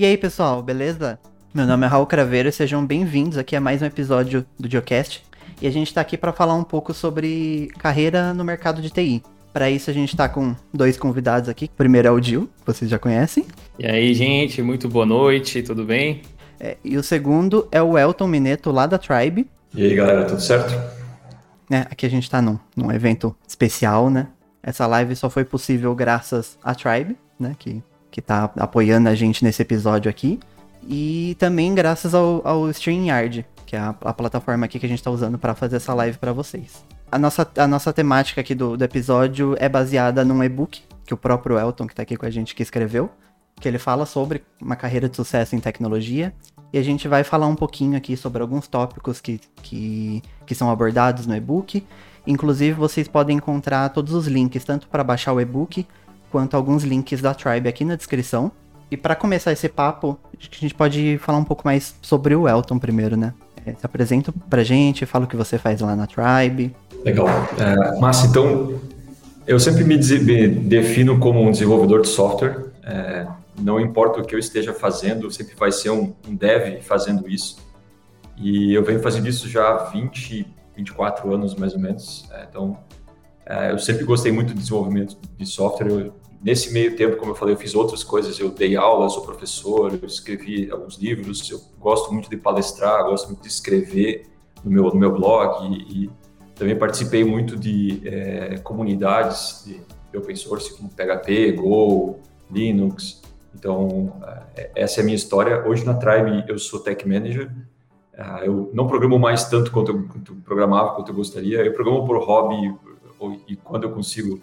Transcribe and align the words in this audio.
E 0.00 0.04
aí, 0.06 0.16
pessoal, 0.16 0.62
beleza? 0.62 1.20
Meu 1.52 1.66
nome 1.66 1.84
é 1.84 1.86
Raul 1.86 2.06
Craveiro 2.06 2.48
e 2.48 2.52
sejam 2.52 2.86
bem-vindos 2.86 3.36
aqui 3.36 3.54
a 3.54 3.60
mais 3.60 3.82
um 3.82 3.84
episódio 3.84 4.46
do 4.58 4.66
Geocast. 4.66 5.22
E 5.60 5.66
a 5.66 5.70
gente 5.70 5.88
está 5.88 6.00
aqui 6.00 6.16
para 6.16 6.32
falar 6.32 6.54
um 6.54 6.64
pouco 6.64 6.94
sobre 6.94 7.68
carreira 7.78 8.32
no 8.32 8.42
mercado 8.42 8.80
de 8.80 8.88
TI. 8.88 9.22
Para 9.52 9.70
isso 9.70 9.90
a 9.90 9.92
gente 9.92 10.08
está 10.08 10.26
com 10.26 10.56
dois 10.72 10.96
convidados 10.96 11.50
aqui. 11.50 11.66
O 11.66 11.76
primeiro 11.76 12.08
é 12.08 12.10
o 12.10 12.18
Dil, 12.18 12.48
que 12.60 12.64
vocês 12.64 12.90
já 12.90 12.98
conhecem. 12.98 13.44
E 13.78 13.86
aí, 13.86 14.14
gente, 14.14 14.62
muito 14.62 14.88
boa 14.88 15.04
noite, 15.04 15.62
tudo 15.62 15.84
bem? 15.84 16.22
É, 16.58 16.78
e 16.82 16.96
o 16.96 17.02
segundo 17.02 17.68
é 17.70 17.82
o 17.82 17.98
Elton 17.98 18.26
Mineto, 18.26 18.70
lá 18.70 18.86
da 18.86 18.96
Tribe. 18.96 19.50
E 19.74 19.84
aí, 19.84 19.94
galera, 19.94 20.24
tudo 20.24 20.40
certo? 20.40 20.72
É, 21.70 21.80
aqui 21.80 22.06
a 22.06 22.10
gente 22.10 22.22
está 22.22 22.40
num, 22.40 22.58
num 22.74 22.90
evento 22.90 23.36
especial, 23.46 24.08
né? 24.08 24.28
Essa 24.62 24.86
live 24.86 25.14
só 25.14 25.28
foi 25.28 25.44
possível 25.44 25.94
graças 25.94 26.58
à 26.64 26.74
Tribe, 26.74 27.18
né? 27.38 27.54
Que, 27.58 27.82
que 28.10 28.20
tá 28.20 28.50
apoiando 28.56 29.08
a 29.08 29.14
gente 29.14 29.44
nesse 29.44 29.62
episódio 29.62 30.10
aqui. 30.10 30.40
E 30.88 31.36
também 31.38 31.74
graças 31.74 32.14
ao, 32.14 32.40
ao 32.46 32.70
StreamYard, 32.70 33.46
que 33.66 33.76
é 33.76 33.78
a, 33.78 33.94
a 34.02 34.12
plataforma 34.12 34.64
aqui 34.64 34.78
que 34.78 34.86
a 34.86 34.88
gente 34.88 34.98
está 34.98 35.10
usando 35.10 35.38
para 35.38 35.54
fazer 35.54 35.76
essa 35.76 35.94
live 35.94 36.18
para 36.18 36.32
vocês. 36.32 36.84
A 37.12 37.18
nossa, 37.18 37.48
a 37.56 37.66
nossa 37.66 37.92
temática 37.92 38.40
aqui 38.40 38.54
do, 38.54 38.76
do 38.76 38.84
episódio 38.84 39.56
é 39.58 39.68
baseada 39.68 40.24
num 40.24 40.42
e-book 40.42 40.82
que 41.04 41.14
o 41.14 41.16
próprio 41.16 41.58
Elton, 41.58 41.86
que 41.86 41.92
está 41.92 42.02
aqui 42.04 42.16
com 42.16 42.24
a 42.24 42.30
gente, 42.30 42.54
que 42.54 42.62
escreveu, 42.62 43.10
que 43.60 43.66
ele 43.66 43.78
fala 43.78 44.06
sobre 44.06 44.44
uma 44.60 44.76
carreira 44.76 45.08
de 45.08 45.16
sucesso 45.16 45.56
em 45.56 45.60
tecnologia. 45.60 46.32
E 46.72 46.78
a 46.78 46.82
gente 46.82 47.08
vai 47.08 47.24
falar 47.24 47.48
um 47.48 47.56
pouquinho 47.56 47.96
aqui 47.96 48.16
sobre 48.16 48.40
alguns 48.40 48.68
tópicos 48.68 49.20
que, 49.20 49.40
que, 49.60 50.22
que 50.46 50.54
são 50.54 50.70
abordados 50.70 51.26
no 51.26 51.34
e-book. 51.34 51.84
Inclusive, 52.24 52.74
vocês 52.74 53.08
podem 53.08 53.38
encontrar 53.38 53.88
todos 53.88 54.14
os 54.14 54.28
links, 54.28 54.64
tanto 54.64 54.86
para 54.86 55.02
baixar 55.02 55.32
o 55.32 55.40
e-book, 55.40 55.84
quanto 56.30 56.56
alguns 56.56 56.82
links 56.84 57.20
da 57.20 57.34
Tribe 57.34 57.68
aqui 57.68 57.84
na 57.84 57.96
descrição. 57.96 58.52
E 58.90 58.96
para 58.96 59.14
começar 59.14 59.52
esse 59.52 59.68
papo, 59.68 60.18
acho 60.38 60.50
que 60.50 60.56
a 60.56 60.60
gente 60.60 60.74
pode 60.74 61.18
falar 61.18 61.38
um 61.38 61.44
pouco 61.44 61.62
mais 61.64 61.94
sobre 62.02 62.34
o 62.34 62.48
Elton 62.48 62.78
primeiro, 62.78 63.16
né? 63.16 63.34
É, 63.64 63.72
se 63.74 63.84
apresenta 63.84 64.32
pra 64.48 64.64
gente, 64.64 65.06
fala 65.06 65.26
o 65.26 65.28
que 65.28 65.36
você 65.36 65.58
faz 65.58 65.80
lá 65.80 65.94
na 65.94 66.06
Tribe. 66.06 66.74
Legal. 67.04 67.28
É, 67.58 68.00
Massa, 68.00 68.26
então, 68.26 68.80
eu 69.46 69.60
sempre 69.60 69.84
me, 69.84 69.96
me, 69.96 70.48
defino 70.48 71.18
como 71.18 71.40
um 71.40 71.50
desenvolvedor 71.50 72.02
de 72.02 72.08
software. 72.08 72.72
É, 72.82 73.26
não 73.60 73.78
importa 73.78 74.20
o 74.20 74.24
que 74.24 74.34
eu 74.34 74.38
esteja 74.38 74.72
fazendo, 74.72 75.30
sempre 75.30 75.54
vai 75.54 75.70
ser 75.70 75.90
um, 75.90 76.14
um 76.28 76.34
dev 76.34 76.80
fazendo 76.82 77.28
isso. 77.28 77.58
E 78.36 78.72
eu 78.72 78.82
venho 78.82 79.00
fazendo 79.00 79.28
isso 79.28 79.48
já 79.48 79.68
há 79.68 79.84
20, 79.90 80.46
24 80.76 81.32
anos, 81.32 81.54
mais 81.54 81.74
ou 81.74 81.80
menos. 81.80 82.28
É, 82.32 82.46
então, 82.48 82.78
é, 83.44 83.70
eu 83.72 83.78
sempre 83.78 84.04
gostei 84.04 84.32
muito 84.32 84.54
de 84.54 84.60
desenvolvimento 84.60 85.16
de 85.36 85.46
software. 85.46 85.88
Eu 85.88 86.14
nesse 86.42 86.72
meio 86.72 86.96
tempo, 86.96 87.16
como 87.16 87.32
eu 87.32 87.34
falei, 87.34 87.54
eu 87.54 87.58
fiz 87.58 87.74
outras 87.74 88.02
coisas. 88.02 88.38
Eu 88.38 88.50
dei 88.50 88.76
aula, 88.76 89.08
sou 89.08 89.22
professor, 89.22 89.92
eu 90.00 90.06
escrevi 90.06 90.70
alguns 90.70 90.96
livros. 90.96 91.48
Eu 91.50 91.60
gosto 91.78 92.12
muito 92.12 92.28
de 92.30 92.36
palestrar, 92.36 93.04
gosto 93.04 93.26
muito 93.28 93.42
de 93.42 93.48
escrever 93.48 94.26
no 94.64 94.70
meu, 94.70 94.84
no 94.84 94.96
meu 94.96 95.12
blog 95.12 95.66
e, 95.66 96.04
e 96.04 96.10
também 96.54 96.76
participei 96.76 97.24
muito 97.24 97.56
de 97.56 98.02
é, 98.06 98.58
comunidades 98.58 99.64
de, 99.66 99.80
open 100.16 100.34
source 100.34 100.76
como 100.76 100.90
PHP, 100.90 101.52
Go, 101.52 102.18
Linux. 102.50 103.22
Então, 103.54 104.12
é, 104.56 104.70
essa 104.74 105.00
é 105.00 105.02
a 105.02 105.04
minha 105.04 105.16
história. 105.16 105.66
Hoje 105.66 105.84
na 105.84 105.94
Tribe 105.94 106.44
eu 106.48 106.58
sou 106.58 106.80
tech 106.80 107.06
manager. 107.06 107.50
Uh, 108.12 108.44
eu 108.44 108.70
não 108.74 108.86
programo 108.86 109.18
mais 109.18 109.48
tanto 109.48 109.70
quanto 109.72 109.92
eu, 109.92 110.02
quanto 110.06 110.32
eu 110.32 110.36
programava, 110.44 110.94
quanto 110.94 111.10
eu 111.10 111.14
gostaria. 111.14 111.64
Eu 111.64 111.72
programo 111.72 112.04
por 112.04 112.18
hobby 112.22 112.74
e 113.48 113.56
quando 113.56 113.84
eu 113.84 113.92
consigo 113.92 114.40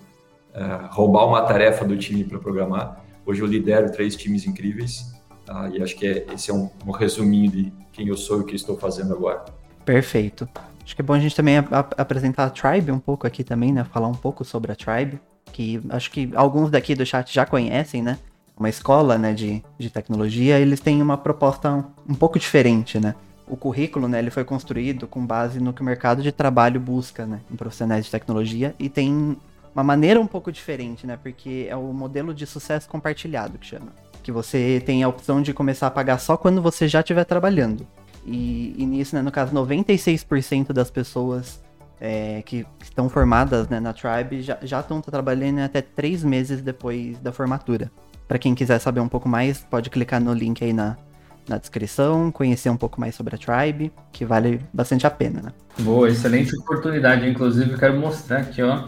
uh, 0.58 0.88
roubar 0.90 1.28
uma 1.28 1.44
tarefa 1.44 1.86
do 1.86 1.96
time 1.96 2.24
para 2.24 2.40
programar. 2.40 3.04
Hoje 3.26 3.42
eu 3.42 3.48
lidero 3.48 3.92
três 3.92 4.16
times 4.16 4.46
incríveis 4.48 5.14
uh, 5.48 5.74
e 5.74 5.82
acho 5.82 5.96
que 5.96 6.08
é, 6.08 6.26
esse 6.34 6.50
é 6.50 6.54
um, 6.54 6.70
um, 6.86 6.92
resuminho 6.92 7.52
de 7.52 7.74
quem 7.94 8.08
eu 8.08 8.18
sou 8.18 8.40
e 8.40 8.42
o 8.42 8.46
que 8.46 8.56
estou 8.56 8.78
fazendo 8.78 9.14
agora. 9.14 9.46
Perfeito. 9.86 10.50
Acho 10.84 10.96
que 10.96 11.02
é 11.02 11.06
bom 11.06 11.14
a 11.14 11.20
gente 11.20 11.36
também 11.36 11.58
apresentar 11.98 12.46
a 12.46 12.50
Tribe 12.50 12.92
um 12.92 13.00
pouco 13.00 13.28
aqui 13.28 13.44
também, 13.44 13.74
né? 13.74 13.84
Falar 13.84 14.08
um 14.08 14.14
pouco 14.14 14.46
sobre 14.46 14.72
a 14.72 14.76
Tribe, 14.76 15.20
que 15.52 15.82
acho 15.90 16.10
que 16.10 16.32
alguns 16.34 16.72
daqui 16.72 16.96
do 16.96 17.06
chat 17.06 17.34
já 17.34 17.46
conhecem, 17.46 18.02
né? 18.02 18.18
Uma 18.58 18.70
escola 18.70 19.18
né, 19.18 19.34
de, 19.34 19.62
de 19.78 19.90
tecnologia, 19.90 20.60
eles 20.60 20.80
têm 20.80 21.02
uma 21.02 21.18
proposta 21.18 21.72
um, 21.72 21.84
um 22.10 22.16
pouco 22.16 22.40
diferente, 22.40 23.00
né? 23.00 23.14
o 23.50 23.56
currículo, 23.56 24.08
né, 24.10 24.20
ele 24.20 24.30
foi 24.30 24.44
construído 24.44 25.08
com 25.08 25.26
base 25.26 25.60
no 25.60 25.72
que 25.72 25.82
o 25.82 25.86
mercado 25.86 26.22
de 26.22 26.34
trabalho 26.34 26.80
busca, 26.82 27.26
né, 27.26 27.40
em 27.50 27.56
profissionais 27.56 28.04
de 28.04 28.12
tecnologia 28.12 28.76
e 28.78 28.90
tem 28.90 29.38
uma 29.78 29.84
maneira 29.84 30.20
um 30.20 30.26
pouco 30.26 30.52
diferente, 30.52 31.06
né? 31.06 31.20
Porque 31.22 31.68
é 31.70 31.76
o 31.76 31.94
modelo 31.94 32.34
de 32.34 32.48
sucesso 32.48 32.90
compartilhado 32.90 33.60
que 33.60 33.68
chama. 33.68 33.94
Que 34.24 34.32
você 34.32 34.82
tem 34.84 35.04
a 35.04 35.08
opção 35.08 35.40
de 35.40 35.54
começar 35.54 35.86
a 35.86 35.92
pagar 35.92 36.18
só 36.18 36.36
quando 36.36 36.64
você 36.64 36.88
já 36.88 37.02
estiver 37.02 37.24
trabalhando. 37.26 37.86
E, 38.26 38.74
e 38.76 38.86
nisso, 38.88 39.16
né, 39.16 39.22
no 39.22 39.32
caso, 39.32 39.54
96% 39.54 40.74
das 40.74 40.90
pessoas 40.90 41.62
é, 42.02 42.42
que 42.44 42.66
estão 42.82 43.08
formadas 43.08 43.70
né, 43.70 43.80
na 43.80 43.94
Tribe 43.94 44.42
já, 44.42 44.58
já 44.64 44.80
estão 44.80 45.00
trabalhando 45.00 45.60
até 45.60 45.84
três 45.84 46.24
meses 46.24 46.60
depois 46.64 47.20
da 47.20 47.32
formatura. 47.32 47.92
Para 48.28 48.40
quem 48.40 48.56
quiser 48.56 48.80
saber 48.80 49.00
um 49.00 49.08
pouco 49.08 49.30
mais, 49.30 49.60
pode 49.60 49.92
clicar 49.92 50.20
no 50.20 50.34
link 50.34 50.64
aí 50.64 50.74
na, 50.74 50.98
na 51.48 51.60
descrição, 51.60 52.32
conhecer 52.32 52.72
um 52.72 52.78
pouco 52.78 53.00
mais 53.00 53.14
sobre 53.14 53.36
a 53.36 53.38
Tribe, 53.38 53.94
que 54.12 54.26
vale 54.26 54.60
bastante 54.74 55.06
a 55.06 55.12
pena, 55.12 55.40
né? 55.40 55.54
Boa, 55.80 56.10
excelente 56.10 56.58
oportunidade. 56.58 57.30
Inclusive, 57.30 57.78
quero 57.78 57.96
mostrar 58.00 58.40
aqui, 58.40 58.64
ó, 58.64 58.84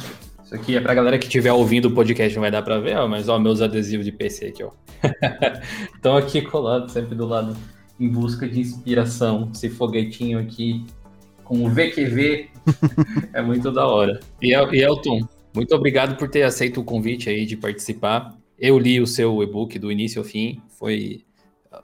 isso 0.49 0.55
aqui 0.55 0.75
é 0.75 0.81
pra 0.81 0.95
galera 0.95 1.19
que 1.19 1.25
estiver 1.25 1.53
ouvindo 1.53 1.89
o 1.89 1.91
podcast, 1.91 2.33
não 2.33 2.41
vai 2.41 2.49
dar 2.49 2.63
pra 2.63 2.79
ver, 2.79 2.97
ó, 2.97 3.07
mas 3.07 3.29
ó, 3.29 3.37
meus 3.37 3.61
adesivos 3.61 4.03
de 4.03 4.11
PC 4.11 4.47
aqui, 4.47 4.63
ó. 4.63 4.71
Estão 5.93 6.17
aqui 6.17 6.41
colados 6.41 6.91
sempre 6.91 7.13
do 7.13 7.27
lado, 7.27 7.55
em 7.99 8.09
busca 8.09 8.49
de 8.49 8.59
inspiração. 8.59 9.51
Esse 9.53 9.69
foguetinho 9.69 10.39
aqui 10.39 10.88
com 11.43 11.63
o 11.63 11.69
VQV 11.69 12.49
é 13.31 13.43
muito 13.43 13.71
da 13.71 13.85
hora. 13.85 14.19
E, 14.41 14.55
e 14.55 14.81
Elton, 14.81 15.21
muito 15.53 15.75
obrigado 15.75 16.17
por 16.17 16.27
ter 16.27 16.41
aceito 16.41 16.81
o 16.81 16.83
convite 16.83 17.29
aí 17.29 17.45
de 17.45 17.55
participar. 17.55 18.35
Eu 18.57 18.79
li 18.79 18.99
o 18.99 19.05
seu 19.05 19.43
e-book 19.43 19.77
do 19.77 19.91
início 19.91 20.17
ao 20.17 20.25
fim, 20.25 20.59
foi 20.79 21.23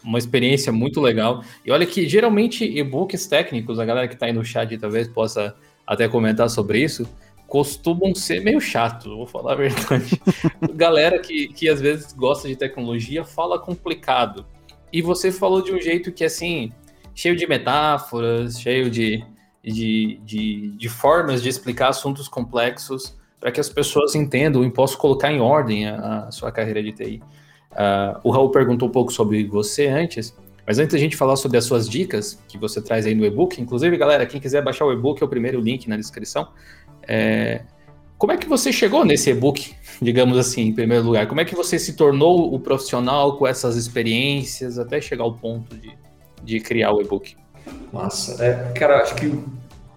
uma 0.04 0.18
experiência 0.18 0.72
muito 0.72 1.00
legal. 1.00 1.44
E 1.64 1.70
olha 1.70 1.86
que 1.86 2.10
geralmente 2.10 2.66
e-books 2.66 3.28
técnicos, 3.28 3.78
a 3.78 3.86
galera 3.86 4.08
que 4.08 4.16
está 4.16 4.26
aí 4.26 4.34
no 4.34 4.44
chat 4.44 4.76
talvez 4.80 5.08
possa 5.08 5.56
até 5.86 6.08
comentar 6.08 6.50
sobre 6.50 6.84
isso, 6.84 7.08
costumam 7.48 8.14
ser 8.16 8.42
meio 8.42 8.60
chatos, 8.60 9.06
vou 9.06 9.28
falar 9.28 9.54
a 9.54 9.56
verdade. 9.56 10.22
Galera 10.74 11.20
que, 11.20 11.48
que 11.50 11.70
às 11.70 11.80
vezes 11.80 12.14
gosta 12.14 12.48
de 12.48 12.56
tecnologia 12.56 13.24
fala 13.24 13.60
complicado. 13.60 14.46
E 14.92 15.02
você 15.02 15.32
falou 15.32 15.62
de 15.62 15.72
um 15.72 15.80
jeito 15.80 16.12
que, 16.12 16.24
assim, 16.24 16.72
cheio 17.14 17.36
de 17.36 17.48
metáforas, 17.48 18.60
cheio 18.60 18.90
de, 18.90 19.24
de, 19.64 20.20
de, 20.24 20.72
de 20.72 20.90
formas 20.90 21.42
de 21.42 21.50
explicar 21.50 21.90
assuntos 21.90 22.28
complexos 22.28 23.16
para 23.40 23.52
que 23.52 23.60
as 23.60 23.70
pessoas 23.70 24.16
entendam 24.16 24.64
e 24.64 24.72
possam 24.72 25.00
colocar 25.00 25.32
em 25.32 25.40
ordem 25.40 25.88
a, 25.88 26.26
a 26.28 26.32
sua 26.32 26.52
carreira 26.52 26.82
de 26.82 26.92
TI. 26.92 27.22
Uh, 27.72 27.76
ah, 27.76 28.20
o 28.24 28.32
Raul 28.32 28.50
perguntou 28.50 28.88
um 28.88 28.92
pouco 28.92 29.12
sobre 29.12 29.46
você 29.46 29.88
antes, 29.88 30.36
mas 30.66 30.80
antes 30.80 30.94
da 30.94 31.00
gente 31.00 31.16
falar 31.16 31.36
sobre 31.36 31.58
as 31.58 31.66
suas 31.66 31.88
dicas 31.88 32.42
que 32.48 32.58
você 32.58 32.82
traz 32.82 33.06
aí 33.06 33.14
no 33.14 33.26
e-book, 33.26 33.62
inclusive, 33.62 33.96
galera, 33.98 34.26
quem 34.26 34.42
quiser 34.42 34.64
baixar 34.64 34.86
o 34.86 34.92
e-book 34.92 35.22
é 35.22 35.26
o 35.26 35.30
primeiro 35.30 35.60
link 35.60 35.88
na 35.88 35.96
descrição. 35.96 36.48
É, 37.08 37.62
como 38.18 38.32
é 38.32 38.38
que 38.38 38.48
você 38.48 38.72
chegou 38.72 39.04
nesse 39.04 39.30
e-book, 39.30 39.76
digamos 40.02 40.38
assim, 40.38 40.64
em 40.64 40.74
primeiro 40.74 41.04
lugar? 41.04 41.28
Como 41.28 41.42
é 41.42 41.46
que 41.46 41.56
você 41.56 41.78
se 41.78 41.94
tornou 41.94 42.54
o 42.54 42.60
profissional 42.60 43.38
com 43.38 43.46
essas 43.46 43.76
experiências 43.76 44.80
até 44.80 45.02
chegar 45.02 45.24
ao 45.24 45.34
ponto 45.34 45.76
de, 45.76 45.98
de 46.44 46.60
criar 46.60 46.94
o 46.94 47.02
e-book? 47.02 47.36
Massa. 47.92 48.44
É, 48.44 48.72
cara, 48.74 49.02
acho 49.02 49.16
que 49.16 49.32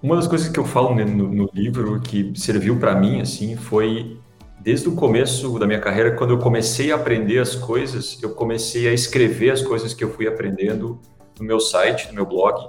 uma 0.03 0.17
das 0.17 0.27
coisas 0.27 0.49
que 0.49 0.59
eu 0.59 0.65
falo 0.65 0.95
no, 0.95 1.29
no 1.29 1.51
livro 1.53 2.01
que 2.01 2.33
serviu 2.37 2.79
para 2.79 2.95
mim, 2.95 3.21
assim, 3.21 3.57
foi 3.57 4.19
desde 4.61 4.89
o 4.89 4.93
começo 4.93 5.59
da 5.59 5.67
minha 5.67 5.81
carreira, 5.81 6.15
quando 6.17 6.31
eu 6.31 6.39
comecei 6.39 6.93
a 6.93 6.97
aprender 6.97 7.39
as 7.39 7.55
coisas, 7.55 8.19
eu 8.23 8.35
comecei 8.35 8.89
a 8.89 8.93
escrever 8.93 9.51
as 9.51 9.63
coisas 9.63 9.95
que 9.95 10.03
eu 10.03 10.11
fui 10.11 10.27
aprendendo 10.27 11.01
no 11.39 11.47
meu 11.47 11.61
site, 11.61 12.09
no 12.09 12.15
meu 12.15 12.27
blog. 12.27 12.67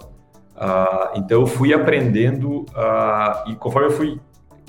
Uh, 0.56 1.18
então 1.18 1.41
eu 1.41 1.47
fui 1.47 1.74
aprendendo 1.74 2.62
uh, 2.69 3.50
e 3.50 3.56
conforme 3.56 3.88
eu 3.88 3.91
fui 3.91 4.19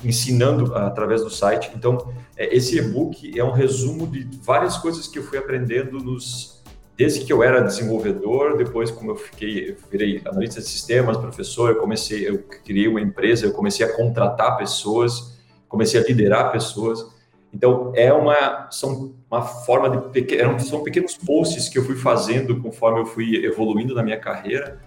ensinando 0.03 0.75
através 0.75 1.23
do 1.23 1.29
site. 1.29 1.71
Então, 1.75 2.13
é, 2.35 2.55
esse 2.55 2.77
e-book 2.77 3.37
é 3.37 3.43
um 3.43 3.51
resumo 3.51 4.07
de 4.07 4.27
várias 4.41 4.77
coisas 4.77 5.07
que 5.07 5.19
eu 5.19 5.23
fui 5.23 5.37
aprendendo 5.37 5.99
nos 5.99 6.61
desde 6.97 7.25
que 7.25 7.33
eu 7.33 7.41
era 7.41 7.61
desenvolvedor, 7.61 8.57
depois 8.57 8.91
como 8.91 9.11
eu 9.11 9.15
fiquei, 9.15 9.71
eu 9.71 9.75
virei 9.89 10.21
analista 10.23 10.59
de 10.59 10.67
sistemas, 10.67 11.17
professor, 11.17 11.71
eu 11.71 11.77
comecei, 11.77 12.29
eu 12.29 12.43
criei 12.63 12.87
uma 12.87 13.01
empresa, 13.01 13.45
eu 13.45 13.53
comecei 13.53 13.83
a 13.83 13.91
contratar 13.91 14.55
pessoas, 14.55 15.35
comecei 15.67 15.99
a 15.99 16.03
liderar 16.03 16.51
pessoas. 16.51 17.03
Então, 17.51 17.91
é 17.95 18.13
uma 18.13 18.69
são 18.69 19.15
uma 19.29 19.41
forma 19.41 19.89
de 19.89 20.09
pequeno, 20.09 20.59
são 20.59 20.83
pequenos 20.83 21.15
posts 21.15 21.69
que 21.69 21.79
eu 21.79 21.83
fui 21.83 21.95
fazendo 21.95 22.61
conforme 22.61 22.99
eu 22.99 23.05
fui 23.05 23.45
evoluindo 23.45 23.95
na 23.95 24.03
minha 24.03 24.19
carreira 24.19 24.79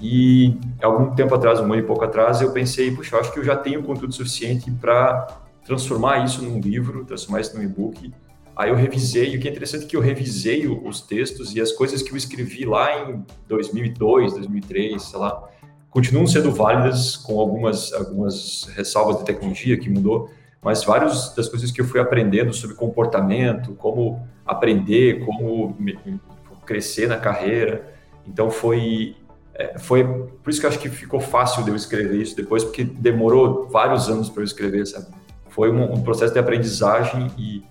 e 0.00 0.58
algum 0.82 1.14
tempo 1.14 1.34
atrás, 1.34 1.60
um 1.60 1.64
ano 1.64 1.76
e 1.76 1.82
pouco 1.82 2.04
atrás, 2.04 2.40
eu 2.40 2.52
pensei, 2.52 2.90
puxa, 2.90 3.16
eu 3.16 3.20
acho 3.20 3.32
que 3.32 3.38
eu 3.38 3.44
já 3.44 3.56
tenho 3.56 3.82
conteúdo 3.82 4.14
suficiente 4.14 4.70
para 4.70 5.26
transformar 5.64 6.24
isso 6.24 6.42
num 6.42 6.60
livro, 6.60 7.04
transformar 7.04 7.40
isso 7.40 7.56
num 7.56 7.62
e-book, 7.62 8.12
Aí 8.56 8.70
eu 8.70 8.76
revisei, 8.76 9.34
e 9.34 9.36
o 9.36 9.40
que 9.40 9.48
é 9.48 9.50
interessante 9.50 9.84
é 9.84 9.88
que 9.88 9.96
eu 9.96 10.00
revisei 10.00 10.68
os 10.68 11.00
textos 11.00 11.54
e 11.56 11.60
as 11.60 11.72
coisas 11.72 12.02
que 12.02 12.12
eu 12.12 12.16
escrevi 12.16 12.64
lá 12.64 13.10
em 13.10 13.24
2002, 13.48 14.32
2003, 14.34 15.02
sei 15.02 15.18
lá, 15.18 15.48
continuam 15.90 16.26
sendo 16.26 16.52
válidas 16.52 17.16
com 17.16 17.40
algumas, 17.40 17.92
algumas 17.92 18.70
ressalvas 18.76 19.18
de 19.18 19.24
tecnologia 19.24 19.76
que 19.76 19.90
mudou, 19.90 20.30
mas 20.62 20.84
várias 20.84 21.34
das 21.34 21.48
coisas 21.48 21.72
que 21.72 21.80
eu 21.80 21.84
fui 21.84 21.98
aprendendo 21.98 22.52
sobre 22.52 22.76
comportamento, 22.76 23.74
como 23.74 24.24
aprender, 24.46 25.24
como 25.24 25.76
crescer 26.64 27.08
na 27.08 27.16
carreira. 27.16 27.92
Então 28.26 28.50
foi 28.50 29.16
é, 29.54 29.78
foi 29.78 30.04
por 30.42 30.50
isso 30.50 30.60
que 30.60 30.66
eu 30.66 30.70
acho 30.70 30.78
que 30.78 30.88
ficou 30.88 31.20
fácil 31.20 31.62
de 31.62 31.70
eu 31.70 31.76
escrever 31.76 32.20
isso 32.20 32.36
depois, 32.36 32.64
porque 32.64 32.84
demorou 32.84 33.68
vários 33.68 34.08
anos 34.08 34.28
para 34.28 34.42
eu 34.42 34.44
escrever, 34.44 34.86
sabe? 34.86 35.06
Foi 35.48 35.70
um, 35.70 35.94
um 35.94 36.02
processo 36.02 36.32
de 36.32 36.38
aprendizagem 36.38 37.30
e 37.38 37.62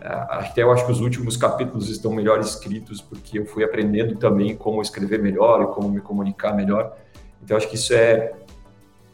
é, 0.00 0.08
até 0.08 0.62
eu 0.62 0.70
acho 0.70 0.84
que 0.84 0.92
os 0.92 1.00
últimos 1.00 1.36
capítulos 1.36 1.88
estão 1.88 2.12
melhor 2.12 2.40
escritos 2.40 3.00
porque 3.00 3.38
eu 3.38 3.46
fui 3.46 3.64
aprendendo 3.64 4.16
também 4.16 4.54
como 4.54 4.82
escrever 4.82 5.20
melhor 5.22 5.62
e 5.62 5.66
como 5.74 5.88
me 5.88 6.00
comunicar 6.00 6.54
melhor. 6.54 6.94
Então 7.42 7.56
acho 7.56 7.68
que 7.68 7.76
isso 7.76 7.94
é 7.94 8.32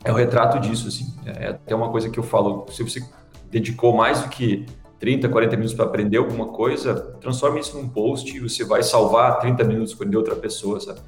é 0.06 0.12
o 0.12 0.14
retrato 0.14 0.60
disso, 0.60 0.86
assim. 0.86 1.12
É 1.26 1.48
até 1.48 1.74
uma 1.74 1.90
coisa 1.90 2.08
que 2.08 2.18
eu 2.18 2.22
falo, 2.22 2.64
se 2.70 2.82
você 2.82 3.04
dedicou 3.50 3.92
mais 3.92 4.22
do 4.22 4.28
que 4.28 4.64
30, 5.00 5.28
40 5.28 5.56
minutos 5.56 5.74
para 5.74 5.84
aprender 5.84 6.16
alguma 6.18 6.46
coisa, 6.46 6.94
transforme 7.20 7.58
isso 7.58 7.76
num 7.76 7.88
post 7.88 8.34
e 8.34 8.38
você 8.38 8.64
vai 8.64 8.84
salvar 8.84 9.40
30 9.40 9.64
minutos 9.64 9.94
para 9.94 10.04
aprender 10.04 10.16
outra 10.16 10.36
pessoa, 10.36 10.78
sabe? 10.78 11.00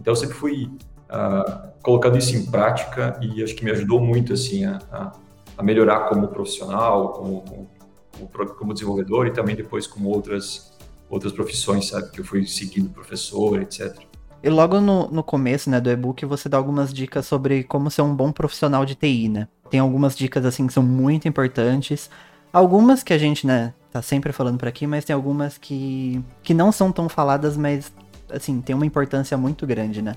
Então 0.00 0.12
eu 0.12 0.16
sempre 0.16 0.34
fui 0.34 0.70
uh, 1.10 1.68
colocando 1.82 2.18
isso 2.18 2.34
em 2.36 2.46
prática 2.46 3.18
e 3.20 3.42
acho 3.42 3.54
que 3.54 3.64
me 3.64 3.70
ajudou 3.70 4.00
muito, 4.00 4.32
assim, 4.32 4.64
a, 4.64 5.12
a 5.56 5.62
melhorar 5.62 6.08
como 6.08 6.28
profissional, 6.28 7.12
como, 7.12 7.42
como, 7.42 8.48
como, 8.54 8.74
desenvolvedor 8.74 9.26
e 9.26 9.32
também 9.32 9.54
depois 9.54 9.86
como 9.86 10.08
outras, 10.10 10.72
outras 11.08 11.32
profissões, 11.32 11.88
sabe? 11.88 12.10
Que 12.10 12.20
eu 12.20 12.24
fui 12.24 12.46
seguindo 12.46 12.90
professor, 12.90 13.60
etc. 13.60 13.96
E 14.42 14.50
logo 14.50 14.80
no, 14.80 15.08
no 15.08 15.22
começo, 15.22 15.70
né, 15.70 15.80
do 15.80 15.90
e-book, 15.90 16.24
você 16.24 16.48
dá 16.48 16.56
algumas 16.56 16.92
dicas 16.92 17.26
sobre 17.26 17.64
como 17.64 17.90
ser 17.90 18.02
um 18.02 18.14
bom 18.14 18.30
profissional 18.30 18.84
de 18.84 18.94
TI, 18.94 19.28
né? 19.28 19.48
Tem 19.70 19.80
algumas 19.80 20.14
dicas, 20.14 20.44
assim, 20.44 20.66
que 20.66 20.72
são 20.72 20.82
muito 20.82 21.26
importantes. 21.26 22.10
Algumas 22.52 23.02
que 23.02 23.12
a 23.12 23.18
gente, 23.18 23.46
né, 23.46 23.74
tá 23.90 24.00
sempre 24.00 24.32
falando 24.32 24.58
por 24.58 24.68
aqui, 24.68 24.86
mas 24.86 25.04
tem 25.04 25.14
algumas 25.14 25.58
que, 25.58 26.22
que 26.42 26.54
não 26.54 26.70
são 26.70 26.92
tão 26.92 27.08
faladas, 27.08 27.56
mas, 27.56 27.92
assim, 28.30 28.60
tem 28.60 28.74
uma 28.74 28.86
importância 28.86 29.36
muito 29.36 29.66
grande, 29.66 30.02
né? 30.02 30.14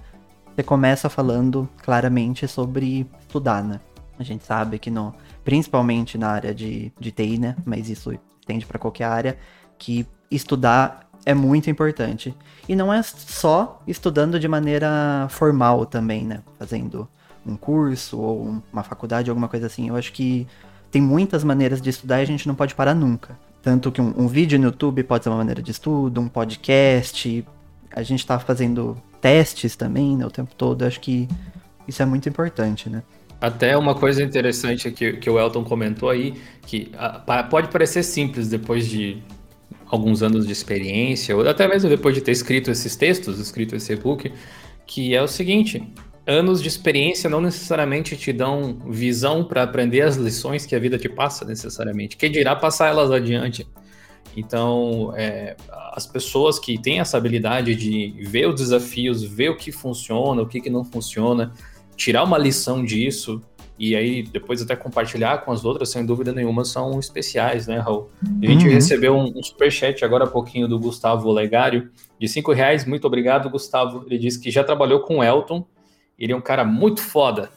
Você 0.55 0.63
começa 0.63 1.09
falando 1.09 1.69
claramente 1.83 2.47
sobre 2.47 3.07
estudar, 3.19 3.63
né? 3.63 3.79
A 4.17 4.23
gente 4.23 4.45
sabe 4.45 4.77
que, 4.77 4.91
no, 4.91 5.13
principalmente 5.43 6.17
na 6.17 6.29
área 6.29 6.53
de, 6.53 6.91
de 6.99 7.11
TI, 7.11 7.37
né? 7.37 7.55
Mas 7.65 7.89
isso 7.89 8.11
estende 8.39 8.65
para 8.65 8.77
qualquer 8.77 9.05
área, 9.05 9.37
que 9.77 10.05
estudar 10.29 11.09
é 11.25 11.33
muito 11.33 11.69
importante. 11.69 12.35
E 12.67 12.75
não 12.75 12.91
é 12.93 13.01
só 13.03 13.81
estudando 13.87 14.39
de 14.39 14.47
maneira 14.47 15.27
formal 15.29 15.85
também, 15.85 16.25
né? 16.25 16.41
Fazendo 16.57 17.07
um 17.45 17.55
curso 17.55 18.19
ou 18.19 18.61
uma 18.71 18.83
faculdade, 18.83 19.29
alguma 19.29 19.47
coisa 19.47 19.67
assim. 19.67 19.89
Eu 19.89 19.95
acho 19.95 20.11
que 20.11 20.47
tem 20.91 21.01
muitas 21.01 21.43
maneiras 21.43 21.81
de 21.81 21.89
estudar 21.89 22.19
e 22.19 22.23
a 22.23 22.27
gente 22.27 22.47
não 22.47 22.55
pode 22.55 22.75
parar 22.75 22.93
nunca. 22.93 23.37
Tanto 23.61 23.91
que 23.91 24.01
um, 24.01 24.13
um 24.17 24.27
vídeo 24.27 24.57
no 24.57 24.65
YouTube 24.65 25.03
pode 25.03 25.23
ser 25.23 25.29
uma 25.29 25.37
maneira 25.37 25.61
de 25.61 25.71
estudo, 25.71 26.21
um 26.21 26.27
podcast. 26.27 27.45
A 27.99 28.03
gente 28.03 28.25
tá 28.25 28.39
fazendo 28.39 28.97
testes 29.21 29.75
também 29.75 30.15
né, 30.15 30.25
o 30.25 30.31
tempo 30.31 30.53
todo. 30.55 30.83
Acho 30.83 30.99
que 30.99 31.27
isso 31.87 32.01
é 32.01 32.05
muito 32.05 32.27
importante, 32.29 32.89
né? 32.89 33.03
Até 33.41 33.77
uma 33.77 33.95
coisa 33.95 34.21
interessante 34.21 34.91
que, 34.91 35.13
que 35.13 35.29
o 35.29 35.39
Elton 35.39 35.63
comentou 35.63 36.09
aí, 36.09 36.33
que 36.63 36.91
a, 36.97 37.43
pode 37.43 37.69
parecer 37.69 38.03
simples 38.03 38.49
depois 38.49 38.85
de 38.87 39.23
alguns 39.89 40.21
anos 40.21 40.45
de 40.45 40.51
experiência, 40.51 41.35
ou 41.35 41.47
até 41.47 41.67
mesmo 41.67 41.89
depois 41.89 42.13
de 42.13 42.21
ter 42.21 42.31
escrito 42.31 42.69
esses 42.69 42.95
textos, 42.95 43.39
escrito 43.39 43.75
esse 43.75 43.93
e-book, 43.93 44.31
que 44.85 45.15
é 45.15 45.21
o 45.21 45.27
seguinte: 45.27 45.81
anos 46.27 46.61
de 46.61 46.67
experiência 46.67 47.29
não 47.29 47.41
necessariamente 47.41 48.15
te 48.15 48.31
dão 48.31 48.77
visão 48.87 49.43
para 49.43 49.63
aprender 49.63 50.01
as 50.01 50.15
lições 50.15 50.65
que 50.65 50.75
a 50.75 50.79
vida 50.79 50.97
te 50.97 51.09
passa 51.09 51.45
necessariamente. 51.45 52.17
Que 52.17 52.29
dirá 52.29 52.55
passar 52.55 52.89
elas 52.89 53.09
adiante. 53.09 53.65
Então, 54.35 55.13
é, 55.15 55.55
as 55.93 56.05
pessoas 56.05 56.59
que 56.59 56.77
têm 56.79 56.99
essa 56.99 57.17
habilidade 57.17 57.75
de 57.75 58.13
ver 58.27 58.47
os 58.47 58.55
desafios, 58.55 59.23
ver 59.23 59.49
o 59.49 59.57
que 59.57 59.71
funciona, 59.71 60.41
o 60.41 60.47
que, 60.47 60.61
que 60.61 60.69
não 60.69 60.85
funciona, 60.85 61.51
tirar 61.95 62.23
uma 62.23 62.37
lição 62.37 62.83
disso 62.83 63.41
e 63.79 63.95
aí 63.95 64.23
depois 64.23 64.61
até 64.61 64.75
compartilhar 64.75 65.39
com 65.39 65.53
as 65.53 65.63
outras, 65.63 65.89
sem 65.89 66.05
dúvida 66.05 66.33
nenhuma, 66.33 66.65
são 66.65 66.99
especiais, 66.99 67.65
né, 67.65 67.79
Raul? 67.79 68.09
A 68.21 68.45
gente 68.45 68.65
uhum. 68.65 68.73
recebeu 68.73 69.15
um, 69.15 69.39
um 69.39 69.41
superchat 69.41 70.03
agora 70.03 70.25
há 70.25 70.27
pouquinho 70.27 70.67
do 70.67 70.77
Gustavo 70.77 71.31
Legário, 71.31 71.89
de 72.19 72.27
cinco 72.27 72.51
reais. 72.51 72.85
Muito 72.85 73.07
obrigado, 73.07 73.49
Gustavo. 73.49 74.03
Ele 74.05 74.17
disse 74.17 74.39
que 74.39 74.51
já 74.51 74.65
trabalhou 74.65 74.99
com 74.99 75.19
o 75.19 75.23
Elton. 75.23 75.65
Ele 76.17 76.33
é 76.33 76.35
um 76.35 76.41
cara 76.41 76.65
muito 76.65 77.01
foda. 77.01 77.49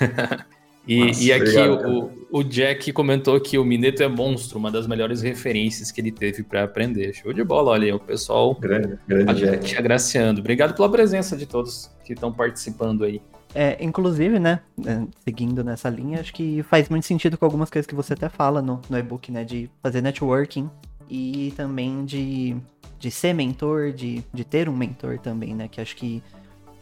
e, 0.90 1.06
Nossa, 1.06 1.22
e, 1.22 1.32
aqui 1.32 1.56
obrigado, 1.56 2.12
o, 2.32 2.38
o, 2.40 2.42
Jack 2.42 2.92
comentou 2.92 3.40
que 3.40 3.56
o 3.56 3.64
Mineto 3.64 4.02
é 4.02 4.08
monstro, 4.08 4.58
uma 4.58 4.72
das 4.72 4.88
melhores 4.88 5.22
referências 5.22 5.92
que 5.92 6.00
ele 6.00 6.10
teve 6.10 6.42
para 6.42 6.64
aprender. 6.64 7.12
Show 7.12 7.32
de 7.32 7.44
bola, 7.44 7.70
olha, 7.70 7.94
o 7.94 8.00
pessoal 8.00 8.56
grande, 8.56 8.98
grande 9.06 9.40
Jack. 9.40 9.66
te 9.66 9.78
agraciando. 9.78 10.40
Obrigado 10.40 10.74
pela 10.74 10.90
presença 10.90 11.36
de 11.36 11.46
todos 11.46 11.88
que 12.04 12.12
estão 12.12 12.32
participando 12.32 13.04
aí. 13.04 13.22
É, 13.54 13.76
inclusive, 13.80 14.40
né, 14.40 14.58
é, 14.84 15.06
seguindo 15.24 15.62
nessa 15.62 15.88
linha, 15.88 16.18
acho 16.18 16.32
que 16.32 16.60
faz 16.64 16.88
muito 16.88 17.06
sentido 17.06 17.38
com 17.38 17.44
algumas 17.44 17.70
coisas 17.70 17.86
que 17.86 17.94
você 17.94 18.14
até 18.14 18.28
fala 18.28 18.60
no, 18.60 18.82
no 18.90 18.98
e-book, 18.98 19.30
né, 19.30 19.44
de 19.44 19.70
fazer 19.80 20.00
networking 20.00 20.68
e 21.08 21.52
também 21.56 22.04
de, 22.04 22.56
de 22.98 23.12
ser 23.12 23.32
mentor, 23.32 23.92
de, 23.92 24.24
de 24.34 24.44
ter 24.44 24.68
um 24.68 24.76
mentor 24.76 25.20
também, 25.20 25.54
né, 25.54 25.68
que 25.68 25.80
acho 25.80 25.94
que 25.94 26.20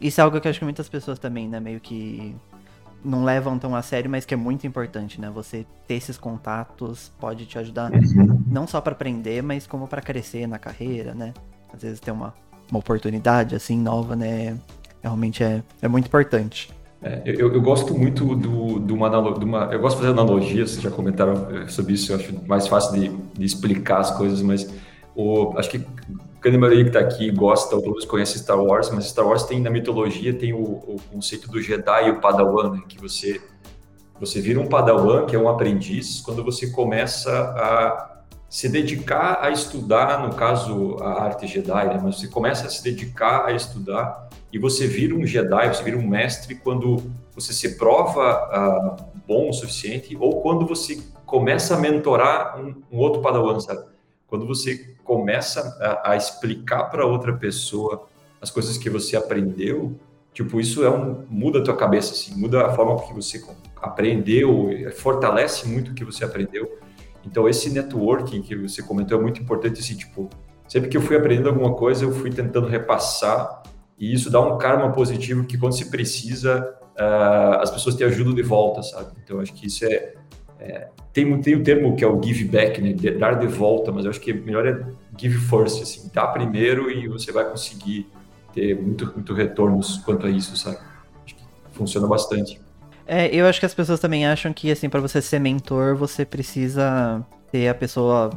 isso 0.01 0.19
é 0.19 0.23
algo 0.23 0.41
que 0.41 0.47
acho 0.47 0.57
que 0.57 0.65
muitas 0.65 0.89
pessoas 0.89 1.19
também, 1.19 1.47
né, 1.47 1.59
meio 1.59 1.79
que 1.79 2.35
não 3.03 3.23
levam 3.23 3.57
tão 3.57 3.75
a 3.75 3.81
sério, 3.81 4.09
mas 4.09 4.25
que 4.25 4.33
é 4.33 4.37
muito 4.37 4.67
importante, 4.67 5.19
né, 5.19 5.29
você 5.29 5.65
ter 5.87 5.95
esses 5.95 6.17
contatos 6.17 7.11
pode 7.19 7.45
te 7.45 7.57
ajudar 7.57 7.91
uhum. 7.91 8.43
não 8.47 8.67
só 8.67 8.81
para 8.81 8.93
aprender, 8.93 9.41
mas 9.41 9.65
como 9.65 9.87
para 9.87 10.01
crescer 10.01 10.47
na 10.47 10.59
carreira, 10.59 11.13
né, 11.13 11.33
às 11.73 11.81
vezes 11.81 11.99
ter 11.99 12.11
uma, 12.11 12.33
uma 12.69 12.79
oportunidade 12.79 13.55
assim 13.55 13.77
nova, 13.77 14.15
né, 14.15 14.57
realmente 15.01 15.43
é, 15.43 15.63
é 15.81 15.87
muito 15.87 16.07
importante. 16.07 16.71
É, 17.01 17.21
eu, 17.25 17.53
eu, 17.53 17.61
gosto 17.61 17.97
muito 17.97 18.35
do, 18.35 18.77
do 18.77 18.93
uma, 18.93 19.09
de 19.09 19.45
uma. 19.45 19.69
Eu 19.71 19.79
gosto 19.79 19.95
de 19.95 20.01
fazer 20.01 20.11
analogias, 20.11 20.71
vocês 20.71 20.83
já 20.83 20.91
comentaram 20.91 21.47
eh, 21.49 21.67
sobre 21.69 21.93
isso, 21.93 22.11
eu 22.11 22.17
acho 22.17 22.45
mais 22.45 22.67
fácil 22.67 22.99
de, 22.99 23.07
de 23.39 23.45
explicar 23.45 23.99
as 23.99 24.11
coisas, 24.11 24.41
mas 24.41 24.69
o, 25.15 25.57
acho 25.57 25.69
que 25.69 25.81
grande 26.41 26.57
maioria 26.57 26.83
que 26.83 26.89
está 26.89 26.99
aqui 26.99 27.29
gosta, 27.31 27.75
ou 27.75 27.81
todos 27.81 28.05
conhece 28.05 28.39
Star 28.39 28.61
Wars, 28.61 28.89
mas 28.89 29.05
Star 29.05 29.25
Wars 29.25 29.43
tem 29.43 29.59
na 29.59 29.69
mitologia 29.69 30.33
tem 30.33 30.53
o, 30.53 30.61
o 30.61 30.97
conceito 31.11 31.49
do 31.49 31.61
Jedi 31.61 32.07
e 32.07 32.11
o 32.11 32.21
Padawan, 32.21 32.71
né, 32.71 32.81
que 32.87 32.99
você, 32.99 33.41
você 34.19 34.39
vira 34.39 34.59
um 34.59 34.67
Padawan, 34.67 35.25
que 35.25 35.35
é 35.35 35.39
um 35.39 35.49
aprendiz, 35.49 36.21
quando 36.21 36.43
você 36.43 36.71
começa 36.71 37.31
a 37.31 38.19
se 38.49 38.67
dedicar 38.67 39.39
a 39.41 39.51
estudar, 39.51 40.25
no 40.25 40.33
caso 40.33 40.97
a 41.01 41.23
arte 41.23 41.45
Jedi, 41.45 41.87
né, 41.87 41.99
mas 42.01 42.19
você 42.19 42.27
começa 42.27 42.65
a 42.65 42.69
se 42.69 42.83
dedicar 42.83 43.45
a 43.45 43.51
estudar 43.51 44.29
e 44.51 44.57
você 44.57 44.87
vira 44.87 45.13
um 45.13 45.25
Jedi, 45.25 45.67
você 45.67 45.83
vira 45.83 45.97
um 45.97 46.07
mestre 46.07 46.55
quando 46.55 47.03
você 47.35 47.53
se 47.53 47.77
prova 47.77 48.97
uh, 48.99 49.19
bom 49.27 49.49
o 49.49 49.53
suficiente 49.53 50.17
ou 50.19 50.41
quando 50.41 50.65
você 50.65 50.99
começa 51.25 51.75
a 51.75 51.79
mentorar 51.79 52.59
um, 52.59 52.81
um 52.91 52.97
outro 52.97 53.21
padawan, 53.21 53.59
sabe? 53.59 53.83
Quando 54.25 54.47
você 54.47 54.95
começa 55.09 55.75
a, 55.81 56.11
a 56.11 56.15
explicar 56.15 56.83
para 56.83 57.03
outra 57.03 57.33
pessoa 57.33 58.07
as 58.39 58.51
coisas 58.51 58.77
que 58.77 58.91
você 58.91 59.17
aprendeu, 59.17 59.99
tipo, 60.31 60.61
isso 60.61 60.85
é 60.85 60.89
um 60.91 61.25
muda 61.27 61.57
a 61.57 61.63
tua 61.63 61.75
cabeça 61.75 62.13
assim, 62.13 62.39
muda 62.39 62.63
a 62.63 62.69
forma 62.75 63.01
que 63.07 63.11
você 63.11 63.43
aprendeu, 63.81 64.69
fortalece 64.97 65.67
muito 65.67 65.89
o 65.89 65.95
que 65.95 66.05
você 66.05 66.23
aprendeu. 66.23 66.77
Então 67.25 67.49
esse 67.49 67.71
networking 67.71 68.43
que 68.43 68.55
você 68.55 68.83
comentou 68.83 69.17
é 69.17 69.21
muito 69.21 69.41
importante 69.41 69.79
assim, 69.79 69.97
tipo, 69.97 70.29
sempre 70.67 70.89
que 70.89 70.95
eu 70.95 71.01
fui 71.01 71.17
aprendendo 71.17 71.49
alguma 71.49 71.73
coisa, 71.73 72.05
eu 72.05 72.11
fui 72.11 72.29
tentando 72.29 72.67
repassar 72.67 73.63
e 73.97 74.13
isso 74.13 74.29
dá 74.29 74.39
um 74.39 74.59
karma 74.59 74.91
positivo 74.91 75.43
que 75.43 75.57
quando 75.57 75.75
se 75.75 75.89
precisa, 75.89 76.77
uh, 76.99 77.61
as 77.61 77.71
pessoas 77.71 77.95
te 77.95 78.03
ajudam 78.03 78.35
de 78.35 78.43
volta, 78.43 78.83
sabe? 78.83 79.11
Então, 79.23 79.39
acho 79.39 79.53
que 79.53 79.65
isso 79.65 79.83
é, 79.85 80.13
tem, 81.13 81.41
tem 81.41 81.55
o 81.55 81.63
termo 81.63 81.95
que 81.95 82.03
é 82.03 82.07
o 82.07 82.21
give 82.21 82.45
back, 82.45 82.81
né? 82.81 82.93
Dar 83.17 83.33
de 83.33 83.47
volta, 83.47 83.91
mas 83.91 84.05
eu 84.05 84.11
acho 84.11 84.19
que 84.19 84.33
melhor 84.33 84.67
é 84.67 84.85
give 85.17 85.37
first, 85.37 85.81
assim, 85.81 86.09
dá 86.13 86.27
primeiro 86.27 86.91
e 86.91 87.07
você 87.07 87.31
vai 87.31 87.49
conseguir 87.49 88.07
ter 88.53 88.79
muito, 88.79 89.05
muito 89.05 89.33
retornos 89.33 89.97
quanto 89.97 90.27
a 90.27 90.29
isso, 90.29 90.55
sabe? 90.55 90.77
Acho 91.25 91.35
que 91.35 91.43
funciona 91.71 92.07
bastante. 92.07 92.59
É, 93.07 93.33
eu 93.33 93.47
acho 93.47 93.59
que 93.59 93.65
as 93.65 93.73
pessoas 93.73 93.99
também 93.99 94.27
acham 94.27 94.53
que, 94.53 94.69
assim, 94.71 94.87
para 94.87 94.99
você 94.99 95.21
ser 95.21 95.39
mentor, 95.39 95.95
você 95.95 96.23
precisa 96.23 97.25
ter 97.51 97.67
a 97.67 97.73
pessoa 97.73 98.29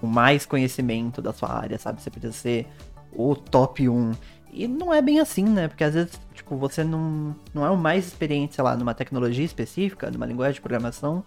com 0.00 0.06
mais 0.06 0.46
conhecimento 0.46 1.20
da 1.20 1.32
sua 1.32 1.52
área, 1.52 1.78
sabe? 1.78 2.00
Você 2.00 2.10
precisa 2.10 2.32
ser 2.32 2.66
o 3.12 3.34
top 3.34 3.86
1. 3.88 4.12
E 4.52 4.66
não 4.66 4.94
é 4.94 5.02
bem 5.02 5.20
assim, 5.20 5.44
né? 5.44 5.68
Porque 5.68 5.84
às 5.84 5.94
vezes, 5.94 6.18
tipo, 6.32 6.56
você 6.56 6.82
não, 6.82 7.34
não 7.52 7.66
é 7.66 7.70
o 7.70 7.76
mais 7.76 8.06
experiente, 8.06 8.54
sei 8.54 8.64
lá, 8.64 8.76
numa 8.76 8.94
tecnologia 8.94 9.44
específica, 9.44 10.10
numa 10.10 10.24
linguagem 10.24 10.54
de 10.54 10.60
programação, 10.60 11.24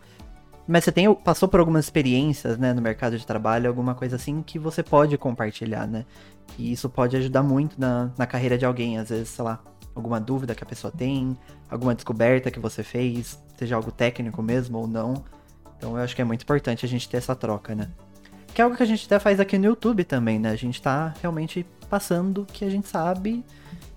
Mas 0.67 0.83
você 0.83 0.91
tem, 0.91 1.13
passou 1.15 1.47
por 1.47 1.59
algumas 1.59 1.85
experiências, 1.85 2.57
né, 2.57 2.73
no 2.73 2.81
mercado 2.81 3.17
de 3.17 3.25
trabalho, 3.25 3.69
alguma 3.69 3.95
coisa 3.95 4.17
assim 4.17 4.41
que 4.41 4.59
você 4.59 4.83
pode 4.83 5.17
compartilhar, 5.17 5.87
né? 5.87 6.05
E 6.57 6.71
isso 6.71 6.89
pode 6.89 7.15
ajudar 7.15 7.41
muito 7.41 7.79
na, 7.79 8.11
na 8.17 8.27
carreira 8.27 8.57
de 8.57 8.65
alguém, 8.65 8.97
às 8.97 9.09
vezes, 9.09 9.29
sei 9.29 9.45
lá, 9.45 9.61
alguma 9.95 10.19
dúvida 10.19 10.53
que 10.53 10.63
a 10.63 10.67
pessoa 10.67 10.91
tem, 10.95 11.37
alguma 11.69 11.95
descoberta 11.95 12.51
que 12.51 12.59
você 12.59 12.83
fez, 12.83 13.41
seja 13.55 13.75
algo 13.75 13.91
técnico 13.91 14.41
mesmo 14.43 14.77
ou 14.77 14.87
não. 14.87 15.23
Então 15.77 15.95
eu 15.95 16.03
acho 16.03 16.15
que 16.15 16.21
é 16.21 16.25
muito 16.25 16.43
importante 16.43 16.85
a 16.85 16.89
gente 16.89 17.07
ter 17.07 17.17
essa 17.17 17.35
troca, 17.35 17.73
né? 17.73 17.89
Que 18.53 18.61
é 18.61 18.63
algo 18.63 18.75
que 18.75 18.83
a 18.83 18.85
gente 18.85 19.05
até 19.05 19.19
faz 19.19 19.39
aqui 19.39 19.57
no 19.57 19.65
YouTube 19.65 20.03
também, 20.03 20.37
né? 20.39 20.49
A 20.49 20.55
gente 20.55 20.81
tá 20.81 21.13
realmente 21.21 21.65
passando 21.89 22.41
o 22.41 22.45
que 22.45 22.65
a 22.65 22.69
gente 22.69 22.87
sabe 22.87 23.43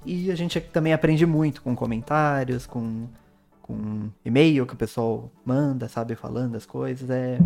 e 0.05 0.31
a 0.31 0.35
gente 0.35 0.61
também 0.61 0.93
aprende 0.93 1.27
muito 1.27 1.63
com 1.63 1.75
comentários, 1.75 2.67
com 2.67 3.09
com 3.71 4.11
e-mail 4.25 4.67
que 4.67 4.75
o 4.75 4.77
pessoal 4.77 5.31
manda, 5.45 5.89
sabe, 5.89 6.15
falando 6.15 6.57
as 6.57 6.67
coisas. 6.67 7.09
É, 7.09 7.39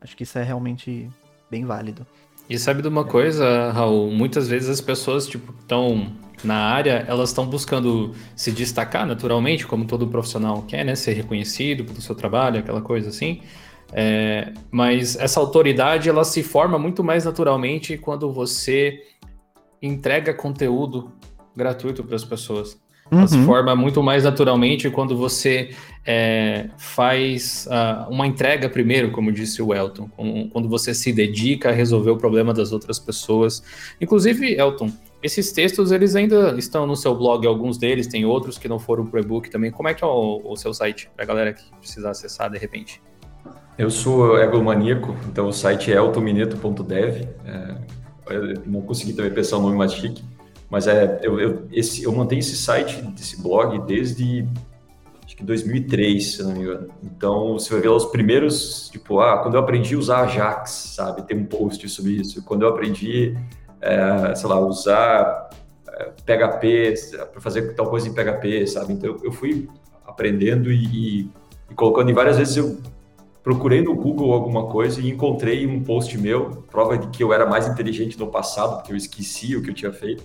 acho 0.00 0.16
que 0.16 0.22
isso 0.22 0.38
é 0.38 0.42
realmente 0.42 1.10
bem 1.50 1.64
válido. 1.64 2.06
E 2.48 2.58
sabe 2.58 2.82
de 2.82 2.88
uma 2.88 3.04
coisa, 3.04 3.72
Raul? 3.72 4.10
Muitas 4.10 4.48
vezes 4.48 4.68
as 4.68 4.80
pessoas, 4.80 5.26
tipo, 5.26 5.52
estão 5.58 6.12
na 6.42 6.56
área, 6.56 7.04
elas 7.08 7.30
estão 7.30 7.46
buscando 7.46 8.12
se 8.36 8.52
destacar 8.52 9.06
naturalmente, 9.06 9.66
como 9.66 9.86
todo 9.86 10.06
profissional 10.06 10.62
quer, 10.62 10.84
né? 10.84 10.94
Ser 10.94 11.14
reconhecido 11.14 11.84
pelo 11.84 12.00
seu 12.00 12.14
trabalho, 12.14 12.60
aquela 12.60 12.82
coisa 12.82 13.08
assim. 13.08 13.40
É, 13.92 14.52
mas 14.70 15.16
essa 15.16 15.40
autoridade, 15.40 16.08
ela 16.08 16.24
se 16.24 16.42
forma 16.42 16.78
muito 16.78 17.02
mais 17.02 17.24
naturalmente 17.24 17.96
quando 17.96 18.30
você 18.32 19.02
entrega 19.80 20.34
conteúdo 20.34 21.12
gratuito 21.56 22.04
para 22.04 22.16
as 22.16 22.24
pessoas. 22.24 22.78
Ela 23.10 23.26
se 23.26 23.36
uhum. 23.36 23.44
forma 23.44 23.76
muito 23.76 24.02
mais 24.02 24.24
naturalmente 24.24 24.88
quando 24.90 25.16
você 25.16 25.70
é, 26.06 26.68
faz 26.78 27.68
uh, 27.68 28.10
uma 28.10 28.26
entrega 28.26 28.68
primeiro, 28.68 29.10
como 29.10 29.30
disse 29.30 29.62
o 29.62 29.74
Elton, 29.74 30.08
quando 30.50 30.68
você 30.68 30.94
se 30.94 31.12
dedica 31.12 31.68
a 31.68 31.72
resolver 31.72 32.10
o 32.10 32.16
problema 32.16 32.52
das 32.52 32.72
outras 32.72 32.98
pessoas. 32.98 33.62
Inclusive, 34.00 34.54
Elton, 34.54 34.90
esses 35.22 35.52
textos 35.52 35.92
eles 35.92 36.16
ainda 36.16 36.54
estão 36.58 36.86
no 36.86 36.96
seu 36.96 37.14
blog, 37.14 37.46
alguns 37.46 37.78
deles, 37.78 38.06
tem 38.06 38.24
outros 38.24 38.58
que 38.58 38.68
não 38.68 38.78
foram 38.78 39.06
pro 39.06 39.20
e-book 39.20 39.50
também. 39.50 39.70
Como 39.70 39.88
é 39.88 39.94
que 39.94 40.02
é 40.02 40.06
o, 40.06 40.42
o 40.44 40.56
seu 40.56 40.72
site, 40.72 41.10
para 41.14 41.24
a 41.24 41.26
galera 41.26 41.52
que 41.52 41.64
precisar 41.80 42.10
acessar 42.10 42.50
de 42.50 42.58
repente? 42.58 43.00
Eu 43.76 43.90
sou 43.90 44.38
egomaníaco, 44.38 45.16
então 45.28 45.48
o 45.48 45.52
site 45.52 45.92
é 45.92 45.96
eltomineto.dev. 45.96 47.28
É, 47.44 47.74
não 48.64 48.80
consegui 48.82 49.12
também 49.12 49.32
pensar 49.32 49.58
o 49.58 49.62
nome 49.62 49.76
mais 49.76 49.92
chique. 49.92 50.22
Mas 50.70 50.86
é, 50.86 51.20
eu, 51.22 51.38
eu, 51.38 51.68
esse, 51.72 52.02
eu 52.02 52.12
mantenho 52.12 52.40
esse 52.40 52.56
site, 52.56 53.02
esse 53.18 53.40
blog, 53.40 53.86
desde 53.86 54.46
acho 55.24 55.36
que 55.36 55.44
2003, 55.44 56.32
se 56.32 56.42
não 56.42 56.52
me 56.52 56.60
engano. 56.60 56.88
Então, 57.02 57.54
você 57.54 57.72
vai 57.72 57.80
ver 57.80 57.88
lá 57.88 57.96
os 57.96 58.06
primeiros, 58.06 58.88
tipo, 58.90 59.20
ah, 59.20 59.38
quando 59.38 59.54
eu 59.54 59.60
aprendi 59.60 59.94
a 59.94 59.98
usar 59.98 60.22
Ajax, 60.22 60.70
sabe? 60.94 61.22
Tem 61.22 61.36
um 61.36 61.44
post 61.44 61.88
sobre 61.88 62.12
isso. 62.12 62.42
Quando 62.44 62.62
eu 62.62 62.68
aprendi, 62.68 63.36
é, 63.80 64.34
sei 64.34 64.48
lá, 64.48 64.60
usar 64.60 65.50
é, 65.88 66.12
PHP, 66.24 66.94
para 67.32 67.40
fazer 67.40 67.74
tal 67.74 67.88
coisa 67.88 68.08
em 68.08 68.14
PHP, 68.14 68.66
sabe? 68.66 68.92
Então, 68.92 69.16
eu 69.22 69.32
fui 69.32 69.68
aprendendo 70.06 70.70
e, 70.70 70.84
e, 70.84 71.30
e 71.70 71.74
colocando, 71.74 72.10
e 72.10 72.12
várias 72.12 72.38
vezes 72.38 72.56
eu 72.56 72.78
procurei 73.42 73.82
no 73.82 73.94
Google 73.94 74.32
alguma 74.32 74.66
coisa 74.68 75.00
e 75.00 75.10
encontrei 75.10 75.66
um 75.66 75.82
post 75.82 76.16
meu, 76.16 76.64
prova 76.70 76.96
de 76.96 77.08
que 77.08 77.22
eu 77.22 77.32
era 77.32 77.44
mais 77.44 77.68
inteligente 77.68 78.18
no 78.18 78.28
passado, 78.28 78.76
porque 78.76 78.92
eu 78.92 78.96
esqueci 78.96 79.54
o 79.56 79.62
que 79.62 79.70
eu 79.70 79.74
tinha 79.74 79.92
feito. 79.92 80.24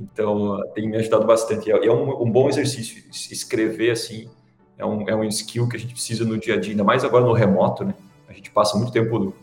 Então, 0.00 0.60
tem 0.74 0.88
me 0.88 0.96
ajudado 0.96 1.26
bastante. 1.26 1.70
É 1.70 1.90
um, 1.90 2.22
um 2.22 2.30
bom 2.30 2.48
exercício. 2.48 3.02
Escrever, 3.10 3.90
assim, 3.90 4.28
é 4.78 4.84
um, 4.86 5.08
é 5.08 5.14
um 5.14 5.24
skill 5.24 5.68
que 5.68 5.76
a 5.76 5.80
gente 5.80 5.92
precisa 5.92 6.24
no 6.24 6.38
dia 6.38 6.54
a 6.54 6.60
dia, 6.60 6.72
ainda 6.72 6.84
mais 6.84 7.04
agora 7.04 7.24
no 7.24 7.32
remoto, 7.32 7.84
né? 7.84 7.94
A 8.28 8.32
gente 8.32 8.50
passa 8.50 8.76
muito 8.76 8.92
tempo 8.92 9.34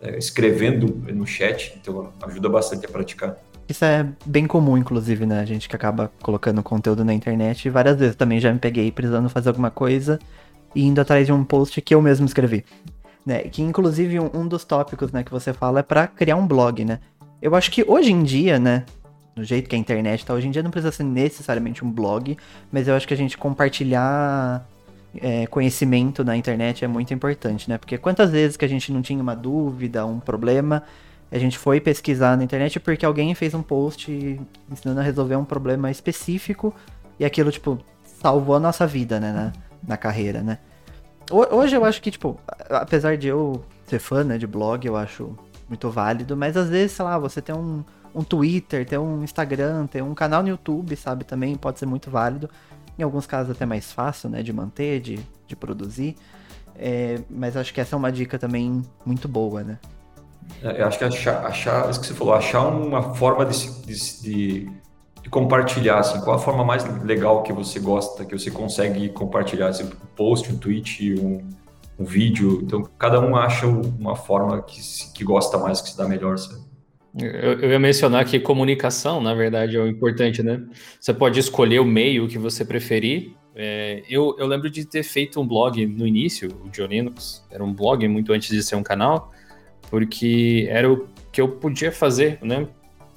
é, 0.00 0.18
escrevendo 0.18 0.88
no 1.12 1.26
chat, 1.26 1.78
então 1.80 2.10
ajuda 2.22 2.48
bastante 2.48 2.86
a 2.86 2.88
praticar. 2.88 3.36
Isso 3.68 3.84
é 3.84 4.04
bem 4.26 4.48
comum, 4.48 4.76
inclusive, 4.76 5.24
né? 5.24 5.40
A 5.40 5.44
gente 5.44 5.68
que 5.68 5.76
acaba 5.76 6.10
colocando 6.20 6.60
conteúdo 6.60 7.04
na 7.04 7.14
internet. 7.14 7.70
Várias 7.70 7.96
vezes 7.96 8.16
também 8.16 8.40
já 8.40 8.52
me 8.52 8.58
peguei 8.58 8.90
precisando 8.90 9.28
fazer 9.28 9.48
alguma 9.48 9.70
coisa 9.70 10.18
e 10.74 10.84
indo 10.84 11.00
atrás 11.00 11.24
de 11.24 11.32
um 11.32 11.44
post 11.44 11.80
que 11.80 11.94
eu 11.94 12.02
mesmo 12.02 12.26
escrevi. 12.26 12.64
Né? 13.24 13.42
Que, 13.42 13.62
inclusive, 13.62 14.18
um, 14.18 14.28
um 14.34 14.48
dos 14.48 14.64
tópicos 14.64 15.12
né, 15.12 15.22
que 15.22 15.30
você 15.30 15.52
fala 15.52 15.80
é 15.80 15.82
para 15.84 16.08
criar 16.08 16.34
um 16.34 16.46
blog, 16.46 16.84
né? 16.84 16.98
Eu 17.40 17.54
acho 17.54 17.70
que 17.70 17.84
hoje 17.86 18.10
em 18.10 18.24
dia, 18.24 18.58
né? 18.58 18.84
Do 19.34 19.44
jeito 19.44 19.68
que 19.68 19.76
a 19.76 19.78
internet 19.78 20.24
tá 20.24 20.34
hoje 20.34 20.48
em 20.48 20.50
dia, 20.50 20.62
não 20.62 20.70
precisa 20.70 20.92
ser 20.92 21.04
necessariamente 21.04 21.84
um 21.84 21.90
blog, 21.90 22.36
mas 22.70 22.88
eu 22.88 22.94
acho 22.94 23.06
que 23.06 23.14
a 23.14 23.16
gente 23.16 23.38
compartilhar 23.38 24.66
é, 25.20 25.46
conhecimento 25.46 26.24
na 26.24 26.36
internet 26.36 26.84
é 26.84 26.88
muito 26.88 27.12
importante, 27.12 27.68
né? 27.68 27.78
Porque 27.78 27.96
quantas 27.98 28.30
vezes 28.30 28.56
que 28.56 28.64
a 28.64 28.68
gente 28.68 28.92
não 28.92 29.02
tinha 29.02 29.22
uma 29.22 29.34
dúvida, 29.34 30.04
um 30.04 30.20
problema, 30.20 30.82
a 31.30 31.38
gente 31.38 31.58
foi 31.58 31.80
pesquisar 31.80 32.36
na 32.36 32.44
internet 32.44 32.78
porque 32.80 33.06
alguém 33.06 33.34
fez 33.34 33.54
um 33.54 33.62
post 33.62 34.40
ensinando 34.70 35.00
a 35.00 35.02
resolver 35.02 35.36
um 35.36 35.44
problema 35.44 35.90
específico 35.90 36.74
e 37.18 37.24
aquilo, 37.24 37.50
tipo, 37.50 37.78
salvou 38.02 38.56
a 38.56 38.60
nossa 38.60 38.86
vida, 38.86 39.18
né? 39.20 39.32
Na, 39.32 39.52
na 39.86 39.96
carreira, 39.96 40.42
né? 40.42 40.58
Hoje 41.30 41.76
eu 41.76 41.84
acho 41.84 42.02
que, 42.02 42.10
tipo, 42.10 42.38
apesar 42.68 43.16
de 43.16 43.28
eu 43.28 43.64
ser 43.86 44.00
fã 44.00 44.24
né, 44.24 44.36
de 44.36 44.48
blog, 44.48 44.84
eu 44.84 44.96
acho 44.96 45.36
muito 45.68 45.88
válido, 45.88 46.36
mas 46.36 46.56
às 46.56 46.68
vezes, 46.68 46.92
sei 46.92 47.04
lá, 47.04 47.16
você 47.18 47.40
tem 47.40 47.54
um 47.54 47.84
um 48.14 48.22
Twitter, 48.22 48.86
ter 48.86 48.98
um 48.98 49.22
Instagram, 49.22 49.86
ter 49.86 50.02
um 50.02 50.14
canal 50.14 50.42
no 50.42 50.48
YouTube, 50.48 50.96
sabe? 50.96 51.24
Também 51.24 51.56
pode 51.56 51.78
ser 51.78 51.86
muito 51.86 52.10
válido. 52.10 52.50
Em 52.98 53.02
alguns 53.02 53.26
casos 53.26 53.54
até 53.54 53.64
mais 53.64 53.92
fácil, 53.92 54.28
né? 54.28 54.42
De 54.42 54.52
manter, 54.52 55.00
de, 55.00 55.18
de 55.46 55.56
produzir. 55.56 56.16
É, 56.76 57.20
mas 57.28 57.56
acho 57.56 57.72
que 57.74 57.80
essa 57.80 57.94
é 57.94 57.98
uma 57.98 58.10
dica 58.10 58.38
também 58.38 58.82
muito 59.04 59.28
boa, 59.28 59.62
né? 59.62 59.78
É, 60.62 60.82
eu 60.82 60.86
acho 60.86 60.98
que 60.98 61.04
achar, 61.04 61.44
achar 61.44 61.90
isso 61.90 62.00
que 62.00 62.06
você 62.06 62.14
falou, 62.14 62.34
achar 62.34 62.66
uma 62.66 63.14
forma 63.14 63.44
de, 63.46 63.70
de, 63.82 64.70
de, 65.22 65.30
compartilhar, 65.30 65.98
assim, 65.98 66.20
qual 66.20 66.36
a 66.36 66.38
forma 66.38 66.64
mais 66.64 66.84
legal 67.04 67.42
que 67.42 67.52
você 67.52 67.78
gosta, 67.78 68.24
que 68.24 68.36
você 68.36 68.50
consegue 68.50 69.08
compartilhar, 69.10 69.68
assim, 69.68 69.84
um 69.84 70.06
post, 70.16 70.50
um 70.52 70.58
tweet, 70.58 71.14
um, 71.20 71.46
um 71.98 72.04
vídeo, 72.04 72.60
então 72.62 72.82
cada 72.98 73.20
um 73.20 73.36
acha 73.36 73.66
uma 73.66 74.16
forma 74.16 74.60
que, 74.62 74.80
que 75.14 75.22
gosta 75.22 75.56
mais, 75.58 75.80
que 75.80 75.90
se 75.90 75.96
dá 75.96 76.08
melhor, 76.08 76.38
sabe? 76.38 76.69
Eu, 77.18 77.60
eu, 77.60 77.70
ia 77.70 77.78
mencionar 77.78 78.24
que 78.24 78.38
comunicação, 78.38 79.20
na 79.20 79.34
verdade, 79.34 79.76
é 79.76 79.80
o 79.80 79.86
importante, 79.86 80.42
né? 80.42 80.62
Você 81.00 81.12
pode 81.12 81.40
escolher 81.40 81.80
o 81.80 81.84
meio 81.84 82.28
que 82.28 82.38
você 82.38 82.64
preferir. 82.64 83.34
É, 83.54 84.02
eu, 84.08 84.36
eu 84.38 84.46
lembro 84.46 84.70
de 84.70 84.84
ter 84.84 85.02
feito 85.02 85.40
um 85.40 85.46
blog 85.46 85.84
no 85.86 86.06
início, 86.06 86.48
o 86.64 86.68
Diolinux, 86.68 87.44
era 87.50 87.64
um 87.64 87.74
blog 87.74 88.06
muito 88.06 88.32
antes 88.32 88.48
de 88.48 88.62
ser 88.62 88.76
um 88.76 88.82
canal, 88.82 89.32
porque 89.90 90.68
era 90.70 90.90
o 90.90 91.08
que 91.32 91.40
eu 91.40 91.48
podia 91.48 91.90
fazer, 91.90 92.38
né? 92.42 92.68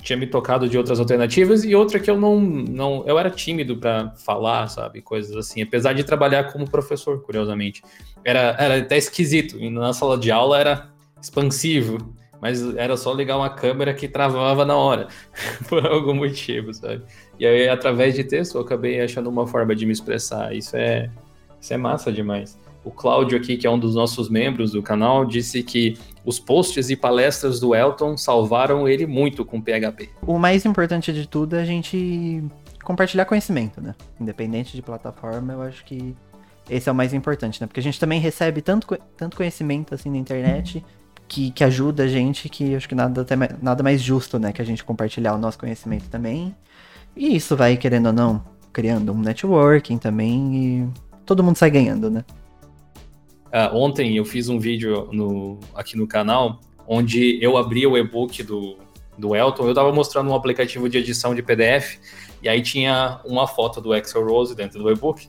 Tinha 0.01 0.17
me 0.17 0.27
tocado 0.27 0.67
de 0.67 0.77
outras 0.77 0.99
alternativas 0.99 1.63
e 1.63 1.73
outra 1.73 1.97
que 1.99 2.09
eu 2.09 2.19
não. 2.19 2.41
não 2.41 3.05
eu 3.07 3.17
era 3.17 3.29
tímido 3.29 3.77
para 3.77 4.09
falar, 4.17 4.67
sabe? 4.67 5.01
Coisas 5.01 5.33
assim. 5.37 5.61
Apesar 5.61 5.93
de 5.93 6.03
trabalhar 6.03 6.51
como 6.51 6.69
professor, 6.69 7.21
curiosamente. 7.21 7.81
Era, 8.25 8.55
era 8.59 8.77
até 8.79 8.97
esquisito. 8.97 9.57
Na 9.69 9.93
sala 9.93 10.17
de 10.17 10.29
aula 10.29 10.59
era 10.59 10.89
expansivo 11.21 12.13
mas 12.43 12.75
era 12.75 12.97
só 12.97 13.13
ligar 13.13 13.37
uma 13.37 13.49
câmera 13.49 13.93
que 13.93 14.05
travava 14.05 14.65
na 14.65 14.75
hora, 14.75 15.07
por 15.69 15.87
algum 15.87 16.13
motivo, 16.13 16.73
sabe? 16.73 17.01
E 17.39 17.45
aí, 17.45 17.69
através 17.69 18.15
de 18.15 18.25
texto, 18.25 18.55
eu 18.55 18.61
acabei 18.61 18.99
achando 18.99 19.29
uma 19.29 19.47
forma 19.47 19.73
de 19.73 19.85
me 19.85 19.93
expressar. 19.93 20.53
Isso 20.53 20.75
é, 20.75 21.09
isso 21.61 21.73
é 21.73 21.77
massa 21.77 22.11
demais. 22.11 22.59
O 22.83 22.91
Cláudio 22.91 23.37
aqui, 23.37 23.55
que 23.55 23.65
é 23.65 23.69
um 23.69 23.79
dos 23.79 23.95
nossos 23.95 24.27
membros 24.27 24.73
do 24.73 24.83
canal, 24.83 25.23
disse 25.23 25.63
que 25.63 25.97
os 26.25 26.37
posts 26.37 26.89
e 26.89 26.97
palestras 26.97 27.61
do 27.61 27.73
Elton 27.73 28.17
salvaram 28.17 28.89
ele 28.89 29.07
muito 29.07 29.45
com 29.45 29.61
PHP. 29.61 30.09
O 30.27 30.37
mais 30.37 30.65
importante 30.65 31.13
de 31.13 31.25
tudo 31.25 31.55
é 31.55 31.61
a 31.61 31.65
gente 31.65 32.43
compartilhar 32.83 33.23
conhecimento, 33.23 33.79
né? 33.79 33.95
Independente 34.19 34.75
de 34.75 34.81
plataforma, 34.81 35.53
eu 35.53 35.61
acho 35.61 35.85
que 35.85 36.13
esse 36.69 36.89
é 36.89 36.91
o 36.91 36.95
mais 36.95 37.13
importante, 37.13 37.61
né? 37.61 37.67
Porque 37.67 37.79
a 37.79 37.83
gente 37.83 37.97
também 37.97 38.19
recebe 38.19 38.61
tanto, 38.61 38.85
tanto 39.15 39.37
conhecimento 39.37 39.95
assim 39.95 40.09
na 40.09 40.17
internet 40.17 40.83
que, 41.27 41.51
que 41.51 41.63
ajuda 41.63 42.03
a 42.03 42.07
gente, 42.07 42.49
que 42.49 42.75
acho 42.75 42.87
que 42.87 42.95
nada, 42.95 43.21
até, 43.21 43.35
nada 43.61 43.83
mais 43.83 44.01
justo, 44.01 44.39
né? 44.39 44.51
Que 44.51 44.61
a 44.61 44.65
gente 44.65 44.83
compartilhar 44.83 45.33
o 45.33 45.37
nosso 45.37 45.57
conhecimento 45.57 46.09
também. 46.09 46.55
E 47.15 47.35
isso 47.35 47.55
vai, 47.55 47.77
querendo 47.77 48.07
ou 48.07 48.13
não, 48.13 48.43
criando 48.71 49.11
um 49.11 49.19
networking 49.19 49.97
também 49.97 50.55
e 50.55 50.89
todo 51.25 51.43
mundo 51.43 51.57
sai 51.57 51.69
ganhando, 51.69 52.09
né? 52.09 52.25
Uh, 53.47 53.75
ontem 53.75 54.17
eu 54.17 54.25
fiz 54.25 54.49
um 54.49 54.59
vídeo 54.59 55.09
no, 55.11 55.59
aqui 55.75 55.95
no 55.95 56.07
canal 56.07 56.59
onde 56.87 57.37
eu 57.41 57.55
abri 57.55 57.85
o 57.85 57.95
e-book 57.95 58.41
do, 58.41 58.77
do 59.17 59.35
Elton, 59.35 59.67
eu 59.67 59.73
tava 59.73 59.91
mostrando 59.91 60.31
um 60.31 60.35
aplicativo 60.35 60.89
de 60.89 60.97
edição 60.97 61.35
de 61.35 61.43
PDF 61.43 61.99
e 62.41 62.49
aí 62.49 62.61
tinha 62.61 63.21
uma 63.23 63.47
foto 63.47 63.79
do 63.79 63.95
Excel 63.95 64.25
Rose 64.25 64.55
dentro 64.55 64.81
do 64.81 64.91
e-book. 64.91 65.27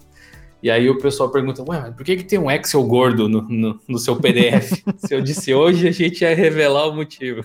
E 0.65 0.71
aí 0.71 0.89
o 0.89 0.97
pessoal 0.97 1.29
pergunta, 1.29 1.63
ué, 1.69 1.91
por 1.91 2.03
que, 2.03 2.17
que 2.17 2.25
tem 2.25 2.39
um 2.39 2.51
Excel 2.51 2.83
gordo 2.85 3.29
no, 3.29 3.43
no, 3.43 3.79
no 3.87 3.99
seu 3.99 4.17
PDF? 4.17 4.83
Se 4.97 5.15
eu 5.15 5.21
disse 5.21 5.53
hoje, 5.53 5.87
a 5.87 5.91
gente 5.91 6.23
ia 6.23 6.35
revelar 6.35 6.89
o 6.89 6.95
motivo. 6.95 7.45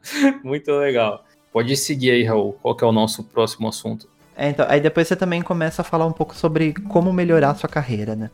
Muito 0.42 0.72
legal. 0.72 1.24
Pode 1.52 1.76
seguir 1.76 2.10
aí, 2.10 2.24
Raul. 2.24 2.54
Qual 2.54 2.74
que 2.74 2.82
é 2.82 2.86
o 2.88 2.90
nosso 2.90 3.22
próximo 3.22 3.68
assunto? 3.68 4.08
É, 4.36 4.48
então, 4.48 4.66
aí 4.68 4.80
depois 4.80 5.06
você 5.06 5.14
também 5.14 5.42
começa 5.42 5.82
a 5.82 5.84
falar 5.84 6.06
um 6.06 6.12
pouco 6.12 6.34
sobre 6.34 6.74
como 6.88 7.12
melhorar 7.12 7.50
a 7.50 7.54
sua 7.54 7.68
carreira, 7.68 8.16
né? 8.16 8.32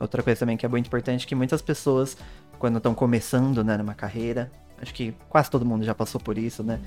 Outra 0.00 0.22
coisa 0.22 0.40
também 0.40 0.56
que 0.56 0.64
é 0.64 0.68
muito 0.68 0.86
importante, 0.86 1.26
que 1.26 1.34
muitas 1.34 1.60
pessoas, 1.60 2.16
quando 2.58 2.78
estão 2.78 2.94
começando, 2.94 3.62
né, 3.62 3.76
numa 3.76 3.94
carreira. 3.94 4.50
Acho 4.80 4.94
que 4.94 5.14
quase 5.28 5.50
todo 5.50 5.62
mundo 5.62 5.84
já 5.84 5.94
passou 5.94 6.18
por 6.18 6.38
isso, 6.38 6.62
né? 6.62 6.80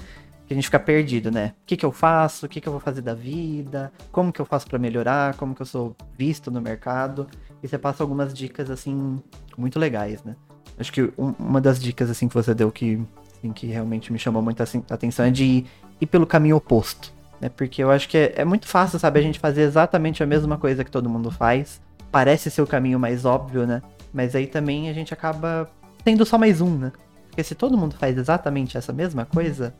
Que 0.47 0.53
a 0.53 0.55
gente 0.55 0.65
fica 0.65 0.79
perdido, 0.79 1.29
né? 1.29 1.53
O 1.63 1.65
que, 1.65 1.75
que 1.75 1.85
eu 1.85 1.91
faço? 1.91 2.45
O 2.45 2.49
que, 2.49 2.61
que 2.61 2.67
eu 2.67 2.71
vou 2.71 2.79
fazer 2.79 3.01
da 3.01 3.13
vida? 3.13 3.91
Como 4.11 4.31
que 4.31 4.39
eu 4.39 4.45
faço 4.45 4.65
para 4.67 4.79
melhorar? 4.79 5.35
Como 5.35 5.53
que 5.53 5.61
eu 5.61 5.65
sou 5.65 5.95
visto 6.17 6.49
no 6.49 6.61
mercado? 6.61 7.27
E 7.61 7.67
você 7.67 7.77
passa 7.77 8.01
algumas 8.01 8.33
dicas, 8.33 8.69
assim, 8.69 9.21
muito 9.57 9.77
legais, 9.77 10.23
né? 10.23 10.35
Acho 10.79 10.93
que 10.93 11.03
um, 11.17 11.33
uma 11.39 11.59
das 11.59 11.79
dicas, 11.79 12.09
assim, 12.09 12.27
que 12.27 12.33
você 12.33 12.53
deu 12.53 12.71
que, 12.71 13.01
assim, 13.37 13.51
que 13.51 13.67
realmente 13.67 14.13
me 14.13 14.19
chamou 14.19 14.41
muita 14.41 14.63
assim, 14.63 14.83
atenção 14.89 15.25
é 15.25 15.31
de 15.31 15.43
ir, 15.43 15.65
ir 15.99 16.05
pelo 16.05 16.25
caminho 16.25 16.55
oposto, 16.55 17.11
né? 17.41 17.49
Porque 17.49 17.83
eu 17.83 17.91
acho 17.91 18.07
que 18.07 18.17
é, 18.17 18.33
é 18.37 18.45
muito 18.45 18.67
fácil, 18.67 18.97
sabe? 18.99 19.19
A 19.19 19.23
gente 19.23 19.39
fazer 19.39 19.63
exatamente 19.63 20.23
a 20.23 20.25
mesma 20.25 20.57
coisa 20.57 20.83
que 20.83 20.91
todo 20.91 21.09
mundo 21.09 21.29
faz. 21.29 21.81
Parece 22.11 22.49
ser 22.49 22.61
o 22.61 22.67
caminho 22.67 22.99
mais 22.99 23.25
óbvio, 23.25 23.67
né? 23.67 23.81
Mas 24.13 24.35
aí 24.35 24.47
também 24.47 24.89
a 24.89 24.93
gente 24.93 25.13
acaba 25.13 25.69
tendo 26.03 26.25
só 26.25 26.37
mais 26.37 26.61
um, 26.61 26.77
né? 26.77 26.91
Porque 27.37 27.43
se 27.43 27.53
todo 27.53 27.77
mundo 27.77 27.95
faz 27.95 28.17
exatamente 28.17 28.79
essa 28.79 28.91
mesma 28.91 29.23
coisa, 29.23 29.71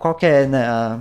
qual 0.00 0.16
que 0.16 0.26
é 0.26 0.48
né, 0.48 0.66
a, 0.66 1.00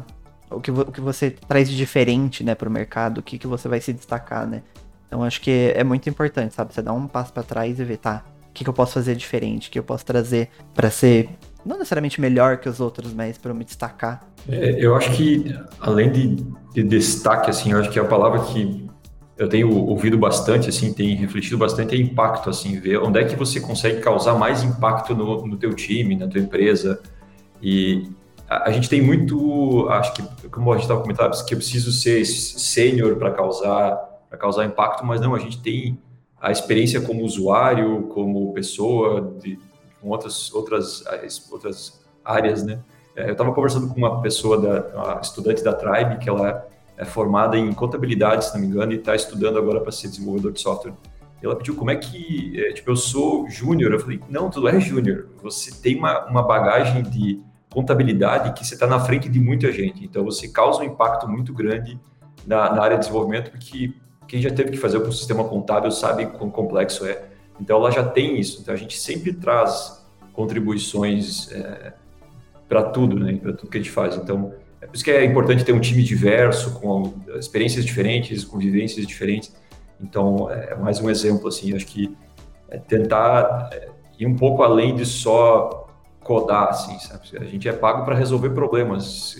o, 0.51 0.61
que, 0.61 0.69
o 0.69 0.85
que 0.91 1.01
você 1.01 1.31
traz 1.31 1.67
de 1.67 1.75
diferente 1.75 2.43
né, 2.43 2.53
para 2.53 2.69
o 2.69 2.71
mercado, 2.71 3.17
o 3.17 3.23
que, 3.23 3.39
que 3.39 3.47
você 3.47 3.67
vai 3.67 3.81
se 3.81 3.91
destacar, 3.91 4.45
né? 4.45 4.61
Então 5.07 5.23
acho 5.23 5.41
que 5.41 5.73
é 5.75 5.83
muito 5.83 6.07
importante, 6.07 6.53
sabe? 6.53 6.71
Você 6.71 6.83
dar 6.83 6.93
um 6.93 7.07
passo 7.07 7.33
para 7.33 7.41
trás 7.41 7.79
e 7.79 7.83
ver, 7.83 7.97
tá, 7.97 8.23
o 8.47 8.53
que, 8.53 8.63
que 8.63 8.69
eu 8.69 8.73
posso 8.75 8.93
fazer 8.93 9.15
diferente, 9.15 9.69
o 9.69 9.71
que 9.71 9.79
eu 9.79 9.83
posso 9.83 10.05
trazer 10.05 10.49
para 10.75 10.91
ser 10.91 11.31
não 11.65 11.79
necessariamente 11.79 12.21
melhor 12.21 12.57
que 12.57 12.69
os 12.69 12.79
outros, 12.79 13.11
mas 13.11 13.39
para 13.39 13.51
me 13.51 13.65
destacar. 13.65 14.23
É, 14.47 14.75
eu 14.77 14.95
acho 14.95 15.09
que 15.13 15.51
além 15.79 16.11
de, 16.11 16.35
de, 16.75 16.83
destaque, 16.83 17.49
assim, 17.49 17.71
eu 17.71 17.79
acho 17.79 17.89
que 17.89 17.99
a 17.99 18.05
palavra 18.05 18.39
que 18.41 18.87
eu 19.43 19.49
tenho 19.49 19.69
ouvido 19.69 20.17
bastante, 20.17 20.69
assim, 20.69 20.93
tem 20.93 21.15
refletido 21.15 21.57
bastante 21.57 21.93
é 21.93 21.97
impacto, 21.97 22.49
assim, 22.49 22.79
ver 22.79 22.97
onde 22.99 23.19
é 23.19 23.25
que 23.25 23.35
você 23.35 23.59
consegue 23.59 23.99
causar 23.99 24.35
mais 24.35 24.63
impacto 24.63 25.13
no, 25.13 25.45
no 25.45 25.57
teu 25.57 25.73
time, 25.73 26.15
na 26.15 26.27
tua 26.27 26.39
empresa. 26.39 27.01
E 27.61 28.09
a, 28.49 28.69
a 28.69 28.71
gente 28.71 28.87
tem 28.87 29.01
muito, 29.01 29.87
acho 29.89 30.13
que, 30.13 30.49
como 30.49 30.71
a 30.71 30.75
gente 30.75 30.83
estava 30.83 31.01
comentando, 31.01 31.33
que 31.45 31.53
eu 31.53 31.57
preciso 31.57 31.91
ser 31.91 32.23
sênior 32.25 33.17
para 33.17 33.31
causar, 33.31 33.95
para 34.29 34.37
causar 34.37 34.65
impacto, 34.65 35.05
mas 35.05 35.19
não, 35.19 35.35
a 35.35 35.39
gente 35.39 35.61
tem 35.61 35.99
a 36.39 36.49
experiência 36.49 37.01
como 37.01 37.21
usuário, 37.21 38.03
como 38.13 38.53
pessoa, 38.53 39.35
de, 39.41 39.59
com 40.01 40.07
outras, 40.07 40.53
outras, 40.53 41.03
outras 41.51 42.01
áreas, 42.23 42.63
né? 42.63 42.79
É, 43.13 43.27
eu 43.27 43.33
estava 43.33 43.53
conversando 43.53 43.89
com 43.89 43.95
uma 43.95 44.21
pessoa, 44.21 44.57
da, 44.57 44.87
uma 44.95 45.19
estudante 45.21 45.61
da 45.61 45.73
Tribe, 45.73 46.17
que 46.19 46.29
ela 46.29 46.65
é 46.97 47.05
formada 47.05 47.57
em 47.57 47.71
contabilidade, 47.73 48.45
se 48.45 48.53
não 48.53 48.61
me 48.61 48.67
engano, 48.67 48.91
e 48.91 48.95
está 48.95 49.15
estudando 49.15 49.57
agora 49.57 49.81
para 49.81 49.91
ser 49.91 50.07
desenvolvedor 50.07 50.51
de 50.51 50.61
software. 50.61 50.93
Ela 51.41 51.55
pediu 51.55 51.75
como 51.75 51.91
é 51.91 51.95
que, 51.97 52.53
é, 52.57 52.71
tipo, 52.71 52.89
eu 52.89 52.95
sou 52.95 53.49
júnior. 53.49 53.91
Eu 53.91 53.99
falei, 53.99 54.19
não, 54.29 54.49
tu 54.49 54.61
não 54.61 54.69
é 54.69 54.79
júnior. 54.79 55.27
Você 55.41 55.71
tem 55.81 55.97
uma, 55.97 56.25
uma 56.25 56.41
bagagem 56.41 57.03
de 57.03 57.41
contabilidade 57.69 58.53
que 58.53 58.65
você 58.65 58.75
está 58.75 58.87
na 58.87 58.99
frente 58.99 59.27
de 59.27 59.39
muita 59.41 59.69
gente. 59.71 60.05
Então, 60.05 60.23
você 60.23 60.47
causa 60.47 60.79
um 60.81 60.83
impacto 60.83 61.27
muito 61.27 61.53
grande 61.53 61.99
na, 62.47 62.73
na 62.73 62.81
área 62.81 62.95
de 62.95 63.01
desenvolvimento, 63.01 63.51
porque 63.51 63.93
quem 64.25 64.41
já 64.41 64.51
teve 64.51 64.71
que 64.71 64.77
fazer 64.77 64.95
algum 64.95 65.11
sistema 65.11 65.43
contábil 65.43 65.91
sabe 65.91 66.27
quão 66.27 66.49
complexo 66.49 67.05
é. 67.05 67.25
Então, 67.59 67.77
ela 67.77 67.91
já 67.91 68.05
tem 68.05 68.39
isso. 68.39 68.61
Então, 68.61 68.73
a 68.73 68.77
gente 68.77 68.97
sempre 68.97 69.33
traz 69.33 70.01
contribuições 70.31 71.51
é, 71.51 71.93
para 72.69 72.83
tudo, 72.83 73.19
né? 73.19 73.35
Para 73.35 73.51
tudo 73.51 73.69
que 73.69 73.77
a 73.77 73.81
gente 73.81 73.91
faz. 73.91 74.15
Então, 74.15 74.53
é 74.83 74.87
por 74.87 74.95
isso 74.95 75.03
que 75.03 75.11
é 75.11 75.23
importante 75.23 75.63
ter 75.63 75.71
um 75.71 75.79
time 75.79 76.03
diverso, 76.03 76.73
com 76.79 77.13
experiências 77.35 77.85
diferentes, 77.85 78.43
com 78.43 78.57
vivências 78.57 79.07
diferentes. 79.07 79.55
Então, 79.99 80.51
é 80.51 80.75
mais 80.75 80.99
um 80.99 81.09
exemplo, 81.09 81.47
assim, 81.47 81.73
acho 81.73 81.85
que 81.85 82.15
é 82.69 82.77
tentar 82.77 83.69
é, 83.71 83.87
ir 84.19 84.27
um 84.27 84.35
pouco 84.35 84.61
além 84.61 84.93
de 84.93 85.05
só 85.05 85.87
codar, 86.19 86.67
assim, 86.69 86.99
sabe? 86.99 87.29
A 87.39 87.45
gente 87.45 87.67
é 87.67 87.71
pago 87.71 88.03
para 88.03 88.13
resolver 88.13 88.49
problemas. 88.49 89.37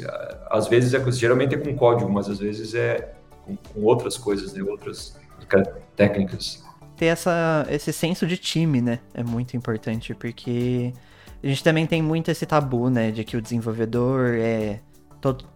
Às 0.50 0.70
vezes, 0.70 0.94
é, 0.94 1.12
geralmente 1.12 1.56
é 1.56 1.58
com 1.58 1.76
código, 1.76 2.10
mas 2.10 2.30
às 2.30 2.40
vezes 2.40 2.74
é 2.74 3.14
com, 3.46 3.58
com 3.58 3.82
outras 3.82 4.18
coisas, 4.18 4.54
né? 4.54 4.64
Outras 4.64 5.20
técnicas. 5.98 6.64
Ter 6.96 7.08
essa, 7.08 7.66
esse 7.70 7.92
senso 7.92 8.26
de 8.26 8.38
time, 8.38 8.82
né? 8.82 9.00
É 9.14 9.24
muito 9.24 9.58
importante, 9.58 10.16
porque 10.16 10.94
a 11.44 11.48
gente 11.48 11.62
também 11.62 11.86
tem 11.86 12.02
muito 12.02 12.32
esse 12.32 12.46
tabu, 12.46 12.90
né? 12.90 13.12
De 13.12 13.26
que 13.26 13.36
o 13.36 13.42
desenvolvedor 13.42 14.36
é 14.36 14.80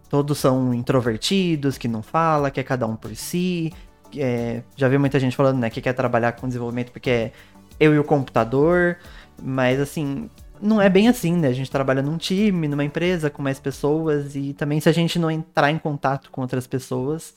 todos 0.10 0.38
são 0.38 0.74
introvertidos, 0.74 1.78
que 1.78 1.88
não 1.88 2.02
fala, 2.02 2.50
que 2.50 2.60
é 2.60 2.64
cada 2.64 2.88
um 2.88 2.96
por 2.96 3.16
si. 3.16 3.74
É, 4.16 4.62
já 4.76 4.88
vi 4.88 4.98
muita 4.98 5.20
gente 5.20 5.36
falando, 5.36 5.60
né, 5.60 5.70
que 5.70 5.82
quer 5.82 5.94
trabalhar 5.94 6.32
com 6.34 6.48
desenvolvimento 6.48 6.92
porque 6.92 7.10
é 7.10 7.32
eu 7.80 7.94
e 7.94 8.00
o 8.00 8.04
computador, 8.04 8.98
mas 9.42 9.80
assim, 9.80 10.30
não 10.62 10.82
é 10.82 10.90
bem 10.90 11.08
assim, 11.08 11.36
né? 11.36 11.50
A 11.50 11.54
gente 11.54 11.70
trabalha 11.70 12.02
num 12.02 12.18
time, 12.18 12.68
numa 12.68 12.84
empresa, 12.84 13.30
com 13.30 13.42
mais 13.42 13.60
pessoas, 13.60 14.36
e 14.36 14.54
também 14.54 14.80
se 14.80 14.90
a 14.90 14.92
gente 14.92 15.20
não 15.20 15.30
entrar 15.30 15.72
em 15.72 15.78
contato 15.78 16.32
com 16.32 16.42
outras 16.42 16.66
pessoas, 16.66 17.36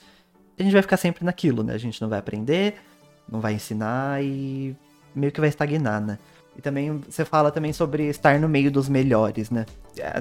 a 0.59 0.63
gente 0.63 0.73
vai 0.73 0.83
ficar 0.83 0.97
sempre 0.97 1.25
naquilo, 1.25 1.63
né? 1.63 1.75
A 1.75 1.79
gente 1.79 2.01
não 2.01 2.09
vai 2.09 2.19
aprender, 2.19 2.77
não 3.29 3.41
vai 3.41 3.55
ensinar 3.55 4.23
e 4.23 4.77
meio 5.15 5.33
que 5.33 5.41
vai 5.41 5.49
estagnar, 5.49 6.01
né? 6.01 6.19
E 6.61 6.63
também 6.63 7.01
você 7.09 7.25
fala 7.25 7.51
também 7.51 7.73
sobre 7.73 8.05
estar 8.11 8.39
no 8.39 8.47
meio 8.47 8.71
dos 8.71 8.87
melhores, 8.87 9.51
né? 9.51 9.65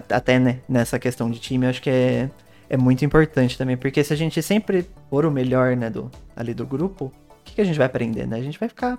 Até 0.10 0.39
né, 0.39 0.60
nessa 0.69 0.97
questão 0.97 1.30
de 1.30 1.38
time, 1.38 1.65
eu 1.65 1.69
acho 1.69 1.82
que 1.82 1.89
é, 1.89 2.30
é 2.69 2.78
muito 2.78 3.04
importante 3.04 3.58
também, 3.58 3.75
porque 3.75 4.02
se 4.06 4.13
a 4.13 4.15
gente 4.15 4.41
sempre 4.41 4.88
for 5.10 5.25
o 5.25 5.32
melhor, 5.32 5.75
né, 5.75 5.89
do, 5.89 6.10
ali 6.34 6.54
do 6.54 6.65
grupo, 6.65 7.06
o 7.08 7.12
que, 7.43 7.56
que 7.56 7.62
a 7.62 7.65
gente 7.65 7.78
vai 7.78 7.88
aprender, 7.88 8.25
né? 8.25 8.38
A 8.38 8.41
gente 8.41 8.58
vai 8.58 8.69
ficar 8.69 8.97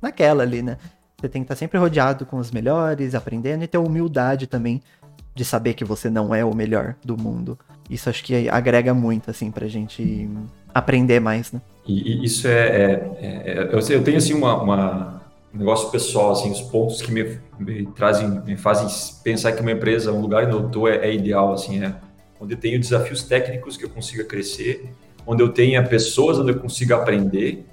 naquela 0.00 0.44
ali, 0.44 0.62
né? 0.62 0.78
Você 1.20 1.28
tem 1.28 1.42
que 1.42 1.46
estar 1.46 1.56
sempre 1.56 1.80
rodeado 1.80 2.24
com 2.24 2.36
os 2.36 2.52
melhores, 2.52 3.16
aprendendo 3.16 3.64
e 3.64 3.66
ter 3.66 3.78
humildade 3.78 4.46
também 4.46 4.80
de 5.34 5.44
saber 5.44 5.74
que 5.74 5.84
você 5.84 6.08
não 6.08 6.32
é 6.32 6.44
o 6.44 6.54
melhor 6.54 6.94
do 7.04 7.20
mundo. 7.20 7.58
Isso 7.90 8.08
acho 8.08 8.22
que 8.22 8.48
agrega 8.48 8.94
muito, 8.94 9.32
assim, 9.32 9.50
pra 9.50 9.66
gente 9.66 10.30
aprender 10.72 11.18
mais, 11.18 11.50
né? 11.50 11.60
E, 11.84 12.20
e 12.20 12.24
isso 12.24 12.46
é, 12.46 12.92
é, 13.20 13.42
é, 13.46 13.68
eu, 13.72 14.04
tenho, 14.04 14.18
assim, 14.18 14.32
uma, 14.32 14.62
uma 14.62 15.18
um 15.18 15.27
negócio 15.58 15.90
pessoal, 15.90 16.30
assim, 16.30 16.50
os 16.50 16.60
pontos 16.60 17.02
que 17.02 17.10
me, 17.10 17.38
me, 17.58 17.86
trazem, 17.86 18.28
me 18.42 18.56
fazem 18.56 18.86
pensar 19.24 19.52
que 19.52 19.60
uma 19.60 19.72
empresa, 19.72 20.12
um 20.12 20.20
lugar 20.20 20.44
onde 20.44 20.54
eu 20.54 20.66
estou 20.66 20.88
é, 20.88 21.08
é, 21.08 21.12
ideal, 21.12 21.52
assim, 21.52 21.84
é 21.84 21.94
onde 22.40 22.54
eu 22.54 22.58
tenho 22.58 22.78
desafios 22.78 23.24
técnicos 23.24 23.76
que 23.76 23.84
eu 23.84 23.90
consiga 23.90 24.24
crescer, 24.24 24.88
onde 25.26 25.42
eu 25.42 25.48
tenha 25.48 25.82
pessoas 25.82 26.38
onde 26.38 26.52
eu 26.52 26.60
consiga 26.60 26.96
aprender 26.96 27.66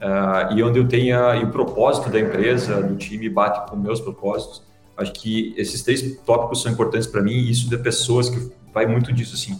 uh, 0.00 0.54
e 0.54 0.62
onde 0.62 0.78
eu 0.78 0.86
tenha 0.86 1.34
e 1.36 1.44
o 1.44 1.50
propósito 1.50 2.10
da 2.10 2.20
empresa, 2.20 2.82
do 2.82 2.96
time 2.96 3.28
bate 3.28 3.70
com 3.70 3.76
meus 3.76 4.00
propósitos. 4.00 4.62
Acho 4.96 5.12
que 5.14 5.54
esses 5.56 5.82
três 5.82 6.18
tópicos 6.26 6.60
são 6.62 6.70
importantes 6.70 7.08
para 7.08 7.22
mim 7.22 7.32
e 7.32 7.50
isso 7.50 7.70
de 7.70 7.78
pessoas 7.78 8.28
que 8.28 8.52
vai 8.72 8.84
muito 8.86 9.12
disso, 9.12 9.34
assim. 9.34 9.58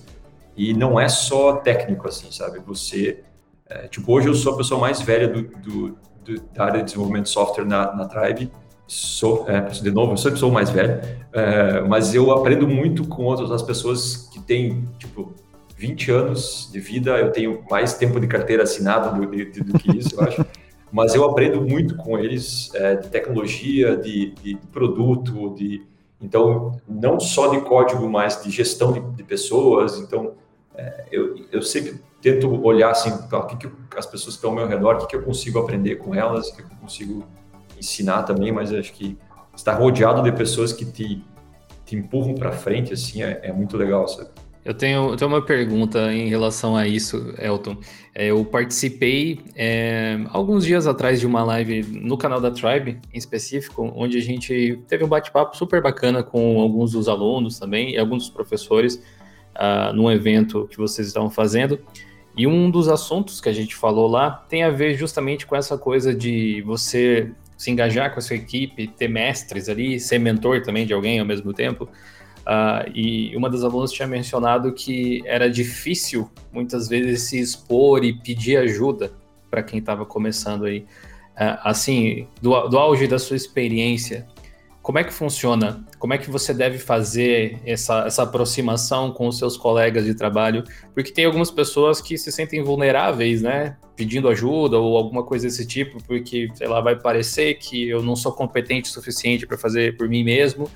E 0.55 0.75
não 0.75 1.01
é 1.01 1.09
só 1.09 1.57
técnico, 1.57 2.07
assim, 2.07 2.31
sabe? 2.31 2.61
Você, 2.67 3.23
é, 3.67 3.89
tipo, 3.89 4.13
hoje 4.13 4.29
eu 4.29 4.35
sou 4.35 4.53
a 4.53 4.57
pessoa 4.59 4.79
mais 4.79 5.01
velha 5.01 5.27
do, 5.27 5.43
do 5.63 5.99
do, 6.25 6.41
da 6.55 6.65
área 6.65 6.79
de 6.79 6.85
desenvolvimento 6.87 7.25
de 7.25 7.31
software 7.31 7.65
na, 7.65 7.95
na 7.95 8.07
Tribe. 8.07 8.51
Sou, 8.87 9.49
é, 9.49 9.61
de 9.61 9.91
novo, 9.91 10.13
eu 10.13 10.17
sempre 10.17 10.39
sou 10.39 10.51
o 10.51 10.53
mais 10.53 10.69
velho, 10.69 11.01
é, 11.33 11.81
mas 11.83 12.13
eu 12.13 12.33
aprendo 12.33 12.67
muito 12.67 13.07
com 13.07 13.23
outras 13.25 13.53
as 13.53 13.63
pessoas 13.63 14.29
que 14.33 14.41
têm, 14.41 14.85
tipo, 14.99 15.33
20 15.77 16.11
anos 16.11 16.69
de 16.73 16.81
vida, 16.81 17.13
eu 17.19 17.31
tenho 17.31 17.65
mais 17.71 17.95
tempo 17.95 18.19
de 18.19 18.27
carteira 18.27 18.65
assinada 18.65 19.11
do, 19.11 19.25
do 19.27 19.79
que 19.79 19.97
isso, 19.97 20.15
eu 20.15 20.21
acho. 20.21 20.47
Mas 20.93 21.15
eu 21.15 21.25
aprendo 21.25 21.61
muito 21.63 21.97
com 21.97 22.19
eles 22.19 22.75
é, 22.75 22.97
de 22.97 23.09
tecnologia, 23.09 23.97
de, 23.97 24.33
de, 24.43 24.57
produto, 24.73 25.55
de 25.55 25.87
então 26.21 26.81
não 26.89 27.21
só 27.21 27.47
de 27.49 27.61
código, 27.61 28.09
mas 28.11 28.43
de 28.43 28.51
gestão 28.51 28.93
de, 28.93 29.01
de 29.01 29.23
pessoas. 29.23 29.99
Então 29.99 30.33
é, 30.75 31.05
eu, 31.13 31.47
eu 31.53 31.63
sempre 31.63 32.01
tento 32.21 32.63
olhar 32.65 32.91
assim, 32.91 33.11
o 33.11 33.47
que, 33.47 33.57
que 33.57 33.71
as 33.97 34.07
pessoas 34.07 34.35
que 34.35 34.39
estão 34.39 34.51
ao 34.51 34.57
meu 34.57 34.67
redor, 34.67 34.97
o 34.97 34.99
que, 34.99 35.07
que 35.09 35.17
eu 35.17 35.23
consigo 35.23 35.59
aprender 35.59 35.97
com 35.97 36.15
elas, 36.15 36.49
o 36.49 36.57
que, 36.57 36.63
que 36.63 36.73
eu 36.73 36.77
consigo 36.79 37.25
ensinar 37.79 38.25
também, 38.25 38.53
mas 38.53 38.73
acho 38.73 38.93
que 38.93 39.19
estar 39.57 39.75
rodeado 39.75 40.23
de 40.23 40.33
pessoas 40.33 40.73
que 40.73 40.85
te, 40.85 41.25
te 41.85 41.97
empurram 41.97 42.35
para 42.35 42.53
frente, 42.53 42.93
assim, 42.93 43.23
é, 43.23 43.41
é, 43.43 43.53
muito 43.53 43.77
legal, 43.77 44.07
sabe? 44.07 44.31
Eu 44.63 44.75
tenho, 44.75 45.11
eu 45.11 45.17
tenho 45.17 45.31
uma 45.31 45.41
pergunta 45.41 46.13
em 46.13 46.29
relação 46.29 46.77
a 46.77 46.87
isso, 46.87 47.35
Elton. 47.39 47.79
É, 48.15 48.27
eu 48.27 48.45
participei 48.45 49.41
é, 49.57 50.21
alguns 50.29 50.67
dias 50.67 50.87
atrás 50.87 51.19
de 51.19 51.27
uma 51.27 51.43
live 51.43 51.83
no 51.99 52.19
canal 52.19 52.43
da 52.43 52.51
Tribe, 52.51 53.01
em 53.13 53.19
específico, 53.19 53.91
onde 53.97 54.19
a 54.19 54.21
gente 54.21 54.79
teve 54.87 55.03
um 55.03 55.09
bate-papo 55.09 55.57
super 55.57 55.81
bacana 55.81 56.23
com 56.23 56.61
alguns 56.61 56.93
dos 56.93 57.09
alunos 57.09 57.59
também 57.59 57.95
e 57.95 57.99
alguns 57.99 58.25
dos 58.25 58.31
professores 58.31 59.03
uh, 59.57 59.95
num 59.95 60.11
evento 60.11 60.69
que 60.69 60.77
vocês 60.77 61.07
estavam 61.09 61.31
fazendo. 61.31 61.81
E 62.41 62.47
um 62.47 62.71
dos 62.71 62.89
assuntos 62.89 63.39
que 63.39 63.51
a 63.51 63.53
gente 63.53 63.77
falou 63.77 64.09
lá 64.09 64.31
tem 64.49 64.63
a 64.63 64.71
ver 64.71 64.95
justamente 64.95 65.47
com 65.47 65.55
essa 65.55 65.77
coisa 65.77 66.15
de 66.15 66.63
você 66.63 67.31
se 67.55 67.71
engajar 67.71 68.15
com 68.15 68.19
a 68.19 68.23
sua 68.23 68.37
equipe, 68.37 68.87
ter 68.87 69.09
mestres 69.09 69.69
ali, 69.69 70.01
ser 70.01 70.19
mentor 70.19 70.63
também 70.63 70.87
de 70.87 70.95
alguém 70.95 71.21
ao 71.21 71.27
mesmo 71.27 71.53
tempo. 71.53 71.85
Uh, 71.85 72.91
e 72.95 73.37
uma 73.37 73.51
das 73.51 73.63
alunas 73.63 73.93
tinha 73.93 74.09
mencionado 74.09 74.73
que 74.73 75.21
era 75.27 75.51
difícil 75.51 76.31
muitas 76.51 76.89
vezes 76.89 77.25
se 77.25 77.39
expor 77.39 78.03
e 78.07 78.15
pedir 78.15 78.57
ajuda 78.57 79.13
para 79.51 79.63
quem 79.63 79.79
estava 79.79 80.07
começando 80.07 80.65
aí. 80.65 80.87
Uh, 81.37 81.61
assim, 81.63 82.27
do, 82.41 82.69
do 82.69 82.79
auge 82.79 83.07
da 83.07 83.19
sua 83.19 83.37
experiência, 83.37 84.27
como 84.91 84.99
é 84.99 85.05
que 85.05 85.13
funciona? 85.13 85.87
Como 86.01 86.13
é 86.13 86.19
que 86.19 86.29
você 86.29 86.53
deve 86.53 86.77
fazer 86.77 87.61
essa, 87.65 88.07
essa 88.09 88.25
aproximação 88.25 89.13
com 89.13 89.29
os 89.29 89.39
seus 89.39 89.57
colegas 89.57 90.05
de 90.05 90.17
trabalho? 90.17 90.65
Porque 90.93 91.13
tem 91.13 91.27
algumas 91.27 91.49
pessoas 91.49 92.01
que 92.01 92.19
se 92.19 92.33
sentem 92.33 92.61
vulneráveis, 92.61 93.41
né? 93.41 93.77
Pedindo 93.95 94.29
ajuda 94.29 94.81
ou 94.81 94.97
alguma 94.97 95.23
coisa 95.23 95.47
desse 95.47 95.65
tipo, 95.65 96.03
porque, 96.03 96.49
sei 96.55 96.67
lá, 96.67 96.81
vai 96.81 96.99
parecer 96.99 97.55
que 97.55 97.89
eu 97.89 98.03
não 98.03 98.17
sou 98.17 98.33
competente 98.33 98.91
o 98.91 98.93
suficiente 98.93 99.47
para 99.47 99.57
fazer 99.57 99.97
por 99.97 100.09
mim 100.09 100.25
mesmo. 100.25 100.69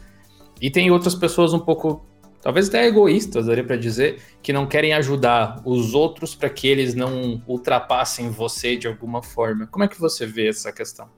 E 0.61 0.71
tem 0.71 0.93
outras 0.93 1.17
pessoas 1.17 1.53
um 1.53 1.59
pouco, 1.59 2.07
talvez 2.41 2.69
até 2.69 2.87
egoístas, 2.87 3.47
daria 3.47 3.65
para 3.65 3.77
dizer, 3.77 4.21
que 4.41 4.53
não 4.53 4.65
querem 4.65 4.93
ajudar 4.93 5.61
os 5.65 5.93
outros 5.93 6.37
para 6.37 6.49
que 6.49 6.69
eles 6.69 6.95
não 6.95 7.43
ultrapassem 7.49 8.31
você 8.31 8.77
de 8.77 8.87
alguma 8.87 9.25
forma. 9.25 9.67
Como 9.67 9.85
é 9.85 9.89
que 9.89 10.01
você 10.01 10.25
vê 10.25 10.51
essa 10.51 10.71
questão? 10.71 11.09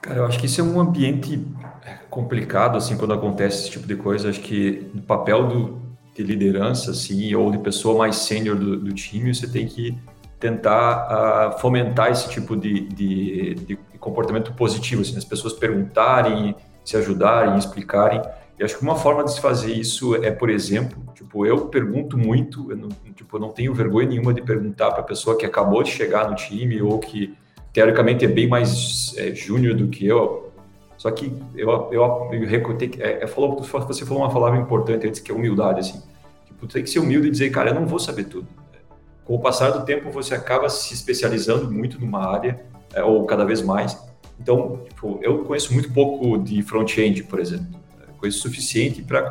Cara, 0.00 0.20
eu 0.20 0.26
acho 0.26 0.38
que 0.38 0.46
isso 0.46 0.60
é 0.60 0.64
um 0.64 0.80
ambiente 0.80 1.44
é, 1.84 1.94
complicado, 2.08 2.76
assim, 2.78 2.96
quando 2.96 3.14
acontece 3.14 3.62
esse 3.62 3.70
tipo 3.70 3.86
de 3.86 3.96
coisa. 3.96 4.30
Acho 4.30 4.40
que 4.40 4.88
no 4.94 5.02
papel 5.02 5.46
do, 5.48 5.82
de 6.14 6.22
liderança, 6.22 6.92
assim, 6.92 7.34
ou 7.34 7.50
de 7.50 7.58
pessoa 7.58 7.98
mais 7.98 8.16
sênior 8.16 8.56
do, 8.56 8.76
do, 8.78 8.92
time, 8.92 9.34
você 9.34 9.46
tem 9.46 9.66
que 9.66 9.96
tentar 10.38 11.52
uh, 11.56 11.58
fomentar 11.58 12.12
esse 12.12 12.28
tipo 12.28 12.56
de, 12.56 12.88
de, 12.88 13.54
de, 13.54 13.78
comportamento 13.98 14.52
positivo, 14.52 15.02
assim, 15.02 15.16
as 15.16 15.24
pessoas 15.24 15.52
perguntarem, 15.52 16.54
se 16.84 16.96
ajudarem, 16.96 17.58
explicarem. 17.58 18.22
E 18.58 18.64
acho 18.64 18.76
que 18.76 18.82
uma 18.82 18.96
forma 18.96 19.24
de 19.24 19.32
se 19.32 19.40
fazer 19.40 19.72
isso 19.72 20.14
é, 20.24 20.30
por 20.30 20.48
exemplo, 20.48 21.02
tipo, 21.14 21.44
eu 21.44 21.66
pergunto 21.66 22.16
muito, 22.16 22.70
eu 22.70 22.76
não, 22.76 22.88
tipo, 23.14 23.36
eu 23.36 23.40
não 23.40 23.50
tenho 23.50 23.74
vergonha 23.74 24.08
nenhuma 24.08 24.32
de 24.32 24.42
perguntar 24.42 24.92
para 24.92 25.00
a 25.00 25.04
pessoa 25.04 25.36
que 25.36 25.44
acabou 25.44 25.82
de 25.82 25.90
chegar 25.90 26.30
no 26.30 26.36
time 26.36 26.80
ou 26.80 26.98
que 26.98 27.36
teoricamente 27.78 28.24
é 28.24 28.28
bem 28.28 28.48
mais 28.48 29.14
é, 29.16 29.32
júnior 29.32 29.72
do 29.76 29.86
que 29.86 30.04
eu. 30.04 30.52
Só 30.96 31.12
que 31.12 31.32
eu, 31.54 31.70
eu, 31.92 32.28
eu 32.32 32.44
recotei, 32.48 32.90
é, 32.98 33.22
é, 33.22 33.26
falou, 33.28 33.54
você 33.62 34.04
falou 34.04 34.24
uma 34.24 34.32
palavra 34.32 34.58
importante 34.58 35.06
antes, 35.06 35.20
que 35.20 35.30
é 35.30 35.34
humildade, 35.34 35.78
assim. 35.78 36.02
Tipo, 36.44 36.66
tem 36.66 36.82
que 36.82 36.90
ser 36.90 36.98
humilde 36.98 37.28
e 37.28 37.30
dizer, 37.30 37.50
cara, 37.50 37.70
eu 37.70 37.74
não 37.76 37.86
vou 37.86 38.00
saber 38.00 38.24
tudo. 38.24 38.48
Com 39.24 39.36
o 39.36 39.38
passar 39.38 39.70
do 39.70 39.84
tempo, 39.84 40.10
você 40.10 40.34
acaba 40.34 40.68
se 40.68 40.92
especializando 40.92 41.70
muito 41.70 42.00
numa 42.00 42.26
área, 42.26 42.60
é, 42.92 43.04
ou 43.04 43.24
cada 43.26 43.44
vez 43.44 43.62
mais. 43.62 43.96
Então, 44.40 44.80
tipo, 44.88 45.20
eu 45.22 45.44
conheço 45.44 45.72
muito 45.72 45.92
pouco 45.92 46.36
de 46.36 46.60
front-end, 46.64 47.22
por 47.24 47.38
exemplo. 47.38 47.78
Conheço 48.18 48.40
suficiente 48.40 49.02
para 49.02 49.22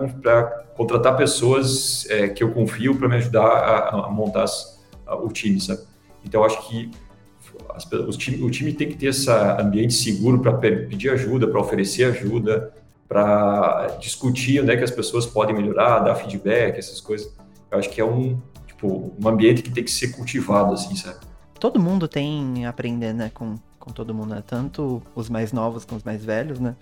contratar 0.77 1.17
pessoas 1.17 2.09
é, 2.09 2.29
que 2.29 2.41
eu 2.41 2.53
confio 2.53 2.95
para 2.95 3.09
me 3.09 3.17
ajudar 3.17 3.45
a, 3.45 4.05
a 4.05 4.09
montar 4.09 4.43
as, 4.43 4.81
a, 5.05 5.17
o 5.17 5.27
time, 5.27 5.59
sabe? 5.59 5.81
Então, 6.23 6.45
acho 6.45 6.65
que 6.69 6.89
as, 7.77 8.17
time, 8.17 8.43
o 8.43 8.49
time 8.49 8.73
tem 8.73 8.89
que 8.89 8.95
ter 8.95 9.07
esse 9.07 9.29
ambiente 9.29 9.93
seguro 9.93 10.39
para 10.39 10.53
pedir 10.53 11.09
ajuda, 11.09 11.47
para 11.47 11.59
oferecer 11.59 12.05
ajuda, 12.05 12.73
para 13.07 13.97
discutir 13.99 14.61
onde 14.61 14.71
é 14.71 14.77
que 14.77 14.83
as 14.83 14.91
pessoas 14.91 15.25
podem 15.25 15.55
melhorar, 15.55 15.99
dar 15.99 16.15
feedback, 16.15 16.77
essas 16.77 16.99
coisas. 16.99 17.31
Eu 17.71 17.79
acho 17.79 17.89
que 17.89 18.01
é 18.01 18.05
um, 18.05 18.37
tipo, 18.65 19.13
um 19.19 19.27
ambiente 19.27 19.61
que 19.61 19.71
tem 19.71 19.83
que 19.83 19.91
ser 19.91 20.09
cultivado, 20.09 20.73
assim, 20.73 20.95
sabe? 20.95 21.19
Todo 21.59 21.79
mundo 21.79 22.07
tem 22.07 22.65
aprender, 22.65 23.13
né, 23.13 23.31
com, 23.33 23.55
com 23.79 23.91
todo 23.91 24.13
mundo, 24.13 24.35
né? 24.35 24.43
Tanto 24.45 25.01
os 25.15 25.29
mais 25.29 25.51
novos 25.51 25.85
com 25.85 25.95
os 25.95 26.03
mais 26.03 26.23
velhos, 26.23 26.59
né? 26.59 26.75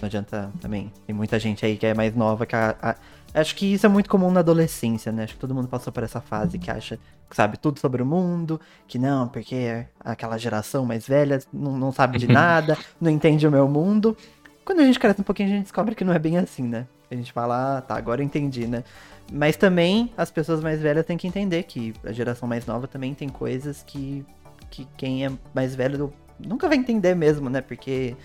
Não 0.00 0.06
adianta 0.06 0.50
também. 0.60 0.92
Tem 1.06 1.14
muita 1.14 1.38
gente 1.38 1.64
aí 1.64 1.76
que 1.76 1.86
é 1.86 1.94
mais 1.94 2.14
nova 2.14 2.46
que 2.46 2.54
a, 2.54 2.76
a 2.80 2.96
Acho 3.32 3.54
que 3.54 3.72
isso 3.72 3.86
é 3.86 3.88
muito 3.88 4.10
comum 4.10 4.30
na 4.30 4.40
adolescência, 4.40 5.12
né? 5.12 5.24
Acho 5.24 5.34
que 5.34 5.40
todo 5.40 5.54
mundo 5.54 5.68
passou 5.68 5.92
por 5.92 6.02
essa 6.02 6.20
fase 6.20 6.58
que 6.58 6.70
acha 6.70 6.98
que 7.28 7.36
sabe 7.36 7.56
tudo 7.56 7.78
sobre 7.78 8.02
o 8.02 8.06
mundo, 8.06 8.60
que 8.88 8.98
não, 8.98 9.28
porque 9.28 9.86
aquela 10.00 10.36
geração 10.36 10.84
mais 10.84 11.06
velha 11.06 11.38
não, 11.52 11.78
não 11.78 11.92
sabe 11.92 12.18
de 12.18 12.26
nada, 12.28 12.76
não 13.00 13.10
entende 13.10 13.46
o 13.46 13.50
meu 13.50 13.68
mundo. 13.68 14.16
Quando 14.64 14.80
a 14.80 14.84
gente 14.84 14.98
cresce 14.98 15.20
um 15.20 15.24
pouquinho, 15.24 15.48
a 15.48 15.52
gente 15.52 15.62
descobre 15.62 15.94
que 15.94 16.04
não 16.04 16.12
é 16.12 16.18
bem 16.18 16.38
assim, 16.38 16.64
né? 16.64 16.86
A 17.10 17.14
gente 17.14 17.32
fala, 17.32 17.78
ah, 17.78 17.80
tá, 17.80 17.96
agora 17.96 18.20
eu 18.20 18.24
entendi, 18.24 18.66
né? 18.66 18.84
Mas 19.32 19.56
também 19.56 20.12
as 20.16 20.30
pessoas 20.30 20.60
mais 20.60 20.80
velhas 20.80 21.06
têm 21.06 21.16
que 21.16 21.28
entender 21.28 21.62
que 21.62 21.94
a 22.04 22.12
geração 22.12 22.48
mais 22.48 22.66
nova 22.66 22.88
também 22.88 23.14
tem 23.14 23.28
coisas 23.28 23.82
que, 23.84 24.24
que 24.70 24.88
quem 24.96 25.24
é 25.24 25.30
mais 25.54 25.74
velho 25.74 26.12
nunca 26.38 26.68
vai 26.68 26.76
entender 26.76 27.14
mesmo, 27.14 27.48
né? 27.48 27.60
Porque 27.60 28.16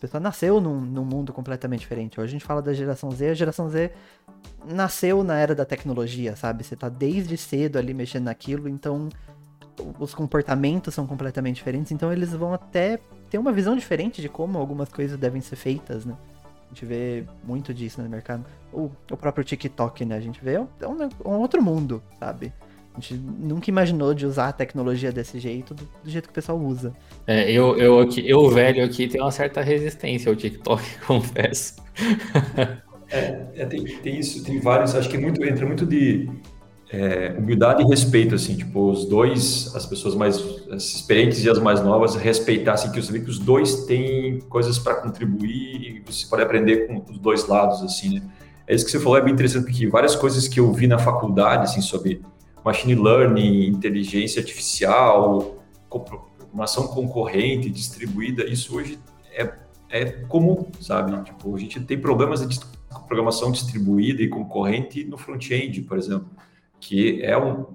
pessoa 0.00 0.20
nasceu 0.20 0.60
num, 0.60 0.80
num 0.80 1.04
mundo 1.04 1.32
completamente 1.32 1.80
diferente. 1.80 2.20
Hoje 2.20 2.30
a 2.30 2.32
gente 2.32 2.44
fala 2.44 2.62
da 2.62 2.72
geração 2.72 3.10
Z, 3.10 3.30
a 3.30 3.34
geração 3.34 3.68
Z 3.68 3.92
nasceu 4.64 5.22
na 5.24 5.36
era 5.36 5.54
da 5.54 5.64
tecnologia, 5.64 6.36
sabe? 6.36 6.64
Você 6.64 6.76
tá 6.76 6.88
desde 6.88 7.36
cedo 7.36 7.78
ali 7.78 7.94
mexendo 7.94 8.24
naquilo, 8.24 8.68
então 8.68 9.08
os 9.98 10.14
comportamentos 10.14 10.94
são 10.94 11.06
completamente 11.06 11.56
diferentes, 11.56 11.92
então 11.92 12.12
eles 12.12 12.32
vão 12.32 12.54
até 12.54 12.98
ter 13.30 13.38
uma 13.38 13.52
visão 13.52 13.76
diferente 13.76 14.22
de 14.22 14.28
como 14.28 14.58
algumas 14.58 14.88
coisas 14.88 15.18
devem 15.18 15.40
ser 15.40 15.56
feitas, 15.56 16.04
né? 16.04 16.16
A 16.64 16.68
gente 16.68 16.84
vê 16.84 17.24
muito 17.44 17.72
disso 17.72 18.02
no 18.02 18.08
mercado. 18.08 18.44
O, 18.72 18.90
o 19.10 19.16
próprio 19.16 19.44
TikTok, 19.44 20.04
né? 20.04 20.16
A 20.16 20.20
gente 20.20 20.42
vê 20.42 20.54
é 20.54 20.60
um, 20.60 20.96
um 21.24 21.38
outro 21.38 21.62
mundo, 21.62 22.02
sabe? 22.18 22.52
A 22.96 23.00
gente 23.00 23.14
nunca 23.14 23.68
imaginou 23.68 24.14
de 24.14 24.24
usar 24.24 24.48
a 24.48 24.52
tecnologia 24.52 25.12
desse 25.12 25.38
jeito, 25.38 25.74
do, 25.74 25.86
do 26.02 26.10
jeito 26.10 26.24
que 26.24 26.30
o 26.30 26.34
pessoal 26.34 26.58
usa. 26.58 26.94
É, 27.26 27.50
eu, 27.52 27.76
eu, 27.76 28.00
aqui, 28.00 28.26
eu, 28.26 28.48
velho, 28.48 28.82
aqui 28.82 29.06
tenho 29.06 29.24
uma 29.24 29.30
certa 29.30 29.60
resistência 29.60 30.30
ao 30.30 30.36
TikTok, 30.36 30.82
confesso. 31.06 31.74
É, 33.10 33.46
é 33.54 33.66
tem, 33.66 33.84
tem, 33.84 34.18
isso, 34.18 34.42
tem 34.42 34.58
vários, 34.60 34.94
acho 34.94 35.10
que 35.10 35.18
muito, 35.18 35.44
entra 35.44 35.66
muito 35.66 35.84
de 35.84 36.26
é, 36.90 37.34
humildade 37.36 37.82
e 37.82 37.86
respeito, 37.86 38.34
assim, 38.34 38.56
tipo, 38.56 38.90
os 38.90 39.04
dois, 39.04 39.74
as 39.74 39.84
pessoas 39.84 40.14
mais 40.14 40.38
as 40.70 40.94
experientes 40.94 41.44
e 41.44 41.50
as 41.50 41.58
mais 41.58 41.82
novas, 41.82 42.14
respeitassem 42.14 42.90
que, 42.92 43.00
que 43.00 43.30
os 43.30 43.38
dois 43.38 43.84
têm 43.84 44.38
coisas 44.48 44.78
para 44.78 44.94
contribuir 44.94 45.98
e 45.98 46.02
você 46.06 46.26
pode 46.26 46.42
aprender 46.42 46.86
com 46.86 47.04
os 47.10 47.18
dois 47.18 47.46
lados, 47.46 47.82
assim, 47.82 48.14
né? 48.14 48.22
É 48.66 48.74
isso 48.74 48.84
que 48.84 48.90
você 48.90 48.98
falou, 48.98 49.18
é 49.18 49.20
bem 49.20 49.32
interessante, 49.32 49.66
porque 49.66 49.86
várias 49.86 50.16
coisas 50.16 50.48
que 50.48 50.58
eu 50.58 50.72
vi 50.72 50.86
na 50.86 50.98
faculdade, 50.98 51.64
assim, 51.64 51.80
sobre 51.80 52.20
machine 52.66 52.96
learning, 52.96 53.68
inteligência 53.68 54.40
artificial, 54.40 55.62
programação 55.88 56.88
concorrente, 56.88 57.70
distribuída, 57.70 58.44
isso 58.44 58.76
hoje 58.76 58.98
é, 59.32 59.52
é 59.88 60.04
comum, 60.04 60.66
sabe? 60.80 61.22
Tipo, 61.22 61.54
a 61.54 61.58
gente 61.60 61.78
tem 61.80 61.96
problemas 61.96 62.46
de 62.46 62.58
programação 63.06 63.52
distribuída 63.52 64.20
e 64.20 64.28
concorrente 64.28 65.04
no 65.04 65.16
front-end, 65.16 65.82
por 65.82 65.96
exemplo, 65.96 66.28
que 66.80 67.22
é 67.22 67.38
um, 67.38 67.66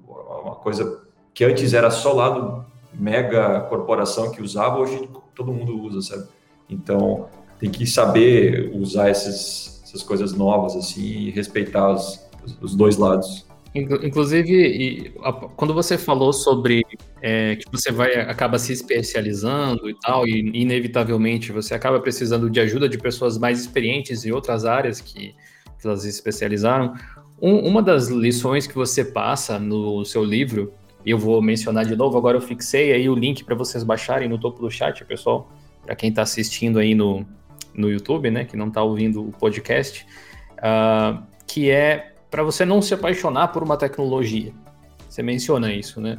uma 0.44 0.56
coisa 0.56 1.02
que 1.32 1.42
antes 1.42 1.72
era 1.72 1.90
só 1.90 2.12
lá 2.12 2.28
do 2.28 2.64
mega 2.92 3.60
corporação 3.62 4.30
que 4.30 4.42
usava, 4.42 4.78
hoje 4.78 5.08
todo 5.34 5.54
mundo 5.54 5.80
usa, 5.80 6.02
sabe? 6.02 6.28
Então, 6.68 7.28
tem 7.58 7.70
que 7.70 7.86
saber 7.86 8.70
usar 8.74 9.08
essas, 9.08 9.82
essas 9.84 10.02
coisas 10.02 10.34
novas, 10.34 10.76
assim, 10.76 11.00
e 11.00 11.30
respeitar 11.30 11.90
os, 11.90 12.20
os 12.60 12.74
dois 12.74 12.98
lados. 12.98 13.46
Inclusive, 13.74 15.14
quando 15.56 15.72
você 15.72 15.96
falou 15.96 16.30
sobre 16.30 16.82
é, 17.22 17.56
que 17.56 17.64
você 17.72 17.90
vai 17.90 18.14
acaba 18.16 18.58
se 18.58 18.70
especializando 18.70 19.88
e 19.88 19.98
tal, 19.98 20.26
e 20.26 20.40
inevitavelmente 20.52 21.50
você 21.52 21.74
acaba 21.74 21.98
precisando 21.98 22.50
de 22.50 22.60
ajuda 22.60 22.86
de 22.86 22.98
pessoas 22.98 23.38
mais 23.38 23.58
experientes 23.58 24.26
em 24.26 24.30
outras 24.30 24.66
áreas 24.66 25.00
que, 25.00 25.34
que 25.80 25.86
elas 25.86 26.02
se 26.02 26.08
especializaram, 26.10 26.94
um, 27.40 27.66
uma 27.66 27.82
das 27.82 28.08
lições 28.08 28.66
que 28.66 28.74
você 28.74 29.04
passa 29.04 29.58
no 29.58 30.04
seu 30.04 30.22
livro, 30.22 30.74
e 31.04 31.10
eu 31.10 31.18
vou 31.18 31.40
mencionar 31.40 31.86
de 31.86 31.96
novo, 31.96 32.18
agora 32.18 32.36
eu 32.36 32.42
fixei 32.42 32.92
aí 32.92 33.08
o 33.08 33.14
link 33.14 33.42
para 33.42 33.54
vocês 33.54 33.82
baixarem 33.82 34.28
no 34.28 34.38
topo 34.38 34.60
do 34.60 34.70
chat, 34.70 35.02
pessoal, 35.06 35.50
para 35.82 35.96
quem 35.96 36.10
está 36.10 36.22
assistindo 36.22 36.78
aí 36.78 36.94
no, 36.94 37.26
no 37.74 37.90
YouTube, 37.90 38.30
né, 38.30 38.44
que 38.44 38.56
não 38.56 38.68
está 38.68 38.82
ouvindo 38.82 39.26
o 39.26 39.32
podcast, 39.32 40.06
uh, 40.58 41.20
que 41.46 41.70
é 41.70 42.11
para 42.32 42.42
você 42.42 42.64
não 42.64 42.80
se 42.80 42.94
apaixonar 42.94 43.48
por 43.48 43.62
uma 43.62 43.76
tecnologia. 43.76 44.54
Você 45.06 45.22
menciona 45.22 45.70
isso, 45.70 46.00
né? 46.00 46.18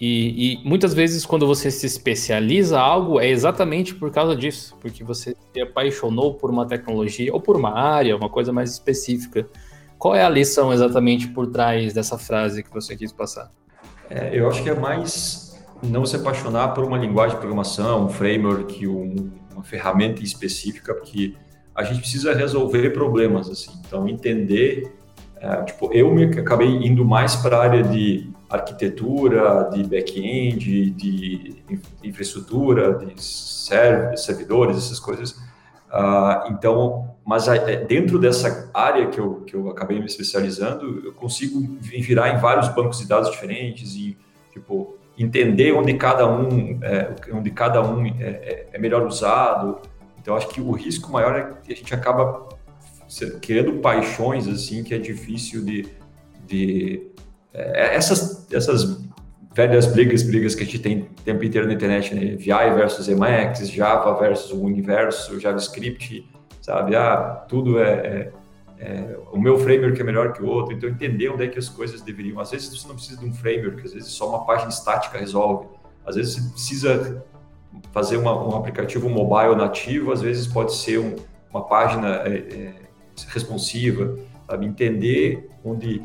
E, 0.00 0.56
e, 0.56 0.68
muitas 0.68 0.92
vezes, 0.92 1.24
quando 1.24 1.46
você 1.46 1.70
se 1.70 1.86
especializa 1.86 2.80
algo, 2.80 3.20
é 3.20 3.28
exatamente 3.28 3.94
por 3.94 4.10
causa 4.10 4.34
disso, 4.34 4.76
porque 4.80 5.04
você 5.04 5.36
se 5.52 5.60
apaixonou 5.60 6.34
por 6.34 6.50
uma 6.50 6.66
tecnologia 6.66 7.32
ou 7.32 7.40
por 7.40 7.56
uma 7.56 7.72
área, 7.72 8.16
uma 8.16 8.28
coisa 8.28 8.52
mais 8.52 8.72
específica. 8.72 9.48
Qual 9.96 10.16
é 10.16 10.24
a 10.24 10.28
lição 10.28 10.72
exatamente 10.72 11.28
por 11.28 11.46
trás 11.46 11.94
dessa 11.94 12.18
frase 12.18 12.64
que 12.64 12.72
você 12.72 12.96
quis 12.96 13.12
passar? 13.12 13.52
É, 14.10 14.36
eu 14.36 14.48
acho 14.48 14.60
que 14.60 14.68
é 14.68 14.74
mais 14.74 15.64
não 15.80 16.04
se 16.04 16.16
apaixonar 16.16 16.74
por 16.74 16.82
uma 16.82 16.98
linguagem 16.98 17.36
de 17.36 17.40
programação, 17.40 18.06
um 18.06 18.08
framework, 18.08 18.88
um, 18.88 19.30
uma 19.52 19.62
ferramenta 19.62 20.20
específica, 20.20 20.92
porque 20.92 21.36
a 21.72 21.84
gente 21.84 22.00
precisa 22.00 22.34
resolver 22.34 22.90
problemas, 22.90 23.48
assim. 23.48 23.70
Então, 23.86 24.08
entender 24.08 25.03
é, 25.44 25.62
tipo, 25.62 25.92
eu 25.92 26.10
me 26.10 26.24
acabei 26.24 26.68
indo 26.68 27.04
mais 27.04 27.36
para 27.36 27.58
a 27.58 27.62
área 27.62 27.82
de 27.82 28.30
arquitetura, 28.48 29.68
de 29.70 29.84
back-end, 29.84 30.90
de 30.90 31.62
infraestrutura, 32.02 32.94
de 32.94 33.22
servidores, 33.22 34.78
essas 34.78 34.98
coisas. 34.98 35.32
Uh, 35.92 36.50
então, 36.50 37.14
mas 37.26 37.46
é, 37.46 37.84
dentro 37.84 38.18
dessa 38.18 38.70
área 38.72 39.06
que 39.08 39.20
eu, 39.20 39.42
que 39.42 39.54
eu 39.54 39.68
acabei 39.68 39.98
me 39.98 40.06
especializando, 40.06 41.02
eu 41.04 41.12
consigo 41.12 41.60
virar 41.78 42.34
em 42.34 42.38
vários 42.38 42.68
bancos 42.68 42.98
de 42.98 43.06
dados 43.06 43.30
diferentes 43.30 43.94
e, 43.94 44.16
tipo, 44.50 44.96
entender 45.18 45.72
onde 45.72 45.92
cada 45.92 46.26
um, 46.26 46.78
é, 46.82 47.14
onde 47.34 47.50
cada 47.50 47.82
um 47.82 48.06
é, 48.06 48.12
é, 48.18 48.68
é 48.72 48.78
melhor 48.78 49.06
usado. 49.06 49.78
Então, 50.18 50.34
acho 50.34 50.48
que 50.48 50.60
o 50.60 50.72
risco 50.72 51.12
maior 51.12 51.36
é 51.36 51.52
que 51.62 51.72
a 51.72 51.76
gente 51.76 51.94
acaba 51.94 52.48
criando 53.40 53.74
paixões, 53.80 54.48
assim, 54.48 54.82
que 54.82 54.94
é 54.94 54.98
difícil 54.98 55.64
de... 55.64 55.86
de 56.46 57.06
é, 57.52 57.94
essas, 57.94 58.46
essas 58.52 59.04
velhas 59.54 59.86
brigas, 59.86 60.22
brigas 60.22 60.54
que 60.54 60.64
a 60.64 60.66
gente 60.66 60.80
tem 60.80 60.98
o 61.02 61.22
tempo 61.24 61.44
inteiro 61.44 61.66
na 61.66 61.74
internet, 61.74 62.14
né? 62.14 62.36
VI 62.36 62.74
versus 62.74 63.08
Emacs, 63.08 63.70
Java 63.70 64.18
versus 64.18 64.50
o 64.50 64.60
universo, 64.60 65.38
JavaScript, 65.38 66.28
sabe? 66.60 66.96
Ah, 66.96 67.44
tudo 67.48 67.78
é, 67.78 67.92
é, 67.92 68.32
é, 68.78 69.16
o 69.32 69.40
meu 69.40 69.56
framework 69.56 70.00
é 70.00 70.04
melhor 70.04 70.32
que 70.32 70.42
o 70.42 70.46
outro. 70.46 70.74
Então, 70.74 70.88
entender 70.88 71.28
onde 71.28 71.44
é 71.44 71.48
que 71.48 71.58
as 71.58 71.68
coisas 71.68 72.00
deveriam. 72.00 72.40
Às 72.40 72.50
vezes, 72.50 72.68
você 72.68 72.88
não 72.88 72.96
precisa 72.96 73.20
de 73.20 73.26
um 73.26 73.32
framework, 73.32 73.80
às 73.84 73.94
vezes 73.94 74.10
só 74.10 74.28
uma 74.28 74.44
página 74.44 74.70
estática 74.70 75.18
resolve. 75.18 75.68
Às 76.04 76.16
vezes, 76.16 76.34
você 76.34 76.50
precisa 76.50 77.24
fazer 77.92 78.16
uma, 78.16 78.34
um 78.34 78.56
aplicativo 78.56 79.08
mobile 79.08 79.54
nativo, 79.54 80.12
às 80.12 80.20
vezes 80.20 80.46
pode 80.46 80.74
ser 80.74 80.98
um, 80.98 81.16
uma 81.50 81.64
página 81.64 82.22
é, 82.24 82.34
é, 82.34 82.74
responsiva, 83.28 84.18
sabe? 84.46 84.66
Entender 84.66 85.48
onde 85.64 86.02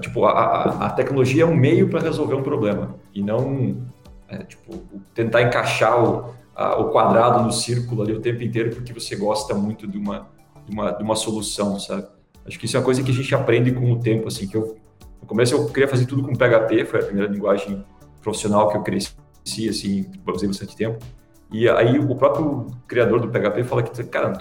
tipo 0.00 0.24
a, 0.24 0.86
a 0.86 0.90
tecnologia 0.90 1.42
é 1.42 1.46
um 1.46 1.56
meio 1.56 1.88
para 1.88 2.00
resolver 2.00 2.34
um 2.34 2.42
problema 2.42 2.94
e 3.12 3.20
não 3.20 3.84
é, 4.28 4.38
tipo 4.38 4.78
tentar 5.12 5.42
encaixar 5.42 6.02
o, 6.02 6.34
a, 6.54 6.80
o 6.80 6.90
quadrado 6.90 7.42
no 7.42 7.52
círculo 7.52 8.02
ali 8.02 8.12
o 8.12 8.20
tempo 8.20 8.42
inteiro 8.42 8.74
porque 8.74 8.92
você 8.92 9.16
gosta 9.16 9.54
muito 9.54 9.86
de 9.86 9.98
uma, 9.98 10.28
de 10.66 10.72
uma 10.72 10.90
de 10.92 11.02
uma 11.02 11.16
solução, 11.16 11.78
sabe? 11.80 12.06
Acho 12.46 12.58
que 12.58 12.66
isso 12.66 12.76
é 12.76 12.80
uma 12.80 12.84
coisa 12.84 13.02
que 13.02 13.10
a 13.10 13.14
gente 13.14 13.34
aprende 13.34 13.72
com 13.72 13.92
o 13.92 13.98
tempo, 13.98 14.28
assim, 14.28 14.46
que 14.46 14.56
eu 14.56 14.76
no 15.20 15.26
começo 15.26 15.54
eu 15.54 15.66
queria 15.66 15.88
fazer 15.88 16.06
tudo 16.06 16.22
com 16.22 16.34
PHP, 16.34 16.84
foi 16.84 17.00
a 17.00 17.04
primeira 17.04 17.30
linguagem 17.30 17.84
profissional 18.20 18.68
que 18.68 18.76
eu 18.76 18.82
cresci 18.82 19.12
si, 19.44 19.68
assim, 19.68 20.06
usei 20.26 20.48
bastante 20.48 20.76
tempo. 20.76 20.98
E 21.50 21.68
aí 21.68 21.98
o 21.98 22.14
próprio 22.14 22.66
criador 22.86 23.20
do 23.20 23.28
PHP 23.28 23.64
fala 23.64 23.82
que, 23.82 24.04
cara, 24.04 24.32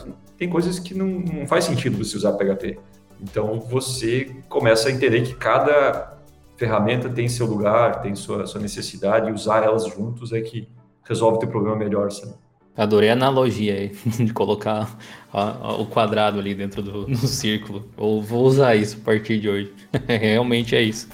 tem 0.41 0.49
coisas 0.49 0.79
que 0.79 0.95
não, 0.95 1.05
não 1.05 1.45
faz 1.45 1.65
sentido 1.65 2.03
você 2.03 2.17
usar 2.17 2.31
PHP. 2.33 2.79
Então 3.21 3.59
você 3.59 4.35
começa 4.49 4.89
a 4.89 4.91
entender 4.91 5.21
que 5.21 5.35
cada 5.35 6.17
ferramenta 6.57 7.07
tem 7.07 7.29
seu 7.29 7.45
lugar, 7.45 8.01
tem 8.01 8.15
sua, 8.15 8.47
sua 8.47 8.59
necessidade, 8.59 9.29
e 9.29 9.31
usar 9.31 9.63
elas 9.63 9.85
juntos 9.85 10.33
é 10.33 10.41
que 10.41 10.67
resolve 11.03 11.37
o 11.37 11.39
teu 11.41 11.47
problema 11.47 11.75
melhor, 11.75 12.09
sabe? 12.09 12.33
Adorei 12.75 13.11
a 13.11 13.13
analogia 13.13 13.75
aí, 13.75 13.89
de 14.25 14.33
colocar 14.33 14.97
a, 15.31 15.41
a, 15.43 15.73
o 15.75 15.85
quadrado 15.85 16.39
ali 16.39 16.55
dentro 16.55 16.81
do, 16.81 17.05
do 17.05 17.27
círculo. 17.27 17.87
Ou 17.95 18.19
vou 18.19 18.43
usar 18.43 18.75
isso 18.75 18.97
a 18.99 19.05
partir 19.05 19.39
de 19.39 19.47
hoje. 19.47 19.71
Realmente 20.09 20.75
é 20.75 20.81
isso. 20.81 21.07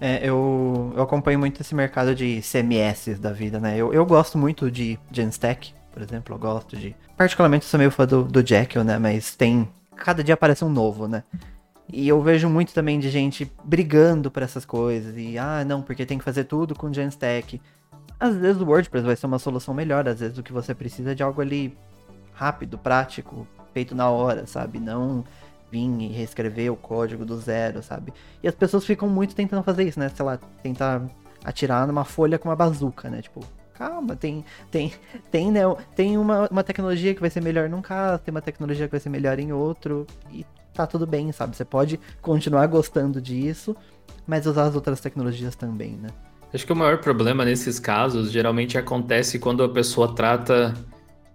É, 0.00 0.26
eu, 0.26 0.94
eu 0.96 1.02
acompanho 1.02 1.38
muito 1.38 1.60
esse 1.60 1.74
mercado 1.74 2.14
de 2.14 2.40
CMS 2.40 3.18
da 3.18 3.34
vida, 3.34 3.60
né? 3.60 3.76
Eu, 3.76 3.92
eu 3.92 4.06
gosto 4.06 4.38
muito 4.38 4.70
de 4.70 4.98
Genstack, 5.12 5.75
por 5.96 6.02
exemplo, 6.02 6.34
eu 6.34 6.38
gosto 6.38 6.76
de... 6.76 6.94
Particularmente 7.16 7.64
sou 7.64 7.78
meio 7.78 7.90
fã 7.90 8.06
do, 8.06 8.22
do 8.22 8.46
Jekyll, 8.46 8.84
né? 8.84 8.98
Mas 8.98 9.34
tem... 9.34 9.66
Cada 9.96 10.22
dia 10.22 10.34
aparece 10.34 10.62
um 10.62 10.68
novo, 10.68 11.08
né? 11.08 11.24
E 11.90 12.06
eu 12.06 12.20
vejo 12.20 12.50
muito 12.50 12.74
também 12.74 13.00
de 13.00 13.08
gente 13.08 13.50
brigando 13.64 14.30
por 14.30 14.42
essas 14.42 14.66
coisas. 14.66 15.16
E, 15.16 15.38
ah, 15.38 15.64
não, 15.64 15.80
porque 15.80 16.04
tem 16.04 16.18
que 16.18 16.24
fazer 16.24 16.44
tudo 16.44 16.74
com 16.74 16.92
Genstack. 16.92 17.62
Às 18.20 18.36
vezes 18.36 18.60
o 18.60 18.66
WordPress 18.66 19.06
vai 19.06 19.16
ser 19.16 19.24
uma 19.24 19.38
solução 19.38 19.72
melhor. 19.72 20.06
Às 20.06 20.20
vezes 20.20 20.36
o 20.36 20.42
que 20.42 20.52
você 20.52 20.74
precisa 20.74 21.12
é 21.12 21.14
de 21.14 21.22
algo 21.22 21.40
ali 21.40 21.74
rápido, 22.34 22.76
prático, 22.76 23.48
feito 23.72 23.94
na 23.94 24.10
hora, 24.10 24.46
sabe? 24.46 24.78
Não 24.78 25.24
vir 25.72 25.88
e 25.98 26.08
reescrever 26.08 26.70
o 26.70 26.76
código 26.76 27.24
do 27.24 27.38
zero, 27.38 27.82
sabe? 27.82 28.12
E 28.42 28.48
as 28.48 28.54
pessoas 28.54 28.84
ficam 28.84 29.08
muito 29.08 29.34
tentando 29.34 29.62
fazer 29.62 29.84
isso, 29.84 29.98
né? 29.98 30.10
Sei 30.10 30.26
lá, 30.26 30.38
tentar 30.62 31.00
atirar 31.42 31.86
numa 31.86 32.04
folha 32.04 32.38
com 32.38 32.50
uma 32.50 32.56
bazuca, 32.56 33.08
né? 33.08 33.22
Tipo, 33.22 33.40
calma, 33.76 34.16
tem 34.16 34.44
tem 34.70 34.92
tem 35.30 35.50
né, 35.50 35.60
tem 35.94 36.16
uma, 36.18 36.48
uma 36.50 36.64
tecnologia 36.64 37.14
que 37.14 37.20
vai 37.20 37.30
ser 37.30 37.42
melhor 37.42 37.68
num 37.68 37.82
caso, 37.82 38.22
tem 38.22 38.32
uma 38.32 38.42
tecnologia 38.42 38.86
que 38.86 38.92
vai 38.92 39.00
ser 39.00 39.10
melhor 39.10 39.38
em 39.38 39.52
outro 39.52 40.06
e 40.32 40.44
tá 40.72 40.86
tudo 40.86 41.06
bem, 41.06 41.32
sabe? 41.32 41.56
Você 41.56 41.64
pode 41.64 41.98
continuar 42.20 42.66
gostando 42.66 43.20
disso, 43.20 43.76
mas 44.26 44.46
usar 44.46 44.64
as 44.64 44.74
outras 44.74 45.00
tecnologias 45.00 45.56
também, 45.56 45.92
né? 45.92 46.08
Acho 46.52 46.64
que 46.64 46.72
o 46.72 46.76
maior 46.76 46.98
problema 46.98 47.44
nesses 47.44 47.78
casos 47.78 48.30
geralmente 48.30 48.78
acontece 48.78 49.38
quando 49.38 49.62
a 49.62 49.68
pessoa 49.68 50.14
trata 50.14 50.74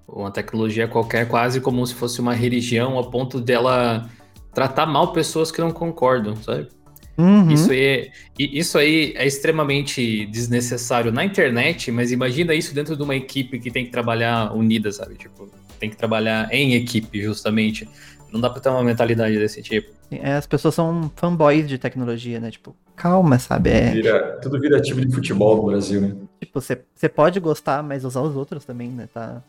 uma 0.08 0.32
tecnologia 0.32 0.88
qualquer 0.88 1.28
quase 1.28 1.62
como 1.62 1.86
se 1.86 1.94
fosse 1.94 2.20
uma 2.20 2.34
religião, 2.34 2.98
a 3.00 3.04
ponto 3.10 3.40
dela 3.40 4.10
tratar 4.54 4.86
mal 4.86 5.14
pessoas 5.14 5.52
que 5.52 5.62
não 5.62 5.72
concordam, 5.72 6.36
sabe? 6.36 6.70
Uhum. 7.18 7.52
Isso, 7.52 7.72
aí 7.72 7.84
é, 7.84 8.12
isso 8.40 8.78
aí 8.78 9.14
é 9.16 9.26
extremamente 9.26 10.26
desnecessário 10.28 11.12
na 11.12 11.24
internet, 11.24 11.92
mas 11.92 12.12
imagina 12.12 12.54
isso 12.54 12.74
dentro 12.74 12.96
de 12.96 13.04
uma 13.04 13.16
equipe 13.16 13.60
que 13.60 13.70
tem 13.70 13.86
que 13.86 13.92
trabalhar 13.92 14.54
unida, 14.56 14.92
sabe? 14.92 15.16
Tipo, 15.16 15.50
tem 15.80 15.90
que 15.90 15.98
trabalhar 15.98 16.48
em 16.52 16.74
equipe, 16.74 17.22
justamente. 17.22 17.88
Não 18.32 18.40
dá 18.40 18.50
pra 18.50 18.62
ter 18.62 18.70
uma 18.70 18.84
mentalidade 18.84 19.38
desse 19.38 19.62
tipo. 19.62 19.92
É, 20.10 20.34
as 20.34 20.48
pessoas 20.48 20.74
são 20.74 21.12
fanboys 21.16 21.68
de 21.68 21.78
tecnologia, 21.78 22.40
né? 22.40 22.50
Tipo, 22.50 22.76
calma, 22.96 23.38
sabe? 23.40 23.70
É... 23.70 23.92
Vira, 23.92 24.40
tudo 24.42 24.60
vira 24.60 24.82
time 24.82 25.06
de 25.06 25.14
futebol 25.14 25.58
no 25.58 25.66
Brasil, 25.66 26.02
né? 26.02 26.16
Tipo, 26.40 26.62
você 26.62 27.10
pode 27.10 27.40
gostar, 27.40 27.84
mas 27.84 28.06
usar 28.06 28.22
os 28.22 28.36
outros 28.36 28.64
também, 28.64 28.90
né? 28.90 29.10
Tá, 29.14 29.44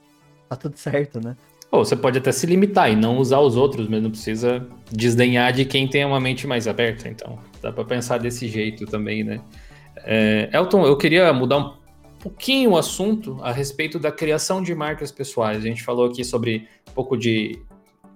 tá 0.49 0.57
tudo 0.57 0.77
certo, 0.77 1.21
né? 1.21 1.37
Ou 1.71 1.85
você 1.85 1.97
pode 1.97 2.19
até 2.19 2.31
se 2.31 2.47
limitar 2.47 2.93
e 2.93 2.97
não 2.97 3.17
usar 3.17 3.39
os 3.39 3.57
outros, 3.57 3.89
mas 3.89 4.03
não 4.03 4.11
precisa 4.11 4.67
desdenhar 4.91 5.53
de 5.53 5.65
quem 5.65 5.89
tem 5.89 6.05
uma 6.05 6.21
mente 6.21 6.47
mais 6.47 6.69
aberta. 6.69 7.09
Então, 7.09 7.39
dá 7.63 7.73
para 7.73 7.85
pensar 7.85 8.19
desse 8.19 8.49
jeito 8.49 8.85
também, 8.87 9.23
né? 9.23 9.41
É, 10.05 10.51
Elton, 10.53 10.85
eu 10.85 10.97
queria 10.97 11.33
mudar 11.33 11.59
um 11.59 11.75
pouquinho 12.19 12.71
o 12.71 12.77
assunto 12.77 13.39
a 13.43 13.53
respeito 13.53 13.99
da 13.99 14.11
criação 14.11 14.63
de 14.63 14.75
marcas 14.75 15.13
pessoais. 15.13 15.59
A 15.59 15.61
gente 15.61 15.83
falou 15.83 16.07
aqui 16.07 16.25
sobre 16.25 16.69
um 16.91 16.93
pouco 16.93 17.17
de 17.17 17.59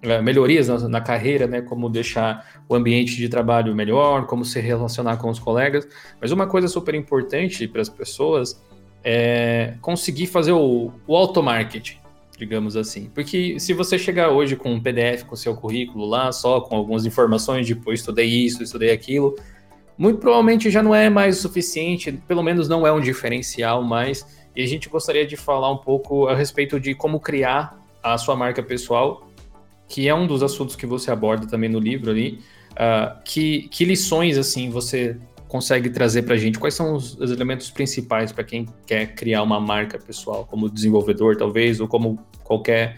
é, 0.03 0.21
melhorias 0.21 0.69
na, 0.69 0.89
na, 0.89 1.01
carreira, 1.01 1.47
né? 1.47 1.63
Como 1.63 1.89
deixar 1.89 2.63
o 2.69 2.75
ambiente 2.75 3.17
de 3.17 3.29
trabalho 3.29 3.75
melhor, 3.75 4.27
como 4.27 4.45
se 4.45 4.61
relacionar 4.61 5.17
com 5.19 5.31
os 5.31 5.39
colegas. 5.39 5.87
Mas 6.21 6.33
uma 6.33 6.47
coisa 6.47 6.67
super 6.67 6.95
importante 6.95 7.69
para 7.69 7.83
as 7.83 7.89
pessoas 7.89 8.61
é 9.05 9.75
conseguir 9.81 10.27
fazer 10.27 10.53
o, 10.53 10.91
o 11.07 11.17
automarketing 11.17 12.06
digamos 12.37 12.77
assim. 12.77 13.11
Porque 13.15 13.59
se 13.59 13.73
você 13.73 13.99
chegar 13.99 14.31
hoje 14.31 14.57
com 14.57 14.73
um 14.73 14.81
PDF 14.81 15.25
com 15.25 15.35
seu 15.35 15.55
currículo 15.55 16.07
lá, 16.07 16.31
só 16.33 16.61
com 16.61 16.77
algumas 16.77 17.07
informações, 17.07 17.67
tipo, 17.67 17.93
estudei 17.93 18.27
isso, 18.27 18.63
estudei 18.63 18.91
aquilo, 18.91 19.37
muito 19.97 20.19
provavelmente 20.19 20.71
já 20.71 20.83
não 20.83 20.95
é 20.95 21.09
mais 21.09 21.39
o 21.39 21.43
suficiente, 21.43 22.13
pelo 22.13 22.43
menos 22.43 22.69
não 22.69 22.87
é 22.87 22.93
um 22.93 23.01
diferencial 23.01 23.83
mais. 23.83 24.27
E 24.55 24.63
a 24.63 24.67
gente 24.67 24.89
gostaria 24.89 25.27
de 25.27 25.37
falar 25.37 25.71
um 25.71 25.79
pouco 25.79 26.29
a 26.29 26.35
respeito 26.35 26.79
de 26.79 26.95
como 26.95 27.21
criar 27.21 27.79
a 28.03 28.17
sua 28.19 28.37
marca 28.37 28.63
pessoal, 28.63 29.27
que 29.89 30.09
é 30.09 30.15
um 30.15 30.27
dos 30.27 30.43
assuntos 30.43 30.77
que 30.77 30.87
você 30.87 31.11
aborda 31.11 31.47
também 31.47 31.69
no 31.69 31.79
livro 31.79 32.11
ali. 32.11 32.41
Uh, 32.73 33.23
que, 33.25 33.69
que 33.69 33.87
lições, 33.87 34.37
assim, 34.37 34.69
você 34.69 35.17
consegue 35.49 35.91
trazer 35.91 36.23
para 36.23 36.35
a 36.35 36.39
gente? 36.39 36.59
Quais 36.59 36.75
são 36.75 36.95
os, 36.95 37.19
os 37.19 37.31
elementos 37.31 37.71
principais 37.71 38.33
para 38.33 38.45
quem 38.45 38.67
quer 38.87 39.15
criar 39.15 39.43
uma 39.43 39.61
marca 39.61 39.99
pessoal, 39.99 40.47
como 40.47 40.69
desenvolvedor, 40.69 41.37
talvez, 41.37 41.81
ou 41.81 41.89
como 41.89 42.19
qualquer 42.43 42.97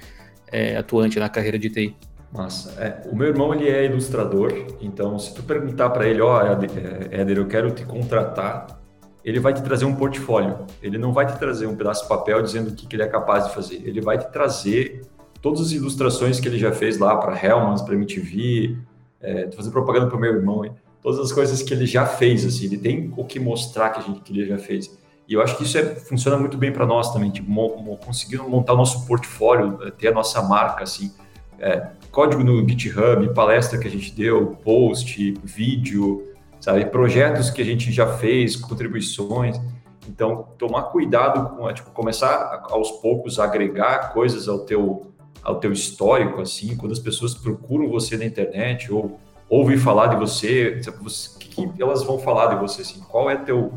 é, 0.50 0.76
atuante 0.76 1.18
na 1.18 1.28
carreira 1.28 1.58
de 1.58 1.70
TI? 1.70 1.96
Massa. 2.32 2.78
É, 2.82 3.08
o 3.10 3.16
meu 3.16 3.28
irmão 3.28 3.54
ele 3.54 3.68
é 3.68 3.86
ilustrador, 3.86 4.52
então 4.80 5.18
se 5.18 5.34
tu 5.34 5.42
perguntar 5.42 5.90
para 5.90 6.06
ele, 6.06 6.20
ó, 6.20 6.42
oh, 6.42 6.64
Éder, 7.10 7.38
eu 7.38 7.46
quero 7.46 7.70
te 7.70 7.84
contratar, 7.84 8.78
ele 9.24 9.40
vai 9.40 9.52
te 9.52 9.62
trazer 9.62 9.84
um 9.84 9.94
portfólio. 9.94 10.66
Ele 10.82 10.98
não 10.98 11.12
vai 11.12 11.26
te 11.26 11.38
trazer 11.38 11.66
um 11.66 11.76
pedaço 11.76 12.02
de 12.02 12.08
papel 12.08 12.42
dizendo 12.42 12.70
o 12.70 12.74
que, 12.74 12.86
que 12.86 12.96
ele 12.96 13.02
é 13.02 13.08
capaz 13.08 13.46
de 13.46 13.54
fazer. 13.54 13.76
Ele 13.84 14.00
vai 14.00 14.18
te 14.18 14.30
trazer 14.30 15.02
todas 15.40 15.60
as 15.60 15.72
ilustrações 15.72 16.40
que 16.40 16.48
ele 16.48 16.58
já 16.58 16.72
fez 16.72 16.98
lá 16.98 17.16
para 17.16 17.36
Hellmans, 17.36 17.82
para 17.82 17.94
MTV, 17.94 18.76
é, 19.20 19.50
fazendo 19.50 19.72
propaganda 19.72 20.06
para 20.06 20.16
o 20.16 20.20
meu 20.20 20.32
irmão, 20.32 20.64
hein? 20.64 20.72
Todas 21.02 21.18
as 21.18 21.32
coisas 21.32 21.62
que 21.62 21.72
ele 21.72 21.86
já 21.86 22.06
fez, 22.06 22.44
assim, 22.44 22.66
ele 22.66 22.78
tem 22.78 23.12
o 23.16 23.24
que 23.24 23.38
mostrar 23.38 23.90
que, 23.90 24.00
a 24.00 24.02
gente, 24.02 24.20
que 24.20 24.32
ele 24.32 24.46
já 24.46 24.58
fez. 24.58 24.96
E 25.28 25.34
eu 25.34 25.42
acho 25.42 25.56
que 25.56 25.64
isso 25.64 25.76
é, 25.76 25.84
funciona 25.94 26.38
muito 26.38 26.56
bem 26.56 26.72
para 26.72 26.86
nós 26.86 27.12
também, 27.12 27.30
tipo, 27.30 27.50
conseguindo 27.98 28.48
montar 28.48 28.72
o 28.72 28.76
nosso 28.76 29.06
portfólio, 29.06 29.78
eh, 29.82 29.90
ter 29.90 30.08
a 30.08 30.12
nossa 30.12 30.40
marca, 30.42 30.84
assim, 30.84 31.12
é, 31.58 31.88
código 32.10 32.42
no 32.42 32.66
GitHub, 32.66 33.34
palestra 33.34 33.78
que 33.78 33.86
a 33.86 33.90
gente 33.90 34.10
deu, 34.14 34.56
post, 34.64 35.34
vídeo, 35.44 36.32
sabe, 36.60 36.86
projetos 36.86 37.50
que 37.50 37.60
a 37.60 37.64
gente 37.64 37.92
já 37.92 38.06
fez, 38.06 38.56
contribuições. 38.56 39.60
Então, 40.08 40.48
tomar 40.56 40.84
cuidado 40.84 41.56
com, 41.56 41.70
tipo, 41.74 41.90
começar 41.90 42.64
aos 42.70 42.90
poucos 42.92 43.38
a 43.38 43.44
agregar 43.44 44.14
coisas 44.14 44.48
ao 44.48 44.60
teu, 44.60 45.12
ao 45.42 45.56
teu 45.56 45.72
histórico, 45.72 46.40
assim, 46.40 46.74
quando 46.74 46.92
as 46.92 46.98
pessoas 46.98 47.34
procuram 47.34 47.88
você 47.90 48.16
na 48.16 48.24
internet 48.24 48.90
ou 48.90 49.20
ouvir 49.48 49.78
falar 49.78 50.08
de 50.08 50.16
você, 50.16 50.80
o 50.86 51.38
que, 51.38 51.48
que, 51.48 51.82
elas 51.82 52.02
vão 52.04 52.18
falar 52.18 52.54
de 52.54 52.60
você, 52.60 52.82
assim, 52.82 53.00
qual 53.00 53.30
é 53.30 53.36
teu, 53.36 53.72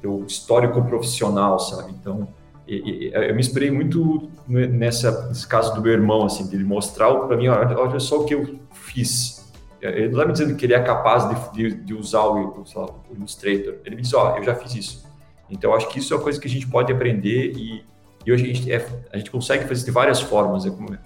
teu 0.00 0.24
histórico 0.26 0.82
profissional, 0.84 1.58
sabe? 1.58 1.92
Então, 1.92 2.28
eu 2.66 3.34
me 3.34 3.40
inspirei 3.40 3.70
muito 3.70 4.30
nessa, 4.46 5.28
nesse 5.28 5.46
caso 5.46 5.74
do 5.74 5.82
meu 5.82 5.92
irmão, 5.92 6.24
assim, 6.26 6.46
de 6.46 6.62
mostrar 6.62 7.12
para 7.14 7.36
mim, 7.36 7.48
olha, 7.48 7.78
olha, 7.78 7.98
só 7.98 8.20
o 8.20 8.24
que 8.24 8.34
eu 8.34 8.60
fiz. 8.72 9.50
Ele 9.80 10.08
não 10.08 10.12
está 10.12 10.26
me 10.26 10.32
dizendo 10.32 10.56
que 10.56 10.66
ele 10.66 10.74
é 10.74 10.80
capaz 10.80 11.28
de, 11.28 11.52
de, 11.52 11.74
de 11.84 11.94
usar 11.94 12.22
o, 12.24 12.64
lá, 12.76 12.86
o, 13.10 13.14
Illustrator. 13.14 13.76
Ele 13.84 13.96
me 13.96 14.02
diz, 14.02 14.12
ó, 14.12 14.34
oh, 14.34 14.36
eu 14.36 14.44
já 14.44 14.54
fiz 14.54 14.74
isso. 14.74 15.06
Então, 15.48 15.74
acho 15.74 15.88
que 15.88 15.98
isso 15.98 16.12
é 16.12 16.16
uma 16.16 16.22
coisa 16.22 16.38
que 16.38 16.46
a 16.46 16.50
gente 16.50 16.66
pode 16.68 16.92
aprender 16.92 17.52
e 17.56 17.82
E 18.24 18.30
hoje 18.30 18.44
a 18.44 18.54
gente, 18.54 18.72
é, 18.72 18.86
a 19.12 19.16
gente 19.16 19.30
consegue 19.30 19.64
fazer 19.66 19.84
de 19.84 19.90
várias 19.90 20.20
formas. 20.20 20.66
É 20.66 20.70
como, 20.70 20.96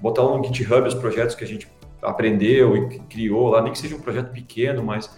botar 0.00 0.22
no 0.22 0.42
GitHub 0.42 0.88
os 0.88 0.94
projetos 0.94 1.34
que 1.34 1.44
a 1.44 1.46
gente 1.46 1.68
aprendeu 2.02 2.76
e 2.76 2.98
criou 3.00 3.48
lá, 3.48 3.62
nem 3.62 3.72
que 3.72 3.78
seja 3.78 3.96
um 3.96 4.00
projeto 4.00 4.32
pequeno, 4.32 4.82
mas 4.82 5.10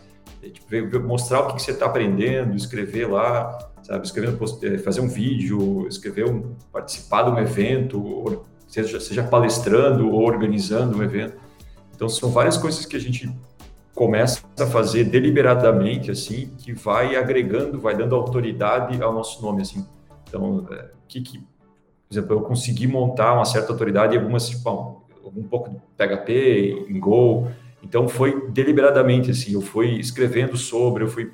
é, 0.42 0.48
tipo, 0.48 1.00
mostrar 1.00 1.40
o 1.40 1.54
que, 1.54 1.62
você 1.62 1.72
está 1.72 1.86
aprendendo, 1.86 2.56
escrever 2.56 3.06
lá, 3.06 3.70
sabe, 3.82 4.06
escrever, 4.06 4.36
é, 4.62 4.78
fazer 4.78 5.00
um 5.00 5.08
vídeo, 5.08 5.86
escrever 5.86 6.26
um, 6.26 6.54
participar 6.72 7.24
de 7.24 7.30
um 7.30 7.38
evento, 7.38 8.44
seja, 8.66 9.00
seja 9.00 9.22
palestrando 9.22 10.10
ou 10.10 10.22
organizando 10.22 10.98
um 10.98 11.02
evento. 11.02 11.36
Então 11.94 12.08
são 12.08 12.30
várias 12.30 12.56
coisas 12.56 12.86
que 12.86 12.96
a 12.96 13.00
gente 13.00 13.30
começa 13.94 14.42
a 14.58 14.66
fazer 14.66 15.04
deliberadamente 15.04 16.10
assim, 16.10 16.50
que 16.56 16.72
vai 16.72 17.16
agregando, 17.16 17.78
vai 17.78 17.94
dando 17.94 18.14
autoridade 18.14 19.02
ao 19.02 19.12
nosso 19.12 19.42
nome 19.42 19.60
assim. 19.60 19.86
Então, 20.26 20.66
é, 20.70 20.90
que, 21.06 21.20
que, 21.20 21.38
por 21.38 21.46
exemplo, 22.10 22.36
eu 22.36 22.40
consegui 22.40 22.86
montar 22.86 23.34
uma 23.34 23.44
certa 23.44 23.72
autoridade 23.72 24.14
em 24.14 24.18
algumas 24.18 24.48
tipo, 24.48 24.99
um 25.24 25.42
pouco 25.44 25.70
de 25.70 25.76
PHP, 25.96 26.86
em 26.88 26.98
Go. 26.98 27.48
Então 27.82 28.08
foi 28.08 28.48
deliberadamente 28.50 29.30
assim, 29.30 29.54
eu 29.54 29.60
fui 29.60 29.98
escrevendo 29.98 30.56
sobre, 30.56 31.04
eu 31.04 31.08
fui 31.08 31.32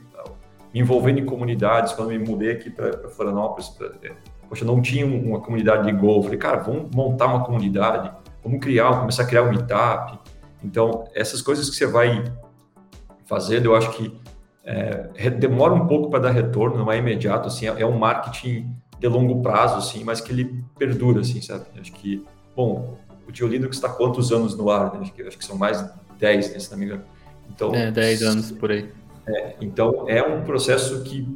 me 0.73 0.81
envolvendo 0.81 1.19
em 1.19 1.25
comunidades. 1.25 1.93
Quando 1.93 2.09
me 2.09 2.19
mudei 2.19 2.53
aqui 2.53 2.71
para 2.71 3.09
Florianópolis, 3.09 3.69
pra, 3.71 3.89
é, 4.03 4.13
poxa, 4.49 4.65
não 4.65 4.81
tinha 4.81 5.07
uma 5.07 5.41
comunidade 5.41 5.87
de 5.87 5.93
Go. 5.93 6.17
Eu 6.17 6.23
falei, 6.23 6.39
cara, 6.39 6.59
vamos 6.59 6.91
montar 6.95 7.27
uma 7.27 7.45
comunidade, 7.45 8.11
vamos 8.45 8.61
criar, 8.61 9.01
começar 9.01 9.23
a 9.23 9.27
criar 9.27 9.43
um 9.43 9.51
meetup. 9.51 10.19
Então, 10.63 11.05
essas 11.15 11.41
coisas 11.41 11.71
que 11.71 11.77
você 11.77 11.87
vai 11.87 12.25
fazendo, 13.25 13.67
eu 13.67 13.77
acho 13.77 13.91
que 13.93 14.15
é, 14.65 15.31
demora 15.31 15.73
um 15.73 15.87
pouco 15.87 16.11
para 16.11 16.19
dar 16.19 16.31
retorno, 16.31 16.77
não 16.77 16.91
é 16.91 16.99
imediato, 16.99 17.47
assim, 17.47 17.69
é, 17.69 17.83
é 17.83 17.87
um 17.87 17.99
marketing 17.99 18.75
de 18.99 19.09
longo 19.09 19.41
prazo, 19.41 19.77
assim, 19.77 20.03
mas 20.05 20.21
que 20.21 20.33
ele 20.33 20.65
perdura, 20.79 21.21
assim, 21.21 21.41
sabe? 21.41 21.65
Acho 21.81 21.93
que, 21.93 22.25
bom, 22.55 22.99
o 23.27 23.33
Dio 23.33 23.47
Linux 23.47 23.77
está 23.77 23.89
quantos 23.89 24.33
anos 24.33 24.57
no 24.57 24.71
ar? 24.71 24.95
Né? 24.95 25.01
Acho, 25.03 25.13
que, 25.13 25.23
acho 25.23 25.39
que 25.39 25.45
são 25.45 25.57
mais 25.57 25.83
de 25.83 25.91
10, 26.19 26.53
né, 26.53 26.59
se 26.59 26.71
não 26.71 26.79
me 26.79 26.85
engano. 26.87 27.03
Então, 27.51 27.75
é, 27.75 27.91
10 27.91 28.23
anos 28.23 28.53
por 28.53 28.71
aí. 28.71 28.89
É, 29.27 29.57
então, 29.61 30.09
é 30.09 30.23
um 30.23 30.43
processo 30.45 31.03
que 31.03 31.27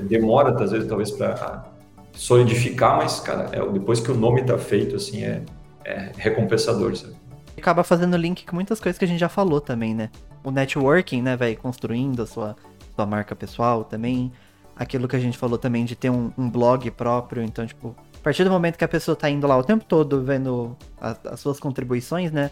demora, 0.00 0.50
às 0.62 0.72
vezes, 0.72 0.88
talvez, 0.88 1.10
para 1.10 1.64
solidificar, 2.12 2.96
mas, 2.96 3.20
cara, 3.20 3.50
é, 3.52 3.68
depois 3.70 4.00
que 4.00 4.10
o 4.10 4.14
nome 4.14 4.40
está 4.40 4.58
feito, 4.58 4.96
assim, 4.96 5.22
é, 5.22 5.42
é 5.84 6.12
recompensador, 6.16 6.96
sabe? 6.96 7.14
Acaba 7.56 7.84
fazendo 7.84 8.16
link 8.16 8.44
com 8.44 8.54
muitas 8.54 8.80
coisas 8.80 8.98
que 8.98 9.04
a 9.04 9.08
gente 9.08 9.20
já 9.20 9.28
falou 9.28 9.60
também, 9.60 9.94
né? 9.94 10.10
O 10.42 10.50
networking, 10.50 11.22
né, 11.22 11.36
vai 11.36 11.54
construindo 11.54 12.22
a 12.22 12.26
sua, 12.26 12.56
sua 12.94 13.06
marca 13.06 13.34
pessoal 13.34 13.84
também. 13.84 14.32
Aquilo 14.76 15.06
que 15.06 15.16
a 15.16 15.20
gente 15.20 15.38
falou 15.38 15.56
também 15.56 15.84
de 15.84 15.94
ter 15.94 16.10
um, 16.10 16.32
um 16.36 16.50
blog 16.50 16.90
próprio, 16.90 17.42
então, 17.42 17.64
tipo, 17.64 17.94
partir 18.24 18.42
do 18.42 18.50
momento 18.50 18.78
que 18.78 18.84
a 18.84 18.88
pessoa 18.88 19.14
tá 19.14 19.28
indo 19.28 19.46
lá 19.46 19.54
o 19.54 19.62
tempo 19.62 19.84
todo 19.84 20.24
vendo 20.24 20.74
as, 20.98 21.26
as 21.26 21.40
suas 21.40 21.60
contribuições, 21.60 22.32
né? 22.32 22.50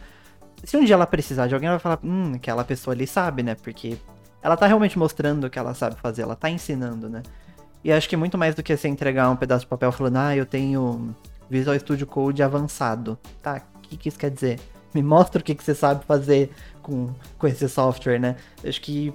Se 0.62 0.76
um 0.76 0.84
dia 0.84 0.94
ela 0.94 1.06
precisar 1.06 1.46
de 1.46 1.54
alguém, 1.54 1.66
ela 1.66 1.78
vai 1.78 1.82
falar, 1.82 1.98
hum, 2.04 2.34
aquela 2.34 2.62
pessoa 2.62 2.94
ali 2.94 3.06
sabe, 3.06 3.42
né? 3.42 3.54
Porque 3.54 3.96
ela 4.42 4.54
tá 4.54 4.66
realmente 4.66 4.98
mostrando 4.98 5.44
o 5.44 5.50
que 5.50 5.58
ela 5.58 5.72
sabe 5.72 5.96
fazer, 5.96 6.22
ela 6.22 6.36
tá 6.36 6.50
ensinando, 6.50 7.08
né? 7.08 7.22
E 7.82 7.90
acho 7.90 8.06
que 8.06 8.16
muito 8.16 8.36
mais 8.36 8.54
do 8.54 8.62
que 8.62 8.76
você 8.76 8.86
entregar 8.86 9.30
um 9.30 9.34
pedaço 9.34 9.64
de 9.64 9.66
papel 9.66 9.90
falando, 9.90 10.18
ah, 10.18 10.36
eu 10.36 10.44
tenho 10.44 11.16
Visual 11.48 11.76
Studio 11.78 12.06
Code 12.06 12.42
avançado. 12.42 13.18
Tá, 13.42 13.62
o 13.76 13.80
que, 13.80 13.96
que 13.96 14.08
isso 14.10 14.18
quer 14.18 14.30
dizer? 14.30 14.60
Me 14.94 15.02
mostra 15.02 15.40
o 15.40 15.44
que, 15.44 15.54
que 15.54 15.64
você 15.64 15.74
sabe 15.74 16.04
fazer 16.04 16.50
com, 16.82 17.14
com 17.38 17.46
esse 17.46 17.66
software, 17.66 18.20
né? 18.20 18.36
Acho 18.62 18.80
que 18.80 19.12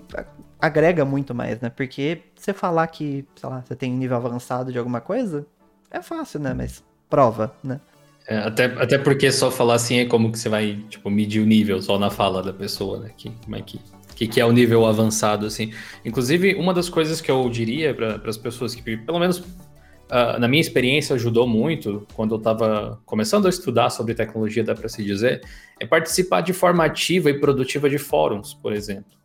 agrega 0.59 1.05
muito 1.05 1.35
mais, 1.35 1.61
né? 1.61 1.69
Porque 1.69 2.23
você 2.35 2.51
falar 2.51 2.87
que, 2.87 3.27
sei 3.35 3.47
lá, 3.47 3.61
você 3.61 3.75
tem 3.75 3.93
nível 3.93 4.17
avançado 4.17 4.71
de 4.71 4.79
alguma 4.79 4.99
coisa, 4.99 5.45
é 5.91 6.01
fácil, 6.01 6.39
né? 6.39 6.53
Mas 6.53 6.83
prova, 7.09 7.53
né? 7.63 7.79
É, 8.27 8.37
até, 8.39 8.65
até 8.65 8.97
porque 8.97 9.31
só 9.31 9.49
falar 9.49 9.75
assim 9.75 9.99
é 9.99 10.05
como 10.05 10.31
que 10.31 10.37
você 10.37 10.49
vai, 10.49 10.77
tipo, 10.89 11.09
medir 11.09 11.41
o 11.41 11.45
nível 11.45 11.81
só 11.81 11.97
na 11.97 12.09
fala 12.09 12.43
da 12.43 12.51
pessoa, 12.51 12.99
né? 12.99 13.11
Que, 13.15 13.31
como 13.43 13.55
é 13.55 13.61
que, 13.61 13.79
que, 14.15 14.27
que 14.27 14.41
é 14.41 14.45
o 14.45 14.51
nível 14.51 14.85
avançado, 14.85 15.45
assim. 15.45 15.71
Inclusive, 16.03 16.55
uma 16.55 16.73
das 16.73 16.89
coisas 16.89 17.21
que 17.21 17.31
eu 17.31 17.49
diria 17.49 17.93
para 17.93 18.19
as 18.25 18.37
pessoas 18.37 18.75
que, 18.75 18.97
pelo 18.97 19.19
menos 19.19 19.39
uh, 19.39 20.39
na 20.39 20.47
minha 20.47 20.61
experiência, 20.61 21.15
ajudou 21.15 21.47
muito 21.47 22.05
quando 22.13 22.35
eu 22.35 22.37
estava 22.37 22.99
começando 23.05 23.45
a 23.45 23.49
estudar 23.49 23.89
sobre 23.89 24.13
tecnologia, 24.13 24.63
dá 24.63 24.75
para 24.75 24.89
se 24.89 25.03
dizer, 25.03 25.41
é 25.79 25.85
participar 25.85 26.41
de 26.41 26.53
forma 26.53 26.83
ativa 26.83 27.29
e 27.29 27.39
produtiva 27.39 27.89
de 27.89 27.97
fóruns, 27.97 28.53
por 28.53 28.73
exemplo. 28.73 29.17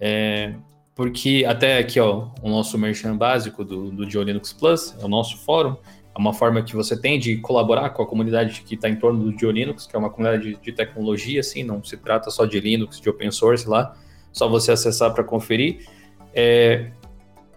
É, 0.00 0.54
porque 0.94 1.44
até 1.46 1.78
aqui, 1.78 1.98
ó, 1.98 2.28
o 2.40 2.48
nosso 2.48 2.78
merchan 2.78 3.16
básico 3.16 3.64
do, 3.64 3.90
do 3.90 4.04
Linux 4.22 4.52
Plus, 4.52 4.94
é 5.00 5.04
o 5.04 5.08
nosso 5.08 5.38
fórum, 5.38 5.76
uma 6.16 6.32
forma 6.32 6.62
que 6.62 6.76
você 6.76 6.98
tem 7.00 7.18
de 7.18 7.36
colaborar 7.38 7.90
com 7.90 8.02
a 8.02 8.06
comunidade 8.06 8.62
que 8.62 8.74
está 8.74 8.88
em 8.88 8.96
torno 8.96 9.30
do 9.30 9.50
Linux, 9.50 9.86
que 9.86 9.96
é 9.96 9.98
uma 9.98 10.10
comunidade 10.10 10.54
de, 10.54 10.60
de, 10.60 10.72
tecnologia, 10.72 11.40
assim, 11.40 11.64
não 11.64 11.82
se 11.82 11.96
trata 11.96 12.30
só 12.30 12.44
de 12.44 12.60
Linux, 12.60 13.00
de 13.00 13.08
open 13.08 13.30
source 13.30 13.68
lá, 13.68 13.96
só 14.32 14.48
você 14.48 14.72
acessar 14.72 15.12
para 15.12 15.24
conferir. 15.24 15.86
É, 16.32 16.90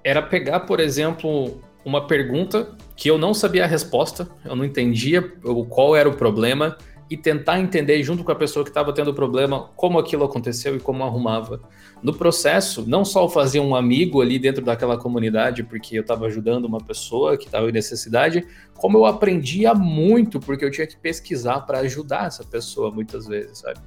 era 0.03 0.21
pegar, 0.21 0.61
por 0.61 0.79
exemplo, 0.79 1.61
uma 1.85 2.07
pergunta 2.07 2.75
que 2.95 3.09
eu 3.09 3.17
não 3.17 3.33
sabia 3.33 3.63
a 3.63 3.67
resposta, 3.67 4.27
eu 4.43 4.55
não 4.55 4.65
entendia 4.65 5.21
qual 5.69 5.95
era 5.95 6.09
o 6.09 6.15
problema, 6.15 6.77
e 7.09 7.15
tentar 7.15 7.59
entender 7.59 8.01
junto 8.03 8.23
com 8.23 8.31
a 8.31 8.35
pessoa 8.35 8.63
que 8.63 8.69
estava 8.69 8.93
tendo 8.93 9.11
o 9.11 9.13
problema 9.13 9.69
como 9.75 9.97
aquilo 9.97 10.25
aconteceu 10.25 10.75
e 10.75 10.79
como 10.79 11.03
arrumava. 11.03 11.61
No 12.03 12.13
processo, 12.13 12.83
não 12.87 13.05
só 13.05 13.29
fazer 13.29 13.59
um 13.59 13.75
amigo 13.75 14.21
ali 14.21 14.37
dentro 14.37 14.63
daquela 14.63 14.97
comunidade, 14.97 15.63
porque 15.63 15.97
eu 15.97 16.01
estava 16.01 16.25
ajudando 16.25 16.65
uma 16.65 16.79
pessoa 16.79 17.37
que 17.37 17.45
estava 17.45 17.69
em 17.69 17.71
necessidade, 17.71 18.45
como 18.75 18.97
eu 18.97 19.05
aprendia 19.05 19.73
muito, 19.73 20.39
porque 20.39 20.65
eu 20.65 20.71
tinha 20.71 20.85
que 20.85 20.97
pesquisar 20.97 21.61
para 21.61 21.79
ajudar 21.79 22.27
essa 22.27 22.43
pessoa 22.43 22.91
muitas 22.91 23.25
vezes, 23.25 23.59
sabe? 23.59 23.79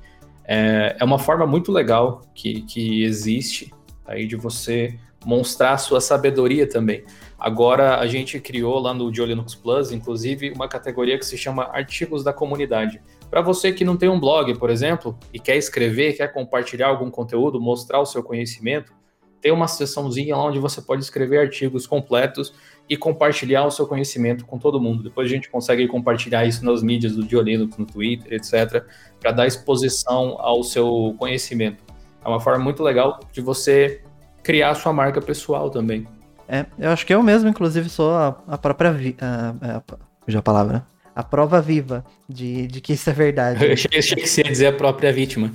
É, 0.45 0.97
é 0.99 1.05
uma 1.05 1.19
forma 1.19 1.47
muito 1.47 1.71
legal 1.71 2.23
que, 2.35 2.63
que 2.63 3.05
existe 3.05 3.73
aí 4.07 4.27
de 4.27 4.35
você 4.35 4.99
mostrar 5.25 5.73
a 5.73 5.79
sua 5.79 6.01
sabedoria 6.01 6.67
também. 6.67 7.05
Agora 7.41 7.97
a 7.97 8.07
gente 8.07 8.39
criou 8.39 8.79
lá 8.79 8.93
no 8.93 9.09
Linux 9.09 9.55
Plus, 9.55 9.91
inclusive, 9.91 10.53
uma 10.55 10.69
categoria 10.69 11.19
que 11.19 11.25
se 11.25 11.39
chama 11.39 11.71
Artigos 11.73 12.23
da 12.23 12.35
Comunidade. 12.35 13.01
Para 13.31 13.41
você 13.41 13.73
que 13.73 13.83
não 13.83 13.97
tem 13.97 14.11
um 14.11 14.21
blog, 14.21 14.59
por 14.59 14.69
exemplo, 14.69 15.19
e 15.33 15.41
quer 15.41 15.57
escrever, 15.57 16.13
quer 16.13 16.31
compartilhar 16.35 16.89
algum 16.89 17.11
conteúdo, 17.11 17.59
mostrar 17.59 17.99
o 17.99 18.05
seu 18.05 18.23
conhecimento, 18.23 18.93
tem 19.41 19.53
uma 19.53 19.67
seçãozinha 19.67 20.37
lá 20.37 20.45
onde 20.45 20.59
você 20.59 20.83
pode 20.83 21.03
escrever 21.03 21.39
artigos 21.39 21.87
completos 21.87 22.53
e 22.87 22.95
compartilhar 22.95 23.65
o 23.65 23.71
seu 23.71 23.87
conhecimento 23.87 24.45
com 24.45 24.59
todo 24.59 24.79
mundo. 24.79 25.03
Depois 25.03 25.27
a 25.27 25.31
gente 25.31 25.49
consegue 25.49 25.89
compartilhar 25.89 26.45
isso 26.45 26.63
nas 26.63 26.83
mídias 26.83 27.17
do 27.17 27.41
Linux, 27.41 27.75
no 27.79 27.87
Twitter, 27.87 28.35
etc., 28.35 28.85
para 29.19 29.33
dar 29.33 29.47
exposição 29.47 30.37
ao 30.39 30.63
seu 30.63 31.15
conhecimento. 31.19 31.83
É 32.23 32.29
uma 32.29 32.39
forma 32.39 32.63
muito 32.63 32.83
legal 32.83 33.19
de 33.33 33.41
você 33.41 34.03
criar 34.43 34.71
a 34.71 34.75
sua 34.75 34.93
marca 34.93 35.23
pessoal 35.23 35.71
também. 35.71 36.07
É, 36.53 36.67
eu 36.81 36.91
acho 36.91 37.07
que 37.07 37.15
eu 37.15 37.23
mesmo, 37.23 37.49
inclusive, 37.49 37.89
sou 37.89 38.13
a, 38.13 38.37
a 38.49 38.59
própria. 38.59 38.93
Vi, 38.93 39.17
a, 39.21 39.55
a, 39.79 40.37
a 40.37 40.43
palavra. 40.43 40.73
Né? 40.73 40.83
A 41.15 41.23
prova 41.23 41.63
viva 41.63 42.05
de, 42.29 42.67
de 42.67 42.81
que 42.81 42.95
isso 42.95 43.09
é 43.09 43.13
verdade. 43.13 43.63
Eu 43.65 43.73
achei, 43.73 43.97
achei 43.97 44.17
que 44.17 44.29
você 44.29 44.43
ia 44.43 44.51
dizer 44.51 44.67
a 44.67 44.73
própria 44.73 45.13
vítima. 45.13 45.53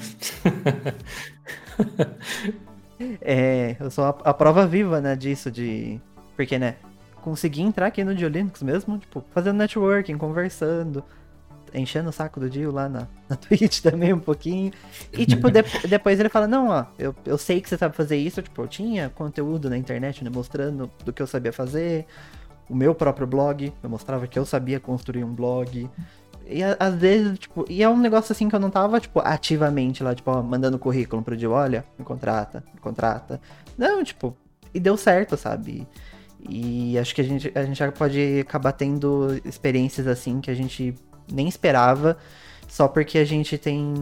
é, 3.20 3.76
eu 3.78 3.92
sou 3.92 4.06
a, 4.06 4.10
a, 4.10 4.34
prova 4.34 4.66
viva, 4.66 5.02
né, 5.02 5.18
disso, 5.18 5.52
de. 5.52 6.00
Porque, 6.36 6.58
né? 6.58 6.76
Consegui 7.22 7.62
entrar 7.62 7.88
aqui 7.88 8.04
no 8.04 8.14
Linux 8.14 8.64
mesmo, 8.64 8.98
tipo, 8.98 9.24
fazendo 9.34 9.58
networking, 9.58 10.18
conversando, 10.18 11.04
enchendo 11.80 12.10
o 12.10 12.12
saco 12.12 12.40
do 12.40 12.50
Dio 12.50 12.72
lá 12.72 12.88
na, 12.88 13.08
na 13.30 13.36
Twitch 13.36 13.82
também 13.82 14.14
um 14.14 14.20
pouquinho. 14.20 14.72
E, 15.14 15.26
tipo, 15.26 15.50
de, 15.52 15.64
depois 15.88 16.20
ele 16.20 16.30
fala, 16.30 16.48
não, 16.48 16.70
ó, 16.70 16.86
eu, 16.98 17.16
eu 17.26 17.38
sei 17.38 17.62
que 17.62 17.70
você 17.70 17.78
sabe 17.78 17.96
fazer 17.96 18.18
isso. 18.18 18.42
Tipo, 18.42 18.64
eu 18.64 18.68
tinha 18.68 19.10
conteúdo 19.10 19.70
na 19.70 19.78
internet, 19.78 20.24
né, 20.24 20.30
mostrando 20.34 20.90
do 21.04 21.14
que 21.14 21.22
eu 21.22 21.28
sabia 21.28 21.54
fazer. 21.54 22.06
O 22.70 22.76
meu 22.76 22.96
próprio 22.96 23.28
blog, 23.28 23.72
eu 23.84 23.90
mostrava 23.90 24.26
que 24.28 24.40
eu 24.40 24.46
sabia 24.46 24.80
construir 24.80 25.24
um 25.24 25.34
blog. 25.34 25.90
E 26.48 26.64
às 26.64 26.96
vezes, 26.96 27.40
tipo, 27.40 27.66
e 27.70 27.82
é 27.82 27.90
um 27.90 27.98
negócio 27.98 28.32
assim 28.32 28.48
que 28.48 28.56
eu 28.56 28.60
não 28.60 28.70
tava, 28.70 29.00
tipo, 29.00 29.20
ativamente 29.20 30.04
lá, 30.04 30.14
tipo, 30.14 30.30
ó, 30.30 30.44
mandando 30.44 30.78
currículo 30.78 31.22
pro 31.24 31.36
Dio, 31.36 31.52
olha, 31.52 31.84
me 31.98 32.06
contrata, 32.06 32.64
me 32.74 32.80
contrata. 32.80 33.42
Não, 33.78 34.04
tipo, 34.04 34.36
e 34.74 34.80
deu 34.80 34.96
certo, 34.96 35.36
sabe? 35.36 35.88
E 36.48 36.98
acho 37.00 37.16
que 37.16 37.22
a 37.22 37.24
gente, 37.24 37.52
a 37.56 37.64
gente 37.64 37.78
já 37.78 37.92
pode 37.92 38.40
acabar 38.40 38.72
tendo 38.74 39.42
experiências 39.44 40.06
assim 40.06 40.40
que 40.40 40.52
a 40.52 40.54
gente 40.54 40.94
nem 41.32 41.48
esperava, 41.48 42.18
só 42.68 42.88
porque 42.88 43.18
a 43.18 43.26
gente 43.26 43.58
tem 43.58 43.94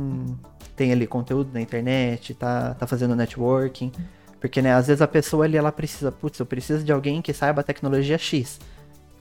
tem 0.76 0.92
ali 0.92 1.06
conteúdo 1.06 1.52
na 1.54 1.62
internet, 1.62 2.34
tá, 2.34 2.74
tá 2.74 2.88
fazendo 2.88 3.16
networking. 3.16 3.92
Porque, 4.40 4.62
né, 4.62 4.74
às 4.74 4.88
vezes 4.88 5.02
a 5.02 5.08
pessoa 5.08 5.46
ali, 5.46 5.56
ela 5.56 5.72
precisa, 5.72 6.12
putz, 6.12 6.40
eu 6.40 6.46
preciso 6.46 6.84
de 6.84 6.92
alguém 6.92 7.22
que 7.22 7.34
saiba 7.34 7.62
a 7.62 7.64
tecnologia 7.64 8.18
X. 8.18 8.60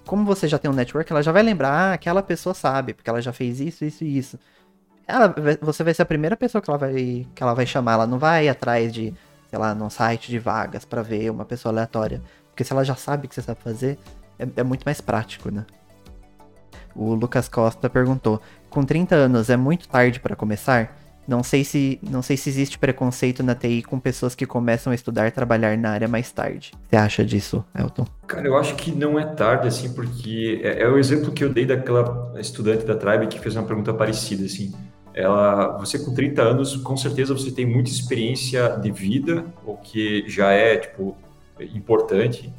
Como 0.04 0.24
você 0.24 0.48
já 0.48 0.58
tem 0.58 0.70
um 0.70 0.74
network, 0.74 1.12
ela 1.12 1.22
já 1.22 1.30
vai 1.30 1.42
lembrar, 1.42 1.70
ah, 1.70 1.92
aquela 1.92 2.22
pessoa 2.22 2.54
sabe, 2.54 2.92
porque 2.92 3.08
ela 3.08 3.22
já 3.22 3.32
fez 3.32 3.60
isso, 3.60 3.84
isso 3.84 4.02
e 4.02 4.18
isso. 4.18 4.38
Ela, 5.06 5.32
você 5.60 5.84
vai 5.84 5.94
ser 5.94 6.02
a 6.02 6.06
primeira 6.06 6.36
pessoa 6.36 6.60
que 6.60 6.68
ela 6.68 6.78
vai, 6.78 7.26
que 7.34 7.42
ela 7.42 7.54
vai 7.54 7.66
chamar, 7.66 7.92
ela 7.92 8.06
não 8.06 8.18
vai 8.18 8.48
atrás 8.48 8.92
de, 8.92 9.14
sei 9.48 9.58
lá, 9.58 9.74
num 9.74 9.90
site 9.90 10.28
de 10.28 10.38
vagas 10.38 10.84
para 10.84 11.02
ver 11.02 11.30
uma 11.30 11.44
pessoa 11.44 11.72
aleatória. 11.72 12.20
Porque 12.50 12.64
se 12.64 12.72
ela 12.72 12.84
já 12.84 12.96
sabe 12.96 13.26
o 13.26 13.28
que 13.28 13.34
você 13.34 13.42
sabe 13.42 13.60
fazer, 13.62 13.98
é, 14.38 14.46
é 14.56 14.62
muito 14.64 14.82
mais 14.84 15.00
prático, 15.00 15.50
né? 15.50 15.64
O 16.94 17.14
Lucas 17.14 17.48
Costa 17.48 17.88
perguntou: 17.88 18.40
com 18.70 18.84
30 18.84 19.14
anos 19.14 19.50
é 19.50 19.56
muito 19.56 19.88
tarde 19.88 20.20
para 20.20 20.36
começar? 20.36 20.96
Não 21.26 21.42
sei 21.42 21.62
se 21.62 22.00
não 22.02 22.20
sei 22.20 22.36
se 22.36 22.48
existe 22.48 22.78
preconceito 22.78 23.42
na 23.42 23.54
TI 23.54 23.82
com 23.82 23.98
pessoas 24.00 24.34
que 24.34 24.44
começam 24.44 24.90
a 24.90 24.94
estudar 24.94 25.30
trabalhar 25.30 25.78
na 25.78 25.90
área 25.90 26.08
mais 26.08 26.32
tarde. 26.32 26.72
Você 26.88 26.96
acha 26.96 27.24
disso, 27.24 27.64
Elton? 27.78 28.04
Cara, 28.26 28.46
eu 28.46 28.56
acho 28.56 28.74
que 28.74 28.90
não 28.90 29.18
é 29.18 29.24
tarde, 29.24 29.68
assim, 29.68 29.92
porque 29.92 30.60
é, 30.64 30.82
é 30.82 30.88
o 30.88 30.98
exemplo 30.98 31.30
que 31.30 31.44
eu 31.44 31.52
dei 31.52 31.64
daquela 31.64 32.32
estudante 32.40 32.84
da 32.84 32.96
Tribe 32.96 33.28
que 33.28 33.38
fez 33.38 33.54
uma 33.54 33.62
pergunta 33.64 33.94
parecida, 33.94 34.44
assim. 34.44 34.72
Ela, 35.14 35.78
você 35.78 35.98
com 35.98 36.12
30 36.12 36.42
anos, 36.42 36.76
com 36.76 36.96
certeza 36.96 37.34
você 37.34 37.50
tem 37.50 37.66
muita 37.66 37.90
experiência 37.90 38.68
de 38.70 38.90
vida, 38.90 39.44
o 39.64 39.76
que 39.76 40.24
já 40.26 40.50
é, 40.50 40.78
tipo, 40.78 41.16
importante. 41.74 42.52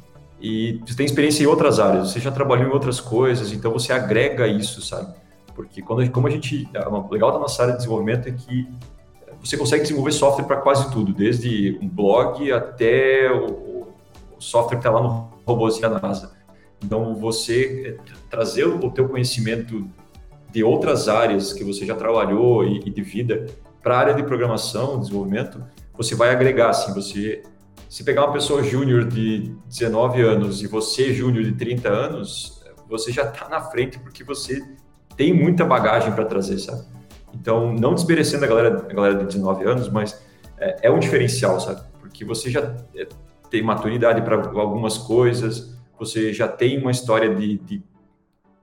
E 0.46 0.78
você 0.84 0.94
tem 0.94 1.06
experiência 1.06 1.42
em 1.42 1.46
outras 1.46 1.80
áreas, 1.80 2.10
você 2.10 2.20
já 2.20 2.30
trabalhou 2.30 2.68
em 2.68 2.70
outras 2.70 3.00
coisas, 3.00 3.50
então 3.50 3.72
você 3.72 3.94
agrega 3.94 4.46
isso, 4.46 4.82
sabe? 4.82 5.14
Porque 5.54 5.80
quando, 5.80 6.06
como 6.10 6.26
a 6.26 6.30
gente. 6.30 6.68
O 6.86 7.10
legal 7.10 7.32
da 7.32 7.38
nossa 7.38 7.62
área 7.62 7.72
de 7.72 7.78
desenvolvimento 7.78 8.28
é 8.28 8.32
que 8.32 8.68
você 9.40 9.56
consegue 9.56 9.84
desenvolver 9.84 10.12
software 10.12 10.44
para 10.44 10.58
quase 10.58 10.92
tudo, 10.92 11.14
desde 11.14 11.78
um 11.80 11.88
blog 11.88 12.52
até 12.52 13.32
o, 13.32 13.86
o 14.36 14.38
software 14.38 14.76
que 14.76 14.86
está 14.86 14.90
lá 14.90 15.02
no 15.02 15.30
robôzinho 15.46 15.88
da 15.88 15.98
NASA. 15.98 16.32
Então, 16.84 17.14
você 17.14 17.96
é, 17.98 18.12
trazer 18.28 18.66
o 18.66 18.90
teu 18.90 19.08
conhecimento 19.08 19.88
de 20.52 20.62
outras 20.62 21.08
áreas 21.08 21.54
que 21.54 21.64
você 21.64 21.86
já 21.86 21.94
trabalhou 21.94 22.66
e, 22.66 22.82
e 22.84 22.90
de 22.90 23.00
vida 23.00 23.46
para 23.82 23.96
a 23.96 23.98
área 23.98 24.14
de 24.14 24.22
programação, 24.22 25.00
desenvolvimento, 25.00 25.64
você 25.96 26.14
vai 26.14 26.28
agregar, 26.28 26.68
assim, 26.68 26.92
você... 26.92 27.42
Se 27.94 28.02
pegar 28.02 28.24
uma 28.24 28.32
pessoa 28.32 28.60
júnior 28.60 29.04
de 29.04 29.54
19 29.68 30.20
anos 30.20 30.60
e 30.60 30.66
você 30.66 31.14
júnior 31.14 31.44
de 31.44 31.52
30 31.52 31.88
anos, 31.88 32.60
você 32.88 33.12
já 33.12 33.22
está 33.22 33.48
na 33.48 33.60
frente 33.60 34.00
porque 34.00 34.24
você 34.24 34.60
tem 35.16 35.32
muita 35.32 35.64
bagagem 35.64 36.12
para 36.12 36.24
trazer, 36.24 36.58
sabe? 36.58 36.82
Então, 37.32 37.72
não 37.72 37.94
desmerecendo 37.94 38.44
a 38.46 38.48
galera, 38.48 38.84
a 38.90 38.92
galera 38.92 39.14
de 39.14 39.26
19 39.26 39.64
anos, 39.64 39.88
mas 39.88 40.20
é, 40.58 40.88
é 40.88 40.90
um 40.90 40.98
diferencial, 40.98 41.60
sabe? 41.60 41.82
Porque 42.00 42.24
você 42.24 42.50
já 42.50 42.74
é, 42.96 43.06
tem 43.48 43.62
maturidade 43.62 44.22
para 44.22 44.44
algumas 44.60 44.98
coisas, 44.98 45.78
você 45.96 46.32
já 46.32 46.48
tem 46.48 46.80
uma 46.80 46.90
história 46.90 47.32
de, 47.32 47.58
de, 47.58 47.80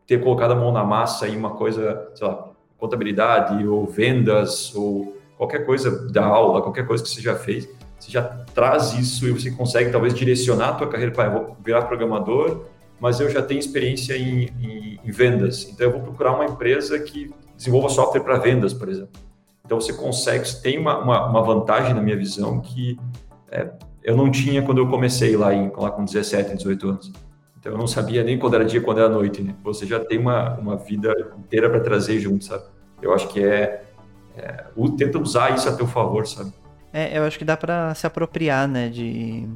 ter 0.05 0.21
colocado 0.21 0.51
a 0.51 0.55
mão 0.55 0.73
na 0.73 0.83
massa 0.83 1.25
em 1.29 1.37
uma 1.37 1.51
coisa, 1.51 2.11
sei 2.15 2.27
lá, 2.27 2.49
contabilidade 2.77 3.65
ou 3.65 3.87
vendas 3.87 4.75
ou 4.75 5.17
qualquer 5.37 5.65
coisa 5.65 6.11
da 6.11 6.25
aula, 6.25 6.61
qualquer 6.61 6.85
coisa 6.85 7.01
que 7.01 7.09
você 7.09 7.21
já 7.21 7.33
fez, 7.33 7.65
você 8.03 8.11
já 8.11 8.23
traz 8.53 8.93
isso 8.93 9.27
e 9.27 9.31
você 9.31 9.51
consegue 9.51 9.91
talvez 9.91 10.13
direcionar 10.13 10.69
a 10.69 10.73
tua 10.73 10.87
carreira 10.87 11.11
para 11.11 11.53
virar 11.63 11.83
programador 11.83 12.65
mas 13.01 13.19
eu 13.19 13.27
já 13.31 13.41
tenho 13.41 13.59
experiência 13.59 14.15
em, 14.15 14.43
em, 14.61 14.99
em 15.03 15.11
vendas. 15.11 15.67
Então, 15.67 15.87
eu 15.87 15.91
vou 15.91 16.01
procurar 16.01 16.33
uma 16.33 16.45
empresa 16.45 16.99
que 16.99 17.31
desenvolva 17.57 17.89
software 17.89 18.21
para 18.21 18.37
vendas, 18.37 18.75
por 18.75 18.87
exemplo. 18.87 19.19
Então, 19.65 19.81
você 19.81 19.91
consegue, 19.91 20.47
você 20.47 20.61
tem 20.61 20.77
uma, 20.77 20.99
uma, 20.99 21.27
uma 21.27 21.41
vantagem 21.41 21.95
na 21.95 22.01
minha 22.01 22.15
visão 22.15 22.61
que 22.61 22.99
é, 23.49 23.71
eu 24.03 24.15
não 24.15 24.29
tinha 24.29 24.61
quando 24.61 24.77
eu 24.77 24.87
comecei 24.87 25.35
lá, 25.35 25.51
em, 25.51 25.71
lá 25.75 25.89
com 25.89 26.05
17, 26.05 26.55
18 26.57 26.89
anos. 26.89 27.11
Então, 27.59 27.71
eu 27.71 27.77
não 27.77 27.87
sabia 27.87 28.23
nem 28.23 28.37
quando 28.37 28.53
era 28.53 28.65
dia, 28.65 28.79
quando 28.79 28.99
era 28.99 29.09
noite. 29.09 29.41
Né? 29.41 29.55
Você 29.63 29.87
já 29.87 29.99
tem 29.99 30.19
uma, 30.19 30.53
uma 30.59 30.77
vida 30.77 31.11
inteira 31.39 31.71
para 31.71 31.79
trazer 31.79 32.19
junto, 32.19 32.45
sabe? 32.45 32.65
Eu 33.01 33.15
acho 33.15 33.27
que 33.29 33.43
é, 33.43 33.83
é, 34.37 34.65
tenta 34.95 35.17
usar 35.17 35.55
isso 35.55 35.67
a 35.67 35.75
teu 35.75 35.87
favor, 35.87 36.27
sabe? 36.27 36.53
É, 36.93 37.17
eu 37.17 37.23
acho 37.23 37.37
que 37.37 37.45
dá 37.45 37.55
para 37.55 37.93
se 37.95 38.05
apropriar, 38.05 38.67
né, 38.67 38.89
de 38.89 39.47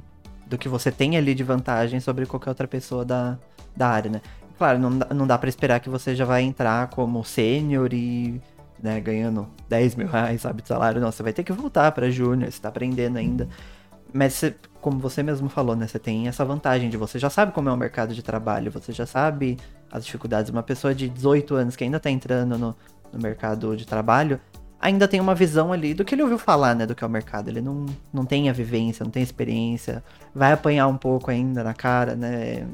do 0.47 0.57
que 0.57 0.69
você 0.69 0.91
tem 0.91 1.17
ali 1.17 1.33
de 1.33 1.43
vantagem 1.43 1.99
sobre 1.99 2.25
qualquer 2.25 2.49
outra 2.49 2.67
pessoa 2.67 3.03
da, 3.03 3.37
da 3.75 3.87
área, 3.87 4.11
né? 4.11 4.21
Claro, 4.57 4.79
não, 4.79 4.89
não 4.89 5.27
dá 5.27 5.37
para 5.37 5.49
esperar 5.49 5.79
que 5.79 5.89
você 5.89 6.15
já 6.15 6.23
vai 6.23 6.43
entrar 6.43 6.87
como 6.89 7.23
sênior 7.23 7.91
e 7.93 8.39
né, 8.81 8.99
ganhando 8.99 9.47
10 9.67 9.95
mil 9.95 10.07
reais, 10.07 10.41
sabe, 10.41 10.61
de 10.61 10.67
salário. 10.67 11.01
Não, 11.01 11.11
você 11.11 11.23
vai 11.23 11.33
ter 11.33 11.43
que 11.43 11.51
voltar 11.51 11.91
para 11.91 12.09
júnior, 12.09 12.51
você 12.51 12.61
tá 12.61 12.69
aprendendo 12.69 13.17
ainda. 13.17 13.49
Mas, 14.13 14.33
você, 14.33 14.55
como 14.79 14.99
você 14.99 15.23
mesmo 15.23 15.49
falou, 15.49 15.75
né, 15.75 15.87
você 15.87 15.99
tem 15.99 16.27
essa 16.27 16.45
vantagem 16.45 16.89
de 16.89 16.95
você 16.95 17.19
já 17.19 17.29
sabe 17.29 17.51
como 17.51 17.67
é 17.67 17.73
o 17.73 17.77
mercado 17.77 18.13
de 18.13 18.23
trabalho, 18.23 18.71
você 18.71 18.93
já 18.93 19.05
sabe 19.05 19.57
as 19.91 20.05
dificuldades. 20.05 20.51
Uma 20.51 20.63
pessoa 20.63 20.93
de 20.95 21.09
18 21.09 21.55
anos 21.55 21.75
que 21.75 21.83
ainda 21.83 21.99
tá 21.99 22.09
entrando 22.09 22.57
no, 22.57 22.75
no 23.11 23.19
mercado 23.19 23.75
de 23.75 23.85
trabalho, 23.85 24.39
ainda 24.79 25.07
tem 25.07 25.19
uma 25.19 25.35
visão 25.35 25.73
ali 25.73 25.93
do 25.93 26.05
que 26.05 26.15
ele 26.15 26.23
ouviu 26.23 26.37
falar, 26.37 26.75
né, 26.75 26.85
do 26.85 26.95
que 26.95 27.03
é 27.03 27.07
o 27.07 27.09
mercado. 27.09 27.49
Ele 27.49 27.61
não, 27.61 27.85
não 28.13 28.25
tem 28.25 28.49
a 28.49 28.53
vivência, 28.53 29.03
não 29.03 29.11
tem 29.11 29.23
experiência, 29.23 30.03
vai 30.33 30.51
apanhar 30.51 30.87
um 30.87 30.97
pouco 30.97 31.31
ainda 31.31 31.63
na 31.63 31.73
cara, 31.73 32.15
né? 32.15 32.67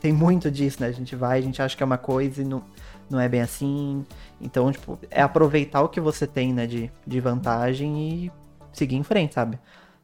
Tem 0.00 0.12
muito 0.12 0.50
disso, 0.50 0.78
né? 0.80 0.88
A 0.88 0.92
gente 0.92 1.16
vai, 1.16 1.38
a 1.38 1.42
gente 1.42 1.60
acha 1.62 1.76
que 1.76 1.82
é 1.82 1.86
uma 1.86 1.98
coisa 1.98 2.42
e 2.42 2.44
não, 2.44 2.62
não 3.08 3.18
é 3.18 3.28
bem 3.28 3.40
assim. 3.40 4.04
Então, 4.40 4.70
tipo, 4.70 4.98
é 5.10 5.22
aproveitar 5.22 5.82
o 5.82 5.88
que 5.88 6.00
você 6.00 6.26
tem, 6.26 6.52
né, 6.52 6.66
de, 6.66 6.90
de 7.06 7.20
vantagem 7.20 7.98
e 7.98 8.32
seguir 8.72 8.96
em 8.96 9.02
frente, 9.02 9.34
sabe? 9.34 9.58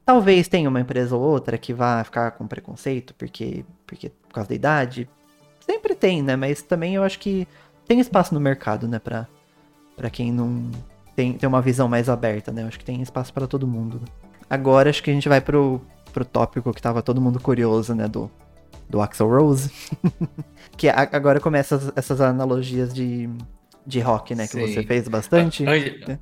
Talvez 0.05 0.49
tenha 0.49 0.69
uma 0.69 0.81
empresa 0.81 1.17
ou 1.17 1.23
outra 1.23 1.57
que 1.57 1.73
vá 1.73 2.03
ficar 2.05 2.33
com 2.33 2.47
preconceito, 2.47 3.15
porque, 3.15 3.65
porque 3.87 4.11
por 4.11 4.35
causa 4.35 4.49
da 4.49 4.55
idade. 4.55 5.09
Sempre 5.61 5.95
tem, 5.95 6.23
né? 6.23 6.37
Mas 6.37 6.61
também 6.63 6.95
eu 6.95 7.03
acho 7.03 7.19
que 7.19 7.49
tem 7.87 8.01
espaço 8.01 8.35
no 8.35 8.41
mercado, 8.41 8.89
né, 8.89 8.99
pra, 8.99 9.27
pra 9.97 10.11
quem 10.11 10.33
não, 10.33 10.71
tem, 11.15 11.33
tem 11.35 11.49
uma 11.49 11.63
visão 11.63 11.89
mais 11.89 12.09
aberta, 12.09 12.53
né? 12.53 12.63
Eu 12.63 12.69
acho 12.69 12.79
que 12.79 12.85
tem 12.85 13.01
espaço 13.01 13.33
para 13.33 13.47
todo 13.47 13.67
mundo. 13.67 14.01
Agora 14.49 14.91
acho 14.91 15.03
que 15.03 15.11
a 15.11 15.15
gente 15.15 15.29
vai 15.29 15.41
pro, 15.41 15.81
pro 16.13 16.25
tópico 16.25 16.73
que 16.73 16.83
tava 16.83 17.03
todo 17.03 17.21
mundo 17.21 17.41
curioso, 17.41 17.95
né? 17.95 18.09
Do, 18.09 18.31
do 18.89 19.01
Axel 19.01 19.29
Rose. 19.29 19.71
que 20.77 20.89
a, 20.89 21.09
agora 21.13 21.41
começa 21.41 21.77
essas, 21.77 21.93
essas, 21.97 22.21
analogias 22.21 22.93
de, 22.93 23.29
de 23.87 24.01
rock, 24.01 24.35
né? 24.35 24.47
Que 24.47 24.55
Sim. 24.55 24.67
você 24.67 24.83
fez 24.83 25.09
bastante. 25.09 25.65
Antes, 25.67 26.19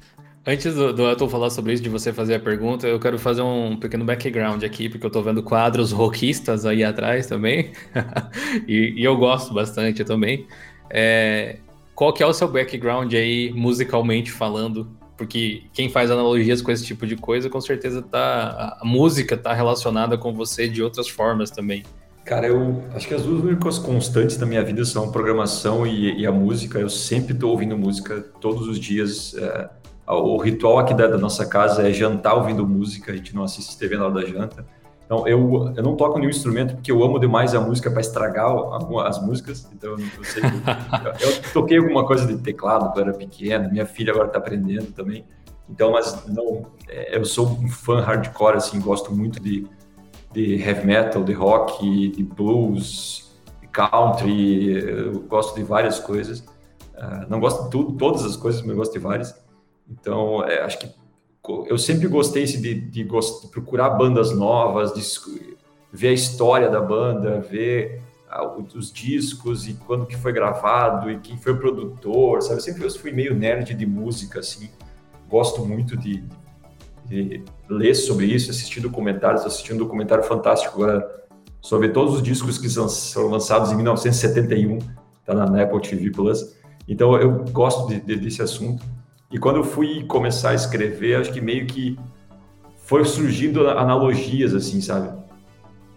antes 0.46 0.74
do, 0.74 0.92
do 0.92 1.02
Elton 1.08 1.28
falar 1.28 1.50
sobre 1.50 1.72
isso, 1.72 1.82
de 1.82 1.88
você 1.88 2.12
fazer 2.12 2.34
a 2.34 2.40
pergunta, 2.40 2.86
eu 2.86 3.00
quero 3.00 3.18
fazer 3.18 3.42
um 3.42 3.76
pequeno 3.76 4.04
background 4.04 4.62
aqui, 4.62 4.88
porque 4.88 5.06
eu 5.06 5.10
tô 5.10 5.22
vendo 5.22 5.42
quadros 5.42 5.90
rockistas 5.90 6.66
aí 6.66 6.84
atrás 6.84 7.26
também. 7.26 7.72
e, 8.68 8.94
e, 8.96 9.04
eu 9.04 9.16
gosto 9.16 9.54
bastante 9.54 10.04
também. 10.04 10.46
É, 10.90 11.56
qual 12.02 12.12
que 12.12 12.20
é 12.20 12.26
o 12.26 12.32
seu 12.32 12.48
background 12.48 13.14
aí, 13.14 13.52
musicalmente 13.52 14.32
falando? 14.32 14.90
Porque 15.16 15.62
quem 15.72 15.88
faz 15.88 16.10
analogias 16.10 16.60
com 16.60 16.72
esse 16.72 16.84
tipo 16.84 17.06
de 17.06 17.14
coisa, 17.14 17.48
com 17.48 17.60
certeza 17.60 18.02
tá. 18.02 18.76
A 18.80 18.84
música 18.84 19.36
tá 19.36 19.52
relacionada 19.52 20.18
com 20.18 20.34
você 20.34 20.66
de 20.68 20.82
outras 20.82 21.08
formas 21.08 21.48
também. 21.48 21.84
Cara, 22.24 22.48
eu 22.48 22.82
acho 22.92 23.06
que 23.06 23.14
as 23.14 23.22
duas 23.22 23.44
únicas 23.44 23.78
constantes 23.78 24.36
da 24.36 24.44
minha 24.44 24.64
vida 24.64 24.84
são 24.84 25.12
programação 25.12 25.86
e, 25.86 26.20
e 26.20 26.26
a 26.26 26.32
música. 26.32 26.80
Eu 26.80 26.90
sempre 26.90 27.34
estou 27.34 27.52
ouvindo 27.52 27.78
música 27.78 28.20
todos 28.40 28.66
os 28.66 28.80
dias. 28.80 29.36
É, 29.36 29.70
o 30.08 30.36
ritual 30.38 30.80
aqui 30.80 30.94
da, 30.94 31.06
da, 31.06 31.18
nossa 31.18 31.46
casa 31.46 31.88
é 31.88 31.92
jantar 31.92 32.34
ouvindo 32.34 32.66
música. 32.66 33.12
A 33.12 33.14
gente 33.14 33.32
não 33.32 33.44
assiste 33.44 33.78
TV 33.78 33.96
na 33.96 34.06
hora 34.06 34.14
da 34.14 34.24
janta. 34.24 34.66
Então, 35.12 35.28
eu, 35.28 35.74
eu 35.76 35.82
não 35.82 35.94
toco 35.94 36.18
nenhum 36.18 36.30
instrumento 36.30 36.74
porque 36.74 36.90
eu 36.90 37.04
amo 37.04 37.18
demais 37.18 37.54
a 37.54 37.60
música 37.60 37.90
para 37.90 38.00
estragar 38.00 38.50
as 39.04 39.20
músicas. 39.20 39.68
Então, 39.74 39.90
eu 39.90 40.24
sei. 40.24 40.42
eu, 41.20 41.28
eu 41.28 41.52
toquei 41.52 41.76
alguma 41.76 42.06
coisa 42.06 42.26
de 42.26 42.38
teclado 42.38 42.90
quando 42.94 43.10
era 43.10 43.12
pequeno. 43.18 43.70
Minha 43.70 43.84
filha 43.84 44.10
agora 44.10 44.28
está 44.28 44.38
aprendendo 44.38 44.90
também. 44.92 45.26
Então, 45.68 45.92
mas 45.92 46.26
não, 46.28 46.64
é, 46.88 47.14
eu 47.14 47.26
sou 47.26 47.46
um 47.46 47.68
fã 47.68 48.00
hardcore, 48.00 48.56
assim, 48.56 48.80
gosto 48.80 49.14
muito 49.14 49.38
de, 49.38 49.66
de 50.32 50.54
heavy 50.54 50.86
metal, 50.86 51.22
de 51.22 51.34
rock, 51.34 52.08
de 52.08 52.22
blues, 52.22 53.38
de 53.60 53.66
country, 53.66 54.78
eu 54.78 55.20
gosto 55.28 55.54
de 55.54 55.62
várias 55.62 55.98
coisas. 55.98 56.40
Uh, 56.40 57.28
não 57.28 57.38
gosto 57.38 57.64
de 57.64 57.70
tudo, 57.70 57.92
todas 57.98 58.24
as 58.24 58.34
coisas, 58.34 58.62
mas 58.62 58.74
gosto 58.74 58.94
de 58.94 58.98
várias. 58.98 59.34
Então, 59.90 60.42
é, 60.42 60.62
acho 60.62 60.78
que 60.78 61.01
eu 61.66 61.76
sempre 61.76 62.06
gostei 62.06 62.44
de, 62.44 62.58
de, 62.58 62.74
de, 62.74 63.08
procurar 63.50 63.90
bandas 63.90 64.30
novas, 64.30 64.92
de 64.94 65.02
ver 65.92 66.08
a 66.08 66.12
história 66.12 66.70
da 66.70 66.80
banda, 66.80 67.40
ver 67.40 68.00
os 68.74 68.92
discos 68.92 69.68
e 69.68 69.74
quando 69.74 70.06
que 70.06 70.16
foi 70.16 70.32
gravado 70.32 71.10
e 71.10 71.18
quem 71.18 71.36
foi 71.36 71.52
o 71.52 71.58
produtor, 71.58 72.40
sabe? 72.42 72.56
Eu 72.56 72.60
sempre 72.60 72.90
fui 72.90 73.12
meio 73.12 73.34
nerd 73.34 73.74
de 73.74 73.84
música, 73.84 74.40
assim. 74.40 74.70
Gosto 75.28 75.66
muito 75.66 75.96
de, 75.96 76.24
de 77.06 77.44
ler 77.68 77.94
sobre 77.94 78.26
isso, 78.26 78.50
assistir 78.50 78.80
documentários, 78.80 79.44
assistindo 79.44 79.76
um 79.76 79.84
documentário 79.84 80.24
fantástico 80.24 80.74
agora 80.80 81.22
sobre 81.60 81.90
todos 81.90 82.14
os 82.14 82.22
discos 82.22 82.56
que 82.56 82.68
são, 82.68 82.88
foram 82.88 83.28
lançados 83.28 83.70
em 83.72 83.76
1971, 83.76 84.78
tá 85.24 85.34
na 85.34 85.62
Apple 85.62 85.80
TV 85.80 86.10
Plus. 86.10 86.56
Então 86.88 87.16
eu 87.16 87.44
gosto 87.50 87.88
de, 87.88 88.00
de, 88.00 88.16
desse 88.16 88.42
assunto. 88.42 88.82
E 89.32 89.38
quando 89.38 89.56
eu 89.56 89.64
fui 89.64 90.04
começar 90.04 90.50
a 90.50 90.54
escrever, 90.54 91.16
acho 91.16 91.32
que 91.32 91.40
meio 91.40 91.66
que 91.66 91.98
foi 92.84 93.04
surgindo 93.04 93.68
analogias, 93.68 94.54
assim, 94.54 94.80
sabe? 94.80 95.10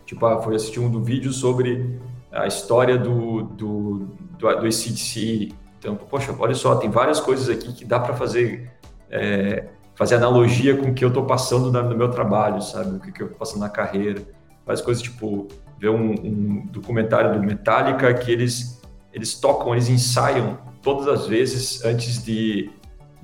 Tipo, 0.06 0.26
ah, 0.26 0.42
foi 0.42 0.56
assistir 0.56 0.80
um 0.80 1.04
vídeo 1.04 1.34
sobre 1.34 2.00
a 2.32 2.48
história 2.48 2.98
do, 2.98 3.44
do, 3.44 4.08
do, 4.38 4.38
do 4.38 4.66
ACDC. 4.66 5.50
Então, 5.78 5.96
poxa, 5.96 6.34
olha 6.40 6.56
só, 6.56 6.76
tem 6.76 6.90
várias 6.90 7.20
coisas 7.20 7.50
aqui 7.50 7.74
que 7.74 7.84
dá 7.84 8.00
para 8.00 8.16
fazer, 8.16 8.72
é, 9.12 9.68
fazer 9.96 10.16
analogia 10.16 10.78
com 10.78 10.92
o 10.92 10.94
que 10.94 11.04
eu 11.04 11.10
estou 11.10 11.26
passando 11.26 11.72
no 11.72 11.98
meu 11.98 12.10
trabalho, 12.10 12.62
sabe? 12.62 12.96
O 12.96 13.00
que, 13.02 13.12
que 13.12 13.22
eu 13.22 13.26
estou 13.26 13.38
passando 13.38 13.60
na 13.60 13.70
carreira. 13.70 14.22
Várias 14.66 14.82
coisas, 14.84 15.04
tipo, 15.04 15.50
ver 15.78 15.90
um, 15.90 16.12
um 16.12 16.66
documentário 16.68 17.34
do 17.34 17.46
Metallica 17.46 18.14
que 18.14 18.32
eles 18.32 18.82
eles 19.16 19.34
tocam, 19.34 19.74
eles 19.74 19.88
ensaiam 19.88 20.58
todas 20.82 21.08
as 21.08 21.26
vezes 21.26 21.84
antes 21.86 22.22
de, 22.22 22.70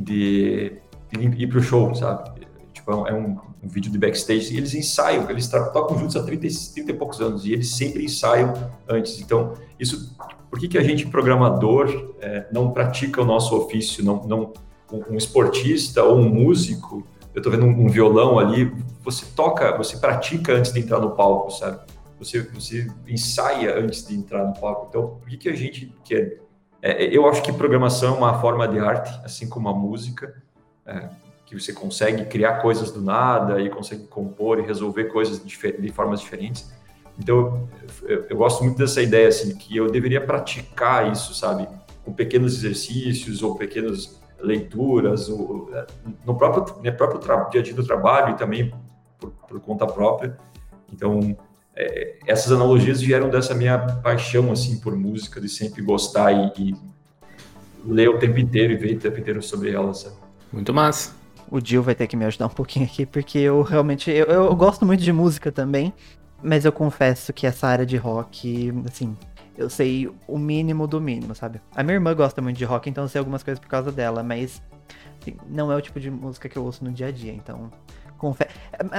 de, 0.04 0.78
ir 1.14 1.48
para 1.48 1.60
o 1.60 1.62
show, 1.62 1.94
sabe? 1.96 2.42
Tipo, 2.74 3.08
é 3.08 3.14
um, 3.14 3.38
um, 3.64 3.68
vídeo 3.68 3.92
de 3.92 3.98
backstage 3.98 4.56
eles 4.56 4.74
ensaiam, 4.74 5.30
eles 5.30 5.48
tocam 5.48 5.98
juntos 5.98 6.16
há 6.16 6.24
30, 6.24 6.48
30 6.74 6.92
e 6.92 6.94
poucos 6.94 7.22
anos 7.22 7.46
e 7.46 7.54
eles 7.54 7.70
sempre 7.70 8.04
ensaiam 8.04 8.54
antes. 8.88 9.20
Então, 9.22 9.54
isso, 9.80 10.16
por 10.50 10.60
que, 10.60 10.68
que 10.68 10.78
a 10.78 10.84
gente, 10.84 11.06
programador, 11.08 12.16
é, 12.20 12.48
não 12.52 12.72
pratica 12.72 13.22
o 13.22 13.26
nosso 13.26 13.56
ofício, 13.56 14.04
não, 14.04 14.24
não 14.28 14.54
um, 14.92 15.14
um 15.14 15.18
esportista 15.18 16.04
ou 16.04 16.18
um 16.18 16.30
músico, 16.30 17.06
eu 17.34 17.40
estou 17.40 17.52
vendo 17.52 17.66
um, 17.66 17.86
um, 17.86 17.88
violão 17.88 18.38
ali, 18.38 18.72
você 19.04 19.26
toca, 19.36 19.76
você 19.78 19.98
pratica 19.98 20.54
antes 20.54 20.74
de 20.74 20.80
entrar 20.80 21.00
no 21.00 21.12
palco, 21.12 21.52
sabe? 21.52 21.80
Você, 22.20 22.42
você 22.42 22.88
ensaia 23.08 23.80
antes 23.80 24.06
de 24.06 24.16
entrar 24.16 24.46
no 24.46 24.54
palco. 24.54 24.88
Então, 24.90 25.08
por 25.20 25.30
que, 25.30 25.38
que 25.38 25.50
a 25.50 25.56
gente 25.56 25.96
quer 26.04 26.18
é, 26.20 26.41
eu 26.82 27.28
acho 27.28 27.44
que 27.44 27.54
programação 27.54 28.16
é 28.16 28.18
uma 28.18 28.40
forma 28.42 28.68
de 28.68 28.80
arte, 28.80 29.12
assim 29.24 29.48
como 29.48 29.70
a 29.70 29.74
música, 29.74 30.42
é, 30.86 31.10
que 31.46 31.60
você 31.60 31.74
consegue 31.74 32.26
criar 32.26 32.62
coisas 32.62 32.92
do 32.92 33.02
nada 33.02 33.62
e 33.62 33.70
consegue 33.70 34.08
compor 34.08 34.60
e 34.60 34.62
resolver 34.62 35.06
coisas 35.06 35.44
de, 35.44 35.72
de 35.74 35.90
formas 35.90 36.22
diferentes. 36.22 36.72
Então, 37.20 37.68
eu, 38.04 38.26
eu, 38.30 38.38
gosto 38.38 38.64
muito 38.64 38.78
dessa 38.78 39.02
ideia, 39.02 39.28
assim, 39.28 39.56
que 39.56 39.76
eu 39.76 39.92
deveria 39.92 40.22
praticar 40.22 41.12
isso, 41.12 41.36
sabe? 41.36 41.68
Com 42.04 42.14
pequenos 42.14 42.56
exercícios 42.56 43.44
ou 43.44 43.56
pequenas 43.56 44.20
leituras, 44.40 45.30
ou, 45.30 45.70
é, 45.74 45.86
no 46.26 46.36
próprio, 46.36 46.82
no 46.82 46.94
próprio 46.94 47.50
dia 47.52 47.62
a 47.62 47.64
dia 47.64 47.74
do 47.76 47.86
trabalho 47.86 48.34
e 48.34 48.38
também 48.38 48.74
por, 49.20 49.32
por 49.48 49.60
conta 49.60 49.86
própria. 49.86 50.38
Então, 50.92 51.38
é, 51.76 52.18
essas 52.28 52.52
analogias 52.52 53.02
vieram 53.02 53.30
dessa 53.30 53.54
minha 53.56 53.78
paixão 53.78 54.52
assim 54.52 54.80
por 54.80 54.96
música, 54.96 55.40
de 55.40 55.50
sempre 55.50 55.82
gostar 55.82 56.32
e, 56.32 56.52
e 56.58 56.76
ler 57.86 58.10
o 58.10 58.20
tempo 58.20 58.40
inteiro 58.40 58.74
e 58.74 58.78
ver 58.78 58.96
o 58.96 59.00
tempo 59.00 59.20
inteiro 59.20 59.42
sobre 59.42 59.72
elas. 59.72 60.00
Sabe? 60.00 60.16
Muito 60.52 60.74
massa. 60.74 61.14
O 61.50 61.60
Gil 61.60 61.84
vai 61.84 61.96
ter 61.96 62.08
que 62.08 62.16
me 62.16 62.26
ajudar 62.26 62.46
um 62.46 62.50
pouquinho 62.50 62.86
aqui, 62.86 63.06
porque 63.06 63.38
eu 63.38 63.62
realmente 63.62 64.10
eu, 64.10 64.26
eu 64.26 64.56
gosto 64.56 64.86
muito 64.86 65.04
de 65.04 65.12
música 65.12 65.52
também, 65.52 65.94
mas 66.42 66.64
eu 66.64 66.72
confesso 66.72 67.34
que 67.34 67.46
essa 67.46 67.68
área 67.68 67.86
de 67.86 67.98
rock, 67.98 68.74
assim, 68.88 69.18
eu 69.58 69.70
sei 69.70 70.10
o 70.28 70.38
mínimo 70.38 70.88
do 70.88 71.02
mínimo, 71.02 71.36
sabe? 71.36 71.62
A 71.76 71.84
minha 71.84 71.96
irmã 71.96 72.14
gosta 72.16 72.42
muito 72.42 72.58
de 72.58 72.64
rock, 72.64 72.90
então 72.90 73.04
eu 73.04 73.10
sei 73.10 73.20
algumas 73.20 73.44
coisas 73.44 73.60
por 73.60 73.68
causa 73.68 73.92
dela, 73.92 74.24
mas 74.24 74.62
assim, 75.22 75.36
não 75.50 75.72
é 75.72 75.76
o 75.76 75.82
tipo 75.82 76.00
de 76.00 76.10
música 76.10 76.48
que 76.48 76.58
eu 76.58 76.64
ouço 76.64 76.84
no 76.86 76.92
dia 76.92 77.08
a 77.08 77.12
dia, 77.12 77.34
então 77.34 77.70
Confe 78.22 78.46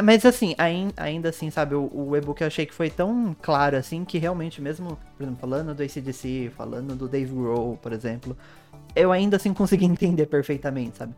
Mas 0.02 0.26
assim, 0.26 0.56
ainda 0.96 1.28
assim, 1.28 1.48
sabe, 1.48 1.76
o, 1.76 1.88
o 1.94 2.16
e-book 2.16 2.40
eu 2.40 2.48
achei 2.48 2.66
que 2.66 2.74
foi 2.74 2.90
tão 2.90 3.36
claro 3.40 3.76
assim 3.76 4.04
que 4.04 4.18
realmente, 4.18 4.60
mesmo, 4.60 4.98
por 5.16 5.22
exemplo, 5.22 5.40
falando 5.40 5.72
do 5.72 5.80
ACDC, 5.80 6.50
falando 6.56 6.96
do 6.96 7.06
Dave 7.06 7.32
Grohl, 7.32 7.76
por 7.76 7.92
exemplo, 7.92 8.36
eu 8.96 9.12
ainda 9.12 9.36
assim 9.36 9.54
consegui 9.54 9.84
entender 9.86 10.26
perfeitamente, 10.26 10.98
sabe? 10.98 11.14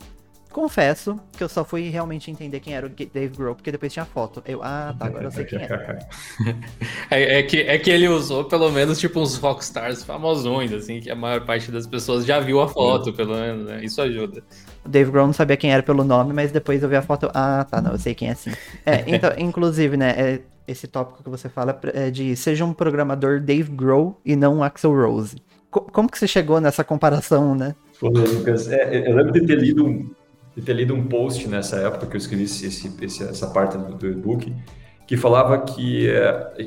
Confesso 0.54 1.18
que 1.36 1.42
eu 1.42 1.48
só 1.48 1.64
fui 1.64 1.88
realmente 1.88 2.30
entender 2.30 2.60
quem 2.60 2.76
era 2.76 2.86
o 2.86 2.88
Dave 2.88 3.36
Grohl, 3.36 3.56
porque 3.56 3.72
depois 3.72 3.92
tinha 3.92 4.04
foto. 4.04 4.40
Eu, 4.46 4.62
ah, 4.62 4.94
tá, 4.96 5.06
agora 5.06 5.24
eu 5.24 5.30
sei 5.32 5.44
quem 5.44 5.58
é. 5.58 5.66
é, 7.10 7.38
é, 7.40 7.42
que, 7.42 7.62
é 7.62 7.76
que 7.76 7.90
ele 7.90 8.06
usou 8.06 8.44
pelo 8.44 8.70
menos 8.70 9.00
tipo 9.00 9.18
uns 9.18 9.34
rockstars 9.36 10.04
famosões, 10.04 10.72
assim, 10.72 11.00
que 11.00 11.10
a 11.10 11.16
maior 11.16 11.44
parte 11.44 11.72
das 11.72 11.88
pessoas 11.88 12.24
já 12.24 12.38
viu 12.38 12.60
a 12.60 12.68
foto, 12.68 13.12
pelo 13.12 13.34
menos, 13.34 13.66
né? 13.66 13.84
Isso 13.84 14.00
ajuda. 14.00 14.44
O 14.84 14.88
Dave 14.88 15.10
Grohl 15.10 15.26
não 15.26 15.32
sabia 15.32 15.56
quem 15.56 15.72
era 15.72 15.82
pelo 15.82 16.04
nome, 16.04 16.32
mas 16.32 16.52
depois 16.52 16.80
eu 16.84 16.88
vi 16.88 16.94
a 16.94 17.02
foto, 17.02 17.28
ah, 17.34 17.66
tá, 17.68 17.82
não, 17.82 17.90
eu 17.90 17.98
sei 17.98 18.14
quem 18.14 18.28
é 18.28 18.34
sim. 18.36 18.52
É, 18.86 19.02
então, 19.12 19.32
inclusive, 19.36 19.96
né, 19.96 20.10
é, 20.16 20.40
esse 20.68 20.86
tópico 20.86 21.20
que 21.20 21.28
você 21.28 21.48
fala 21.48 21.80
é 21.92 22.12
de 22.12 22.36
seja 22.36 22.64
um 22.64 22.72
programador 22.72 23.40
Dave 23.40 23.72
Grohl 23.72 24.20
e 24.24 24.36
não 24.36 24.62
Axel 24.62 24.94
Rose. 24.94 25.34
Co 25.68 25.80
como 25.80 26.08
que 26.08 26.16
você 26.16 26.28
chegou 26.28 26.60
nessa 26.60 26.84
comparação, 26.84 27.56
né? 27.56 27.74
Pô, 27.98 28.08
Lucas, 28.08 28.70
é, 28.70 29.08
eu 29.08 29.16
lembro 29.16 29.32
de 29.32 29.44
ter 29.44 29.58
lido 29.58 29.84
um 29.84 30.08
de 30.54 30.62
ter 30.62 30.72
lido 30.72 30.94
um 30.94 31.06
post 31.06 31.48
nessa 31.48 31.76
época 31.76 32.06
que 32.06 32.14
eu 32.14 32.18
escrevi 32.18 32.44
esse, 32.44 32.66
esse, 32.66 33.24
essa 33.24 33.46
parte 33.48 33.76
do, 33.76 33.94
do 33.94 34.06
e-book, 34.06 34.54
que 35.06 35.16
falava 35.16 35.58
que, 35.58 36.08
é, 36.08 36.66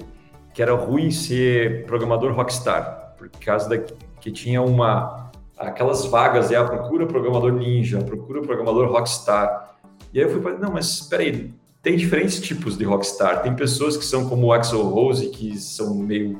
que 0.54 0.62
era 0.62 0.74
ruim 0.74 1.10
ser 1.10 1.86
programador 1.86 2.34
rockstar, 2.34 3.16
por 3.18 3.30
causa 3.30 3.70
da, 3.70 3.78
que 4.20 4.32
tinha 4.32 4.62
uma 4.62 5.28
aquelas 5.58 6.06
vagas, 6.06 6.52
é 6.52 6.56
a 6.56 6.64
procura 6.64 7.08
programador 7.08 7.52
ninja, 7.52 8.00
procura 8.00 8.42
programador 8.42 8.92
rockstar. 8.92 9.76
E 10.14 10.20
aí 10.20 10.26
eu 10.26 10.32
fui 10.32 10.40
para 10.40 10.58
não, 10.58 10.72
mas 10.72 10.88
espera 11.00 11.24
aí, 11.24 11.52
tem 11.82 11.98
diferentes 11.98 12.40
tipos 12.40 12.78
de 12.78 12.84
rockstar. 12.84 13.42
Tem 13.42 13.56
pessoas 13.56 13.98
que 13.98 14.06
são 14.06 14.30
como 14.30 14.48
o 14.48 14.54
Axel 14.54 14.84
Rose, 14.84 15.30
que 15.30 15.58
são 15.58 15.96
meio 15.96 16.40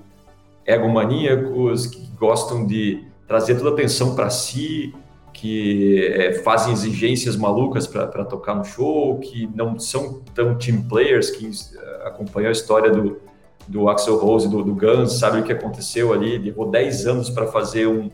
egomaníacos, 0.66 1.88
que 1.88 2.06
gostam 2.18 2.66
de 2.66 3.08
trazer 3.28 3.56
toda 3.56 3.72
a 3.72 3.74
atenção 3.74 4.16
para 4.16 4.30
si, 4.30 4.94
que 5.38 6.04
é, 6.04 6.34
fazem 6.42 6.74
exigências 6.74 7.36
malucas 7.36 7.86
para 7.86 8.26
tocar 8.26 8.56
no 8.56 8.66
show, 8.66 9.20
que 9.20 9.48
não 9.54 9.78
são 9.78 10.24
tão 10.34 10.56
team 10.56 10.82
players, 10.82 11.30
que 11.30 11.46
uh, 11.46 12.08
acompanham 12.08 12.50
a 12.50 12.52
história 12.52 12.90
do, 12.90 13.22
do 13.68 13.88
Axel 13.88 14.18
Rose, 14.18 14.50
do, 14.50 14.64
do 14.64 14.74
Guns, 14.74 15.20
sabe 15.20 15.40
o 15.40 15.44
que 15.44 15.54
aconteceu 15.54 16.12
ali, 16.12 16.40
levou 16.40 16.72
10 16.72 17.06
anos 17.06 17.30
para 17.30 17.46
fazer 17.46 17.86
um, 17.86 18.10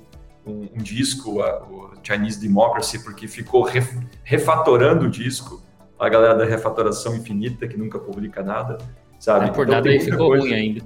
um, 0.45 0.67
um 0.75 0.83
disco, 0.83 1.41
a, 1.41 1.63
o 1.63 1.93
Chinese 2.03 2.41
Democracy, 2.41 3.01
porque 3.01 3.25
ficou 3.25 3.63
ref, 3.63 3.89
refatorando 4.25 5.05
o 5.05 5.09
disco, 5.09 5.63
a 5.97 6.09
galera 6.09 6.35
da 6.35 6.43
refatoração 6.43 7.15
infinita, 7.15 7.65
que 7.65 7.77
nunca 7.77 7.99
publica 7.99 8.43
nada, 8.43 8.77
sabe? 9.17 9.45
É, 9.45 9.51
por 9.51 9.63
então, 9.63 9.75
nada 9.75 9.89
aí 9.89 10.01
ficou 10.01 10.27
coisa... 10.27 10.43
ruim 10.43 10.53
ainda. 10.53 10.81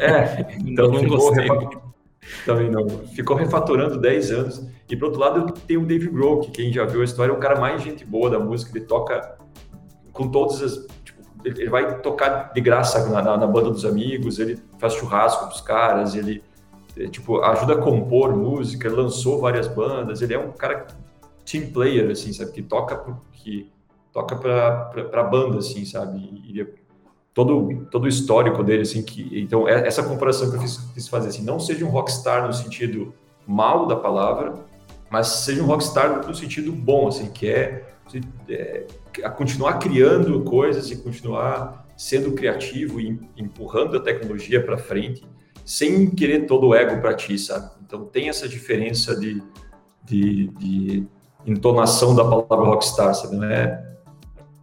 É, 0.00 0.46
então 0.66 0.90
não, 0.90 1.00
não 1.00 1.08
gostei. 1.08 1.46
Também 2.44 2.70
não. 2.70 2.88
Ficou 3.08 3.36
refatorando 3.36 3.98
10 3.98 4.30
anos. 4.30 4.66
E 4.88 4.96
por 4.96 5.06
outro 5.06 5.20
lado, 5.20 5.52
tem 5.66 5.76
o 5.76 5.86
Dave 5.86 6.08
Grohl, 6.08 6.40
que 6.40 6.50
quem 6.50 6.72
já 6.72 6.84
viu 6.84 7.00
a 7.00 7.04
história 7.04 7.32
é 7.32 7.34
o 7.34 7.38
cara 7.38 7.60
mais 7.60 7.82
gente 7.82 8.04
boa 8.04 8.30
da 8.30 8.38
música. 8.38 8.76
Ele 8.76 8.84
toca 8.84 9.36
com 10.12 10.28
todas 10.28 10.62
as. 10.62 10.86
Tipo, 11.04 11.20
ele 11.44 11.68
vai 11.68 12.00
tocar 12.00 12.52
de 12.52 12.60
graça 12.60 13.08
na, 13.08 13.22
na, 13.22 13.36
na, 13.36 13.46
banda 13.46 13.70
dos 13.70 13.84
amigos, 13.84 14.38
ele 14.38 14.58
faz 14.78 14.94
churrasco 14.94 15.46
dos 15.46 15.60
caras, 15.60 16.14
ele 16.14 16.42
é, 16.96 17.06
tipo, 17.06 17.40
ajuda 17.40 17.74
a 17.74 17.78
compor 17.78 18.36
música, 18.36 18.90
lançou 18.90 19.40
várias 19.40 19.68
bandas. 19.68 20.20
Ele 20.20 20.34
é 20.34 20.38
um 20.38 20.52
cara 20.52 20.86
team 21.44 21.70
player, 21.70 22.10
assim, 22.10 22.32
sabe? 22.32 22.52
Que 22.52 22.62
toca, 22.62 23.16
que 23.32 23.70
toca 24.12 24.36
pra 24.36 25.22
banda, 25.22 25.58
assim, 25.58 25.84
sabe? 25.84 26.18
E, 26.18 26.66
todo, 27.34 27.86
todo 27.90 28.04
o 28.04 28.08
histórico 28.08 28.62
dele, 28.62 28.82
assim, 28.82 29.02
que, 29.02 29.40
então, 29.40 29.68
é, 29.68 29.86
essa 29.86 30.02
comparação 30.02 30.50
que 30.50 30.56
eu 30.56 30.60
fiz, 30.60 30.76
fiz 30.94 31.08
fazer, 31.08 31.28
assim, 31.28 31.42
não 31.42 31.58
seja 31.58 31.84
um 31.84 31.88
rockstar 31.88 32.46
no 32.46 32.52
sentido 32.52 33.14
mal 33.46 33.86
da 33.86 33.96
palavra, 33.96 34.54
mas 35.10 35.26
seja 35.26 35.62
um 35.62 35.66
rockstar 35.66 36.26
no 36.26 36.34
sentido 36.34 36.72
bom, 36.72 37.08
assim, 37.08 37.30
que 37.30 37.48
é, 37.48 37.84
é 38.48 39.28
continuar 39.36 39.78
criando 39.78 40.42
coisas 40.42 40.90
e 40.90 40.96
continuar 40.96 41.86
sendo 41.96 42.32
criativo 42.32 43.00
e 43.00 43.20
empurrando 43.36 43.96
a 43.96 44.00
tecnologia 44.00 44.64
para 44.64 44.78
frente, 44.78 45.22
sem 45.64 46.10
querer 46.10 46.46
todo 46.46 46.68
o 46.68 46.74
ego 46.74 47.00
para 47.00 47.14
ti, 47.14 47.38
sabe? 47.38 47.70
Então 47.84 48.06
tem 48.06 48.28
essa 48.28 48.48
diferença 48.48 49.14
de, 49.14 49.42
de, 50.04 50.46
de 50.48 51.06
entonação 51.46 52.14
da 52.14 52.24
palavra 52.24 52.70
rockstar, 52.70 53.14
sabe? 53.14 53.36
Não 53.36 53.44
é 53.44 53.86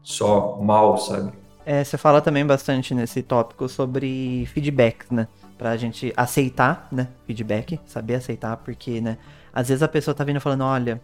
só 0.02 0.58
mal, 0.60 0.98
sabe? 0.98 1.32
É, 1.70 1.84
você 1.84 1.98
fala 1.98 2.22
também 2.22 2.46
bastante 2.46 2.96
nesse 2.96 3.22
tópico 3.22 3.68
sobre 3.68 4.48
feedbacks, 4.54 5.12
né? 5.12 5.28
Pra 5.58 5.76
gente 5.76 6.14
aceitar, 6.16 6.88
né? 6.90 7.10
Feedback, 7.26 7.78
saber 7.86 8.16
aceitar, 8.16 8.56
porque, 8.56 9.02
né? 9.02 9.18
Às 9.54 9.68
vezes 9.68 9.84
a 9.84 9.88
pessoa 9.90 10.16
tá 10.16 10.24
vindo 10.24 10.40
falando, 10.40 10.64
olha, 10.64 11.02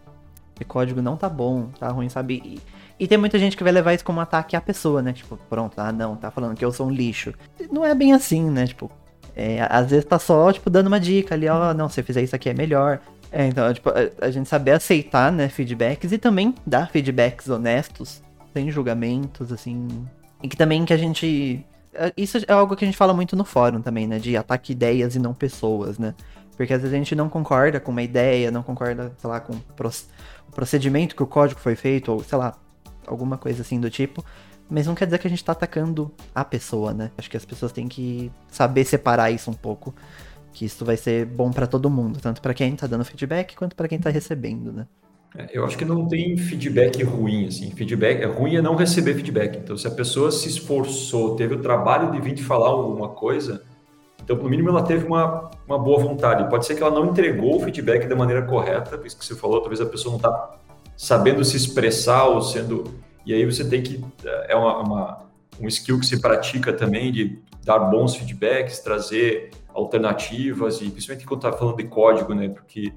esse 0.56 0.64
código 0.64 1.02
não 1.02 1.18
tá 1.18 1.28
bom, 1.28 1.66
tá 1.78 1.90
ruim, 1.90 2.08
sabe? 2.08 2.40
E, 2.42 2.60
e, 2.98 3.06
tem 3.06 3.18
muita 3.18 3.38
gente 3.38 3.58
que 3.58 3.62
vai 3.62 3.74
levar 3.74 3.92
isso 3.92 4.06
como 4.06 4.20
ataque 4.20 4.56
à 4.56 4.60
pessoa, 4.60 5.02
né? 5.02 5.12
Tipo, 5.12 5.36
pronto, 5.50 5.78
ah 5.78 5.92
não, 5.92 6.16
tá 6.16 6.30
falando 6.30 6.56
que 6.56 6.64
eu 6.64 6.72
sou 6.72 6.86
um 6.86 6.90
lixo. 6.90 7.34
Não 7.70 7.84
é 7.84 7.94
bem 7.94 8.14
assim, 8.14 8.48
né? 8.48 8.66
Tipo, 8.66 8.90
é, 9.36 9.66
às 9.68 9.90
vezes 9.90 10.06
tá 10.06 10.18
só, 10.18 10.50
tipo, 10.50 10.70
dando 10.70 10.86
uma 10.86 10.98
dica 10.98 11.34
ali, 11.34 11.46
ó, 11.46 11.74
não, 11.74 11.90
se 11.90 12.02
fizer 12.02 12.22
isso 12.22 12.34
aqui 12.34 12.48
é 12.48 12.54
melhor. 12.54 13.00
É, 13.30 13.46
então, 13.46 13.70
tipo, 13.74 13.90
a 14.18 14.30
gente 14.30 14.48
saber 14.48 14.70
aceitar, 14.70 15.30
né, 15.30 15.50
feedbacks 15.50 16.10
e 16.10 16.16
também 16.16 16.54
dar 16.66 16.88
feedbacks 16.88 17.50
honestos, 17.50 18.22
sem 18.54 18.70
julgamentos, 18.70 19.52
assim, 19.52 20.06
e 20.44 20.48
que 20.48 20.58
também 20.58 20.84
que 20.84 20.92
a 20.92 20.96
gente. 20.98 21.64
É, 21.94 22.12
isso 22.18 22.36
é 22.36 22.52
algo 22.52 22.76
que 22.76 22.84
a 22.84 22.86
gente 22.86 22.98
fala 22.98 23.14
muito 23.14 23.34
no 23.34 23.46
fórum 23.46 23.80
também, 23.80 24.06
né? 24.06 24.18
De 24.18 24.36
ataque 24.36 24.72
ideias 24.72 25.16
e 25.16 25.18
não 25.18 25.32
pessoas, 25.32 25.98
né? 25.98 26.14
Porque 26.54 26.74
às 26.74 26.82
vezes 26.82 26.92
a 26.92 26.98
gente 26.98 27.14
não 27.16 27.30
concorda 27.30 27.80
com 27.80 27.90
uma 27.90 28.02
ideia, 28.02 28.50
não 28.50 28.62
concorda, 28.62 29.10
sei 29.16 29.30
lá, 29.30 29.40
com 29.40 29.54
o 29.54 30.52
procedimento 30.54 31.16
que 31.16 31.22
o 31.22 31.26
código 31.26 31.58
foi 31.58 31.74
feito, 31.74 32.12
ou 32.12 32.22
sei 32.22 32.36
lá, 32.36 32.54
alguma 33.06 33.38
coisa 33.38 33.62
assim 33.62 33.80
do 33.80 33.88
tipo. 33.88 34.22
Mas 34.68 34.86
não 34.86 34.94
quer 34.94 35.06
dizer 35.06 35.18
que 35.18 35.26
a 35.26 35.30
gente 35.30 35.42
tá 35.42 35.52
atacando 35.52 36.12
a 36.34 36.44
pessoa, 36.44 36.92
né? 36.92 37.10
Acho 37.16 37.30
que 37.30 37.38
as 37.38 37.44
pessoas 37.46 37.72
têm 37.72 37.88
que 37.88 38.30
saber 38.48 38.84
separar 38.84 39.30
isso 39.30 39.50
um 39.50 39.54
pouco. 39.54 39.94
Que 40.52 40.66
isso 40.66 40.84
vai 40.84 40.98
ser 40.98 41.24
bom 41.24 41.50
para 41.50 41.66
todo 41.66 41.88
mundo, 41.88 42.20
tanto 42.20 42.42
para 42.42 42.52
quem 42.52 42.76
tá 42.76 42.86
dando 42.86 43.04
feedback 43.04 43.56
quanto 43.56 43.74
para 43.74 43.88
quem 43.88 43.98
tá 43.98 44.10
recebendo, 44.10 44.70
né? 44.74 44.86
É, 45.36 45.48
eu 45.52 45.64
acho 45.64 45.76
que 45.76 45.84
não 45.84 46.06
tem 46.06 46.36
feedback 46.36 47.02
ruim, 47.02 47.46
assim. 47.46 47.70
Feedback 47.72 48.22
é 48.22 48.26
ruim 48.26 48.56
é 48.56 48.62
não 48.62 48.76
receber 48.76 49.14
feedback. 49.14 49.58
Então, 49.58 49.76
se 49.76 49.86
a 49.86 49.90
pessoa 49.90 50.30
se 50.30 50.48
esforçou, 50.48 51.34
teve 51.34 51.54
o 51.54 51.62
trabalho 51.62 52.12
de 52.12 52.20
vir 52.20 52.34
te 52.34 52.44
falar 52.44 52.68
alguma 52.68 53.08
coisa, 53.08 53.64
Então, 54.22 54.36
no 54.36 54.48
mínimo, 54.48 54.70
ela 54.70 54.82
teve 54.82 55.04
uma, 55.04 55.50
uma 55.66 55.78
boa 55.78 55.98
vontade. 55.98 56.48
Pode 56.48 56.64
ser 56.64 56.76
que 56.76 56.82
ela 56.82 56.94
não 56.94 57.10
entregou 57.10 57.56
o 57.56 57.60
feedback 57.60 58.06
da 58.06 58.16
maneira 58.16 58.42
correta, 58.42 58.98
isso 59.04 59.18
que 59.18 59.24
você 59.24 59.34
falou, 59.34 59.60
talvez 59.60 59.80
a 59.80 59.86
pessoa 59.86 60.12
não 60.12 60.16
está 60.16 60.58
sabendo 60.96 61.44
se 61.44 61.56
expressar 61.56 62.26
ou 62.26 62.40
sendo. 62.40 62.84
E 63.26 63.34
aí 63.34 63.44
você 63.44 63.68
tem 63.68 63.82
que. 63.82 64.02
É 64.48 64.54
uma, 64.56 64.78
uma, 64.78 65.18
um 65.60 65.68
skill 65.68 65.98
que 65.98 66.06
se 66.06 66.20
pratica 66.20 66.72
também 66.72 67.12
de 67.12 67.38
dar 67.64 67.78
bons 67.80 68.14
feedbacks, 68.14 68.78
trazer 68.78 69.50
alternativas, 69.74 70.80
e 70.80 70.90
principalmente 70.90 71.26
quando 71.26 71.44
está 71.44 71.52
falando 71.58 71.76
de 71.76 71.84
código, 71.84 72.34
né? 72.34 72.48
Porque 72.48 72.92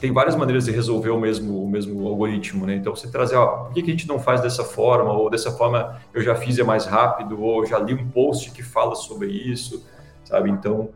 tem 0.00 0.12
várias 0.12 0.34
maneiras 0.34 0.64
de 0.64 0.70
resolver 0.70 1.10
o 1.10 1.20
mesmo, 1.20 1.62
o 1.62 1.68
mesmo 1.68 2.06
algoritmo, 2.06 2.64
né? 2.66 2.74
Então, 2.74 2.94
você 2.94 3.08
trazer, 3.10 3.36
ó, 3.36 3.64
por 3.64 3.74
que, 3.74 3.82
que 3.82 3.90
a 3.90 3.92
gente 3.92 4.08
não 4.08 4.18
faz 4.18 4.40
dessa 4.40 4.64
forma? 4.64 5.12
Ou 5.12 5.28
dessa 5.28 5.52
forma 5.52 6.00
eu 6.14 6.22
já 6.22 6.34
fiz 6.34 6.58
é 6.58 6.64
mais 6.64 6.86
rápido, 6.86 7.40
ou 7.40 7.66
já 7.66 7.78
li 7.78 7.92
um 7.92 8.08
post 8.08 8.50
que 8.50 8.62
fala 8.62 8.94
sobre 8.94 9.28
isso, 9.28 9.84
sabe? 10.24 10.50
Então, 10.50 10.88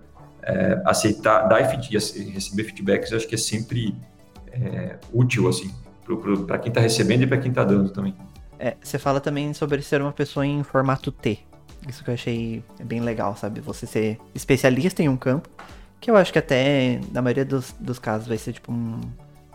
é, 0.42 0.80
aceitar, 0.86 1.42
dar 1.48 1.60
e 1.60 2.30
receber 2.30 2.64
feedbacks, 2.64 3.10
eu 3.10 3.18
acho 3.18 3.28
que 3.28 3.34
é 3.34 3.38
sempre 3.38 3.94
é, 4.50 4.96
útil, 5.12 5.48
assim, 5.48 5.70
para 6.46 6.58
quem 6.58 6.70
está 6.70 6.80
recebendo 6.80 7.22
e 7.22 7.26
para 7.26 7.38
quem 7.38 7.50
está 7.50 7.64
dando 7.64 7.90
também. 7.90 8.14
É, 8.58 8.76
você 8.82 8.98
fala 8.98 9.20
também 9.20 9.52
sobre 9.52 9.82
ser 9.82 10.00
uma 10.00 10.12
pessoa 10.12 10.46
em 10.46 10.62
formato 10.62 11.12
T. 11.12 11.38
Isso 11.88 12.02
que 12.02 12.10
eu 12.10 12.14
achei 12.14 12.64
bem 12.82 13.00
legal, 13.00 13.36
sabe? 13.36 13.60
Você 13.60 13.86
ser 13.86 14.18
especialista 14.34 15.02
em 15.02 15.08
um 15.08 15.16
campo, 15.16 15.48
que 16.04 16.10
eu 16.10 16.16
acho 16.18 16.30
que 16.30 16.38
até, 16.38 17.00
na 17.10 17.22
maioria 17.22 17.46
dos, 17.46 17.74
dos 17.80 17.98
casos, 17.98 18.28
vai 18.28 18.36
ser 18.36 18.52
tipo 18.52 18.70
um 18.70 19.00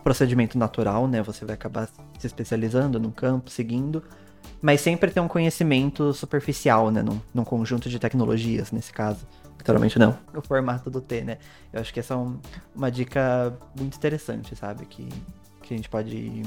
procedimento 0.02 0.58
natural, 0.58 1.06
né? 1.06 1.22
Você 1.22 1.44
vai 1.44 1.54
acabar 1.54 1.88
se 2.18 2.26
especializando 2.26 2.98
num 2.98 3.12
campo, 3.12 3.48
seguindo, 3.48 4.02
mas 4.60 4.80
sempre 4.80 5.12
ter 5.12 5.20
um 5.20 5.28
conhecimento 5.28 6.12
superficial, 6.12 6.90
né? 6.90 7.04
Num, 7.04 7.20
num 7.32 7.44
conjunto 7.44 7.88
de 7.88 8.00
tecnologias, 8.00 8.72
nesse 8.72 8.92
caso. 8.92 9.24
Literalmente 9.58 9.96
não. 9.96 10.18
O 10.34 10.42
formato 10.42 10.90
do 10.90 11.00
T, 11.00 11.22
né? 11.22 11.38
Eu 11.72 11.82
acho 11.82 11.94
que 11.94 12.00
essa 12.00 12.14
é 12.14 12.16
um, 12.16 12.36
uma 12.74 12.90
dica 12.90 13.56
muito 13.78 13.96
interessante, 13.96 14.56
sabe? 14.56 14.86
Que, 14.86 15.08
que 15.62 15.72
a 15.72 15.76
gente 15.76 15.88
pode 15.88 16.42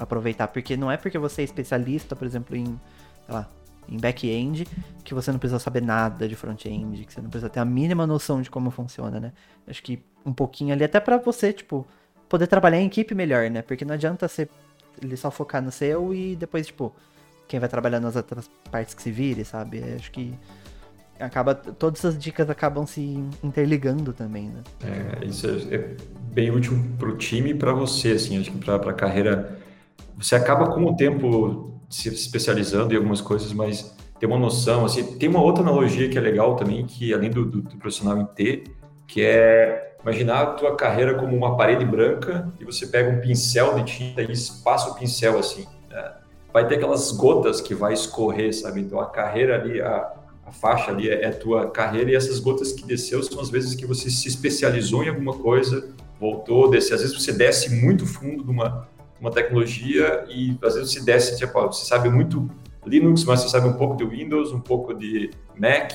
aproveitar. 0.00 0.48
Porque 0.48 0.76
não 0.76 0.90
é 0.90 0.96
porque 0.96 1.16
você 1.16 1.42
é 1.42 1.44
especialista, 1.44 2.16
por 2.16 2.26
exemplo, 2.26 2.56
em, 2.56 2.64
sei 2.64 3.34
lá, 3.34 3.48
em 3.88 3.96
back-end, 3.96 4.66
que 5.02 5.14
você 5.14 5.32
não 5.32 5.38
precisa 5.38 5.58
saber 5.58 5.82
nada 5.82 6.28
de 6.28 6.36
front-end, 6.36 7.04
que 7.04 7.12
você 7.12 7.20
não 7.20 7.30
precisa 7.30 7.48
ter 7.48 7.60
a 7.60 7.64
mínima 7.64 8.06
noção 8.06 8.42
de 8.42 8.50
como 8.50 8.70
funciona, 8.70 9.18
né? 9.18 9.32
Acho 9.66 9.82
que 9.82 10.02
um 10.24 10.32
pouquinho 10.32 10.74
ali, 10.74 10.84
até 10.84 11.00
para 11.00 11.16
você, 11.16 11.52
tipo, 11.52 11.86
poder 12.28 12.46
trabalhar 12.46 12.78
em 12.78 12.86
equipe 12.86 13.14
melhor, 13.14 13.48
né? 13.50 13.62
Porque 13.62 13.84
não 13.84 13.94
adianta 13.94 14.28
você 14.28 14.48
ele 15.02 15.16
só 15.16 15.30
focar 15.30 15.62
no 15.62 15.70
seu 15.70 16.12
e 16.12 16.36
depois, 16.36 16.66
tipo, 16.66 16.92
quem 17.46 17.58
vai 17.58 17.68
trabalhar 17.68 18.00
nas 18.00 18.16
outras 18.16 18.50
partes 18.70 18.94
que 18.94 19.02
se 19.02 19.10
vire, 19.10 19.44
sabe? 19.44 19.82
Acho 19.94 20.10
que 20.10 20.34
acaba 21.18 21.54
todas 21.54 22.04
as 22.04 22.18
dicas 22.18 22.48
acabam 22.48 22.86
se 22.86 23.00
interligando 23.42 24.12
também, 24.12 24.48
né? 24.48 24.62
É, 24.84 25.24
isso 25.24 25.46
é, 25.46 25.74
é 25.74 25.96
bem 26.32 26.50
útil 26.50 26.78
pro 26.98 27.16
time 27.16 27.50
e 27.50 27.54
para 27.54 27.72
você, 27.72 28.12
assim, 28.12 28.38
acho 28.38 28.50
que 28.52 28.58
para 28.58 28.76
a 28.76 28.94
carreira 28.94 29.58
você 30.16 30.34
acaba 30.34 30.72
com 30.72 30.84
o 30.84 30.96
tempo 30.96 31.77
se 31.88 32.08
especializando 32.08 32.92
em 32.92 32.96
algumas 32.96 33.20
coisas, 33.20 33.52
mas 33.52 33.94
ter 34.18 34.26
uma 34.26 34.38
noção, 34.38 34.84
assim, 34.84 35.04
tem 35.16 35.28
uma 35.28 35.40
outra 35.40 35.62
analogia 35.62 36.08
que 36.08 36.18
é 36.18 36.20
legal 36.20 36.56
também, 36.56 36.84
que 36.84 37.14
além 37.14 37.30
do, 37.30 37.44
do, 37.44 37.62
do 37.62 37.76
profissional 37.76 38.18
em 38.20 38.26
T, 38.26 38.64
que 39.06 39.22
é 39.22 39.96
imaginar 40.02 40.42
a 40.42 40.46
tua 40.46 40.76
carreira 40.76 41.14
como 41.14 41.36
uma 41.36 41.56
parede 41.56 41.84
branca 41.84 42.52
e 42.60 42.64
você 42.64 42.86
pega 42.86 43.10
um 43.10 43.20
pincel 43.20 43.74
de 43.76 43.84
tinta 43.84 44.22
e 44.22 44.28
passa 44.62 44.90
o 44.90 44.94
pincel 44.94 45.38
assim, 45.38 45.66
né? 45.88 46.12
vai 46.52 46.66
ter 46.66 46.76
aquelas 46.76 47.10
gotas 47.12 47.60
que 47.60 47.74
vai 47.74 47.92
escorrer, 47.92 48.54
sabe? 48.54 48.80
Então 48.80 49.00
a 49.00 49.06
carreira 49.06 49.60
ali, 49.60 49.80
a, 49.80 50.12
a 50.46 50.52
faixa 50.52 50.90
ali 50.90 51.08
é, 51.08 51.24
é 51.24 51.30
tua 51.30 51.70
carreira 51.70 52.10
e 52.10 52.14
essas 52.14 52.38
gotas 52.38 52.72
que 52.72 52.84
desceu 52.84 53.22
são 53.22 53.40
as 53.40 53.50
vezes 53.50 53.74
que 53.74 53.86
você 53.86 54.10
se 54.10 54.28
especializou 54.28 55.04
em 55.04 55.08
alguma 55.08 55.34
coisa, 55.34 55.88
voltou, 56.18 56.70
desceu. 56.70 56.96
Às 56.96 57.02
vezes 57.02 57.16
você 57.16 57.32
desce 57.32 57.74
muito 57.74 58.06
fundo 58.06 58.44
de 58.44 58.50
uma 58.50 58.88
uma 59.20 59.30
tecnologia 59.30 60.24
e 60.28 60.56
às 60.62 60.74
vezes 60.74 60.92
se 60.92 61.04
desce, 61.04 61.36
tipo, 61.36 61.60
você 61.66 61.84
sabe 61.84 62.08
muito 62.08 62.48
Linux, 62.86 63.24
mas 63.24 63.40
você 63.40 63.48
sabe 63.48 63.68
um 63.68 63.74
pouco 63.74 63.96
de 63.96 64.04
Windows, 64.04 64.52
um 64.52 64.60
pouco 64.60 64.94
de 64.94 65.30
Mac, 65.56 65.92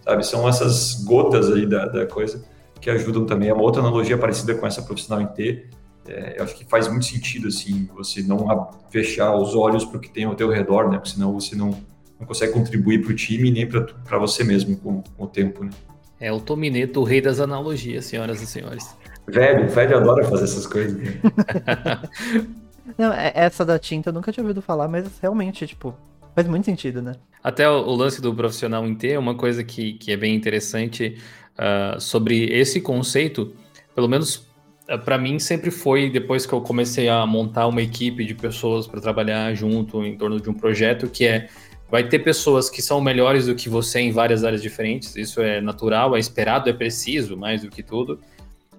sabe? 0.00 0.26
São 0.26 0.48
essas 0.48 1.04
gotas 1.04 1.50
aí 1.50 1.66
da, 1.66 1.86
da 1.86 2.06
coisa 2.06 2.44
que 2.80 2.90
ajudam 2.90 3.24
também. 3.24 3.48
É 3.48 3.54
uma 3.54 3.62
outra 3.62 3.80
analogia 3.80 4.18
parecida 4.18 4.54
com 4.54 4.66
essa 4.66 4.82
profissional 4.82 5.22
em 5.22 5.26
T. 5.28 5.66
É, 6.08 6.38
eu 6.38 6.44
acho 6.44 6.56
que 6.56 6.64
faz 6.64 6.88
muito 6.88 7.04
sentido, 7.04 7.46
assim, 7.46 7.88
você 7.94 8.22
não 8.22 8.70
fechar 8.90 9.36
os 9.36 9.54
olhos 9.54 9.84
para 9.84 9.98
o 9.98 10.00
que 10.00 10.10
tem 10.10 10.24
ao 10.24 10.34
teu 10.34 10.50
redor, 10.50 10.90
né? 10.90 10.96
Porque 10.96 11.10
senão 11.10 11.32
você 11.32 11.54
não, 11.54 11.70
não 12.18 12.26
consegue 12.26 12.52
contribuir 12.52 13.02
para 13.02 13.12
o 13.12 13.14
time 13.14 13.50
nem 13.52 13.68
para 13.68 14.18
você 14.18 14.42
mesmo 14.42 14.76
com, 14.76 15.02
com, 15.16 15.24
o 15.24 15.28
tempo, 15.28 15.62
né? 15.62 15.70
É 16.18 16.32
o 16.32 16.40
Tomineto, 16.40 17.00
o 17.00 17.04
rei 17.04 17.20
das 17.20 17.38
analogias, 17.38 18.06
senhoras 18.06 18.42
e 18.42 18.46
senhores. 18.46 18.96
Velho, 19.32 19.68
velho 19.68 19.96
adora 19.96 20.24
fazer 20.24 20.44
essas 20.44 20.66
coisas. 20.66 21.00
Não, 22.98 23.12
é, 23.12 23.32
essa 23.34 23.64
da 23.64 23.78
tinta 23.78 24.10
eu 24.10 24.12
nunca 24.12 24.30
tinha 24.30 24.44
ouvido 24.44 24.60
falar, 24.60 24.88
mas 24.88 25.18
realmente, 25.20 25.66
tipo, 25.66 25.96
faz 26.34 26.46
muito 26.46 26.66
sentido, 26.66 27.00
né? 27.00 27.14
Até 27.42 27.68
o, 27.68 27.72
o 27.72 27.94
lance 27.94 28.20
do 28.20 28.34
profissional 28.34 28.86
em 28.86 28.94
T 28.94 29.12
é 29.12 29.18
uma 29.18 29.34
coisa 29.34 29.64
que, 29.64 29.94
que 29.94 30.12
é 30.12 30.16
bem 30.16 30.34
interessante 30.34 31.16
uh, 31.54 31.98
sobre 31.98 32.44
esse 32.52 32.80
conceito, 32.80 33.54
pelo 33.94 34.06
menos 34.06 34.36
uh, 34.36 34.42
ah, 34.88 34.98
para 34.98 35.16
mim 35.16 35.38
sempre 35.38 35.70
foi 35.70 36.10
depois 36.10 36.44
que 36.44 36.52
eu 36.52 36.60
comecei 36.60 37.08
a 37.08 37.24
montar 37.26 37.66
uma 37.66 37.80
equipe 37.80 38.26
de 38.26 38.34
pessoas 38.34 38.86
para 38.86 39.00
trabalhar 39.00 39.54
junto 39.54 40.04
em 40.04 40.16
torno 40.16 40.38
de 40.38 40.50
um 40.50 40.54
projeto 40.54 41.08
que 41.08 41.24
é 41.26 41.48
vai 41.90 42.08
ter 42.08 42.20
pessoas 42.20 42.70
que 42.70 42.80
são 42.80 43.02
melhores 43.02 43.46
do 43.46 43.54
que 43.54 43.68
você 43.68 44.00
em 44.00 44.10
várias 44.10 44.44
áreas 44.44 44.62
diferentes, 44.62 45.14
isso 45.14 45.42
é 45.42 45.60
natural, 45.60 46.16
é 46.16 46.18
esperado, 46.18 46.70
é 46.70 46.72
preciso, 46.72 47.36
mais 47.36 47.60
do 47.60 47.68
que 47.68 47.82
tudo. 47.82 48.18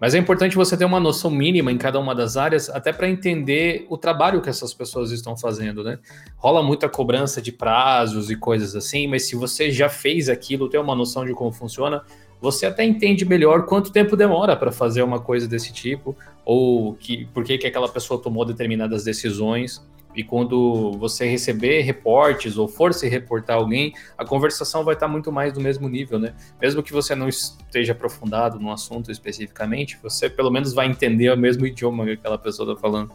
Mas 0.04 0.14
é 0.14 0.18
importante 0.18 0.58
você 0.58 0.76
ter 0.76 0.84
uma 0.84 1.00
noção 1.00 1.32
mínima 1.32 1.72
em 1.72 1.78
cada 1.78 1.98
uma 1.98 2.14
das 2.14 2.36
áreas, 2.36 2.70
até 2.70 2.92
para 2.92 3.08
entender 3.08 3.86
o 3.90 3.98
trabalho 3.98 4.42
que 4.42 4.50
essas 4.50 4.74
pessoas 4.74 5.12
estão 5.12 5.38
fazendo, 5.38 5.82
né? 5.82 5.98
Rola 6.36 6.62
muita 6.62 6.90
cobrança 6.90 7.42
de 7.42 7.54
prazos 7.54 8.30
e 8.30 8.36
coisas 8.36 8.76
assim, 8.76 9.08
mas 9.08 9.24
se 9.24 9.34
você 9.34 9.72
já 9.72 9.88
fez 9.88 10.28
aquilo, 10.28 10.68
tem 10.68 10.78
uma 10.78 10.94
noção 10.94 11.24
de 11.24 11.32
como 11.32 11.54
funciona, 11.54 12.04
você 12.42 12.66
até 12.66 12.84
entende 12.84 13.24
melhor 13.24 13.66
quanto 13.66 13.94
tempo 13.94 14.18
demora 14.18 14.58
para 14.58 14.74
fazer 14.74 15.04
uma 15.04 15.22
coisa 15.22 15.48
desse 15.48 15.72
tipo, 15.72 16.14
ou 16.44 16.96
que, 16.96 17.24
por 17.34 17.46
que, 17.46 17.58
que 17.58 17.68
aquela 17.68 17.88
pessoa 17.88 18.22
tomou 18.22 18.44
determinadas 18.44 19.06
decisões. 19.06 19.82
E 20.16 20.24
quando 20.24 20.92
você 20.94 21.26
receber 21.26 21.82
reportes 21.82 22.58
ou 22.58 22.68
for 22.68 22.94
se 22.94 23.08
reportar 23.08 23.58
alguém, 23.58 23.94
a 24.18 24.26
conversação 24.26 24.84
vai 24.84 24.94
estar 24.94 25.08
muito 25.08 25.32
mais 25.32 25.54
do 25.54 25.60
mesmo 25.60 25.90
nível, 25.90 26.20
né? 26.20 26.34
Mesmo 26.62 26.84
que 26.84 26.94
você 26.94 27.16
não 27.16 27.28
esteja 27.28 27.94
aprofundado 27.94 28.60
no 28.60 28.72
assunto 28.72 29.12
especificamente, 29.12 29.98
você 30.02 30.30
pelo 30.30 30.52
menos 30.52 30.74
vai 30.74 30.88
entender 30.88 31.32
o 31.32 31.38
mesmo 31.38 31.66
idioma 31.66 32.06
que 32.06 32.12
aquela 32.12 32.38
pessoa 32.38 32.70
está 32.70 32.82
falando. 32.82 33.12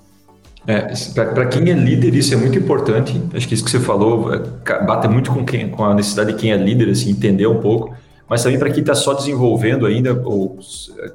É, 0.66 0.80
para 1.14 1.46
quem 1.46 1.70
é 1.70 1.72
líder, 1.72 2.14
isso 2.14 2.34
é 2.34 2.36
muito 2.36 2.59
importante. 2.59 3.20
Acho 3.32 3.49
que 3.49 3.55
isso 3.55 3.64
que 3.64 3.70
você 3.70 3.80
falou 3.80 4.34
é, 4.34 4.38
bate 4.84 5.09
muito 5.09 5.32
com, 5.32 5.44
quem, 5.44 5.70
com 5.70 5.84
a 5.84 5.94
necessidade 5.94 6.32
de 6.32 6.38
quem 6.38 6.53
é 6.53 6.57
líder, 6.57 6.90
assim, 6.90 7.11
entender 7.11 7.46
um 7.46 7.61
pouco. 7.61 7.96
Mas 8.28 8.42
também 8.42 8.59
para 8.59 8.70
quem 8.70 8.80
está 8.80 8.94
só 8.94 9.14
desenvolvendo 9.14 9.86
ainda, 9.86 10.20
ou 10.22 10.59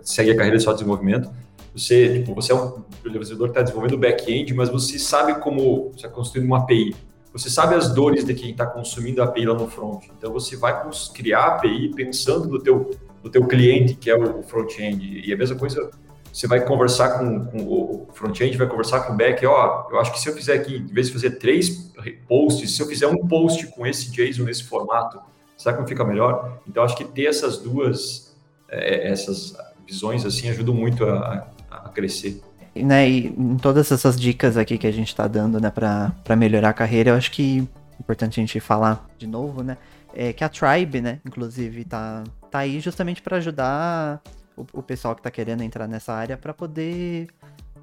segue 0.01 0.31
a 0.31 0.35
carreira 0.35 0.57
de 0.57 0.63
só 0.63 0.73
desenvolvimento, 0.73 1.29
você, 1.73 2.19
tipo, 2.19 2.35
você 2.35 2.51
é 2.51 2.55
um 2.55 2.83
desenvolvedor 3.03 3.47
que 3.47 3.51
está 3.51 3.61
desenvolvendo 3.63 3.97
back-end, 3.97 4.53
mas 4.53 4.69
você 4.69 4.99
sabe 4.99 5.39
como 5.39 5.89
você 5.89 5.95
está 5.95 6.09
construindo 6.09 6.45
uma 6.45 6.59
API. 6.59 6.95
Você 7.31 7.49
sabe 7.49 7.73
as 7.73 7.91
dores 7.91 8.23
de 8.23 8.33
quem 8.35 8.51
está 8.51 8.65
consumindo 8.65 9.21
a 9.21 9.25
API 9.25 9.45
lá 9.45 9.55
no 9.55 9.67
front. 9.67 10.05
Então 10.15 10.31
você 10.31 10.55
vai 10.55 10.87
criar 11.13 11.39
a 11.39 11.47
API 11.55 11.91
pensando 11.95 12.47
no 12.47 12.59
teu, 12.59 12.91
no 13.23 13.29
teu 13.29 13.47
cliente, 13.47 13.95
que 13.95 14.11
é 14.11 14.15
o 14.15 14.43
front-end. 14.43 15.23
E 15.25 15.33
a 15.33 15.35
mesma 15.35 15.55
coisa, 15.57 15.89
você 16.31 16.45
vai 16.45 16.63
conversar 16.63 17.17
com, 17.17 17.45
com 17.45 17.57
o 17.63 18.07
front-end, 18.13 18.55
vai 18.55 18.67
conversar 18.67 19.01
com 19.01 19.13
o 19.13 19.17
back, 19.17 19.43
ó, 19.47 19.87
eu 19.89 19.99
acho 19.99 20.11
que 20.11 20.19
se 20.19 20.29
eu 20.29 20.33
fizer 20.35 20.53
aqui, 20.53 20.75
em 20.75 20.93
vez 20.93 21.07
de 21.07 21.13
fazer 21.13 21.39
três 21.39 21.91
posts, 22.27 22.75
se 22.75 22.81
eu 22.83 22.87
fizer 22.87 23.07
um 23.07 23.27
post 23.27 23.65
com 23.67 23.87
esse 23.87 24.11
JSON 24.11 24.43
nesse 24.43 24.63
formato, 24.65 25.19
será 25.57 25.73
que 25.73 25.81
não 25.81 25.87
fica 25.87 26.03
melhor? 26.03 26.59
Então 26.67 26.83
acho 26.83 26.95
que 26.95 27.03
ter 27.03 27.25
essas 27.25 27.57
duas, 27.57 28.35
é, 28.69 29.09
essas 29.09 29.55
visões 29.87 30.23
assim 30.23 30.49
ajudam 30.49 30.75
muito 30.75 31.03
a 31.05 31.47
crescer. 31.93 32.41
Né, 32.75 33.07
e 33.07 33.27
em 33.27 33.57
todas 33.57 33.91
essas 33.91 34.19
dicas 34.19 34.57
aqui 34.57 34.79
que 34.79 34.87
a 34.87 34.91
gente 34.91 35.09
está 35.09 35.27
dando, 35.27 35.61
né, 35.61 35.69
para 35.69 36.35
melhorar 36.35 36.69
a 36.69 36.73
carreira, 36.73 37.11
eu 37.11 37.15
acho 37.15 37.29
que 37.31 37.59
é 37.91 37.99
importante 37.99 38.39
a 38.39 38.43
gente 38.43 38.59
falar 38.59 39.05
de 39.15 39.27
novo, 39.27 39.61
né, 39.61 39.77
é 40.13 40.33
que 40.33 40.43
a 40.43 40.49
Tribe, 40.49 40.99
né, 40.99 41.19
inclusive, 41.23 41.85
tá, 41.85 42.23
tá 42.49 42.59
aí 42.59 42.79
justamente 42.79 43.21
para 43.21 43.37
ajudar 43.37 44.21
o, 44.57 44.65
o, 44.73 44.81
pessoal 44.81 45.15
que 45.15 45.21
tá 45.21 45.29
querendo 45.29 45.61
entrar 45.61 45.87
nessa 45.87 46.13
área 46.13 46.35
para 46.35 46.51
poder 46.51 47.27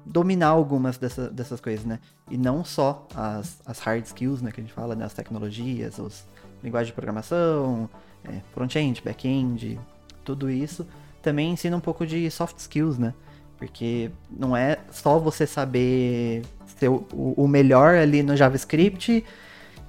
dominar 0.05 0.47
algumas 0.47 0.97
dessa, 0.97 1.29
dessas 1.29 1.61
coisas, 1.61 1.85
né, 1.85 1.97
e 2.29 2.37
não 2.37 2.65
só 2.65 3.07
as, 3.15 3.61
as 3.65 3.79
hard 3.79 4.03
skills, 4.05 4.41
né, 4.41 4.51
que 4.51 4.59
a 4.59 4.63
gente 4.63 4.73
fala, 4.73 4.93
né, 4.93 5.05
as 5.05 5.13
tecnologias, 5.13 5.99
os 5.99 6.25
linguagem 6.61 6.87
de 6.87 6.93
programação, 6.93 7.89
é, 8.25 8.41
front-end, 8.53 9.01
back-end, 9.01 9.79
tudo 10.23 10.49
isso, 10.49 10.85
também 11.21 11.51
ensina 11.51 11.77
um 11.77 11.81
pouco 11.81 12.05
de 12.05 12.29
soft 12.29 12.57
skills, 12.59 12.97
né, 12.97 13.13
porque 13.61 14.09
não 14.27 14.57
é 14.57 14.79
só 14.89 15.19
você 15.19 15.45
saber 15.45 16.41
ser 16.79 16.89
o, 16.89 17.47
melhor 17.47 17.93
ali 17.93 18.23
no 18.23 18.35
JavaScript 18.35 19.23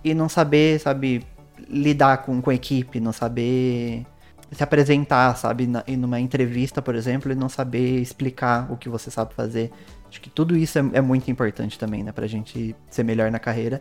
e 0.04 0.12
não 0.12 0.28
saber, 0.28 0.78
sabe, 0.78 1.24
lidar 1.70 2.18
com, 2.18 2.42
com 2.42 2.50
a 2.50 2.54
equipe, 2.54 3.00
não 3.00 3.14
saber 3.14 4.04
se 4.50 4.62
apresentar, 4.62 5.34
sabe? 5.38 5.70
Em 5.86 5.96
numa 5.96 6.20
entrevista, 6.20 6.82
por 6.82 6.94
exemplo, 6.94 7.32
e 7.32 7.34
não 7.34 7.48
saber 7.48 7.98
explicar 7.98 8.70
o 8.70 8.76
que 8.76 8.90
você 8.90 9.10
sabe 9.10 9.32
fazer. 9.32 9.70
Acho 10.06 10.20
que 10.20 10.28
tudo 10.28 10.54
isso 10.54 10.78
é, 10.78 10.90
é 10.92 11.00
muito 11.00 11.30
importante 11.30 11.78
também, 11.78 12.02
né? 12.04 12.12
Pra 12.12 12.26
gente 12.26 12.76
ser 12.90 13.04
melhor 13.04 13.30
na 13.30 13.38
carreira. 13.38 13.80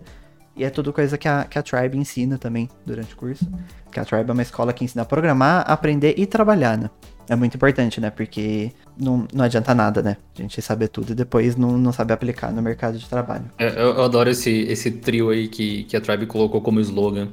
E 0.56 0.64
é 0.64 0.70
tudo 0.70 0.94
coisa 0.94 1.18
que 1.18 1.28
a, 1.28 1.44
que 1.44 1.60
a 1.60 1.62
Tribe 1.62 1.98
ensina 1.98 2.38
também 2.38 2.70
durante 2.86 3.14
o 3.14 3.18
curso. 3.18 3.46
Que 3.92 4.00
a 4.00 4.06
Tribe 4.06 4.30
é 4.30 4.34
uma 4.34 4.42
escola 4.42 4.72
que 4.72 4.86
ensina 4.86 5.02
a 5.02 5.06
programar, 5.06 5.70
aprender 5.70 6.14
e 6.18 6.26
trabalhar, 6.26 6.78
né? 6.78 6.90
É 7.30 7.36
muito 7.36 7.56
importante, 7.56 8.02
né? 8.02 8.10
Porque 8.10 8.72
não, 8.98 9.28
não 9.34 9.46
adianta 9.46 9.74
nada, 9.74 10.02
né? 10.02 10.18
A 10.38 10.42
gente 10.42 10.62
saber 10.62 10.88
tudo 10.88 11.12
e 11.12 11.16
depois 11.16 11.56
não, 11.56 11.78
não 11.78 11.92
saber 11.92 12.14
aplicar 12.14 12.52
no 12.52 12.62
mercado 12.62 12.98
de 12.98 13.08
trabalho. 13.08 13.46
É, 13.58 13.68
eu, 13.70 13.96
eu, 13.96 14.04
adoro 14.04 14.30
esse, 14.30 14.52
esse 14.64 14.92
trio 14.92 15.30
aí 15.30 15.48
que, 15.48 15.84
que 15.84 15.96
a 15.96 16.02
Tribe 16.02 16.26
colocou 16.26 16.62
como 16.62 16.80
slogan. 16.80 17.30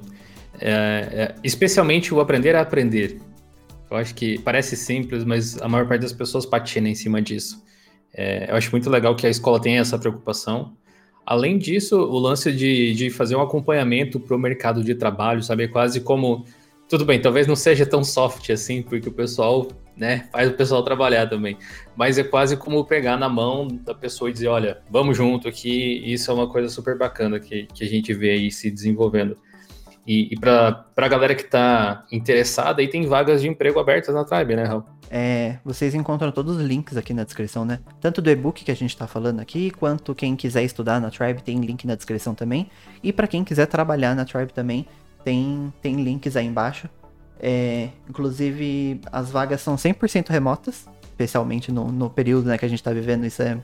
É, 0.61 1.09
é, 1.13 1.35
especialmente 1.43 2.13
o 2.13 2.21
aprender 2.21 2.55
a 2.57 2.61
aprender. 2.61 3.21
Eu 3.91 3.97
acho 3.97 4.15
que 4.15 4.39
parece 4.41 4.77
simples, 4.77 5.25
mas 5.25 5.61
a 5.61 5.69
maior 5.69 5.87
parte 5.87 6.03
das 6.03 6.13
pessoas 6.13 6.45
patina 6.45 6.89
em 6.89 6.95
cima 6.95 7.23
disso. 7.23 7.63
É, 8.13 8.51
eu 8.51 8.57
acho 8.57 8.71
muito 8.71 8.91
legal 8.91 9.15
que 9.15 9.27
a 9.27 9.31
escola 9.31 9.61
tenha 9.61 9.81
essa 9.81 9.99
preocupação. 9.99 10.73
Além 11.25 11.59
disso, 11.59 11.97
o 11.97 12.19
lance 12.19 12.51
de, 12.53 12.95
de 12.95 13.11
fazer 13.11 13.37
um 13.37 13.43
acompanhamento 13.43 14.19
para 14.19 14.35
o 14.35 14.39
mercado 14.39 14.83
de 14.83 14.95
trabalho, 14.95 15.43
saber 15.43 15.69
quase 15.69 16.01
como. 16.01 16.45
Tudo 16.89 17.05
bem, 17.05 17.21
talvez 17.21 17.47
não 17.47 17.55
seja 17.55 17.85
tão 17.85 18.03
soft 18.03 18.49
assim, 18.51 18.83
porque 18.83 19.09
o 19.09 19.13
pessoal 19.13 19.69
né, 19.95 20.29
faz 20.33 20.49
o 20.49 20.55
pessoal 20.55 20.83
trabalhar 20.83 21.29
também. 21.29 21.59
Mas 21.95 22.17
é 22.17 22.25
quase 22.25 22.57
como 22.57 22.85
pegar 22.85 23.17
na 23.17 23.29
mão 23.29 23.69
da 23.69 23.95
pessoa 23.95 24.31
e 24.31 24.33
dizer: 24.33 24.49
olha, 24.49 24.79
vamos 24.91 25.17
junto 25.17 25.49
aqui. 25.49 26.03
Isso 26.11 26.31
é 26.31 26.35
uma 26.35 26.49
coisa 26.49 26.69
super 26.69 26.97
bacana 26.97 27.39
que, 27.39 27.67
que 27.67 27.85
a 27.85 27.87
gente 27.87 28.15
vê 28.15 28.31
aí 28.31 28.51
se 28.51 28.71
desenvolvendo. 28.71 29.37
E, 30.07 30.33
e 30.33 30.41
para 30.41 30.87
a 30.97 31.09
galera 31.09 31.35
que 31.35 31.43
está 31.43 32.07
interessada, 32.11 32.81
aí 32.81 32.89
tem 32.89 33.07
vagas 33.07 33.43
de 33.43 33.49
emprego 33.49 33.79
abertas 33.79 34.15
na 34.15 34.25
Tribe, 34.25 34.57
né, 34.57 34.65
Raul? 34.65 34.83
É, 35.11 35.59
vocês 35.63 35.95
encontram 35.95 36.33
todos 36.33 36.57
os 36.57 36.63
links 36.63 36.97
aqui 36.97 37.13
na 37.13 37.25
descrição, 37.25 37.67
né? 37.67 37.81
Tanto 38.01 38.23
do 38.23 38.31
e-book 38.31 38.65
que 38.65 38.71
a 38.71 38.75
gente 38.75 38.91
está 38.91 39.07
falando 39.07 39.41
aqui, 39.41 39.71
quanto 39.71 40.15
quem 40.15 40.35
quiser 40.35 40.63
estudar 40.63 40.99
na 40.99 41.11
Tribe 41.11 41.43
tem 41.43 41.61
link 41.61 41.87
na 41.87 41.95
descrição 41.95 42.35
também. 42.35 42.71
E 43.03 43.13
para 43.13 43.27
quem 43.27 43.45
quiser 43.45 43.67
trabalhar 43.67 44.15
na 44.15 44.25
Tribe 44.25 44.53
também, 44.53 44.87
tem, 45.25 45.73
tem 45.83 46.03
links 46.03 46.37
aí 46.37 46.47
embaixo. 46.47 46.89
É, 47.41 47.91
inclusive, 48.09 49.01
as 49.13 49.31
vagas 49.31 49.61
são 49.61 49.77
100% 49.77 50.29
remotas, 50.29 50.89
especialmente 51.03 51.71
no, 51.71 51.91
no 51.91 52.11
período 52.11 52.49
né, 52.49 52.59
que 52.59 52.65
a 52.65 52.69
gente 52.69 52.81
está 52.81 52.93
vivendo, 52.93 53.25
isso 53.25 53.43
é 53.43 53.59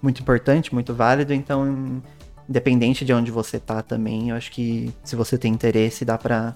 muito 0.00 0.20
importante, 0.20 0.74
muito 0.74 0.92
válido. 0.92 1.32
Então, 1.32 2.02
independente 2.48 3.04
de 3.04 3.12
onde 3.12 3.30
você 3.30 3.58
tá 3.58 3.82
também, 3.82 4.30
eu 4.30 4.36
acho 4.36 4.50
que 4.50 4.92
se 5.04 5.14
você 5.14 5.38
tem 5.38 5.52
interesse, 5.52 6.04
dá 6.04 6.18
pra, 6.18 6.54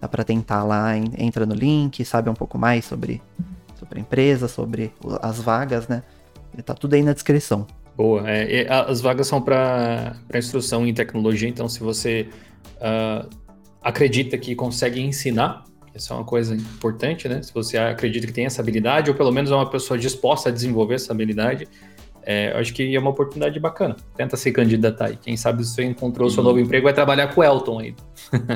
dá 0.00 0.08
pra 0.08 0.24
tentar 0.24 0.62
lá, 0.64 0.96
entra 0.96 1.46
no 1.46 1.54
link, 1.54 2.04
sabe 2.04 2.28
um 2.28 2.34
pouco 2.34 2.58
mais 2.58 2.84
sobre 2.84 3.22
sobre 3.84 3.98
a 3.98 4.00
empresa, 4.00 4.48
sobre 4.48 4.92
as 5.20 5.40
vagas, 5.40 5.88
né? 5.88 6.02
Tá 6.64 6.74
tudo 6.74 6.94
aí 6.94 7.02
na 7.02 7.12
descrição. 7.12 7.66
Boa. 7.96 8.28
É, 8.28 8.66
as 8.68 9.00
vagas 9.00 9.26
são 9.26 9.40
para 9.40 10.16
instrução 10.34 10.86
em 10.86 10.94
tecnologia, 10.94 11.48
então 11.48 11.68
se 11.68 11.80
você 11.80 12.28
uh, 12.76 13.28
acredita 13.84 14.38
que 14.38 14.54
consegue 14.54 15.00
ensinar, 15.00 15.62
isso 15.94 16.12
é 16.12 16.16
uma 16.16 16.24
coisa 16.24 16.56
importante, 16.56 17.28
né? 17.28 17.42
Se 17.42 17.52
você 17.52 17.76
acredita 17.76 18.26
que 18.26 18.32
tem 18.32 18.46
essa 18.46 18.60
habilidade, 18.60 19.10
ou 19.10 19.16
pelo 19.16 19.30
menos 19.30 19.50
é 19.50 19.54
uma 19.54 19.68
pessoa 19.68 19.96
disposta 19.96 20.48
a 20.48 20.52
desenvolver 20.52 20.94
essa 20.94 21.12
habilidade, 21.12 21.68
é, 22.26 22.52
eu 22.52 22.58
acho 22.58 22.72
que 22.72 22.96
é 22.96 22.98
uma 22.98 23.10
oportunidade 23.10 23.60
bacana. 23.60 23.94
Tenta 24.16 24.36
se 24.36 24.50
candidatar 24.50 25.06
aí. 25.06 25.16
Quem 25.16 25.36
sabe 25.36 25.62
se 25.62 25.74
você 25.74 25.84
encontrou 25.84 26.26
o 26.26 26.30
seu 26.30 26.42
novo 26.42 26.58
emprego, 26.58 26.84
vai 26.84 26.94
trabalhar 26.94 27.32
com 27.32 27.42
o 27.42 27.44
Elton 27.44 27.78
aí. 27.78 27.94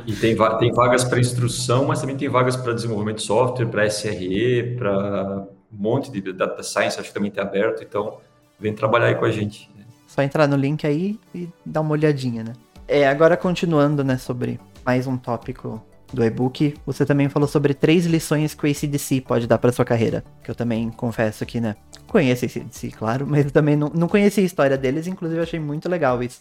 e 0.06 0.12
tem, 0.14 0.34
tem 0.58 0.72
vagas 0.72 1.04
para 1.04 1.20
instrução, 1.20 1.84
mas 1.84 2.00
também 2.00 2.16
tem 2.16 2.28
vagas 2.28 2.56
para 2.56 2.72
desenvolvimento 2.72 3.18
de 3.18 3.24
software, 3.24 3.66
para 3.66 3.86
SRE, 3.86 4.76
para 4.78 5.46
um 5.70 5.76
monte 5.76 6.10
de 6.10 6.32
data 6.32 6.62
science, 6.62 6.98
acho 6.98 7.08
que 7.08 7.14
também 7.14 7.28
está 7.28 7.42
aberto. 7.42 7.84
Então, 7.84 8.16
vem 8.58 8.74
trabalhar 8.74 9.08
aí 9.08 9.14
com 9.14 9.26
a 9.26 9.30
gente. 9.30 9.70
Só 10.06 10.22
entrar 10.22 10.48
no 10.48 10.56
link 10.56 10.86
aí 10.86 11.20
e 11.34 11.48
dar 11.64 11.82
uma 11.82 11.92
olhadinha, 11.92 12.42
né? 12.42 12.54
É, 12.88 13.06
agora 13.06 13.36
continuando, 13.36 14.02
né, 14.02 14.16
sobre 14.16 14.58
mais 14.88 15.06
um 15.06 15.18
tópico 15.18 15.84
do 16.14 16.24
e-book, 16.24 16.74
você 16.86 17.04
também 17.04 17.28
falou 17.28 17.46
sobre 17.46 17.74
três 17.74 18.06
lições 18.06 18.54
que 18.54 18.66
o 18.66 18.70
ACDC 18.70 19.20
pode 19.20 19.46
dar 19.46 19.58
para 19.58 19.70
sua 19.70 19.84
carreira. 19.84 20.24
Que 20.42 20.50
eu 20.50 20.54
também 20.54 20.88
confesso 20.88 21.44
que, 21.44 21.60
né, 21.60 21.76
conheço 22.06 22.46
ACDC, 22.46 22.92
claro, 22.92 23.26
mas 23.28 23.44
eu 23.44 23.50
também 23.50 23.76
não, 23.76 23.90
não 23.90 24.08
a 24.14 24.18
história 24.18 24.78
deles, 24.78 25.06
inclusive 25.06 25.40
eu 25.40 25.42
achei 25.42 25.60
muito 25.60 25.90
legal 25.90 26.22
isso. 26.22 26.40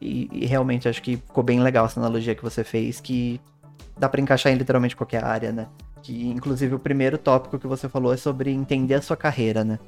E, 0.00 0.26
e, 0.32 0.46
realmente 0.46 0.88
acho 0.88 1.02
que 1.02 1.18
ficou 1.18 1.44
bem 1.44 1.60
legal 1.60 1.84
essa 1.84 2.00
analogia 2.00 2.34
que 2.34 2.42
você 2.42 2.64
fez, 2.64 2.98
que 2.98 3.38
dá 3.98 4.08
para 4.08 4.22
encaixar 4.22 4.50
em 4.54 4.56
literalmente 4.56 4.96
qualquer 4.96 5.22
área, 5.22 5.52
né? 5.52 5.66
Que 6.02 6.28
inclusive 6.28 6.74
o 6.74 6.78
primeiro 6.78 7.18
tópico 7.18 7.58
que 7.58 7.66
você 7.66 7.90
falou 7.90 8.14
é 8.14 8.16
sobre 8.16 8.50
entender 8.50 8.94
a 8.94 9.02
sua 9.02 9.18
carreira, 9.18 9.62
né? 9.64 9.78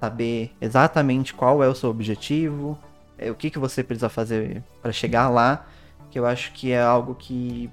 Saber 0.00 0.50
exatamente 0.60 1.32
qual 1.32 1.62
é 1.62 1.68
o 1.68 1.76
seu 1.76 1.90
objetivo, 1.90 2.76
é, 3.16 3.30
o 3.30 3.36
que, 3.36 3.50
que 3.50 3.58
você 3.60 3.84
precisa 3.84 4.08
fazer 4.08 4.64
para 4.82 4.90
chegar 4.90 5.28
lá, 5.28 5.64
que 6.12 6.18
eu 6.18 6.26
acho 6.26 6.52
que 6.52 6.70
é 6.70 6.80
algo 6.80 7.14
que 7.14 7.70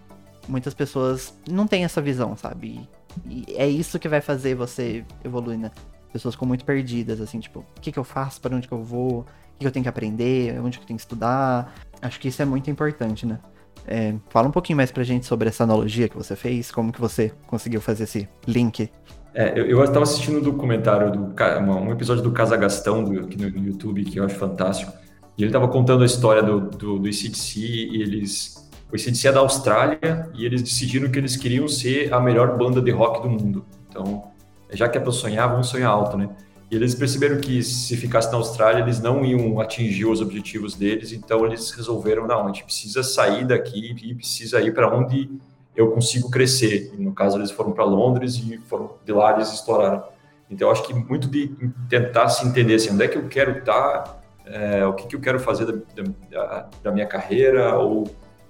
muitas 0.47 0.73
pessoas 0.73 1.37
não 1.47 1.67
têm 1.67 1.83
essa 1.83 2.01
visão, 2.01 2.37
sabe? 2.37 2.87
E, 3.27 3.45
é 3.55 3.67
isso 3.67 3.99
que 3.99 4.07
vai 4.07 4.21
fazer 4.21 4.55
você 4.55 5.03
evoluir, 5.23 5.59
né? 5.59 5.71
Pessoas 6.13 6.35
ficam 6.35 6.47
muito 6.47 6.63
perdidas, 6.63 7.19
assim, 7.19 7.39
tipo, 7.39 7.59
o 7.59 7.81
que, 7.81 7.91
que 7.91 7.99
eu 7.99 8.03
faço, 8.03 8.39
para 8.39 8.55
onde 8.55 8.65
que 8.65 8.73
eu 8.73 8.81
vou, 8.81 9.19
o 9.19 9.23
que, 9.23 9.59
que 9.59 9.67
eu 9.67 9.71
tenho 9.71 9.83
que 9.83 9.89
aprender, 9.89 10.57
onde 10.61 10.77
que 10.77 10.83
eu 10.83 10.87
tenho 10.87 10.97
que 10.97 11.03
estudar. 11.03 11.75
Acho 12.01 12.17
que 12.17 12.29
isso 12.29 12.41
é 12.41 12.45
muito 12.45 12.71
importante, 12.71 13.25
né? 13.25 13.39
É, 13.85 14.15
fala 14.29 14.47
um 14.47 14.51
pouquinho 14.51 14.77
mais 14.77 14.89
pra 14.89 15.03
gente 15.03 15.25
sobre 15.25 15.49
essa 15.49 15.65
analogia 15.65 16.07
que 16.07 16.15
você 16.15 16.35
fez, 16.35 16.71
como 16.71 16.93
que 16.93 17.01
você 17.01 17.33
conseguiu 17.45 17.81
fazer 17.81 18.05
esse 18.05 18.27
link. 18.47 18.89
É, 19.33 19.59
eu, 19.59 19.83
estava 19.83 20.03
assistindo 20.03 20.39
um 20.39 20.41
documentário, 20.41 21.11
do, 21.11 21.35
um 21.71 21.91
episódio 21.91 22.23
do 22.23 22.31
Casagastão 22.31 23.03
do, 23.03 23.19
aqui 23.19 23.37
no 23.37 23.67
YouTube, 23.67 24.03
que 24.05 24.17
eu 24.17 24.23
acho 24.23 24.35
fantástico, 24.35 24.93
e 25.39 25.43
ele 25.43 25.47
estava 25.47 25.69
contando 25.69 26.03
a 26.03 26.05
história 26.05 26.43
do, 26.43 26.59
do, 26.59 26.99
do 26.99 27.07
ICDC 27.07 27.59
e 27.61 28.01
eles 28.01 28.69
o 28.91 28.95
ACDC 28.95 29.27
é 29.27 29.31
da 29.31 29.39
Austrália 29.39 30.29
e 30.33 30.45
eles 30.45 30.61
decidiram 30.61 31.09
que 31.09 31.17
eles 31.17 31.37
queriam 31.37 31.65
ser 31.67 32.13
a 32.13 32.19
melhor 32.19 32.57
banda 32.57 32.81
de 32.81 32.91
rock 32.91 33.21
do 33.21 33.29
mundo. 33.29 33.65
Então, 33.87 34.31
já 34.71 34.89
que 34.89 34.97
é 34.97 35.01
para 35.01 35.11
sonhar, 35.13 35.47
vamos 35.47 35.69
sonhar 35.69 35.91
alto, 35.91 36.17
né? 36.17 36.27
E 36.69 36.75
eles 36.75 36.93
perceberam 36.93 37.39
que 37.39 37.63
se 37.63 37.95
ficasse 37.95 38.29
na 38.31 38.37
Austrália, 38.37 38.81
eles 38.81 38.99
não 38.99 39.23
iam 39.23 39.61
atingir 39.61 40.05
os 40.05 40.19
objetivos 40.19 40.75
deles, 40.75 41.13
então 41.13 41.45
eles 41.45 41.71
resolveram, 41.71 42.27
não, 42.27 42.43
a 42.43 42.47
gente 42.47 42.65
precisa 42.65 43.01
sair 43.01 43.45
daqui 43.45 43.95
e 44.03 44.13
precisa 44.13 44.59
ir 44.59 44.73
para 44.73 44.93
onde 44.93 45.29
eu 45.73 45.91
consigo 45.91 46.29
crescer. 46.29 46.91
E 46.97 47.01
no 47.01 47.13
caso, 47.13 47.37
eles 47.37 47.51
foram 47.51 47.71
para 47.71 47.85
Londres 47.85 48.35
e 48.35 48.57
foram 48.67 48.95
de 49.05 49.13
lá 49.13 49.35
eles 49.35 49.53
exploraram. 49.53 50.03
Então, 50.49 50.69
acho 50.69 50.83
que 50.83 50.93
muito 50.93 51.27
de 51.29 51.55
tentar 51.87 52.27
se 52.27 52.45
entender 52.45 52.75
assim, 52.75 52.91
onde 52.91 53.03
é 53.03 53.07
que 53.07 53.17
eu 53.17 53.27
quero 53.29 53.59
estar, 53.59 54.18
é, 54.49 54.85
o 54.85 54.93
que, 54.93 55.07
que 55.07 55.15
eu 55.15 55.21
quero 55.21 55.39
fazer 55.39 55.65
da, 55.65 56.03
da, 56.29 56.69
da 56.83 56.91
minha 56.91 57.05
carreira, 57.05 57.77
ou 57.77 58.09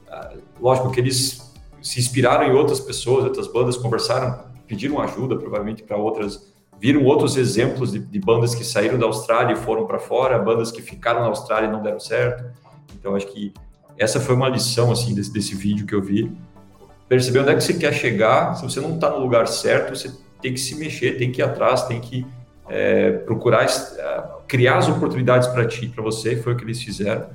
ah, 0.09 0.33
lógico 0.59 0.91
que 0.91 0.99
eles 0.99 1.53
se 1.81 1.99
inspiraram 1.99 2.45
em 2.45 2.51
outras 2.51 2.79
pessoas, 2.79 3.25
outras 3.25 3.47
bandas, 3.47 3.77
conversaram, 3.77 4.45
pediram 4.67 4.99
ajuda 4.99 5.35
provavelmente 5.37 5.83
para 5.83 5.97
outras, 5.97 6.53
viram 6.79 7.03
outros 7.03 7.35
exemplos 7.37 7.91
de, 7.91 7.99
de, 7.99 8.19
bandas 8.19 8.55
que 8.55 8.63
saíram 8.63 8.97
da 8.97 9.05
Austrália 9.05 9.53
e 9.53 9.57
foram 9.57 9.85
para 9.85 9.99
fora, 9.99 10.39
bandas 10.39 10.71
que 10.71 10.81
ficaram 10.81 11.21
na 11.21 11.27
Austrália 11.27 11.67
e 11.67 11.71
não 11.71 11.81
deram 11.81 11.99
certo. 11.99 12.45
Então 12.97 13.15
acho 13.15 13.27
que 13.27 13.53
essa 13.97 14.19
foi 14.19 14.35
uma 14.35 14.47
lição 14.47 14.91
assim 14.91 15.13
desse, 15.13 15.31
desse 15.31 15.55
vídeo 15.55 15.85
que 15.85 15.93
eu 15.93 16.01
vi. 16.01 16.31
Perceber 17.07 17.39
onde 17.39 17.51
é 17.51 17.55
que 17.55 17.61
você 17.61 17.73
quer 17.73 17.93
chegar. 17.93 18.55
Se 18.55 18.63
você 18.63 18.79
não 18.79 18.95
está 18.95 19.09
no 19.09 19.19
lugar 19.19 19.47
certo, 19.47 19.95
você 19.95 20.11
tem 20.41 20.53
que 20.53 20.59
se 20.59 20.75
mexer, 20.75 21.17
tem 21.17 21.31
que 21.31 21.41
ir 21.41 21.43
atrás, 21.43 21.83
tem 21.83 21.99
que 21.99 22.25
é, 22.69 23.11
procurar 23.11 23.65
criar 24.47 24.77
as 24.77 24.87
oportunidades 24.87 25.47
para 25.47 25.65
ti, 25.65 25.87
para 25.87 26.03
você. 26.03 26.35
Foi 26.37 26.53
o 26.53 26.57
que 26.57 26.63
eles 26.63 26.81
fizeram. 26.81 27.27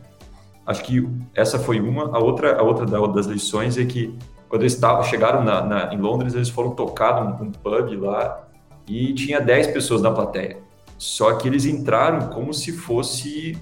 Acho 0.66 0.82
que 0.82 1.06
essa 1.34 1.58
foi 1.58 1.80
uma. 1.80 2.16
A 2.16 2.18
outra, 2.18 2.56
a 2.58 2.62
outra 2.62 2.86
das 2.86 3.26
lições 3.26 3.76
é 3.76 3.84
que 3.84 4.16
quando 4.48 4.62
eles 4.62 4.74
estavam, 4.74 5.02
chegaram 5.02 5.42
na, 5.42 5.62
na, 5.64 5.94
em 5.94 5.98
Londres, 5.98 6.34
eles 6.34 6.48
foram 6.48 6.70
tocados 6.70 7.28
num, 7.28 7.46
num 7.46 7.52
pub 7.52 7.96
lá 8.00 8.46
e 8.86 9.12
tinha 9.14 9.40
10 9.40 9.68
pessoas 9.68 10.02
na 10.02 10.10
plateia. 10.10 10.58
Só 10.96 11.34
que 11.34 11.48
eles 11.48 11.64
entraram 11.64 12.28
como 12.28 12.54
se 12.54 12.72
fosse 12.72 13.58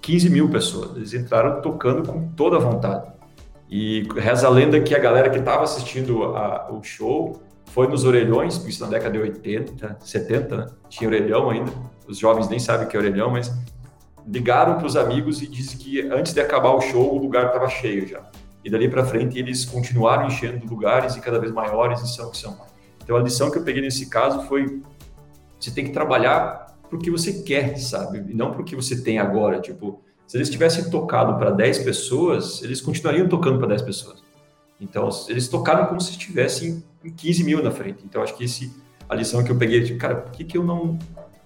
15 0.00 0.30
mil 0.30 0.48
pessoas. 0.48 0.96
Eles 0.96 1.12
entraram 1.12 1.60
tocando 1.60 2.08
com 2.08 2.28
toda 2.28 2.56
a 2.56 2.60
vontade. 2.60 3.10
E 3.70 4.06
reza 4.16 4.46
a 4.46 4.50
lenda 4.50 4.80
que 4.80 4.94
a 4.94 4.98
galera 4.98 5.28
que 5.28 5.38
estava 5.38 5.64
assistindo 5.64 6.24
a, 6.36 6.68
o 6.70 6.82
show 6.82 7.42
foi 7.78 7.86
nos 7.86 8.02
orelhões, 8.02 8.56
isso 8.66 8.82
na 8.82 8.90
década 8.90 9.12
de 9.12 9.20
80, 9.20 9.98
70, 10.00 10.56
né? 10.56 10.66
tinha 10.88 11.08
orelhão 11.08 11.48
ainda. 11.48 11.70
Os 12.08 12.18
jovens 12.18 12.48
nem 12.48 12.58
sabem 12.58 12.88
o 12.88 12.90
que 12.90 12.96
é 12.96 12.98
orelhão, 12.98 13.30
mas 13.30 13.54
ligaram 14.26 14.78
para 14.78 14.84
os 14.88 14.96
amigos 14.96 15.40
e 15.42 15.46
disse 15.46 15.76
que 15.76 16.00
antes 16.10 16.34
de 16.34 16.40
acabar 16.40 16.72
o 16.72 16.80
show 16.80 17.14
o 17.14 17.18
lugar 17.18 17.46
estava 17.46 17.68
cheio 17.68 18.04
já. 18.04 18.20
E 18.64 18.68
dali 18.68 18.88
para 18.88 19.04
frente 19.04 19.38
eles 19.38 19.64
continuaram 19.64 20.26
enchendo 20.26 20.66
lugares 20.66 21.14
e 21.14 21.20
cada 21.20 21.38
vez 21.38 21.52
maiores 21.52 22.00
e 22.00 22.08
são 22.12 22.32
que 22.32 22.38
são. 22.38 22.58
Então 23.00 23.14
a 23.14 23.20
lição 23.20 23.48
que 23.48 23.58
eu 23.58 23.62
peguei 23.62 23.80
nesse 23.80 24.10
caso 24.10 24.42
foi 24.48 24.82
você 25.60 25.70
tem 25.70 25.84
que 25.84 25.92
trabalhar 25.92 26.74
para 26.82 26.96
o 26.96 27.00
que 27.00 27.12
você 27.12 27.44
quer, 27.44 27.78
sabe? 27.78 28.24
E 28.28 28.34
não 28.34 28.50
para 28.50 28.62
o 28.62 28.64
que 28.64 28.74
você 28.74 29.00
tem 29.00 29.20
agora. 29.20 29.60
Tipo, 29.60 30.02
se 30.26 30.36
eles 30.36 30.50
tivessem 30.50 30.90
tocado 30.90 31.38
para 31.38 31.52
10 31.52 31.78
pessoas, 31.84 32.60
eles 32.60 32.80
continuariam 32.80 33.28
tocando 33.28 33.56
para 33.56 33.68
10 33.68 33.82
pessoas. 33.82 34.20
Então, 34.80 35.08
eles 35.28 35.48
tocaram 35.48 35.86
como 35.86 36.00
se 36.00 36.12
estivessem 36.12 36.70
em 36.70 36.82
15 37.16 37.44
mil 37.44 37.62
na 37.62 37.70
frente. 37.70 38.04
Então, 38.04 38.22
acho 38.22 38.36
que 38.36 38.44
esse, 38.44 38.72
a 39.08 39.14
lição 39.14 39.42
que 39.42 39.50
eu 39.50 39.56
peguei, 39.56 39.80
de, 39.80 39.94
cara, 39.96 40.16
por 40.16 40.32
que, 40.32 40.44
que 40.44 40.58
eu 40.58 40.64
não. 40.64 40.98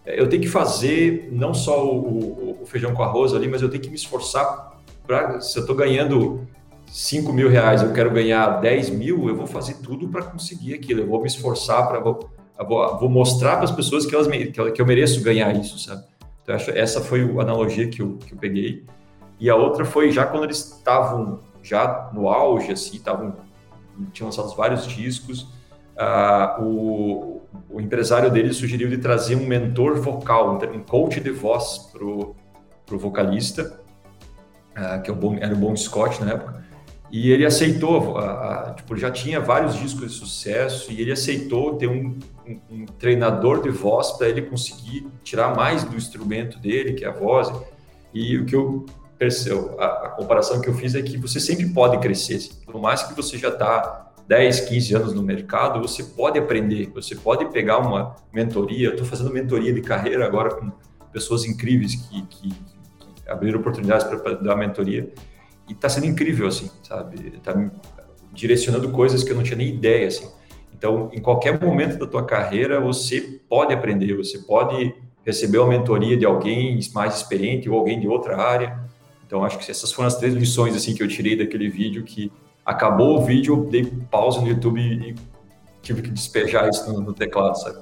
Eu 0.04 0.28
tenho 0.28 0.42
que 0.42 0.48
fazer 0.48 1.28
não 1.30 1.54
só 1.54 1.86
o, 1.86 2.58
o, 2.58 2.62
o 2.62 2.66
feijão 2.66 2.92
com 2.92 3.02
arroz 3.02 3.32
ali, 3.34 3.46
mas 3.46 3.62
eu 3.62 3.68
tenho 3.68 3.82
que 3.82 3.88
me 3.88 3.94
esforçar 3.96 4.78
para. 5.06 5.40
Se 5.40 5.58
eu 5.58 5.60
estou 5.60 5.76
ganhando 5.76 6.46
5 6.86 7.32
mil 7.32 7.48
reais, 7.48 7.82
eu 7.82 7.92
quero 7.92 8.10
ganhar 8.10 8.60
10 8.60 8.90
mil, 8.90 9.28
eu 9.28 9.36
vou 9.36 9.46
fazer 9.46 9.74
tudo 9.74 10.08
para 10.08 10.22
conseguir 10.22 10.74
aquilo. 10.74 11.00
Eu 11.00 11.06
vou 11.06 11.20
me 11.20 11.26
esforçar 11.26 11.86
para. 11.88 12.00
Vou, 12.00 12.30
vou, 13.00 13.08
mostrar 13.08 13.56
para 13.56 13.64
as 13.64 13.70
pessoas 13.70 14.04
que, 14.04 14.14
elas, 14.14 14.26
que, 14.26 14.80
eu 14.80 14.86
mereço 14.86 15.22
ganhar 15.22 15.54
isso, 15.56 15.78
sabe? 15.78 16.04
Então, 16.42 16.54
acho, 16.54 16.70
essa 16.70 17.00
foi 17.00 17.22
a 17.22 17.42
analogia 17.42 17.88
que 17.88 18.02
eu, 18.02 18.18
que 18.18 18.34
eu 18.34 18.38
peguei. 18.38 18.84
E 19.38 19.48
a 19.48 19.56
outra 19.56 19.84
foi 19.84 20.10
já 20.10 20.26
quando 20.26 20.44
eles 20.44 20.58
estavam 20.58 21.40
já 21.62 22.10
no 22.12 22.28
auge, 22.28 22.72
assim, 22.72 22.96
estavam 22.96 23.36
tinham 24.12 24.28
lançado 24.28 24.54
vários 24.56 24.86
discos. 24.86 25.42
Uh, 25.94 26.62
o, 26.62 27.42
o, 27.70 27.80
empresário 27.80 28.30
dele 28.30 28.52
sugeriu 28.52 28.88
de 28.88 28.98
trazer 28.98 29.36
um 29.36 29.46
mentor 29.46 30.00
vocal, 30.00 30.58
um 30.72 30.80
coach 30.80 31.20
de 31.20 31.30
voz 31.30 31.90
pro, 31.92 32.34
pro 32.86 32.98
vocalista, 32.98 33.78
uh, 34.70 35.02
que 35.02 35.10
é 35.10 35.14
o 35.14 35.34
era 35.34 35.54
o 35.54 35.56
Bom 35.56 35.76
Scott 35.76 36.22
na 36.24 36.32
época. 36.32 36.62
E 37.10 37.30
ele 37.30 37.44
aceitou, 37.44 38.16
uh, 38.16 38.74
tipo, 38.74 38.96
já 38.96 39.10
tinha 39.10 39.38
vários 39.38 39.74
discos 39.74 40.12
de 40.12 40.18
sucesso 40.18 40.90
e 40.90 40.98
ele 40.98 41.12
aceitou 41.12 41.76
ter 41.76 41.86
um, 41.86 42.18
um, 42.46 42.60
um 42.70 42.86
treinador 42.86 43.62
de 43.62 43.68
voz 43.68 44.12
para 44.12 44.30
ele 44.30 44.40
conseguir 44.42 45.06
tirar 45.22 45.54
mais 45.54 45.84
do 45.84 45.94
instrumento 45.94 46.58
dele, 46.58 46.94
que 46.94 47.04
é 47.04 47.08
a 47.08 47.12
voz. 47.12 47.52
E 48.14 48.38
o 48.38 48.46
que 48.46 48.56
eu 48.56 48.86
a, 49.78 49.84
a, 49.84 50.08
comparação 50.10 50.60
que 50.60 50.68
eu 50.68 50.74
fiz 50.74 50.94
é 50.94 51.02
que 51.02 51.16
você 51.16 51.38
sempre 51.38 51.68
pode 51.68 51.98
crescer. 51.98 52.38
Por 52.64 52.80
mais 52.80 53.02
que 53.02 53.14
você 53.14 53.38
já 53.38 53.48
está 53.48 54.12
10, 54.26 54.60
15 54.60 54.94
anos 54.94 55.14
no 55.14 55.22
mercado, 55.22 55.80
você 55.80 56.02
pode 56.02 56.38
aprender, 56.38 56.90
você 56.94 57.14
pode 57.14 57.46
pegar 57.52 57.78
uma 57.78 58.16
mentoria. 58.32 58.90
Estou 58.90 59.06
fazendo 59.06 59.30
mentoria 59.32 59.72
de 59.72 59.80
carreira 59.80 60.24
agora 60.24 60.54
com 60.54 60.72
pessoas 61.12 61.44
incríveis 61.44 61.94
que, 61.94 62.22
que, 62.22 62.48
que 62.48 63.30
abriram 63.30 63.60
oportunidades 63.60 64.06
para 64.06 64.34
dar 64.34 64.56
mentoria. 64.56 65.12
E 65.68 65.72
está 65.72 65.88
sendo 65.88 66.06
incrível, 66.06 66.46
assim, 66.48 66.70
sabe? 66.82 67.32
Está 67.36 67.54
direcionando 68.32 68.90
coisas 68.90 69.22
que 69.22 69.30
eu 69.30 69.36
não 69.36 69.42
tinha 69.42 69.56
nem 69.56 69.68
ideia, 69.68 70.08
assim. 70.08 70.28
Então, 70.72 71.10
em 71.12 71.20
qualquer 71.20 71.60
momento 71.60 71.98
da 71.98 72.06
tua 72.06 72.24
carreira, 72.24 72.80
você 72.80 73.20
pode 73.48 73.72
aprender, 73.72 74.16
você 74.16 74.38
pode 74.38 74.92
receber 75.24 75.58
uma 75.58 75.68
mentoria 75.68 76.16
de 76.16 76.26
alguém 76.26 76.78
mais 76.92 77.16
experiente 77.16 77.68
ou 77.68 77.78
alguém 77.78 78.00
de 78.00 78.08
outra 78.08 78.36
área. 78.36 78.80
Então, 79.32 79.42
acho 79.46 79.58
que 79.58 79.70
essas 79.70 79.90
foram 79.90 80.08
as 80.08 80.16
três 80.18 80.34
lições 80.34 80.76
assim 80.76 80.94
que 80.94 81.02
eu 81.02 81.08
tirei 81.08 81.34
daquele 81.34 81.66
vídeo 81.66 82.02
que 82.02 82.30
acabou 82.66 83.16
o 83.16 83.24
vídeo, 83.24 83.54
eu 83.54 83.64
dei 83.64 83.90
pausa 84.10 84.42
no 84.42 84.46
YouTube 84.46 84.78
e 84.78 85.14
tive 85.80 86.02
que 86.02 86.10
despejar 86.10 86.68
isso 86.68 86.92
no, 86.92 87.00
no 87.00 87.14
teclado, 87.14 87.54
sabe? 87.54 87.78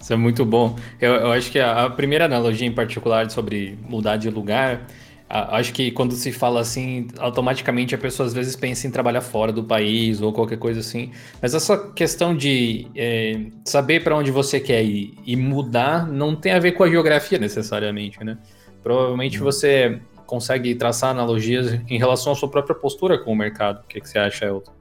Isso 0.00 0.12
é 0.12 0.16
muito 0.16 0.44
bom. 0.44 0.74
Eu, 1.00 1.12
eu 1.12 1.30
acho 1.30 1.52
que 1.52 1.60
a, 1.60 1.84
a, 1.84 1.90
primeira 1.90 2.24
analogia 2.24 2.66
em 2.66 2.72
particular 2.72 3.30
sobre 3.30 3.78
mudar 3.88 4.16
de 4.16 4.28
lugar, 4.28 4.88
a, 5.30 5.58
acho 5.58 5.72
que 5.72 5.92
quando 5.92 6.14
se 6.14 6.32
fala 6.32 6.58
assim, 6.58 7.06
automaticamente 7.16 7.94
a 7.94 7.98
pessoa 7.98 8.26
às 8.26 8.34
vezes 8.34 8.56
pensa 8.56 8.84
em 8.84 8.90
trabalhar 8.90 9.20
fora 9.20 9.52
do 9.52 9.62
país 9.62 10.20
ou 10.20 10.32
qualquer 10.32 10.58
coisa 10.58 10.80
assim. 10.80 11.12
Mas 11.40 11.54
essa 11.54 11.78
questão 11.92 12.36
de 12.36 12.88
é, 12.96 13.40
saber 13.64 14.02
para 14.02 14.16
onde 14.16 14.32
você 14.32 14.58
quer 14.58 14.82
ir 14.82 15.14
e 15.24 15.36
mudar 15.36 16.08
não 16.08 16.34
tem 16.34 16.50
a 16.50 16.58
ver 16.58 16.72
com 16.72 16.82
a 16.82 16.90
geografia 16.90 17.38
necessariamente, 17.38 18.24
né? 18.24 18.36
Provavelmente 18.82 19.40
hum. 19.40 19.44
você 19.44 20.00
consegue 20.26 20.74
traçar 20.74 21.10
analogias 21.10 21.80
em 21.88 21.98
relação 21.98 22.32
à 22.32 22.36
sua 22.36 22.48
própria 22.48 22.74
postura 22.74 23.18
com 23.18 23.32
o 23.32 23.36
mercado. 23.36 23.80
O 23.84 23.86
que, 23.86 24.00
que 24.00 24.08
você 24.08 24.18
acha, 24.18 24.46
Elton? 24.46 24.72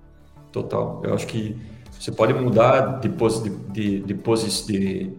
Total. 0.51 1.01
Eu 1.03 1.13
acho 1.13 1.27
que 1.27 1.55
você 1.91 2.11
pode 2.11 2.33
mudar 2.33 2.99
de, 2.99 3.09
de, 3.09 3.99
de, 4.01 4.13
de, 4.13 4.13
de 4.13 5.17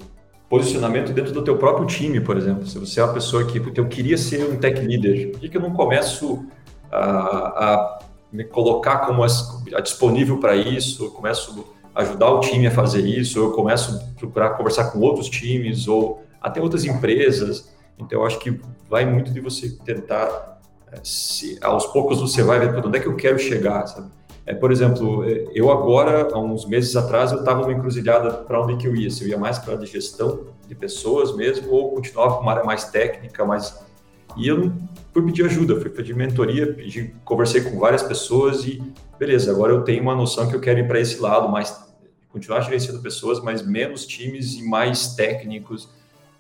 posicionamento 0.53 1.15
dentro 1.15 1.33
do 1.33 1.43
teu 1.43 1.57
próprio 1.57 1.87
time, 1.87 2.21
por 2.21 2.37
exemplo. 2.37 2.67
Se 2.67 2.79
você 2.79 3.01
é 3.01 3.05
uma 3.05 3.15
pessoa 3.15 3.47
que 3.47 3.59
eu 3.59 3.89
queria 3.89 4.19
ser 4.19 4.45
um 4.51 4.59
tech 4.59 4.79
leader, 4.81 5.31
por 5.31 5.41
que, 5.41 5.49
que 5.49 5.57
eu 5.57 5.63
não 5.63 5.73
começo 5.73 6.45
a, 6.91 6.99
a 6.99 7.99
me 8.31 8.45
colocar 8.45 8.99
como 8.99 9.25
a, 9.25 9.27
a 9.75 9.81
disponível 9.81 10.39
para 10.39 10.55
isso? 10.55 11.05
Eu 11.05 11.11
começo 11.11 11.65
a 11.95 12.03
ajudar 12.03 12.31
o 12.31 12.41
time 12.41 12.67
a 12.67 12.71
fazer 12.71 13.01
isso, 13.01 13.39
eu 13.39 13.53
começo 13.53 13.97
a 13.97 14.19
procurar 14.19 14.51
conversar 14.51 14.91
com 14.91 14.99
outros 14.99 15.31
times, 15.31 15.89
ou 15.89 16.23
até 16.39 16.61
outras 16.61 16.85
empresas 16.85 17.72
então, 18.05 18.25
acho 18.25 18.39
que 18.39 18.61
vai 18.89 19.05
muito 19.05 19.33
de 19.33 19.41
você 19.41 19.71
tentar, 19.85 20.61
eh, 20.93 21.01
se, 21.03 21.59
aos 21.63 21.87
poucos 21.87 22.21
você 22.21 22.43
vai 22.43 22.59
ver 22.61 22.73
para 22.73 22.87
onde 22.87 22.99
é 22.99 23.01
que 23.01 23.09
eu 23.09 23.17
quero 23.17 23.39
chegar, 23.39 23.87
sabe? 23.87 24.11
É, 24.45 24.55
por 24.55 24.73
exemplo, 24.73 25.25
eh, 25.25 25.49
eu 25.55 25.71
agora, 25.71 26.29
há 26.33 26.39
uns 26.39 26.67
meses 26.67 26.97
atrás, 26.97 27.33
eu 27.33 27.39
estava 27.39 27.61
numa 27.63 27.73
encruzilhada 27.73 28.33
para 28.33 28.61
onde 28.61 28.77
que 28.77 28.87
eu 28.87 28.95
ia. 28.95 29.11
Se 29.11 29.25
eu 29.25 29.29
ia 29.29 29.39
mais 29.39 29.59
para 29.59 29.75
a 29.75 29.85
gestão 29.85 30.47
de 30.67 30.75
pessoas 30.75 31.35
mesmo, 31.37 31.71
ou 31.71 31.95
continuava 31.95 32.37
com 32.37 32.43
uma 32.43 32.53
área 32.53 32.65
mais 32.65 32.85
técnica, 32.85 33.45
mais... 33.45 33.81
E 34.37 34.49
eu 34.49 34.73
fui 35.13 35.23
pedir 35.25 35.45
ajuda, 35.45 35.79
fui 35.81 35.91
pedir 35.91 36.17
mentoria, 36.17 36.73
pedi, 36.73 37.15
conversei 37.25 37.61
com 37.61 37.79
várias 37.79 38.03
pessoas 38.03 38.65
e, 38.65 38.83
beleza, 39.19 39.51
agora 39.51 39.73
eu 39.73 39.83
tenho 39.83 40.03
uma 40.03 40.15
noção 40.15 40.49
que 40.49 40.57
eu 40.57 40.61
quero 40.61 40.81
ir 40.81 40.89
para 40.89 40.99
esse 40.99 41.21
lado, 41.21 41.49
mais 41.51 41.79
continuar 42.31 42.63
gerenciando 42.63 43.01
pessoas, 43.01 43.41
mas 43.41 43.65
menos 43.65 44.07
times 44.07 44.55
e 44.55 44.63
mais 44.67 45.15
técnicos 45.15 45.89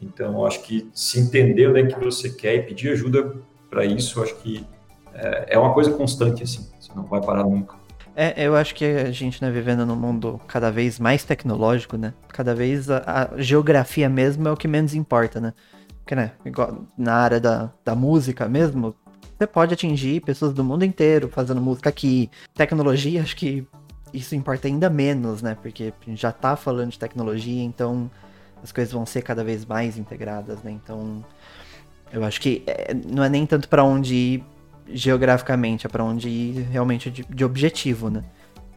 então, 0.02 0.44
acho 0.44 0.62
que 0.62 0.88
se 0.92 1.20
entender 1.20 1.68
onde 1.68 1.80
é 1.80 1.86
que 1.86 1.98
você 1.98 2.30
quer 2.30 2.54
e 2.56 2.62
pedir 2.62 2.92
ajuda 2.92 3.34
para 3.70 3.84
isso, 3.84 4.22
acho 4.22 4.34
que 4.36 4.66
é, 5.14 5.54
é, 5.54 5.58
uma 5.58 5.72
coisa 5.72 5.90
constante, 5.92 6.42
assim, 6.42 6.68
você 6.78 6.92
não 6.94 7.04
vai 7.04 7.20
parar 7.20 7.44
nunca. 7.44 7.76
É, 8.14 8.46
eu 8.46 8.54
acho 8.54 8.74
que 8.74 8.84
a 8.84 9.10
gente, 9.10 9.42
né, 9.42 9.50
vivendo 9.50 9.86
num 9.86 9.96
mundo 9.96 10.40
cada 10.46 10.70
vez 10.70 10.98
mais 10.98 11.24
tecnológico, 11.24 11.96
né, 11.96 12.12
cada 12.28 12.54
vez 12.54 12.90
a, 12.90 13.30
a 13.32 13.40
geografia 13.40 14.08
mesmo 14.08 14.46
é 14.48 14.52
o 14.52 14.56
que 14.56 14.68
menos 14.68 14.94
importa, 14.94 15.40
né, 15.40 15.54
porque, 15.98 16.14
né, 16.14 16.32
igual 16.44 16.84
na 16.98 17.14
área 17.14 17.40
da, 17.40 17.72
da 17.84 17.94
música 17.94 18.48
mesmo, 18.48 18.94
você 19.38 19.46
pode 19.46 19.72
atingir 19.72 20.20
pessoas 20.20 20.52
do 20.52 20.62
mundo 20.62 20.84
inteiro 20.84 21.28
fazendo 21.28 21.60
música 21.60 21.88
aqui. 21.88 22.30
Tecnologia, 22.54 23.22
acho 23.22 23.34
que 23.34 23.66
isso 24.12 24.34
importa 24.34 24.68
ainda 24.68 24.90
menos, 24.90 25.40
né, 25.40 25.56
porque 25.62 25.92
já 26.08 26.30
tá 26.30 26.54
falando 26.54 26.90
de 26.90 26.98
tecnologia, 26.98 27.62
então 27.62 28.10
as 28.62 28.72
coisas 28.72 28.92
vão 28.92 29.04
ser 29.04 29.22
cada 29.22 29.42
vez 29.42 29.64
mais 29.64 29.98
integradas, 29.98 30.62
né? 30.62 30.70
Então, 30.70 31.24
eu 32.12 32.24
acho 32.24 32.40
que 32.40 32.62
é, 32.66 32.94
não 32.94 33.24
é 33.24 33.28
nem 33.28 33.44
tanto 33.46 33.68
para 33.68 33.82
onde 33.82 34.14
ir 34.14 34.44
geograficamente, 34.88 35.86
é 35.86 35.88
para 35.88 36.04
onde 36.04 36.28
ir 36.28 36.62
realmente 36.70 37.10
de, 37.10 37.24
de, 37.24 37.44
objetivo, 37.44 38.10
né? 38.10 38.22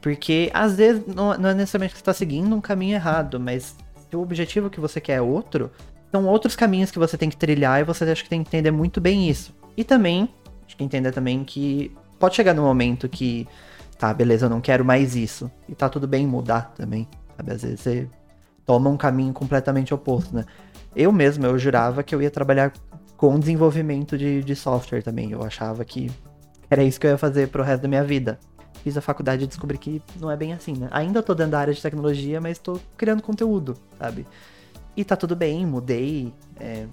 Porque 0.02 0.50
às 0.54 0.76
vezes 0.76 1.04
não, 1.08 1.38
não 1.38 1.50
é 1.50 1.54
necessariamente 1.54 1.94
que 1.94 1.98
você 1.98 2.02
está 2.02 2.14
seguindo 2.14 2.56
um 2.56 2.62
caminho 2.62 2.96
errado, 2.96 3.40
mas 3.40 3.76
se 4.10 4.16
o 4.16 4.22
objetivo 4.22 4.70
que 4.70 4.80
você 4.80 5.02
quer 5.02 5.16
é 5.16 5.22
outro, 5.22 5.72
são 6.12 6.26
outros 6.26 6.56
caminhos 6.56 6.92
que 6.92 7.00
você 7.00 7.18
tem 7.18 7.30
que 7.30 7.38
trilhar 7.38 7.82
e 7.82 7.84
você 7.84 8.04
acha 8.06 8.24
que 8.24 8.30
tem 8.30 8.44
que 8.44 8.50
entender 8.50 8.72
muito 8.72 9.02
bem 9.02 9.30
isso. 9.30 9.54
E 9.76 9.84
também, 9.84 10.30
acho 10.66 10.78
que 10.78 10.84
entender 10.84 11.12
também 11.12 11.44
que 11.44 11.92
pode 12.20 12.36
chegar 12.36 12.54
no 12.54 12.62
momento 12.62 13.10
que, 13.10 13.48
tá, 13.98 14.14
beleza, 14.14 14.46
eu 14.46 14.50
não 14.50 14.62
quero 14.62 14.86
mais 14.86 15.16
isso. 15.16 15.52
E 15.68 15.76
tá 15.76 15.90
tudo 15.90 16.08
bem 16.08 16.26
mudar 16.26 16.74
também. 16.76 17.08
Sabe? 17.36 17.52
Às 17.52 17.64
vezes 17.64 17.80
você 17.82 18.08
toma 18.66 18.90
um 18.90 18.98
caminho 18.98 19.34
completamente 19.34 19.94
oposto, 19.94 20.36
né? 20.36 20.46
Eu 20.96 21.12
mesmo, 21.12 21.46
eu 21.46 21.58
jurava 21.58 22.04
que 22.04 22.16
eu 22.16 22.22
ia 22.22 22.32
trabalhar 22.32 22.74
com 23.18 23.38
desenvolvimento 23.40 24.18
de, 24.18 24.44
de 24.44 24.56
software 24.56 25.02
também. 25.02 25.32
Eu 25.32 25.44
achava 25.44 25.84
que 25.84 26.12
era 26.70 26.84
isso 26.84 27.00
que 27.00 27.06
eu 27.06 27.12
ia 27.12 27.18
fazer 27.18 27.50
pro 27.50 27.64
resto 27.64 27.84
da 27.84 27.88
minha 27.88 28.04
vida. 28.04 28.40
Fiz 28.84 28.98
a 28.98 29.02
faculdade 29.02 29.44
e 29.44 29.48
descobri 29.48 29.78
que 29.78 30.02
não 30.20 30.30
é 30.30 30.38
bem 30.38 30.54
assim, 30.54 30.74
né? 30.74 30.88
Ainda 30.92 31.22
tô 31.22 31.34
dentro 31.34 31.52
da 31.52 31.60
área 31.60 31.74
de 31.74 31.82
tecnologia, 31.82 32.40
mas 32.40 32.60
tô 32.60 32.80
criando 32.98 33.22
conteúdo, 33.22 33.76
sabe? 33.98 34.26
E 34.96 35.04
tá 35.04 35.16
tudo 35.16 35.36
bem, 35.36 35.66
mudei. 35.66 36.34
É, 36.60 36.86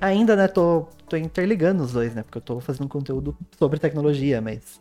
ainda, 0.00 0.34
né, 0.34 0.48
tô, 0.48 0.86
tô 1.08 1.16
interligando 1.16 1.82
os 1.82 1.92
dois, 1.92 2.14
né? 2.14 2.22
Porque 2.22 2.38
eu 2.38 2.42
tô 2.42 2.60
fazendo 2.60 2.88
conteúdo 2.88 3.36
sobre 3.58 3.78
tecnologia, 3.78 4.40
mas 4.40 4.80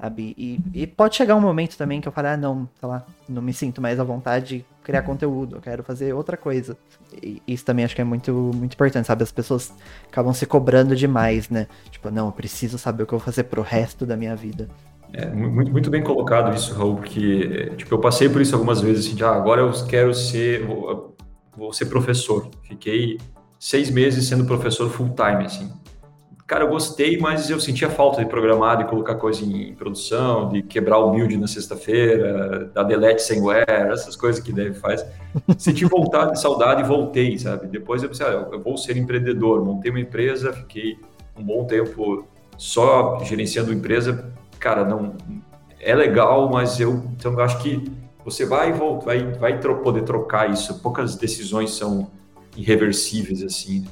sabe? 0.00 0.34
E, 0.38 0.60
e 0.72 0.86
pode 0.86 1.16
chegar 1.16 1.34
um 1.34 1.40
momento 1.40 1.76
também 1.76 2.00
que 2.00 2.06
eu 2.06 2.12
falo, 2.12 2.28
ah, 2.28 2.36
não, 2.36 2.68
sei 2.78 2.88
lá, 2.88 3.04
não 3.28 3.42
me 3.42 3.52
sinto 3.52 3.80
mais 3.80 3.98
à 3.98 4.04
vontade 4.04 4.58
de 4.58 4.64
criar 4.86 5.02
conteúdo, 5.02 5.56
eu 5.56 5.60
quero 5.60 5.82
fazer 5.82 6.12
outra 6.12 6.36
coisa. 6.36 6.76
E 7.20 7.42
isso 7.44 7.64
também 7.64 7.84
acho 7.84 7.94
que 7.94 8.00
é 8.00 8.04
muito, 8.04 8.32
muito 8.54 8.74
importante, 8.74 9.04
sabe? 9.04 9.24
As 9.24 9.32
pessoas 9.32 9.72
acabam 10.06 10.32
se 10.32 10.46
cobrando 10.46 10.94
demais, 10.94 11.50
né? 11.50 11.66
Tipo, 11.90 12.08
não, 12.08 12.26
eu 12.26 12.32
preciso 12.32 12.78
saber 12.78 13.02
o 13.02 13.06
que 13.06 13.12
eu 13.12 13.18
vou 13.18 13.24
fazer 13.24 13.44
pro 13.44 13.62
resto 13.62 14.06
da 14.06 14.16
minha 14.16 14.36
vida. 14.36 14.68
É, 15.12 15.26
muito, 15.26 15.72
muito 15.72 15.90
bem 15.90 16.04
colocado 16.04 16.54
isso, 16.54 16.72
Raul, 16.72 16.96
porque, 16.96 17.72
tipo, 17.76 17.92
eu 17.92 17.98
passei 17.98 18.28
por 18.28 18.40
isso 18.40 18.54
algumas 18.54 18.80
vezes, 18.80 19.06
assim, 19.06 19.16
de, 19.16 19.24
ah, 19.24 19.32
agora 19.32 19.60
eu 19.60 19.72
quero 19.86 20.14
ser, 20.14 20.64
vou, 20.64 21.16
vou 21.56 21.72
ser 21.72 21.86
professor. 21.86 22.48
Fiquei 22.62 23.18
seis 23.58 23.90
meses 23.90 24.28
sendo 24.28 24.44
professor 24.44 24.88
full 24.88 25.14
time, 25.16 25.46
assim 25.46 25.68
cara, 26.46 26.64
eu 26.64 26.68
gostei, 26.68 27.18
mas 27.18 27.50
eu 27.50 27.58
sentia 27.58 27.90
falta 27.90 28.22
de 28.22 28.30
programar, 28.30 28.78
de 28.78 28.84
colocar 28.84 29.16
coisa 29.16 29.44
em 29.44 29.74
produção, 29.74 30.48
de 30.48 30.62
quebrar 30.62 30.98
o 30.98 31.10
build 31.10 31.36
na 31.36 31.48
sexta-feira, 31.48 32.70
dar 32.72 32.84
delete 32.84 33.20
sem 33.20 33.42
where, 33.42 33.90
essas 33.90 34.14
coisas 34.14 34.42
que 34.42 34.52
deve 34.52 34.74
faz. 34.74 35.04
Senti 35.58 35.84
vontade, 35.84 36.40
saudade 36.40 36.82
e 36.82 36.84
voltei, 36.84 37.36
sabe? 37.38 37.66
Depois 37.66 38.02
eu 38.02 38.08
pensei, 38.08 38.26
ah, 38.26 38.48
eu 38.52 38.62
vou 38.62 38.76
ser 38.76 38.96
empreendedor, 38.96 39.64
montei 39.64 39.90
uma 39.90 40.00
empresa, 40.00 40.52
fiquei 40.52 40.96
um 41.36 41.42
bom 41.42 41.64
tempo 41.64 42.24
só 42.56 43.18
gerenciando 43.24 43.72
empresa, 43.72 44.32
cara, 44.58 44.84
não 44.84 45.14
é 45.80 45.94
legal, 45.94 46.48
mas 46.48 46.80
eu, 46.80 47.02
então, 47.16 47.32
eu 47.32 47.40
acho 47.40 47.58
que 47.58 47.84
você 48.24 48.44
vai, 48.44 48.72
volta, 48.72 49.06
vai, 49.06 49.32
vai 49.32 49.60
tro 49.60 49.82
poder 49.82 50.02
trocar 50.02 50.50
isso. 50.50 50.80
Poucas 50.80 51.16
decisões 51.16 51.70
são 51.70 52.10
irreversíveis, 52.56 53.42
assim. 53.42 53.80
Né? 53.80 53.88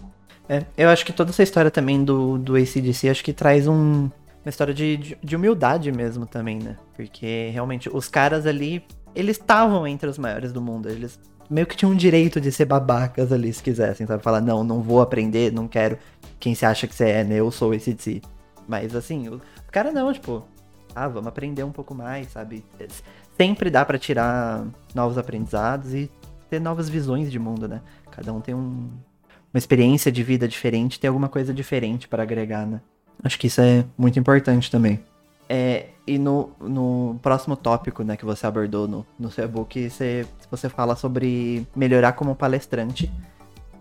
É, 0.48 0.64
eu 0.76 0.88
acho 0.88 1.04
que 1.04 1.12
toda 1.12 1.30
essa 1.30 1.42
história 1.42 1.70
também 1.70 2.04
do, 2.04 2.38
do 2.38 2.56
ACDC, 2.56 3.08
acho 3.08 3.24
que 3.24 3.32
traz 3.32 3.66
um, 3.66 4.10
uma 4.44 4.48
história 4.48 4.74
de, 4.74 4.96
de, 4.96 5.18
de 5.22 5.36
humildade 5.36 5.90
mesmo 5.90 6.26
também, 6.26 6.58
né? 6.58 6.76
Porque 6.94 7.50
realmente 7.52 7.88
os 7.88 8.08
caras 8.08 8.46
ali, 8.46 8.84
eles 9.14 9.38
estavam 9.38 9.86
entre 9.86 10.08
os 10.08 10.18
maiores 10.18 10.52
do 10.52 10.60
mundo. 10.60 10.88
Eles 10.88 11.18
meio 11.48 11.66
que 11.66 11.76
tinham 11.76 11.92
um 11.92 11.96
direito 11.96 12.40
de 12.40 12.52
ser 12.52 12.64
babacas 12.66 13.32
ali, 13.32 13.52
se 13.52 13.62
quisessem, 13.62 14.06
sabe? 14.06 14.22
Falar, 14.22 14.40
não, 14.40 14.62
não 14.62 14.82
vou 14.82 15.00
aprender, 15.00 15.52
não 15.52 15.66
quero. 15.66 15.98
Quem 16.38 16.54
se 16.54 16.66
acha 16.66 16.86
que 16.86 16.94
você 16.94 17.08
é, 17.08 17.24
né? 17.24 17.36
Eu 17.36 17.50
sou 17.50 17.74
de 17.74 17.96
si. 17.98 18.22
Mas 18.68 18.94
assim, 18.94 19.28
o 19.28 19.40
cara 19.70 19.92
não, 19.92 20.12
tipo, 20.12 20.44
ah, 20.94 21.08
vamos 21.08 21.28
aprender 21.28 21.64
um 21.64 21.72
pouco 21.72 21.94
mais, 21.94 22.28
sabe? 22.30 22.64
Sempre 23.36 23.70
dá 23.70 23.84
para 23.84 23.98
tirar 23.98 24.66
novos 24.94 25.18
aprendizados 25.18 25.92
e 25.92 26.10
ter 26.48 26.60
novas 26.60 26.88
visões 26.88 27.30
de 27.30 27.38
mundo, 27.38 27.66
né? 27.66 27.80
Cada 28.10 28.32
um 28.32 28.40
tem 28.40 28.54
um, 28.54 28.90
uma 29.54 29.58
experiência 29.58 30.10
de 30.10 30.22
vida 30.24 30.48
diferente, 30.48 30.98
tem 30.98 31.06
alguma 31.06 31.28
coisa 31.28 31.54
diferente 31.54 32.08
para 32.08 32.24
agregar, 32.24 32.66
né? 32.66 32.80
Acho 33.22 33.38
que 33.38 33.46
isso 33.46 33.60
é 33.60 33.84
muito 33.96 34.18
importante 34.18 34.68
também. 34.68 34.98
É, 35.48 35.86
e 36.04 36.18
no, 36.18 36.50
no 36.60 37.20
próximo 37.22 37.54
tópico 37.54 38.02
né, 38.02 38.16
que 38.16 38.24
você 38.24 38.46
abordou 38.46 38.88
no, 38.88 39.06
no 39.16 39.30
seu 39.30 39.44
e-book, 39.44 39.88
você, 39.88 40.26
você 40.50 40.68
fala 40.68 40.96
sobre 40.96 41.64
melhorar 41.76 42.12
como 42.12 42.34
palestrante 42.34 43.08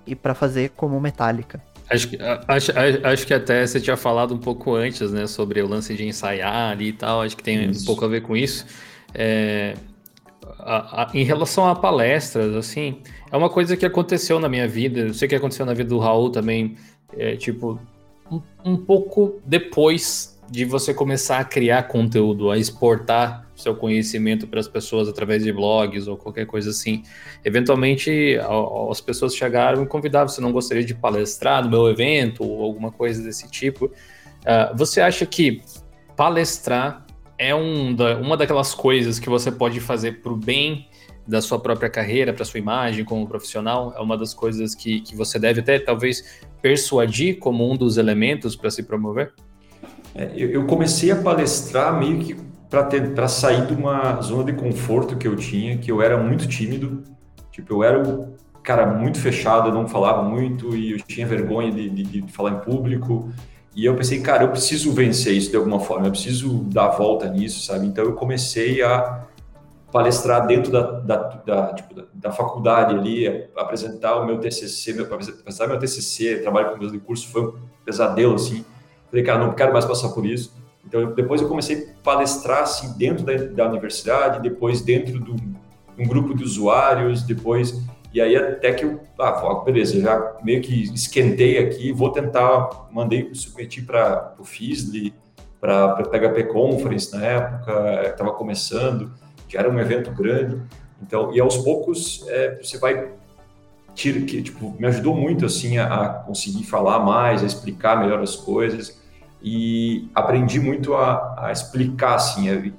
e 0.05 0.13
para 0.13 0.35
fazer 0.35 0.69
como 0.75 0.99
metálica. 1.01 1.59
Acho 1.89 2.07
que, 2.09 2.17
acho, 2.47 2.71
acho 3.03 3.27
que 3.27 3.33
até 3.33 3.65
você 3.65 3.81
tinha 3.81 3.97
falado 3.97 4.33
um 4.33 4.37
pouco 4.37 4.75
antes, 4.75 5.11
né, 5.11 5.25
sobre 5.25 5.61
o 5.61 5.67
lance 5.67 5.95
de 5.95 6.05
ensaiar 6.05 6.71
ali 6.71 6.89
e 6.89 6.93
tal, 6.93 7.21
acho 7.21 7.35
que 7.35 7.43
tem 7.43 7.69
isso. 7.71 7.81
um 7.81 7.85
pouco 7.85 8.05
a 8.05 8.07
ver 8.07 8.21
com 8.21 8.37
isso. 8.37 8.65
É, 9.13 9.73
a, 10.59 11.03
a, 11.03 11.11
em 11.13 11.23
relação 11.23 11.65
a 11.67 11.75
palestras, 11.75 12.55
assim, 12.55 13.01
é 13.31 13.37
uma 13.37 13.49
coisa 13.49 13.75
que 13.77 13.85
aconteceu 13.85 14.39
na 14.39 14.49
minha 14.49 14.67
vida, 14.67 15.01
eu 15.01 15.13
sei 15.13 15.27
que 15.27 15.35
aconteceu 15.35 15.65
na 15.65 15.73
vida 15.73 15.89
do 15.89 15.99
Raul 15.99 16.29
também, 16.29 16.75
é, 17.17 17.35
tipo, 17.35 17.79
um, 18.31 18.41
um 18.63 18.77
pouco 18.77 19.41
depois 19.45 20.33
de 20.49 20.65
você 20.65 20.93
começar 20.93 21.39
a 21.39 21.43
criar 21.43 21.83
conteúdo, 21.83 22.51
a 22.51 22.57
exportar 22.57 23.47
seu 23.55 23.75
conhecimento 23.75 24.47
para 24.47 24.59
as 24.59 24.67
pessoas 24.67 25.07
através 25.07 25.43
de 25.43 25.51
blogs 25.51 26.07
ou 26.07 26.17
qualquer 26.17 26.45
coisa 26.45 26.69
assim. 26.69 27.03
Eventualmente, 27.43 28.37
as 28.89 29.01
pessoas 29.01 29.35
chegaram 29.35 29.79
e 29.79 29.81
me 29.81 29.87
convidavam, 29.87 30.27
você 30.27 30.41
não 30.41 30.51
gostaria 30.51 30.83
de 30.83 30.93
palestrar 30.93 31.63
no 31.63 31.69
meu 31.69 31.87
evento 31.87 32.43
ou 32.43 32.63
alguma 32.63 32.91
coisa 32.91 33.23
desse 33.23 33.49
tipo. 33.49 33.85
Uh, 33.85 34.75
você 34.75 35.01
acha 35.01 35.25
que 35.25 35.61
palestrar 36.15 37.05
é 37.37 37.53
um 37.53 37.93
da, 37.93 38.17
uma 38.17 38.37
daquelas 38.37 38.73
coisas 38.73 39.19
que 39.19 39.29
você 39.29 39.51
pode 39.51 39.79
fazer 39.79 40.21
para 40.21 40.31
o 40.31 40.37
bem 40.37 40.87
da 41.27 41.41
sua 41.41 41.59
própria 41.59 41.89
carreira, 41.89 42.33
para 42.33 42.45
sua 42.45 42.59
imagem 42.59 43.05
como 43.05 43.27
profissional? 43.27 43.93
É 43.97 44.01
uma 44.01 44.17
das 44.17 44.33
coisas 44.33 44.75
que, 44.75 45.01
que 45.01 45.15
você 45.15 45.39
deve 45.39 45.61
até 45.61 45.79
talvez 45.79 46.41
persuadir 46.61 47.39
como 47.39 47.69
um 47.69 47.75
dos 47.75 47.97
elementos 47.97 48.55
para 48.55 48.69
se 48.69 48.83
promover? 48.83 49.33
É, 50.15 50.31
eu, 50.35 50.49
eu, 50.49 50.65
comecei 50.65 51.11
a 51.11 51.15
palestrar 51.15 51.97
meio 51.97 52.19
que 52.19 52.35
para 52.69 53.27
sair 53.27 53.65
de 53.67 53.73
uma 53.73 54.19
zona 54.21 54.51
de 54.51 54.53
conforto 54.53 55.15
que 55.15 55.27
eu 55.27 55.35
tinha, 55.35 55.77
que 55.77 55.91
eu 55.91 56.01
era 56.01 56.17
muito 56.17 56.47
tímido. 56.47 57.03
Tipo, 57.51 57.73
eu 57.73 57.83
era 57.83 58.01
o 58.01 58.35
cara 58.63 58.85
muito 58.85 59.19
fechado, 59.19 59.69
eu 59.69 59.73
não 59.73 59.87
falava 59.87 60.23
muito 60.23 60.75
e 60.75 60.93
eu 60.93 60.97
tinha 61.01 61.27
vergonha 61.27 61.71
de, 61.71 61.89
de, 61.89 62.03
de 62.03 62.31
falar 62.31 62.51
em 62.51 62.59
público. 62.59 63.31
E 63.75 63.85
eu 63.85 63.95
pensei, 63.95 64.21
cara, 64.21 64.43
eu 64.43 64.49
preciso 64.49 64.91
vencer 64.91 65.33
isso 65.33 65.49
de 65.49 65.55
alguma 65.55 65.79
forma, 65.79 66.07
eu 66.07 66.11
preciso 66.11 66.49
dar 66.65 66.89
volta 66.89 67.27
nisso, 67.27 67.65
sabe? 67.65 67.87
Então 67.87 68.05
eu 68.05 68.13
comecei 68.13 68.83
a 68.83 69.25
palestrar 69.91 70.45
dentro 70.45 70.71
da, 70.71 70.81
da, 70.81 71.17
da, 71.17 71.73
tipo, 71.73 71.93
da, 71.93 72.03
da 72.13 72.31
faculdade 72.31 72.95
ali, 72.95 73.47
apresentar 73.55 74.19
o 74.19 74.25
meu 74.25 74.39
TCC, 74.39 74.93
meu, 74.93 75.05
apresentar 75.05 75.67
meu 75.67 75.77
TCC, 75.77 76.39
trabalho 76.39 76.71
com 76.71 76.79
meus 76.79 76.91
de 76.91 76.99
curso, 76.99 77.27
foi 77.29 77.47
um 77.47 77.53
pesadelo, 77.85 78.35
assim. 78.35 78.65
Falei, 79.09 79.23
cara, 79.23 79.39
não 79.39 79.53
quero 79.53 79.71
mais 79.71 79.85
passar 79.85 80.09
por 80.09 80.25
isso. 80.25 80.51
Então, 80.85 81.13
depois 81.13 81.41
eu 81.41 81.47
comecei 81.47 81.77
a 81.77 82.03
palestrar, 82.03 82.63
assim, 82.63 82.91
dentro 82.97 83.23
da, 83.23 83.35
da 83.35 83.69
universidade, 83.69 84.41
depois 84.41 84.81
dentro 84.81 85.19
do 85.19 85.35
um 85.97 86.07
grupo 86.07 86.35
de 86.35 86.43
usuários, 86.43 87.23
depois... 87.23 87.79
E 88.13 88.21
aí 88.21 88.35
até 88.35 88.71
que 88.73 88.85
eu, 88.85 89.01
ah, 89.19 89.61
beleza, 89.65 89.99
já 89.99 90.37
meio 90.43 90.61
que 90.61 90.83
esquentei 90.93 91.57
aqui, 91.57 91.91
vou 91.91 92.11
tentar, 92.11 92.87
mandei, 92.91 93.33
submeti 93.33 93.81
para 93.81 94.35
o 94.37 94.43
FISLI, 94.43 95.13
para 95.59 95.85
a 95.85 96.03
PHP 96.03 96.43
Conference 96.51 97.11
na 97.11 97.25
época, 97.25 98.03
estava 98.05 98.31
começando, 98.33 99.11
que 99.47 99.57
era 99.57 99.69
um 99.69 99.79
evento 99.79 100.11
grande. 100.11 100.61
Então, 101.01 101.33
e 101.33 101.39
aos 101.39 101.57
poucos 101.57 102.25
é, 102.29 102.59
você 102.61 102.77
vai 102.77 103.11
tira 103.95 104.21
que 104.21 104.41
tipo 104.41 104.75
me 104.79 104.87
ajudou 104.87 105.15
muito 105.15 105.45
assim 105.45 105.77
a, 105.77 105.85
a, 105.85 106.09
conseguir 106.09 106.63
falar 106.63 106.99
mais, 106.99 107.43
a 107.43 107.45
explicar 107.45 107.99
melhor 107.99 108.21
as 108.21 108.35
coisas 108.35 108.99
e 109.41 110.09
aprendi 110.15 110.59
muito 110.59 110.95
a, 110.95 111.47
a 111.47 111.51
explicar 111.51 112.15
assim. 112.15 112.49
É, 112.49 112.71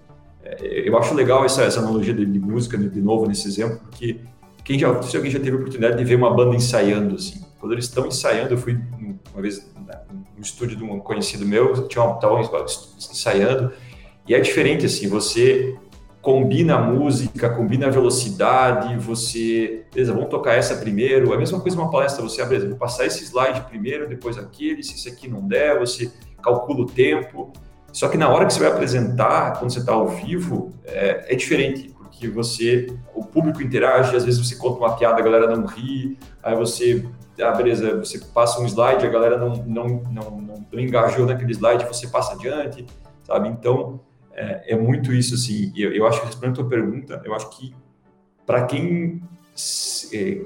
é, 0.43 0.89
eu 0.89 0.99
acho 0.99 1.14
legal 1.14 1.45
essa, 1.45 1.62
essa 1.62 1.80
analogia 1.80 2.14
de, 2.14 2.24
de, 2.24 2.39
música 2.39 2.76
de 2.76 3.01
novo 3.01 3.26
nesse 3.26 3.47
exemplo 3.47 3.78
porque 3.85 4.20
quem 4.65 4.79
já 4.79 5.03
se 5.03 5.17
alguém 5.17 5.31
já 5.31 5.39
teve 5.39 5.53
a 5.53 5.57
oportunidade 5.57 5.97
de 5.97 6.05
ver 6.05 6.15
uma 6.15 6.35
banda 6.35 6.57
ensaiando 6.57 7.17
assim, 7.17 7.45
quando 7.61 7.73
eles 7.73 7.85
estão 7.85 8.07
ensaiando, 8.07 8.55
eu 8.55 8.59
fui 8.59 8.79
uma 9.33 9.43
vez 9.43 9.71
no 10.37 10.43
estúdio 10.43 10.77
de 10.77 10.85
um 10.85 10.99
conhecido 10.99 11.47
meu, 11.47 11.87
tinha 11.87 12.03
uma, 12.03 12.15
estavam 12.15 12.41
ensaiando. 12.41 13.73
E 14.27 14.35
é 14.35 14.41
diferente 14.41 14.87
assim, 14.87 15.09
você 15.09 15.77
combina 16.21 16.77
a 16.77 16.81
música, 16.81 17.51
combina 17.51 17.87
a 17.87 17.91
velocidade, 17.91 18.97
você, 18.97 19.85
beleza, 19.93 20.15
vamos 20.15 20.31
tocar 20.31 20.55
essa 20.55 20.77
primeiro, 20.77 21.33
é 21.33 21.37
a 21.37 21.39
mesma 21.39 21.61
coisa 21.61 21.77
uma 21.79 21.91
palestra, 21.91 22.23
você, 22.23 22.41
ah, 22.41 22.47
beleza, 22.47 22.67
vou 22.67 22.79
passar 22.79 23.05
esse 23.05 23.23
slide 23.25 23.61
primeiro, 23.69 24.09
depois 24.09 24.39
aquele, 24.39 24.83
se 24.83 24.95
esse 24.95 25.09
aqui 25.11 25.29
não 25.29 25.47
der, 25.47 25.79
você 25.79 26.11
calcula 26.43 26.81
o 26.81 26.87
tempo, 26.87 27.53
só 27.93 28.09
que 28.09 28.17
na 28.17 28.29
hora 28.29 28.47
que 28.47 28.55
você 28.55 28.61
vai 28.61 28.71
apresentar, 28.71 29.59
quando 29.59 29.71
você 29.71 29.79
está 29.79 29.93
ao 29.93 30.09
vivo, 30.09 30.73
é, 30.85 31.27
é, 31.29 31.37
diferente, 31.37 31.94
porque 32.15 32.29
você, 32.29 32.87
o 33.12 33.25
público 33.25 33.61
interage, 33.61 34.17
às 34.17 34.25
vezes 34.25 34.47
você 34.47 34.57
conta 34.57 34.79
uma 34.79 34.97
piada, 34.97 35.19
a 35.19 35.23
galera 35.23 35.57
não 35.57 35.67
ri, 35.67 36.17
aí 36.43 36.55
você, 36.55 37.05
ah, 37.41 37.51
beleza, 37.51 37.97
você 37.97 38.19
passa 38.33 38.61
um 38.61 38.67
slide, 38.67 39.05
a 39.05 39.11
galera 39.11 39.37
não, 39.37 39.57
não, 39.67 39.87
não, 40.11 40.31
não, 40.31 40.67
não 40.73 40.81
engajou 40.81 41.27
naquele 41.27 41.53
slide, 41.53 41.85
você 41.85 42.07
passa 42.07 42.35
adiante, 42.35 42.87
sabe, 43.25 43.49
então 43.49 44.01
é, 44.33 44.75
é 44.75 44.77
muito 44.77 45.12
isso, 45.12 45.35
assim. 45.35 45.73
Eu, 45.77 45.93
eu 45.93 46.07
acho 46.07 46.21
que 46.21 46.27
respondendo 46.27 46.53
a 46.53 46.62
tua 46.62 46.69
pergunta, 46.69 47.21
eu 47.25 47.35
acho 47.35 47.51
que 47.51 47.75
para 48.47 48.65
quem 48.65 49.21
é, 50.12 50.41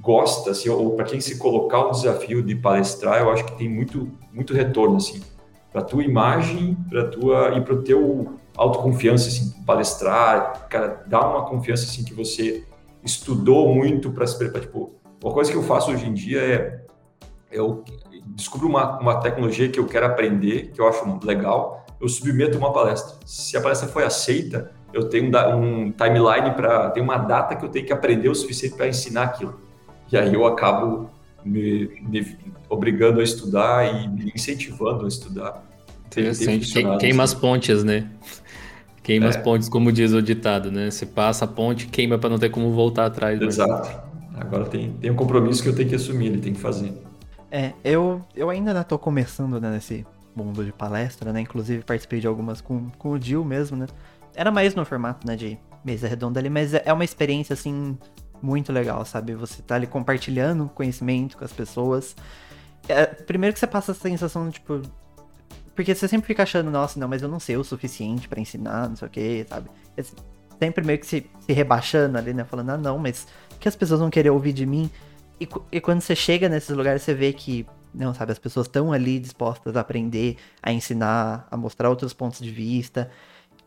gosta, 0.00 0.50
assim, 0.50 0.68
ou 0.68 0.96
para 0.96 1.04
quem 1.04 1.20
se 1.20 1.38
colocar 1.38 1.86
o 1.86 1.90
desafio 1.92 2.42
de 2.42 2.56
palestrar, 2.56 3.20
eu 3.20 3.30
acho 3.30 3.44
que 3.44 3.56
tem 3.56 3.68
muito, 3.68 4.10
muito 4.32 4.52
retorno, 4.52 4.96
assim, 4.96 5.22
para 5.72 5.82
tua 5.82 6.02
imagem, 6.02 6.76
para 6.88 7.06
tua 7.06 7.56
e 7.56 7.60
para 7.60 7.74
o 7.74 7.82
teu 7.82 8.38
autoconfiança, 8.56 9.28
assim, 9.28 9.50
palestrar, 9.64 10.68
cara, 10.68 11.02
dá 11.06 11.20
uma 11.20 11.44
confiança, 11.46 11.84
assim, 11.84 12.04
que 12.04 12.14
você 12.14 12.64
estudou 13.02 13.74
muito 13.74 14.10
para 14.10 14.26
se 14.26 14.38
preparar, 14.38 14.66
tipo, 14.66 14.94
uma 15.22 15.32
coisa 15.32 15.50
que 15.50 15.56
eu 15.56 15.62
faço 15.62 15.90
hoje 15.90 16.06
em 16.06 16.12
dia 16.12 16.40
é 16.40 16.84
eu 17.50 17.84
descubro 18.26 18.68
uma, 18.68 18.98
uma 18.98 19.20
tecnologia 19.20 19.68
que 19.68 19.78
eu 19.78 19.86
quero 19.86 20.06
aprender, 20.06 20.72
que 20.72 20.80
eu 20.80 20.88
acho 20.88 21.18
legal, 21.24 21.86
eu 22.00 22.08
submeto 22.08 22.58
uma 22.58 22.72
palestra. 22.72 23.16
Se 23.24 23.56
a 23.56 23.60
palestra 23.60 23.88
foi 23.88 24.04
aceita, 24.04 24.72
eu 24.92 25.08
tenho 25.08 25.30
um, 25.56 25.90
timeline 25.92 26.54
para. 26.54 26.90
tem 26.90 27.02
uma 27.02 27.16
data 27.16 27.54
que 27.54 27.64
eu 27.64 27.68
tenho 27.68 27.86
que 27.86 27.92
aprender 27.92 28.28
o 28.28 28.34
suficiente 28.34 28.76
para 28.76 28.88
ensinar 28.88 29.22
aquilo. 29.22 29.60
E 30.10 30.16
aí 30.16 30.34
eu 30.34 30.44
acabo 30.46 31.10
me, 31.44 31.88
me, 32.02 32.36
obrigando 32.68 33.20
a 33.20 33.22
estudar 33.22 33.86
e 33.86 34.08
me 34.08 34.32
incentivando 34.34 35.04
a 35.04 35.08
estudar. 35.08 35.64
Interessante. 36.06 36.72
Queima 36.98 37.22
as 37.22 37.34
pontes, 37.34 37.82
né? 37.82 38.08
Queima 39.04 39.26
é. 39.26 39.28
as 39.28 39.36
pontes, 39.36 39.68
como 39.68 39.92
diz 39.92 40.12
o 40.12 40.20
ditado, 40.20 40.72
né? 40.72 40.90
Você 40.90 41.06
passa 41.06 41.44
a 41.44 41.48
ponte, 41.48 41.86
queima 41.86 42.18
para 42.18 42.30
não 42.30 42.38
ter 42.38 42.50
como 42.50 42.72
voltar 42.72 43.06
atrás. 43.06 43.40
Exato. 43.40 43.88
Mas... 44.32 44.42
Agora 44.42 44.64
tem, 44.64 44.92
tem 44.94 45.12
um 45.12 45.14
compromisso 45.14 45.62
que 45.62 45.68
eu 45.68 45.76
tenho 45.76 45.88
que 45.88 45.94
assumir, 45.94 46.26
ele 46.26 46.40
tem 46.40 46.52
que 46.52 46.60
fazer. 46.60 46.92
É, 47.52 47.72
eu, 47.84 48.20
eu 48.34 48.50
ainda 48.50 48.80
estou 48.80 48.98
começando 48.98 49.60
né, 49.60 49.70
nesse, 49.70 50.04
mundo 50.34 50.64
de 50.64 50.72
palestra, 50.72 51.32
né? 51.32 51.40
Inclusive 51.40 51.82
participei 51.82 52.20
de 52.20 52.26
algumas 52.26 52.60
com, 52.60 52.90
com 52.98 53.12
o 53.12 53.18
Dil 53.18 53.44
mesmo, 53.44 53.76
né? 53.76 53.86
Era 54.34 54.50
mais 54.50 54.74
no 54.74 54.84
formato, 54.84 55.26
né, 55.26 55.36
de 55.36 55.58
mesa 55.84 56.08
redonda 56.08 56.40
ali, 56.40 56.50
mas 56.50 56.74
é 56.74 56.92
uma 56.92 57.04
experiência, 57.04 57.52
assim, 57.52 57.96
muito 58.42 58.72
legal, 58.72 59.04
sabe? 59.04 59.34
Você 59.34 59.62
tá 59.62 59.76
ali 59.76 59.86
compartilhando 59.86 60.68
conhecimento 60.74 61.36
com 61.36 61.44
as 61.44 61.52
pessoas. 61.52 62.16
É, 62.88 63.06
primeiro 63.06 63.54
que 63.54 63.60
você 63.60 63.66
passa 63.66 63.92
a 63.92 63.94
sensação, 63.94 64.50
tipo... 64.50 64.82
Porque 65.74 65.94
você 65.94 66.06
sempre 66.06 66.26
fica 66.26 66.44
achando, 66.44 66.70
nossa, 66.70 66.98
não, 66.98 67.08
mas 67.08 67.22
eu 67.22 67.28
não 67.28 67.40
sei 67.40 67.56
o 67.56 67.64
suficiente 67.64 68.28
para 68.28 68.40
ensinar, 68.40 68.88
não 68.88 68.96
sei 68.96 69.08
o 69.08 69.10
que, 69.10 69.46
sabe? 69.48 69.68
É 69.96 70.04
sempre 70.58 70.84
meio 70.84 70.98
que 70.98 71.06
se, 71.06 71.26
se 71.40 71.52
rebaixando 71.52 72.16
ali, 72.16 72.32
né? 72.32 72.44
Falando, 72.44 72.70
ah, 72.70 72.78
não, 72.78 72.98
mas 72.98 73.26
o 73.52 73.58
que 73.58 73.68
as 73.68 73.74
pessoas 73.74 74.00
vão 74.00 74.10
querer 74.10 74.30
ouvir 74.30 74.52
de 74.52 74.64
mim? 74.64 74.90
E, 75.40 75.48
e 75.72 75.80
quando 75.80 76.00
você 76.00 76.14
chega 76.14 76.48
nesses 76.48 76.74
lugares, 76.76 77.02
você 77.02 77.12
vê 77.12 77.32
que 77.32 77.66
não, 77.94 78.12
sabe? 78.12 78.32
As 78.32 78.38
pessoas 78.38 78.66
estão 78.66 78.92
ali 78.92 79.20
dispostas 79.20 79.76
a 79.76 79.80
aprender, 79.80 80.36
a 80.62 80.72
ensinar, 80.72 81.46
a 81.50 81.56
mostrar 81.56 81.88
outros 81.88 82.12
pontos 82.12 82.40
de 82.40 82.50
vista. 82.50 83.10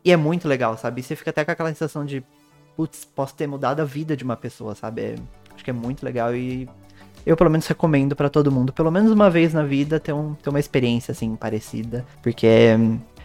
E 0.04 0.12
é 0.12 0.18
muito 0.18 0.48
legal, 0.48 0.78
sabe? 0.78 1.00
E 1.00 1.04
você 1.04 1.16
fica 1.16 1.30
até 1.30 1.46
com 1.46 1.52
aquela 1.52 1.70
sensação 1.70 2.06
de, 2.06 2.24
putz, 2.76 3.06
posso 3.06 3.34
ter 3.36 3.48
mudado 3.48 3.80
a 3.80 3.86
vida 3.86 4.18
de 4.18 4.24
uma 4.24 4.36
pessoa, 4.36 4.76
sabe? 4.76 5.02
É, 5.02 5.16
acho 5.54 5.64
que 5.64 5.70
é 5.70 5.74
muito 5.74 6.04
legal 6.04 6.36
e 6.36 6.70
eu 7.28 7.36
pelo 7.36 7.50
menos 7.50 7.68
recomendo 7.68 8.16
para 8.16 8.30
todo 8.30 8.50
mundo, 8.50 8.72
pelo 8.72 8.90
menos 8.90 9.12
uma 9.12 9.30
vez 9.30 9.54
na 9.54 9.64
vida, 9.64 10.00
ter, 10.00 10.14
um, 10.14 10.34
ter 10.36 10.50
uma 10.50 10.62
experiência 10.62 11.12
assim 11.12 11.36
parecida, 11.36 12.06
porque 12.24 12.48
é, 12.48 12.80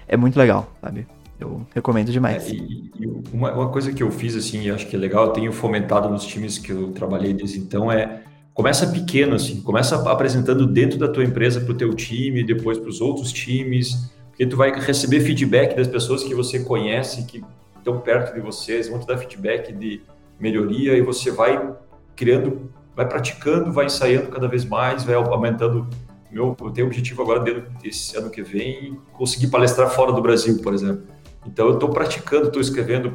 é 0.08 0.16
muito 0.16 0.36
legal, 0.36 0.68
sabe? 0.80 1.06
Eu 1.38 1.64
recomendo 1.72 2.10
demais. 2.10 2.48
É, 2.48 2.52
e, 2.52 2.90
e 2.98 3.06
uma, 3.32 3.52
uma, 3.52 3.68
coisa 3.68 3.92
que 3.92 4.02
eu 4.02 4.10
fiz 4.10 4.34
assim, 4.34 4.62
e 4.62 4.70
acho 4.72 4.88
que 4.88 4.96
é 4.96 4.98
legal, 4.98 5.26
eu 5.26 5.30
tenho 5.30 5.52
fomentado 5.52 6.08
nos 6.08 6.26
times 6.26 6.58
que 6.58 6.72
eu 6.72 6.90
trabalhei 6.90 7.32
desde 7.32 7.60
então 7.60 7.92
é 7.92 8.22
começa 8.52 8.88
pequeno 8.88 9.36
assim, 9.36 9.60
começa 9.60 9.96
apresentando 10.10 10.66
dentro 10.66 10.98
da 10.98 11.06
tua 11.06 11.22
empresa 11.22 11.60
para 11.60 11.72
o 11.72 11.76
teu 11.76 11.94
time, 11.94 12.42
depois 12.42 12.78
para 12.78 12.88
os 12.88 13.00
outros 13.00 13.32
times, 13.32 14.12
porque 14.30 14.46
tu 14.46 14.56
vai 14.56 14.72
receber 14.80 15.20
feedback 15.20 15.76
das 15.76 15.86
pessoas 15.86 16.24
que 16.24 16.34
você 16.34 16.64
conhece, 16.64 17.24
que 17.24 17.42
estão 17.78 18.00
perto 18.00 18.34
de 18.34 18.40
vocês, 18.40 18.88
vão 18.88 18.98
te 18.98 19.06
dar 19.06 19.16
feedback 19.16 19.72
de 19.72 20.00
melhoria 20.40 20.96
e 20.96 21.02
você 21.02 21.30
vai 21.30 21.72
criando, 22.16 22.68
vai 22.94 23.08
praticando, 23.08 23.72
vai 23.72 23.86
ensaiando 23.86 24.28
cada 24.28 24.48
vez 24.48 24.64
mais, 24.64 25.04
vai 25.04 25.14
aumentando. 25.14 25.88
Meu, 26.30 26.56
eu 26.60 26.70
tenho 26.70 26.86
objetivo 26.86 27.22
agora 27.22 27.40
dentro 27.40 27.70
desse 27.82 28.16
ano 28.16 28.30
que 28.30 28.42
vem 28.42 28.98
conseguir 29.12 29.48
palestrar 29.48 29.90
fora 29.90 30.12
do 30.12 30.22
Brasil, 30.22 30.60
por 30.62 30.72
exemplo. 30.72 31.04
Então 31.46 31.66
eu 31.66 31.74
estou 31.74 31.90
praticando, 31.90 32.46
estou 32.46 32.62
escrevendo, 32.62 33.12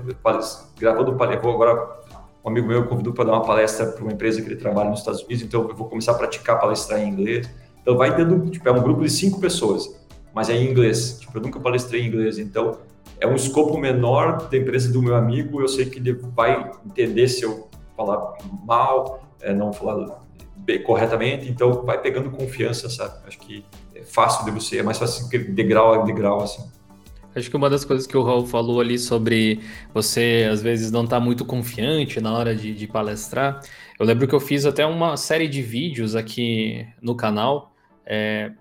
gravando 0.77 1.15
palestra. 1.15 1.49
Agora 1.49 1.97
um 2.43 2.49
amigo 2.49 2.67
meu 2.67 2.85
convidou 2.85 3.13
para 3.13 3.25
dar 3.25 3.33
uma 3.33 3.43
palestra 3.43 3.87
para 3.87 4.03
uma 4.03 4.13
empresa 4.13 4.41
que 4.41 4.47
ele 4.47 4.55
trabalha 4.55 4.89
nos 4.89 4.99
Estados 4.99 5.21
Unidos, 5.21 5.43
então 5.43 5.67
eu 5.67 5.75
vou 5.75 5.89
começar 5.89 6.13
a 6.13 6.15
praticar 6.15 6.59
palestrar 6.59 7.01
em 7.01 7.09
inglês. 7.09 7.49
Então 7.81 7.97
vai 7.97 8.15
tendo, 8.15 8.49
tipo, 8.49 8.67
é 8.67 8.71
um 8.71 8.81
grupo 8.81 9.01
de 9.01 9.09
cinco 9.09 9.39
pessoas 9.39 9.97
mas 10.37 10.51
é 10.51 10.55
em 10.55 10.69
inglês. 10.69 11.17
Tipo, 11.19 11.39
eu 11.39 11.41
nunca 11.41 11.59
palestrei 11.59 12.03
em 12.03 12.07
inglês, 12.09 12.37
então 12.37 12.77
é 13.19 13.25
um 13.25 13.33
escopo 13.33 13.75
menor 13.75 14.47
da 14.47 14.55
empresa 14.55 14.93
do 14.93 15.01
meu 15.01 15.15
amigo. 15.15 15.59
Eu 15.59 15.67
sei 15.67 15.87
que 15.87 15.97
ele 15.97 16.13
vai 16.13 16.71
entender 16.85 17.27
se 17.27 17.41
eu 17.41 17.66
falar 17.97 18.37
mal, 18.63 19.19
é, 19.41 19.53
não 19.53 19.73
falar 19.73 20.23
bem, 20.55 20.81
corretamente, 20.83 21.49
então 21.49 21.83
vai 21.83 21.99
pegando 21.99 22.29
confiança, 22.29 22.89
sabe? 22.89 23.15
Acho 23.27 23.39
que 23.39 23.65
é 23.95 24.03
fácil 24.03 24.45
de 24.45 24.51
você, 24.51 24.79
é 24.79 24.83
mais 24.83 24.99
fácil 24.99 25.27
degrau 25.29 25.93
a 25.93 26.05
degrau, 26.05 26.41
assim. 26.41 26.63
Acho 27.35 27.49
que 27.51 27.55
uma 27.55 27.69
das 27.69 27.85
coisas 27.85 28.07
que 28.07 28.17
o 28.17 28.23
Raul 28.23 28.47
falou 28.47 28.81
ali 28.81 28.97
sobre 28.97 29.59
você, 29.93 30.47
às 30.51 30.61
vezes, 30.61 30.91
não 30.91 31.03
estar 31.03 31.19
tá 31.19 31.23
muito 31.23 31.45
confiante 31.45 32.19
na 32.19 32.33
hora 32.33 32.55
de, 32.55 32.73
de 32.73 32.87
palestrar. 32.87 33.61
Eu 33.99 34.05
lembro 34.05 34.27
que 34.27 34.33
eu 34.33 34.39
fiz 34.39 34.65
até 34.65 34.85
uma 34.85 35.15
série 35.17 35.47
de 35.47 35.61
vídeos 35.61 36.15
aqui 36.15 36.87
no 36.99 37.15
canal, 37.15 37.73
é, 38.05 38.51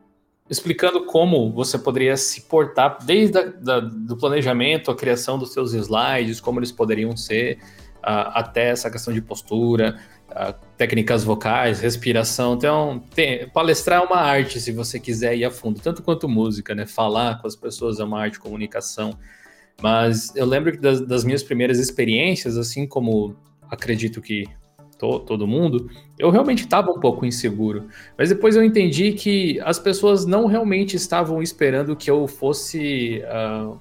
explicando 0.51 1.07
como 1.07 1.51
você 1.53 1.79
poderia 1.79 2.17
se 2.19 2.43
portar 2.43 2.99
desde 3.03 3.39
a, 3.39 3.43
da, 3.45 3.81
do 3.81 4.17
planejamento, 4.17 4.91
a 4.91 4.97
criação 4.97 5.39
dos 5.39 5.55
seus 5.55 5.73
slides, 5.73 6.39
como 6.39 6.59
eles 6.59 6.71
poderiam 6.71 7.17
ser, 7.17 7.59
até 8.07 8.69
essa 8.71 8.91
questão 8.91 9.13
de 9.13 9.21
postura, 9.21 9.99
técnicas 10.77 11.25
vocais, 11.25 11.81
respiração. 11.81 12.55
Então, 12.55 13.03
tem, 13.15 13.49
palestrar 13.49 14.03
é 14.03 14.05
uma 14.05 14.19
arte, 14.19 14.61
se 14.61 14.71
você 14.71 15.01
quiser 15.01 15.37
ir 15.37 15.45
a 15.45 15.51
fundo, 15.51 15.81
tanto 15.81 16.03
quanto 16.03 16.29
música, 16.29 16.75
né? 16.75 16.87
Falar 16.87 17.41
com 17.41 17.47
as 17.47 17.57
pessoas 17.57 17.99
é 17.99 18.05
uma 18.05 18.21
arte, 18.21 18.39
comunicação. 18.39 19.19
Mas 19.83 20.35
eu 20.35 20.47
lembro 20.47 20.73
que 20.73 20.79
das, 20.79 21.01
das 21.01 21.25
minhas 21.25 21.43
primeiras 21.43 21.79
experiências, 21.79 22.57
assim 22.57 22.87
como 22.87 23.37
acredito 23.71 24.21
que 24.21 24.45
to, 24.99 25.21
todo 25.21 25.47
mundo, 25.47 25.91
eu 26.19 26.31
realmente 26.31 26.63
estava 26.65 26.91
um 26.91 27.01
pouco 27.01 27.27
inseguro. 27.27 27.89
Mas 28.17 28.29
depois 28.29 28.57
eu 28.57 28.65
entendi 28.65 29.13
que 29.13 29.61
as 29.61 29.79
pessoas 29.79 30.25
não 30.25 30.47
realmente 30.47 30.97
estavam 30.97 31.43
esperando 31.43 31.97
que 31.97 32.11
eu 32.11 32.27
fosse 32.27 33.23
uh, 33.25 33.79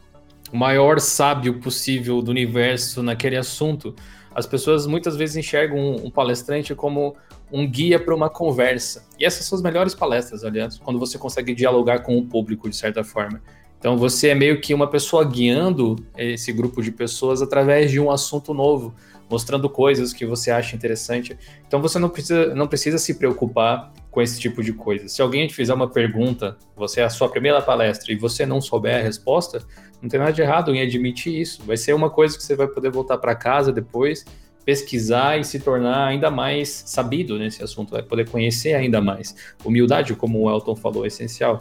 o 0.52 0.58
maior 0.58 1.00
sábio 1.00 1.60
possível 1.60 2.22
do 2.22 2.32
universo 2.32 3.02
naquele 3.02 3.38
assunto. 3.38 3.96
As 4.36 4.46
pessoas 4.46 4.86
muitas 4.86 5.16
vezes 5.16 5.38
enxergam 5.38 5.96
um, 5.96 6.12
palestrante 6.12 6.76
como 6.76 7.16
um 7.50 7.66
guia 7.66 7.98
para 7.98 8.14
uma 8.14 8.30
conversa. 8.30 9.08
E 9.18 9.24
essas 9.24 9.46
são 9.46 9.56
as 9.56 9.62
melhores 9.62 9.96
palestras, 9.96 10.44
aliás, 10.44 10.78
quando 10.78 11.00
você 11.00 11.18
consegue 11.18 11.56
dialogar 11.56 12.00
com 12.00 12.18
o 12.18 12.26
público 12.26 12.70
de 12.70 12.76
certa 12.76 13.02
forma. 13.02 13.42
Então 13.80 13.98
você 13.98 14.30
é 14.30 14.36
meio 14.36 14.60
que 14.60 14.74
uma 14.74 14.88
pessoa 14.88 15.24
guiando 15.24 15.96
esse 16.18 16.52
grupo 16.52 16.82
de 16.84 16.92
pessoas 16.92 17.42
através 17.42 17.90
de 17.90 18.00
um 18.00 18.12
assunto 18.12 18.54
novo 18.54 18.94
mostrando 19.30 19.70
coisas 19.70 20.14
que 20.14 20.26
você 20.26 20.52
acha 20.52 20.76
interessante. 20.76 21.38
Então 21.68 21.82
você 21.82 22.00
não 22.00 22.10
precisa, 22.10 22.54
não 22.54 22.68
precisa 22.68 22.98
se 22.98 23.16
preocupar 23.16 23.92
com 24.12 24.22
esse 24.22 24.40
tipo 24.40 24.64
de 24.64 24.72
coisa. 24.72 25.08
Se 25.08 25.22
alguém 25.22 25.48
te 25.48 25.54
fizer 25.54 25.74
uma 25.74 25.90
pergunta, 25.90 26.58
você 26.76 27.02
é 27.02 27.04
a 27.04 27.10
sua 27.10 27.28
primeira 27.28 27.62
palestra 27.62 28.14
e 28.14 28.16
você 28.16 28.46
não 28.46 28.62
souber 28.62 28.96
a 28.96 29.02
resposta, 29.02 29.62
não 30.02 30.08
tem 30.08 30.20
nada 30.20 30.32
de 30.32 30.42
errado 30.42 30.74
em 30.74 30.82
admitir 30.82 31.40
isso. 31.40 31.64
Vai 31.64 31.78
ser 31.78 31.94
uma 31.94 32.10
coisa 32.10 32.38
que 32.38 32.44
você 32.44 32.56
vai 32.56 32.68
poder 32.68 32.92
voltar 32.92 33.18
para 33.18 33.36
casa 33.36 33.72
depois, 33.72 34.24
pesquisar 34.64 35.38
e 35.40 35.44
se 35.44 35.60
tornar 35.60 36.08
ainda 36.08 36.32
mais 36.32 36.84
sabido 36.86 37.38
nesse 37.38 37.64
assunto, 37.64 37.92
vai 37.92 38.04
poder 38.04 38.30
conhecer 38.30 38.74
ainda 38.74 39.02
mais. 39.02 39.36
Humildade, 39.64 40.16
como 40.16 40.40
o 40.40 40.50
Elton 40.50 40.76
falou, 40.76 41.04
é 41.04 41.08
essencial. 41.08 41.60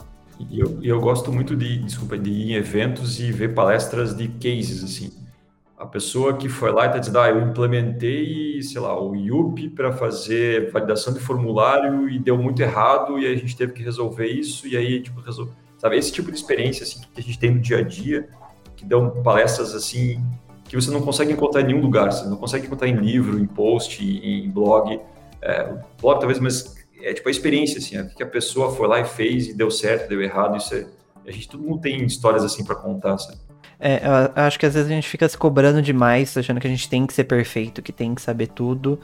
E 0.51 0.59
eu, 0.59 0.79
eu 0.83 1.01
gosto 1.01 1.33
muito 1.33 1.55
de, 1.55 1.79
desculpa, 1.79 2.19
de 2.19 2.31
ir 2.31 2.51
em 2.51 2.55
eventos 2.55 3.21
e 3.21 3.31
ver 3.31 3.55
palestras 3.55 4.17
de 4.17 4.29
cases, 4.29 4.83
assim 4.83 5.24
a 5.85 5.87
pessoa 5.87 6.35
que 6.35 6.49
foi 6.49 6.73
lá 6.73 6.85
e 6.85 6.87
está 6.87 6.99
dizendo, 6.99 7.19
ah, 7.19 7.29
eu 7.29 7.41
implementei, 7.43 8.63
sei 8.63 8.81
lá, 8.81 8.99
o 8.99 9.15
IUP 9.15 9.69
para 9.69 9.93
fazer 9.93 10.71
validação 10.71 11.13
de 11.13 11.21
formulário 11.21 12.09
e 12.09 12.19
deu 12.19 12.39
muito 12.39 12.63
errado 12.63 13.19
e 13.19 13.27
a 13.27 13.37
gente 13.37 13.55
teve 13.55 13.75
que 13.75 13.83
resolver 13.83 14.27
isso 14.27 14.67
e 14.67 14.77
aí, 14.77 15.03
tipo, 15.03 15.21
resolve. 15.21 15.53
Sabe, 15.77 15.99
esse 15.99 16.11
tipo 16.11 16.31
de 16.31 16.39
experiência, 16.39 16.85
assim, 16.85 17.03
que 17.13 17.21
a 17.21 17.23
gente 17.23 17.39
tem 17.39 17.51
no 17.51 17.61
dia 17.61 17.79
a 17.79 17.83
dia, 17.83 18.27
que 18.75 18.87
dão 18.87 19.23
palestras, 19.23 19.75
assim, 19.75 20.25
que 20.65 20.75
você 20.75 20.91
não 20.91 21.03
consegue 21.03 21.33
encontrar 21.33 21.61
em 21.61 21.67
nenhum 21.67 21.83
lugar, 21.83 22.11
você 22.11 22.27
não 22.27 22.39
consegue 22.39 22.67
encontrar 22.67 22.89
em 22.89 22.97
livro, 22.97 23.39
em 23.39 23.47
post, 23.47 24.03
em 24.03 24.49
blog, 24.51 24.99
é, 25.43 25.65
blog 26.01 26.19
talvez, 26.19 26.39
mas 26.39 26.75
é 27.03 27.13
tipo 27.13 27.29
a 27.29 27.31
experiência, 27.31 27.77
assim, 27.77 28.01
o 28.01 28.15
que 28.15 28.23
a 28.23 28.27
pessoa 28.27 28.75
foi 28.75 28.89
lá 28.89 29.01
e 29.01 29.05
fez 29.05 29.49
e 29.49 29.55
deu 29.55 29.71
certo, 29.71 30.09
deu 30.09 30.23
errado, 30.23 30.57
isso 30.57 30.75
é, 30.75 30.87
a 31.27 31.31
gente, 31.31 31.47
todo 31.47 31.63
mundo 31.63 31.83
tem 31.83 32.03
histórias 32.05 32.43
assim 32.43 32.65
para 32.65 32.75
contar, 32.75 33.19
sabe? 33.19 33.39
É, 33.87 34.01
eu 34.03 34.43
acho 34.43 34.59
que 34.59 34.65
às 34.65 34.73
vezes 34.73 34.91
a 34.91 34.95
gente 34.95 35.07
fica 35.07 35.29
se 35.29 35.37
cobrando 35.37 35.83
demais, 35.83 36.35
achando 36.39 36.59
que 36.59 36.67
a 36.67 36.71
gente 36.71 36.89
tem 36.89 37.07
que 37.07 37.13
ser 37.13 37.25
perfeito, 37.25 37.83
que 37.83 37.93
tem 37.93 38.15
que 38.15 38.23
saber 38.23 38.47
tudo. 38.47 38.99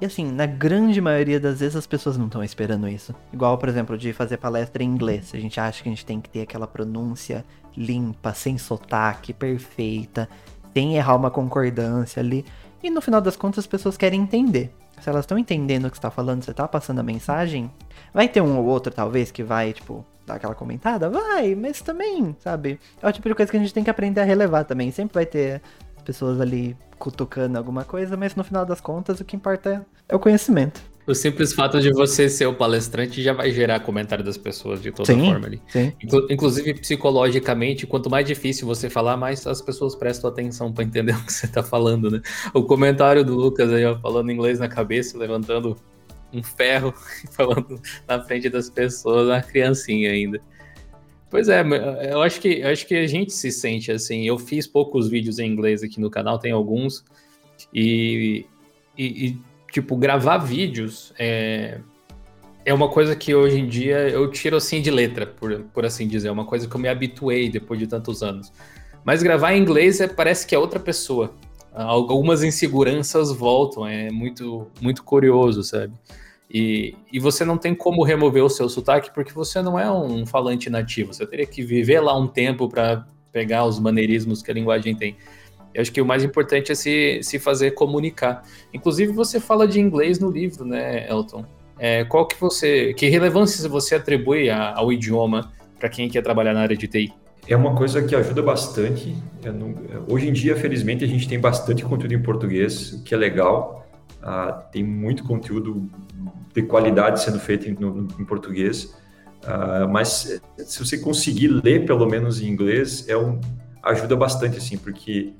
E 0.00 0.06
assim, 0.06 0.32
na 0.32 0.46
grande 0.46 1.02
maioria 1.02 1.38
das 1.38 1.60
vezes 1.60 1.76
as 1.76 1.86
pessoas 1.86 2.16
não 2.16 2.28
estão 2.28 2.42
esperando 2.42 2.88
isso. 2.88 3.14
Igual, 3.30 3.58
por 3.58 3.68
exemplo, 3.68 3.98
de 3.98 4.10
fazer 4.14 4.38
palestra 4.38 4.82
em 4.82 4.86
inglês. 4.86 5.32
A 5.34 5.38
gente 5.38 5.60
acha 5.60 5.82
que 5.82 5.88
a 5.90 5.92
gente 5.92 6.06
tem 6.06 6.18
que 6.18 6.30
ter 6.30 6.40
aquela 6.40 6.66
pronúncia 6.66 7.44
limpa, 7.76 8.32
sem 8.32 8.56
sotaque, 8.56 9.34
perfeita, 9.34 10.26
sem 10.72 10.96
errar 10.96 11.16
uma 11.16 11.30
concordância 11.30 12.20
ali. 12.20 12.42
E 12.82 12.88
no 12.88 13.02
final 13.02 13.20
das 13.20 13.36
contas 13.36 13.58
as 13.58 13.66
pessoas 13.66 13.98
querem 13.98 14.22
entender. 14.22 14.72
Se 14.98 15.10
elas 15.10 15.24
estão 15.24 15.36
entendendo 15.36 15.84
o 15.84 15.90
que 15.90 15.98
está 15.98 16.10
falando, 16.10 16.42
você 16.42 16.52
está 16.52 16.66
passando 16.66 17.00
a 17.00 17.02
mensagem, 17.02 17.70
vai 18.14 18.28
ter 18.28 18.40
um 18.40 18.56
ou 18.56 18.64
outro 18.64 18.90
talvez 18.90 19.30
que 19.30 19.42
vai, 19.42 19.74
tipo, 19.74 20.06
dar 20.26 20.34
aquela 20.34 20.54
comentada? 20.54 21.08
Vai, 21.08 21.54
mas 21.54 21.80
também, 21.80 22.36
sabe? 22.38 22.78
É 23.00 23.08
o 23.08 23.12
tipo 23.12 23.28
de 23.28 23.34
coisa 23.34 23.50
que 23.50 23.56
a 23.56 23.60
gente 23.60 23.74
tem 23.74 23.84
que 23.84 23.90
aprender 23.90 24.20
a 24.20 24.24
relevar 24.24 24.64
também. 24.64 24.90
Sempre 24.90 25.14
vai 25.14 25.26
ter 25.26 25.62
pessoas 26.04 26.40
ali 26.40 26.76
cutucando 26.98 27.58
alguma 27.58 27.84
coisa, 27.84 28.16
mas 28.16 28.34
no 28.36 28.44
final 28.44 28.64
das 28.64 28.80
contas 28.80 29.20
o 29.20 29.24
que 29.24 29.36
importa 29.36 29.84
é 30.08 30.14
o 30.14 30.18
conhecimento. 30.18 30.80
O 31.04 31.14
simples 31.14 31.52
fato 31.52 31.80
de 31.80 31.90
você 31.92 32.28
ser 32.28 32.46
o 32.46 32.54
palestrante 32.54 33.20
já 33.20 33.32
vai 33.32 33.50
gerar 33.50 33.80
comentário 33.80 34.24
das 34.24 34.36
pessoas 34.36 34.80
de 34.80 34.92
toda 34.92 35.12
sim, 35.12 35.24
forma 35.26 35.46
ali. 35.46 35.60
Sim. 35.66 35.92
Inclusive, 36.30 36.74
psicologicamente, 36.74 37.88
quanto 37.88 38.08
mais 38.08 38.24
difícil 38.24 38.68
você 38.68 38.88
falar, 38.88 39.16
mais 39.16 39.44
as 39.44 39.60
pessoas 39.60 39.96
prestam 39.96 40.30
atenção 40.30 40.72
para 40.72 40.84
entender 40.84 41.12
o 41.18 41.24
que 41.24 41.32
você 41.32 41.46
está 41.46 41.60
falando, 41.60 42.08
né? 42.08 42.20
O 42.54 42.62
comentário 42.62 43.24
do 43.24 43.34
Lucas 43.34 43.72
aí, 43.72 43.84
ó, 43.84 43.98
falando 43.98 44.30
inglês 44.30 44.60
na 44.60 44.68
cabeça, 44.68 45.18
levantando 45.18 45.76
um 46.32 46.42
ferro 46.42 46.92
falando 47.32 47.80
na 48.06 48.22
frente 48.22 48.48
das 48.48 48.70
pessoas, 48.70 49.26
uma 49.26 49.42
criancinha 49.42 50.10
ainda. 50.10 50.40
Pois 51.30 51.48
é, 51.48 51.62
eu 52.10 52.20
acho 52.20 52.40
que 52.40 52.60
eu 52.60 52.68
acho 52.68 52.86
que 52.86 52.94
a 52.94 53.06
gente 53.06 53.32
se 53.32 53.50
sente 53.50 53.90
assim. 53.90 54.26
Eu 54.26 54.38
fiz 54.38 54.66
poucos 54.66 55.08
vídeos 55.08 55.38
em 55.38 55.50
inglês 55.50 55.82
aqui 55.82 55.98
no 55.98 56.10
canal, 56.10 56.38
tem 56.38 56.52
alguns 56.52 57.02
e, 57.72 58.44
e, 58.98 59.26
e 59.26 59.38
tipo 59.70 59.96
gravar 59.96 60.36
vídeos 60.36 61.14
é, 61.18 61.80
é 62.64 62.74
uma 62.74 62.88
coisa 62.88 63.16
que 63.16 63.34
hoje 63.34 63.58
em 63.58 63.66
dia 63.66 64.08
eu 64.08 64.30
tiro 64.30 64.56
assim 64.56 64.80
de 64.80 64.90
letra, 64.90 65.26
por, 65.26 65.60
por 65.72 65.84
assim 65.86 66.06
dizer, 66.06 66.28
é 66.28 66.30
uma 66.30 66.44
coisa 66.44 66.68
que 66.68 66.74
eu 66.74 66.80
me 66.80 66.88
habituei 66.88 67.48
depois 67.48 67.80
de 67.80 67.86
tantos 67.86 68.22
anos. 68.22 68.52
Mas 69.04 69.22
gravar 69.22 69.54
em 69.54 69.62
inglês 69.62 70.00
é, 70.00 70.06
parece 70.06 70.46
que 70.46 70.54
é 70.54 70.58
outra 70.58 70.78
pessoa. 70.78 71.34
Algumas 71.74 72.42
inseguranças 72.42 73.32
voltam, 73.32 73.86
é 73.86 74.10
muito 74.10 74.70
muito 74.80 75.02
curioso, 75.02 75.62
sabe? 75.62 75.94
E, 76.52 76.94
e 77.10 77.18
você 77.18 77.44
não 77.44 77.56
tem 77.56 77.74
como 77.74 78.02
remover 78.02 78.44
o 78.44 78.48
seu 78.50 78.68
sotaque 78.68 79.10
porque 79.14 79.32
você 79.32 79.62
não 79.62 79.78
é 79.78 79.90
um 79.90 80.26
falante 80.26 80.68
nativo. 80.68 81.14
Você 81.14 81.26
teria 81.26 81.46
que 81.46 81.62
viver 81.62 82.00
lá 82.00 82.16
um 82.18 82.26
tempo 82.26 82.68
para 82.68 83.06
pegar 83.32 83.64
os 83.64 83.78
maneirismos 83.78 84.42
que 84.42 84.50
a 84.50 84.54
linguagem 84.54 84.94
tem. 84.94 85.16
Eu 85.72 85.80
acho 85.80 85.90
que 85.90 86.02
o 86.02 86.04
mais 86.04 86.22
importante 86.22 86.70
é 86.70 86.74
se, 86.74 87.20
se 87.22 87.38
fazer 87.38 87.70
comunicar. 87.70 88.42
Inclusive, 88.74 89.10
você 89.12 89.40
fala 89.40 89.66
de 89.66 89.80
inglês 89.80 90.18
no 90.18 90.30
livro, 90.30 90.66
né, 90.66 91.08
Elton? 91.08 91.46
É, 91.78 92.04
qual 92.04 92.26
que 92.26 92.38
você. 92.38 92.92
Que 92.92 93.08
relevância 93.08 93.66
você 93.66 93.94
atribui 93.94 94.50
a, 94.50 94.74
ao 94.76 94.92
idioma 94.92 95.50
para 95.80 95.88
quem 95.88 96.10
quer 96.10 96.22
trabalhar 96.22 96.52
na 96.52 96.60
área 96.60 96.76
de 96.76 96.86
TI? 96.86 97.12
é 97.48 97.56
uma 97.56 97.74
coisa 97.74 98.02
que 98.02 98.14
ajuda 98.14 98.42
bastante. 98.42 99.16
Hoje 100.08 100.28
em 100.28 100.32
dia, 100.32 100.54
felizmente, 100.56 101.04
a 101.04 101.08
gente 101.08 101.28
tem 101.28 101.40
bastante 101.40 101.84
conteúdo 101.84 102.14
em 102.14 102.22
português, 102.22 102.92
o 102.92 103.02
que 103.02 103.14
é 103.14 103.16
legal. 103.16 103.81
Uh, 104.22 104.70
tem 104.70 104.84
muito 104.84 105.24
conteúdo 105.24 105.90
de 106.54 106.62
qualidade 106.62 107.20
sendo 107.22 107.40
feito 107.40 107.68
em, 107.68 107.74
no, 107.74 108.06
em 108.18 108.24
português. 108.24 108.94
Uh, 109.42 109.88
mas 109.90 110.40
se 110.58 110.78
você 110.78 110.96
conseguir 110.98 111.48
ler 111.48 111.84
pelo 111.84 112.06
menos 112.06 112.40
em 112.40 112.46
inglês, 112.46 113.08
é 113.08 113.16
um, 113.16 113.40
ajuda 113.82 114.14
bastante, 114.14 114.58
assim, 114.58 114.78
porque 114.78 115.34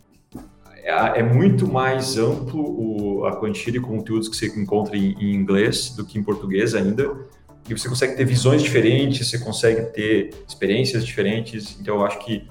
é, 0.82 1.20
é 1.20 1.22
muito 1.22 1.66
mais 1.66 2.18
amplo 2.18 2.60
o, 2.60 3.24
a 3.24 3.36
quantia 3.36 3.72
de 3.72 3.78
conteúdos 3.78 4.28
que 4.28 4.36
você 4.36 4.46
encontra 4.46 4.96
em, 4.96 5.12
em, 5.12 5.34
inglês 5.34 5.90
do 5.90 6.04
que 6.04 6.18
em 6.18 6.22
português 6.22 6.74
ainda. 6.74 7.14
E 7.68 7.78
você 7.78 7.88
consegue 7.88 8.16
ter 8.16 8.24
visões 8.24 8.60
diferentes, 8.60 9.30
você 9.30 9.38
consegue 9.38 9.82
ter 9.92 10.30
experiências 10.48 11.06
diferentes. 11.06 11.78
Então, 11.80 11.96
eu 11.96 12.04
acho 12.04 12.18
que 12.24 12.48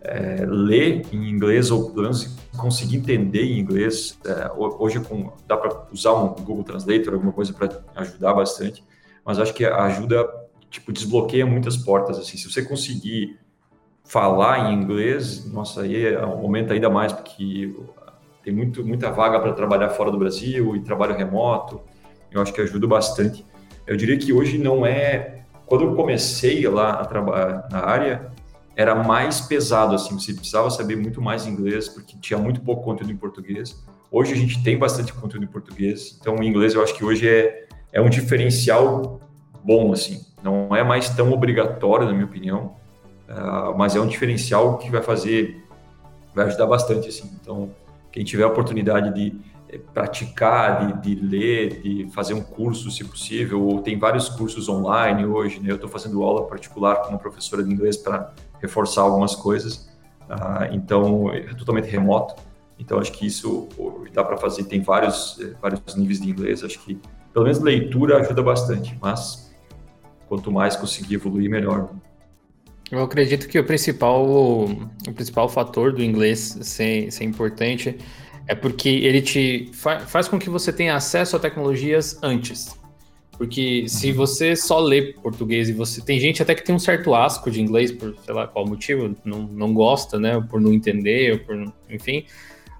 é, 0.00 0.44
ler 0.44 1.02
em 1.12 1.30
inglês, 1.30 1.70
ou 1.70 1.90
pelo 1.90 2.02
menos 2.02 2.36
conseguir 2.56 2.96
entender 2.96 3.42
em 3.42 3.58
inglês, 3.58 4.18
é, 4.24 4.50
hoje 4.56 5.00
com, 5.00 5.32
dá 5.46 5.56
para 5.56 5.86
usar 5.92 6.14
um 6.14 6.28
Google 6.28 6.64
Translator, 6.64 7.14
alguma 7.14 7.32
coisa 7.32 7.52
para 7.52 7.82
ajudar 7.96 8.34
bastante. 8.34 8.84
Mas 9.24 9.38
acho 9.38 9.54
que 9.54 9.64
ajuda, 9.64 10.28
tipo, 10.70 10.92
desbloqueia 10.92 11.46
muitas 11.46 11.76
portas. 11.76 12.18
Assim, 12.18 12.36
se 12.36 12.50
você 12.50 12.62
conseguir 12.62 13.38
falar 14.04 14.70
em 14.70 14.74
inglês, 14.74 15.50
nossa, 15.50 15.82
aí 15.82 16.14
aumenta 16.14 16.74
ainda 16.74 16.90
mais, 16.90 17.12
porque 17.12 17.74
tem 18.42 18.52
muito, 18.52 18.84
muita 18.84 19.10
vaga 19.10 19.40
para 19.40 19.52
trabalhar 19.54 19.88
fora 19.90 20.10
do 20.10 20.18
Brasil 20.18 20.76
e 20.76 20.80
trabalho 20.80 21.16
remoto. 21.16 21.80
Eu 22.30 22.42
acho 22.42 22.52
que 22.52 22.60
ajuda 22.60 22.86
bastante. 22.86 23.44
Eu 23.86 23.96
diria 23.96 24.18
que 24.18 24.32
hoje 24.32 24.58
não 24.58 24.84
é. 24.84 25.44
Quando 25.66 25.84
eu 25.84 25.94
comecei 25.94 26.68
lá 26.68 26.90
a 26.90 27.06
trabalhar 27.06 27.66
na 27.70 27.80
área, 27.80 28.33
era 28.76 28.94
mais 28.94 29.40
pesado, 29.40 29.94
assim, 29.94 30.18
você 30.18 30.32
precisava 30.32 30.70
saber 30.70 30.96
muito 30.96 31.20
mais 31.22 31.46
inglês, 31.46 31.88
porque 31.88 32.16
tinha 32.18 32.38
muito 32.38 32.60
pouco 32.60 32.82
conteúdo 32.82 33.12
em 33.12 33.16
português. 33.16 33.84
Hoje 34.10 34.32
a 34.32 34.36
gente 34.36 34.62
tem 34.62 34.78
bastante 34.78 35.12
conteúdo 35.12 35.44
em 35.44 35.48
português, 35.48 36.16
então 36.20 36.36
o 36.36 36.42
inglês 36.42 36.74
eu 36.74 36.82
acho 36.82 36.94
que 36.94 37.04
hoje 37.04 37.28
é, 37.28 37.66
é 37.92 38.00
um 38.00 38.08
diferencial 38.08 39.20
bom, 39.64 39.92
assim. 39.92 40.24
Não 40.42 40.74
é 40.74 40.82
mais 40.82 41.08
tão 41.10 41.32
obrigatório, 41.32 42.06
na 42.06 42.12
minha 42.12 42.26
opinião, 42.26 42.76
Uh, 43.28 43.76
mas 43.76 43.96
é 43.96 44.00
um 44.00 44.06
diferencial 44.06 44.76
que 44.78 44.90
vai 44.90 45.02
fazer, 45.02 45.64
vai 46.34 46.46
ajudar 46.46 46.66
bastante, 46.66 47.08
assim. 47.08 47.30
Então, 47.40 47.70
quem 48.12 48.22
tiver 48.22 48.44
a 48.44 48.48
oportunidade 48.48 49.14
de 49.14 49.40
eh, 49.68 49.80
praticar, 49.92 51.00
de, 51.00 51.14
de, 51.14 51.20
ler, 51.20 51.80
de 51.80 52.10
fazer 52.12 52.34
um 52.34 52.42
curso, 52.42 52.90
se 52.90 53.02
possível, 53.02 53.62
ou 53.62 53.80
tem 53.80 53.98
vários 53.98 54.28
cursos 54.28 54.68
online 54.68 55.24
hoje, 55.24 55.58
né? 55.58 55.70
Eu 55.70 55.76
estou 55.76 55.88
fazendo 55.88 56.22
aula 56.22 56.46
particular 56.46 56.96
com 57.02 57.10
uma 57.10 57.18
professora 57.18 57.62
de 57.62 57.72
inglês 57.72 57.96
para 57.96 58.32
reforçar 58.64 59.02
algumas 59.02 59.34
coisas, 59.34 59.88
uh, 60.28 60.72
então 60.72 61.32
é 61.32 61.54
totalmente 61.54 61.88
remoto. 61.88 62.34
Então, 62.78 62.98
acho 62.98 63.12
que 63.12 63.26
isso 63.26 63.68
dá 64.12 64.24
para 64.24 64.36
fazer, 64.36 64.64
tem 64.64 64.80
vários, 64.80 65.38
eh, 65.40 65.54
vários 65.62 65.94
níveis 65.94 66.20
de 66.20 66.28
inglês, 66.28 66.64
acho 66.64 66.80
que 66.80 66.98
pelo 67.32 67.44
menos 67.44 67.60
leitura 67.60 68.18
ajuda 68.18 68.42
bastante, 68.42 68.98
mas 69.00 69.54
quanto 70.28 70.50
mais 70.50 70.74
conseguir 70.74 71.14
evoluir, 71.14 71.48
melhor. 71.48 71.90
Eu 72.90 73.02
acredito 73.02 73.48
que 73.48 73.58
o 73.58 73.64
principal, 73.64 74.24
o 74.26 75.12
principal 75.14 75.48
fator 75.48 75.92
do 75.92 76.02
inglês 76.02 76.58
ser, 76.62 77.10
ser 77.12 77.24
importante 77.24 77.96
é 78.46 78.54
porque 78.54 78.88
ele 78.88 79.22
te 79.22 79.70
fa 79.72 80.00
faz 80.00 80.28
com 80.28 80.38
que 80.38 80.50
você 80.50 80.72
tenha 80.72 80.94
acesso 80.96 81.36
a 81.36 81.38
tecnologias 81.38 82.18
antes. 82.22 82.76
Porque 83.36 83.88
se 83.88 84.12
você 84.12 84.54
só 84.54 84.78
lê 84.78 85.12
português 85.14 85.68
e 85.68 85.72
você. 85.72 86.00
Tem 86.00 86.20
gente 86.20 86.40
até 86.40 86.54
que 86.54 86.64
tem 86.64 86.74
um 86.74 86.78
certo 86.78 87.14
asco 87.14 87.50
de 87.50 87.60
inglês, 87.60 87.90
por 87.90 88.14
sei 88.24 88.34
lá 88.34 88.46
qual 88.46 88.66
motivo, 88.66 89.14
não, 89.24 89.42
não 89.42 89.74
gosta, 89.74 90.18
né? 90.18 90.40
Por 90.48 90.60
não 90.60 90.72
entender, 90.72 91.44
por, 91.44 91.72
enfim. 91.90 92.24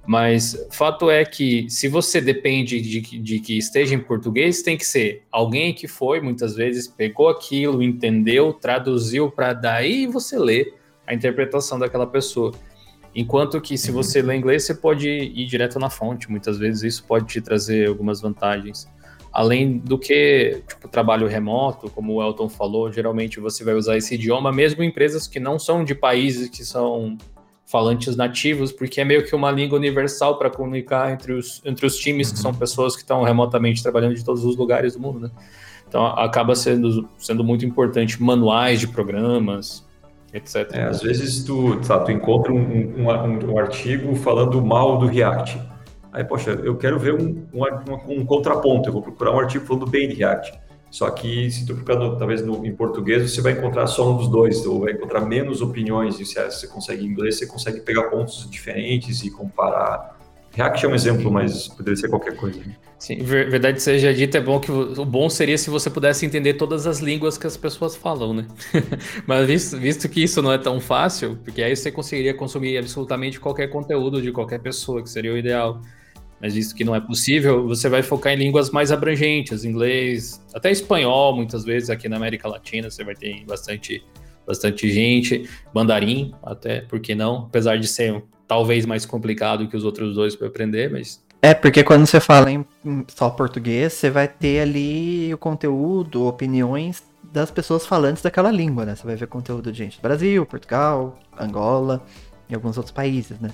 Mas 0.06 0.56
fato 0.70 1.10
é 1.10 1.24
que 1.24 1.66
se 1.70 1.88
você 1.88 2.20
depende 2.20 2.80
de, 2.80 3.00
de, 3.00 3.38
que 3.40 3.56
esteja 3.56 3.94
em 3.94 3.98
português, 3.98 4.62
tem 4.62 4.76
que 4.76 4.86
ser 4.86 5.22
alguém 5.32 5.72
que 5.72 5.88
foi, 5.88 6.20
muitas 6.20 6.54
vezes, 6.54 6.86
pegou 6.86 7.28
aquilo, 7.28 7.82
entendeu, 7.82 8.52
traduziu 8.52 9.30
para 9.30 9.54
daí 9.54 10.06
você 10.06 10.38
ler 10.38 10.74
a 11.06 11.14
interpretação 11.14 11.78
daquela 11.78 12.06
pessoa. 12.06 12.52
Enquanto 13.14 13.60
que 13.60 13.78
se 13.78 13.90
uhum. 13.90 13.96
você 13.96 14.20
lê 14.20 14.36
inglês, 14.36 14.64
você 14.64 14.74
pode 14.74 15.08
ir 15.08 15.46
direto 15.46 15.78
na 15.78 15.88
fonte. 15.88 16.30
Muitas 16.30 16.58
vezes 16.58 16.82
isso 16.82 17.04
pode 17.04 17.26
te 17.26 17.40
trazer 17.40 17.88
algumas 17.88 18.20
vantagens. 18.20 18.88
Além 19.34 19.78
do 19.78 19.98
que, 19.98 20.62
tipo, 20.68 20.86
trabalho 20.86 21.26
remoto, 21.26 21.90
como 21.90 22.14
o 22.14 22.22
Elton 22.22 22.48
falou, 22.48 22.92
geralmente 22.92 23.40
você 23.40 23.64
vai 23.64 23.74
usar 23.74 23.96
esse 23.96 24.14
idioma, 24.14 24.52
mesmo 24.52 24.84
em 24.84 24.86
empresas 24.86 25.26
que 25.26 25.40
não 25.40 25.58
são 25.58 25.82
de 25.82 25.92
países 25.92 26.48
que 26.48 26.64
são 26.64 27.18
falantes 27.66 28.14
nativos, 28.14 28.70
porque 28.70 29.00
é 29.00 29.04
meio 29.04 29.24
que 29.24 29.34
uma 29.34 29.50
língua 29.50 29.76
universal 29.76 30.38
para 30.38 30.48
comunicar 30.48 31.12
entre 31.12 31.32
os, 31.32 31.60
entre 31.64 31.84
os 31.84 31.96
times, 31.96 32.30
que 32.30 32.38
são 32.38 32.52
uhum. 32.52 32.56
pessoas 32.56 32.94
que 32.94 33.02
estão 33.02 33.24
remotamente 33.24 33.82
trabalhando 33.82 34.14
de 34.14 34.24
todos 34.24 34.44
os 34.44 34.56
lugares 34.56 34.94
do 34.94 35.00
mundo, 35.00 35.18
né? 35.18 35.30
Então 35.88 36.06
acaba 36.06 36.54
sendo, 36.54 37.08
sendo 37.18 37.42
muito 37.42 37.66
importante 37.66 38.22
manuais 38.22 38.78
de 38.78 38.86
programas, 38.86 39.84
etc. 40.32 40.68
É, 40.72 40.84
às 40.84 41.02
vezes 41.02 41.42
tu, 41.42 41.80
tá, 41.80 41.98
tu 41.98 42.12
encontra 42.12 42.52
um, 42.52 42.58
um, 42.58 43.10
um, 43.10 43.52
um, 43.52 43.58
artigo 43.58 44.14
falando 44.14 44.64
mal 44.64 44.98
do 44.98 45.06
React. 45.06 45.60
Aí, 46.14 46.22
poxa, 46.22 46.52
eu 46.62 46.76
quero 46.76 46.96
ver 46.96 47.12
um, 47.12 47.44
um, 48.08 48.24
contraponto, 48.24 48.88
eu 48.88 48.92
vou 48.92 49.02
procurar 49.02 49.32
um 49.32 49.40
artigo 49.40 49.66
falando 49.66 49.84
bem 49.84 50.08
de 50.08 50.14
React. 50.14 50.56
Só 50.88 51.10
que 51.10 51.50
se 51.50 51.66
tu 51.66 51.74
no, 51.74 52.16
talvez 52.16 52.40
no, 52.40 52.64
em 52.64 52.72
português, 52.72 53.28
você 53.28 53.42
vai 53.42 53.50
encontrar 53.50 53.88
só 53.88 54.12
um 54.12 54.16
dos 54.16 54.28
dois, 54.28 54.64
ou 54.64 54.82
vai 54.82 54.92
encontrar 54.92 55.22
menos 55.22 55.60
opiniões. 55.60 56.20
E 56.20 56.24
se 56.24 56.40
você 56.40 56.68
consegue 56.68 57.04
em 57.04 57.08
inglês, 57.08 57.36
você 57.36 57.48
consegue 57.48 57.80
pegar 57.80 58.04
pontos 58.04 58.48
diferentes 58.48 59.24
e 59.24 59.30
comparar. 59.30 60.16
React 60.52 60.86
é 60.86 60.88
um 60.88 60.94
exemplo, 60.94 61.32
mas 61.32 61.66
poderia 61.66 61.96
ser 61.96 62.08
qualquer 62.08 62.36
coisa. 62.36 62.60
Sim, 62.96 63.16
verdade 63.16 63.82
seja 63.82 64.14
dita, 64.14 64.38
é 64.38 64.40
bom 64.40 64.60
que 64.60 64.70
o 64.70 65.04
bom 65.04 65.28
seria 65.28 65.58
se 65.58 65.68
você 65.68 65.90
pudesse 65.90 66.24
entender 66.24 66.54
todas 66.54 66.86
as 66.86 67.00
línguas 67.00 67.36
que 67.36 67.46
as 67.48 67.56
pessoas 67.56 67.96
falam, 67.96 68.32
né? 68.32 68.46
mas 69.26 69.48
visto, 69.48 69.76
visto 69.76 70.08
que 70.08 70.22
isso 70.22 70.40
não 70.40 70.52
é 70.52 70.58
tão 70.58 70.80
fácil, 70.80 71.36
porque 71.42 71.60
aí 71.60 71.74
você 71.74 71.90
conseguiria 71.90 72.32
consumir 72.34 72.78
absolutamente 72.78 73.40
qualquer 73.40 73.66
conteúdo 73.66 74.22
de 74.22 74.30
qualquer 74.30 74.60
pessoa, 74.60 75.02
que 75.02 75.10
seria 75.10 75.32
o 75.32 75.36
ideal 75.36 75.82
mas 76.40 76.54
visto 76.54 76.74
que 76.74 76.84
não 76.84 76.94
é 76.94 77.00
possível, 77.00 77.66
você 77.66 77.88
vai 77.88 78.02
focar 78.02 78.32
em 78.32 78.36
línguas 78.36 78.70
mais 78.70 78.92
abrangentes, 78.92 79.64
inglês, 79.64 80.44
até 80.54 80.70
espanhol, 80.70 81.34
muitas 81.34 81.64
vezes 81.64 81.90
aqui 81.90 82.08
na 82.08 82.16
América 82.16 82.48
Latina 82.48 82.90
você 82.90 83.04
vai 83.04 83.14
ter 83.14 83.44
bastante, 83.44 84.04
bastante 84.46 84.90
gente, 84.90 85.48
mandarim, 85.74 86.34
até, 86.42 86.80
por 86.82 87.00
que 87.00 87.14
não? 87.14 87.44
Apesar 87.44 87.78
de 87.78 87.86
ser 87.86 88.22
talvez 88.46 88.84
mais 88.84 89.06
complicado 89.06 89.68
que 89.68 89.76
os 89.76 89.84
outros 89.84 90.14
dois 90.14 90.36
para 90.36 90.48
aprender, 90.48 90.90
mas 90.90 91.24
é, 91.44 91.52
porque 91.52 91.84
quando 91.84 92.06
você 92.06 92.20
fala 92.20 92.50
em 92.50 92.64
só 93.06 93.28
português, 93.28 93.92
você 93.92 94.08
vai 94.08 94.26
ter 94.26 94.60
ali 94.60 95.34
o 95.34 95.36
conteúdo, 95.36 96.26
opiniões 96.26 97.02
das 97.22 97.50
pessoas 97.50 97.84
falantes 97.84 98.22
daquela 98.22 98.50
língua, 98.50 98.86
né? 98.86 98.96
Você 98.96 99.04
vai 99.04 99.14
ver 99.14 99.26
conteúdo 99.26 99.70
de 99.70 99.76
gente 99.76 99.98
do 99.98 100.00
Brasil, 100.00 100.46
Portugal, 100.46 101.18
Angola 101.38 102.02
e 102.48 102.54
alguns 102.54 102.78
outros 102.78 102.92
países, 102.92 103.38
né? 103.40 103.50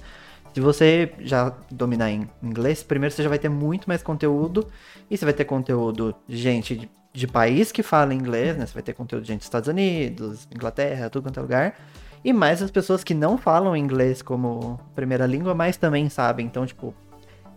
Se 0.53 0.61
você 0.61 1.13
já 1.21 1.55
dominar 1.71 2.11
em 2.11 2.29
inglês, 2.43 2.83
primeiro 2.83 3.15
você 3.15 3.23
já 3.23 3.29
vai 3.29 3.39
ter 3.39 3.49
muito 3.49 3.87
mais 3.89 4.03
conteúdo. 4.03 4.67
E 5.11 5.17
você 5.17 5.25
vai 5.25 5.35
ter 5.35 5.45
conteúdo 5.45 6.15
de 6.27 6.37
gente 6.37 6.77
de, 6.77 6.91
de 7.13 7.27
país 7.27 7.71
que 7.71 7.83
fala 7.83 8.15
inglês, 8.15 8.57
né? 8.57 8.67
Você 8.67 8.75
vai 8.75 8.83
ter 8.83 8.93
conteúdo 8.93 9.23
de 9.23 9.29
gente 9.29 9.39
dos 9.39 9.47
Estados 9.47 9.69
Unidos, 9.69 10.49
Inglaterra, 10.55 11.09
tudo 11.09 11.25
quanto 11.25 11.39
é 11.39 11.43
lugar. 11.43 11.77
E 12.25 12.33
mais 12.33 12.63
as 12.63 12.71
pessoas 12.71 13.03
que 13.03 13.15
não 13.15 13.39
falam 13.39 13.77
inglês 13.77 14.21
como 14.23 14.79
primeira 14.95 15.27
língua, 15.27 15.55
mas 15.55 15.77
também 15.77 16.09
sabem. 16.09 16.47
Então, 16.47 16.67
tipo, 16.67 16.95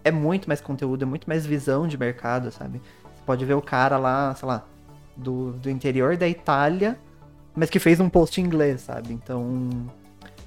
é 0.04 0.12
muito 0.12 0.48
mais 0.48 0.62
conteúdo, 0.62 1.04
é 1.04 1.06
muito 1.06 1.28
mais 1.28 1.46
visão 1.46 1.88
de 1.88 1.98
mercado, 1.98 2.52
sabe? 2.52 2.82
Você 3.04 3.24
pode 3.26 3.44
ver 3.44 3.56
o 3.56 3.62
cara 3.62 3.98
lá, 3.98 4.34
sei 4.36 4.48
lá, 4.48 4.64
do, 5.18 5.52
do 5.54 5.70
interior 5.70 6.16
da 6.16 6.28
Itália, 6.28 6.98
mas 7.56 7.70
que 7.70 7.80
fez 7.80 8.00
um 8.00 8.10
post 8.10 8.40
em 8.40 8.46
inglês, 8.46 8.82
sabe? 8.82 9.14
Então, 9.14 9.70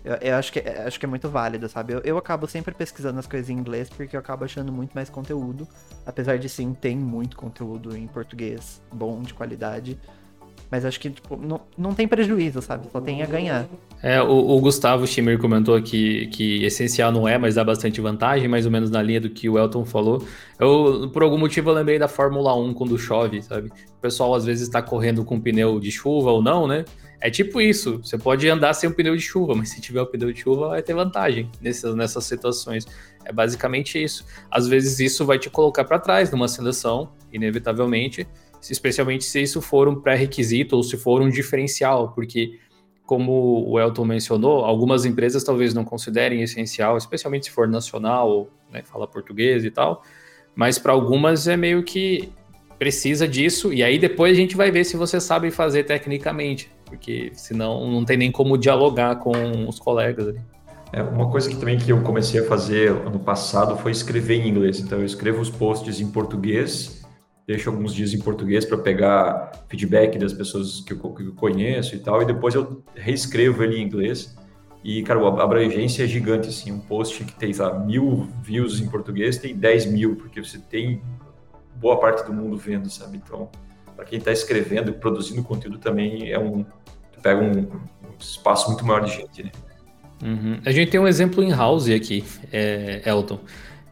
eu, 0.06 0.14
eu, 0.20 0.36
acho, 0.36 0.52
que, 0.52 0.60
acho 0.60 1.00
que 1.00 1.04
é 1.04 1.08
muito 1.08 1.28
válido, 1.28 1.68
sabe? 1.68 1.94
Eu, 1.94 2.00
eu 2.04 2.16
acabo 2.16 2.46
sempre 2.46 2.72
pesquisando 2.72 3.18
as 3.18 3.26
coisas 3.26 3.50
em 3.50 3.54
inglês 3.54 3.88
porque 3.90 4.14
eu 4.14 4.20
acabo 4.20 4.44
achando 4.44 4.72
muito 4.72 4.92
mais 4.94 5.10
conteúdo. 5.10 5.66
Apesar 6.06 6.38
de 6.38 6.48
sim, 6.48 6.72
tem 6.72 6.96
muito 6.96 7.36
conteúdo 7.36 7.96
em 7.96 8.06
português 8.06 8.80
bom, 8.92 9.20
de 9.20 9.34
qualidade. 9.34 9.98
Mas 10.70 10.84
acho 10.84 10.98
que, 11.00 11.10
tipo, 11.10 11.36
não, 11.36 11.60
não 11.76 11.92
tem 11.92 12.06
prejuízo, 12.06 12.62
sabe? 12.62 12.88
Só 12.90 13.00
tem 13.00 13.22
a 13.22 13.26
ganhar. 13.26 13.66
É, 14.00 14.22
o, 14.22 14.28
o 14.28 14.60
Gustavo 14.60 15.06
Schimmer 15.06 15.38
comentou 15.38 15.80
que, 15.82 16.26
que 16.28 16.64
essencial 16.64 17.10
não 17.10 17.26
é, 17.26 17.36
mas 17.36 17.56
dá 17.56 17.64
bastante 17.64 18.00
vantagem, 18.00 18.48
mais 18.48 18.64
ou 18.64 18.70
menos 18.70 18.90
na 18.90 19.02
linha 19.02 19.20
do 19.20 19.30
que 19.30 19.48
o 19.48 19.58
Elton 19.58 19.84
falou. 19.84 20.24
Eu, 20.58 21.10
por 21.12 21.22
algum 21.24 21.38
motivo, 21.38 21.70
eu 21.70 21.74
lembrei 21.74 21.98
da 21.98 22.08
Fórmula 22.08 22.54
1 22.54 22.74
quando 22.74 22.96
chove, 22.98 23.42
sabe? 23.42 23.68
O 23.68 24.00
pessoal 24.00 24.34
às 24.34 24.44
vezes 24.44 24.62
está 24.68 24.80
correndo 24.80 25.24
com 25.24 25.40
pneu 25.40 25.80
de 25.80 25.90
chuva 25.90 26.30
ou 26.30 26.42
não, 26.42 26.66
né? 26.66 26.84
É 27.20 27.30
tipo 27.30 27.60
isso. 27.60 27.98
Você 27.98 28.18
pode 28.18 28.48
andar 28.48 28.74
sem 28.74 28.88
o 28.88 28.94
pneu 28.94 29.16
de 29.16 29.22
chuva, 29.22 29.54
mas 29.54 29.70
se 29.70 29.80
tiver 29.80 30.00
o 30.00 30.06
pneu 30.06 30.32
de 30.32 30.40
chuva, 30.40 30.68
vai 30.68 30.82
ter 30.82 30.94
vantagem 30.94 31.50
nessas, 31.60 31.94
nessas 31.94 32.24
situações. 32.24 32.86
É 33.24 33.32
basicamente 33.32 34.02
isso. 34.02 34.24
Às 34.50 34.68
vezes 34.68 35.00
isso 35.00 35.24
vai 35.24 35.38
te 35.38 35.50
colocar 35.50 35.84
para 35.84 35.98
trás 35.98 36.30
numa 36.30 36.48
seleção, 36.48 37.12
inevitavelmente, 37.32 38.26
especialmente 38.70 39.24
se 39.24 39.42
isso 39.42 39.60
for 39.60 39.88
um 39.88 40.00
pré-requisito 40.00 40.76
ou 40.76 40.82
se 40.82 40.96
for 40.96 41.22
um 41.22 41.28
diferencial, 41.28 42.12
porque 42.12 42.58
como 43.04 43.64
o 43.68 43.78
Elton 43.78 44.04
mencionou, 44.04 44.64
algumas 44.64 45.04
empresas 45.04 45.44
talvez 45.44 45.72
não 45.72 45.84
considerem 45.84 46.42
essencial, 46.42 46.96
especialmente 46.96 47.46
se 47.46 47.52
for 47.52 47.68
nacional, 47.68 48.48
né, 48.70 48.82
fala 48.82 49.06
português 49.06 49.64
e 49.64 49.70
tal, 49.70 50.02
mas 50.56 50.76
para 50.76 50.92
algumas 50.92 51.46
é 51.46 51.56
meio 51.56 51.84
que 51.84 52.32
precisa 52.78 53.26
disso, 53.26 53.72
e 53.72 53.82
aí 53.82 53.98
depois 53.98 54.32
a 54.32 54.40
gente 54.40 54.56
vai 54.56 54.72
ver 54.72 54.84
se 54.84 54.96
você 54.96 55.20
sabe 55.20 55.50
fazer 55.52 55.84
tecnicamente, 55.84 56.68
porque 56.86 57.30
senão 57.34 57.90
não 57.90 58.04
tem 58.04 58.16
nem 58.16 58.32
como 58.32 58.56
dialogar 58.56 59.16
com 59.16 59.32
os 59.68 59.78
colegas 59.78 60.28
ali. 60.28 60.40
É, 60.92 61.02
uma 61.02 61.28
coisa 61.30 61.48
que 61.48 61.56
também 61.56 61.76
que 61.76 61.90
eu 61.90 62.00
comecei 62.02 62.40
a 62.40 62.44
fazer 62.44 62.90
ano 62.90 63.18
passado 63.18 63.76
foi 63.76 63.90
escrever 63.90 64.36
em 64.36 64.48
inglês. 64.48 64.80
Então 64.80 64.98
eu 64.98 65.04
escrevo 65.04 65.40
os 65.40 65.50
posts 65.50 66.00
em 66.00 66.10
português, 66.10 67.04
deixo 67.46 67.68
alguns 67.68 67.92
dias 67.92 68.14
em 68.14 68.18
português 68.20 68.64
para 68.64 68.78
pegar 68.78 69.66
feedback 69.68 70.16
das 70.18 70.32
pessoas 70.32 70.80
que 70.80 70.92
eu, 70.92 70.98
que 71.12 71.22
eu, 71.22 71.34
conheço 71.34 71.94
e 71.94 71.98
tal, 71.98 72.22
e 72.22 72.24
depois 72.24 72.54
eu 72.54 72.82
reescrevo 72.94 73.62
ele 73.62 73.78
em 73.78 73.84
inglês. 73.84 74.36
E, 74.82 75.02
cara, 75.02 75.20
a 75.20 75.42
abrangência 75.42 76.04
é 76.04 76.06
gigante, 76.06 76.48
assim. 76.48 76.70
Um 76.70 76.78
post 76.78 77.24
que 77.24 77.34
tem, 77.34 77.52
sabe, 77.52 77.84
mil 77.84 78.28
views 78.40 78.80
em 78.80 78.88
português 78.88 79.36
tem 79.36 79.56
10 79.56 79.86
mil, 79.86 80.14
porque 80.14 80.42
você 80.42 80.58
tem 80.58 81.02
boa 81.74 81.98
parte 81.98 82.24
do 82.24 82.32
mundo 82.32 82.56
vendo, 82.56 82.88
sabe? 82.88 83.16
Então, 83.16 83.48
para 83.96 84.04
quem 84.04 84.18
está 84.18 84.30
escrevendo 84.30 84.90
e 84.90 84.92
produzindo 84.92 85.42
conteúdo 85.42 85.78
também 85.78 86.30
é 86.30 86.38
um 86.38 86.64
pega 87.22 87.42
um, 87.42 87.58
um, 87.58 87.80
espaço 88.20 88.68
muito 88.68 88.84
maior 88.84 89.04
de 89.04 89.12
gente, 89.12 89.42
né? 89.42 89.50
Uhum. 90.22 90.60
A 90.64 90.70
gente 90.70 90.90
tem 90.90 91.00
um 91.00 91.08
exemplo 91.08 91.42
em 91.42 91.50
house 91.50 91.88
aqui, 91.90 92.24
é, 92.52 93.02
Elton, 93.04 93.40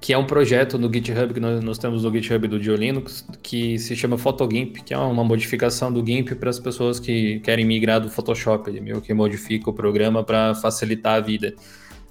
que 0.01 0.13
é 0.13 0.19
um 0.19 0.25
projeto 0.25 0.79
no 0.79 0.93
GitHub 0.93 1.35
que 1.35 1.41
nós, 1.41 1.63
nós 1.65 1.79
temos 1.79 2.05
no 2.05 2.13
GitHub 2.13 2.47
do 2.47 2.57
Linux 2.59 3.27
que 3.43 3.79
se 3.79 3.97
chama 3.97 4.17
PhotoGimp, 4.17 4.83
que 4.83 4.95
é 4.95 4.99
uma 4.99 5.25
modificação 5.25 5.93
do 5.93 6.05
GIMP 6.05 6.35
para 6.35 6.51
as 6.51 6.61
pessoas 6.61 7.01
que 7.01 7.41
querem 7.41 7.65
migrar 7.65 8.01
do 8.01 8.09
Photoshop. 8.09 8.71
Ele 8.71 8.81
meio 8.81 9.01
que 9.01 9.13
modifica 9.13 9.69
o 9.69 9.73
programa 9.73 10.23
para 10.23 10.55
facilitar 10.55 11.17
a 11.17 11.21
vida. 11.21 11.55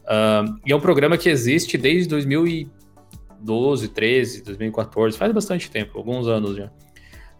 Uh, 0.04 0.60
e 0.66 0.72
é 0.72 0.76
um 0.76 0.80
programa 0.80 1.18
que 1.18 1.30
existe 1.30 1.78
desde 1.78 2.10
2012, 2.10 3.88
13, 3.88 4.44
2014, 4.44 5.18
faz 5.18 5.32
bastante 5.32 5.72
tempo, 5.72 5.98
alguns 5.98 6.28
anos 6.28 6.58
já. 6.58 6.72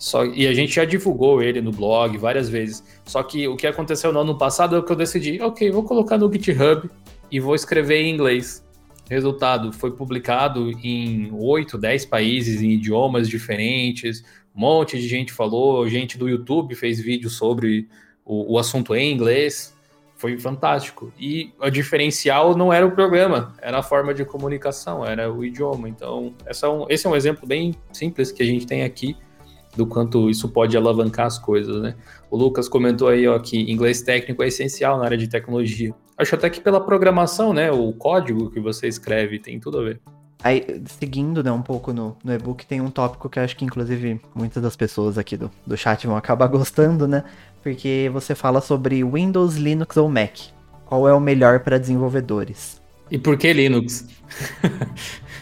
Só, 0.04 0.26
e 0.26 0.46
a 0.48 0.54
gente 0.54 0.76
já 0.76 0.84
divulgou 0.84 1.42
ele 1.42 1.62
no 1.62 1.72
blog 1.72 2.18
várias 2.18 2.50
vezes. 2.50 2.84
Só 3.06 3.24
que 3.24 3.48
o 3.48 3.56
que 3.56 3.66
aconteceu 3.66 4.12
no 4.12 4.20
ano 4.20 4.38
passado 4.38 4.76
é 4.76 4.82
que 4.82 4.92
eu 4.92 4.98
decidi, 4.98 5.42
ok, 5.42 5.72
vou 5.72 5.82
colocar 5.86 6.18
no 6.18 6.30
GitHub 6.30 6.90
e 7.32 7.40
vou 7.40 7.56
escrever 7.56 8.02
em 8.02 8.14
inglês. 8.14 8.62
Resultado, 9.10 9.72
foi 9.72 9.92
publicado 9.92 10.72
em 10.84 11.32
8, 11.32 11.78
10 11.78 12.06
países, 12.08 12.62
em 12.62 12.72
idiomas 12.72 13.30
diferentes. 13.30 14.26
Um 14.54 14.60
monte 14.60 15.00
de 15.00 15.08
gente 15.08 15.32
falou, 15.32 15.88
gente 15.88 16.18
do 16.18 16.28
YouTube 16.28 16.76
fez 16.76 17.00
vídeo 17.00 17.30
sobre 17.30 17.88
o, 18.26 18.56
o 18.56 18.60
assunto 18.60 18.94
em 18.94 19.10
inglês. 19.10 19.74
Foi 20.18 20.38
fantástico. 20.38 21.14
E 21.18 21.54
o 21.58 21.70
diferencial 21.70 22.58
não 22.58 22.74
era 22.74 22.86
o 22.86 22.92
programa, 22.92 23.56
era 23.62 23.80
a 23.80 23.84
forma 23.84 24.14
de 24.14 24.26
comunicação, 24.26 25.06
era 25.06 25.32
o 25.32 25.46
idioma. 25.46 25.88
Então, 25.88 26.34
é 26.46 26.68
um, 26.68 26.86
esse 26.90 27.08
é 27.08 27.10
um 27.10 27.16
exemplo 27.16 27.48
bem 27.48 27.74
simples 27.94 28.34
que 28.34 28.44
a 28.44 28.46
gente 28.46 28.68
tem 28.68 28.84
aqui 28.84 29.16
do 29.76 29.86
quanto 29.86 30.30
isso 30.30 30.50
pode 30.50 30.78
alavancar 30.78 31.26
as 31.26 31.40
coisas, 31.40 31.82
né? 31.82 31.96
O 32.30 32.38
Lucas 32.38 32.68
comentou 32.68 33.08
aí 33.08 33.28
ó, 33.28 33.38
que 33.40 33.72
inglês 33.72 34.02
técnico 34.02 34.44
é 34.44 34.48
essencial 34.48 34.98
na 34.98 35.06
área 35.06 35.18
de 35.18 35.28
tecnologia. 35.28 35.94
Acho 36.18 36.36
até 36.36 36.50
que 36.50 36.62
pela 36.62 36.80
programação, 36.80 37.54
né? 37.54 37.72
O 37.72 37.92
código 37.94 38.50
que 38.52 38.60
você 38.60 38.88
escreve 38.88 39.40
tem 39.40 39.60
tudo 39.60 39.80
a 39.80 39.84
ver. 39.84 40.02
Aí, 40.44 40.82
seguindo 40.86 41.42
né, 41.42 41.52
um 41.52 41.62
pouco 41.62 41.94
no, 41.94 42.18
no 42.24 42.34
e-book, 42.34 42.66
tem 42.66 42.82
um 42.82 42.92
tópico 42.92 43.30
que 43.30 43.40
eu 43.40 43.44
acho 43.44 43.56
que, 43.56 43.64
inclusive, 43.64 44.20
muitas 44.36 44.62
das 44.62 44.76
pessoas 44.76 45.18
aqui 45.18 45.38
do, 45.38 45.50
do 45.66 45.78
chat 45.78 46.06
vão 46.06 46.18
acabar 46.18 46.48
gostando, 46.48 47.08
né? 47.08 47.24
Porque 47.64 48.10
você 48.12 48.36
fala 48.36 48.60
sobre 48.60 49.04
Windows, 49.04 49.56
Linux 49.56 49.96
ou 49.96 50.10
Mac. 50.10 50.38
Qual 50.86 51.08
é 51.08 51.14
o 51.14 51.20
melhor 51.20 51.62
para 51.62 51.80
desenvolvedores? 51.80 52.82
E 53.10 53.18
por 53.18 53.38
que 53.38 53.54
Linux? 53.54 54.06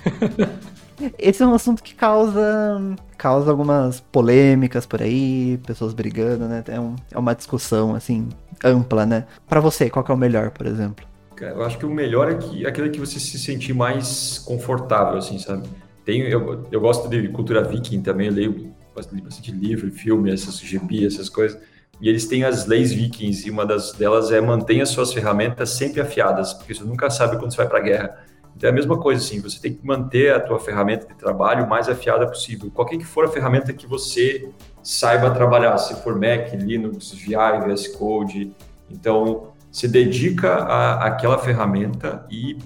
Esse 1.17 1.43
é 1.43 1.47
um 1.47 1.53
assunto 1.53 1.81
que 1.81 1.95
causa, 1.95 2.81
causa 3.17 3.49
algumas 3.51 3.99
polêmicas 3.99 4.85
por 4.85 5.01
aí, 5.01 5.59
pessoas 5.65 5.93
brigando, 5.93 6.47
né? 6.47 6.63
É, 6.67 6.79
um, 6.79 6.95
é 7.11 7.17
uma 7.17 7.33
discussão, 7.33 7.95
assim, 7.95 8.29
ampla, 8.63 9.05
né? 9.05 9.25
Para 9.47 9.59
você, 9.59 9.89
qual 9.89 10.05
é 10.07 10.11
o 10.11 10.17
melhor, 10.17 10.51
por 10.51 10.65
exemplo? 10.65 11.05
Eu 11.39 11.63
acho 11.63 11.79
que 11.79 11.85
o 11.87 11.89
melhor 11.89 12.31
é 12.31 12.35
que, 12.35 12.67
aquele 12.67 12.89
que 12.89 12.99
você 12.99 13.19
se 13.19 13.39
sentir 13.39 13.73
mais 13.73 14.37
confortável, 14.37 15.17
assim, 15.17 15.39
sabe? 15.39 15.67
Tem, 16.05 16.21
eu, 16.21 16.67
eu 16.71 16.79
gosto 16.79 17.09
de 17.09 17.27
cultura 17.29 17.63
viking 17.63 18.01
também, 18.01 18.27
eu 18.27 18.33
leio 18.33 18.73
bastante 18.93 19.51
livro, 19.51 19.91
filme, 19.91 20.31
essas 20.31 20.59
GB, 20.59 21.05
essas 21.05 21.29
coisas. 21.29 21.59
E 21.99 22.09
eles 22.09 22.27
têm 22.27 22.43
as 22.43 22.65
leis 22.65 22.91
vikings, 22.91 23.47
e 23.47 23.51
uma 23.51 23.65
das 23.65 23.91
delas 23.93 24.31
é 24.31 24.41
mantenha 24.41 24.85
suas 24.85 25.13
ferramentas 25.13 25.69
sempre 25.69 26.01
afiadas, 26.01 26.53
porque 26.53 26.73
você 26.73 26.83
nunca 26.83 27.09
sabe 27.09 27.37
quando 27.37 27.51
você 27.51 27.57
vai 27.57 27.67
para 27.67 27.77
a 27.77 27.81
guerra. 27.81 28.25
É 28.63 28.69
a 28.69 28.71
mesma 28.71 28.97
coisa, 28.97 29.23
assim, 29.23 29.41
você 29.41 29.59
tem 29.59 29.73
que 29.73 29.85
manter 29.85 30.33
a 30.33 30.39
tua 30.39 30.59
ferramenta 30.59 31.07
de 31.07 31.15
trabalho 31.15 31.65
o 31.65 31.69
mais 31.69 31.89
afiada 31.89 32.27
possível. 32.27 32.69
Qualquer 32.71 32.97
que 32.97 33.05
for 33.05 33.25
a 33.25 33.27
ferramenta 33.27 33.73
que 33.73 33.87
você 33.87 34.49
saiba 34.83 35.31
trabalhar, 35.31 35.77
se 35.77 35.95
for 36.03 36.15
Mac, 36.15 36.53
Linux, 36.53 37.11
VI, 37.11 37.35
VS 37.65 37.87
Code, 37.87 38.55
então 38.89 39.51
se 39.71 39.87
dedica 39.87 40.53
à, 40.53 41.07
àquela 41.07 41.37
ferramenta 41.37 42.25
e 42.29 42.57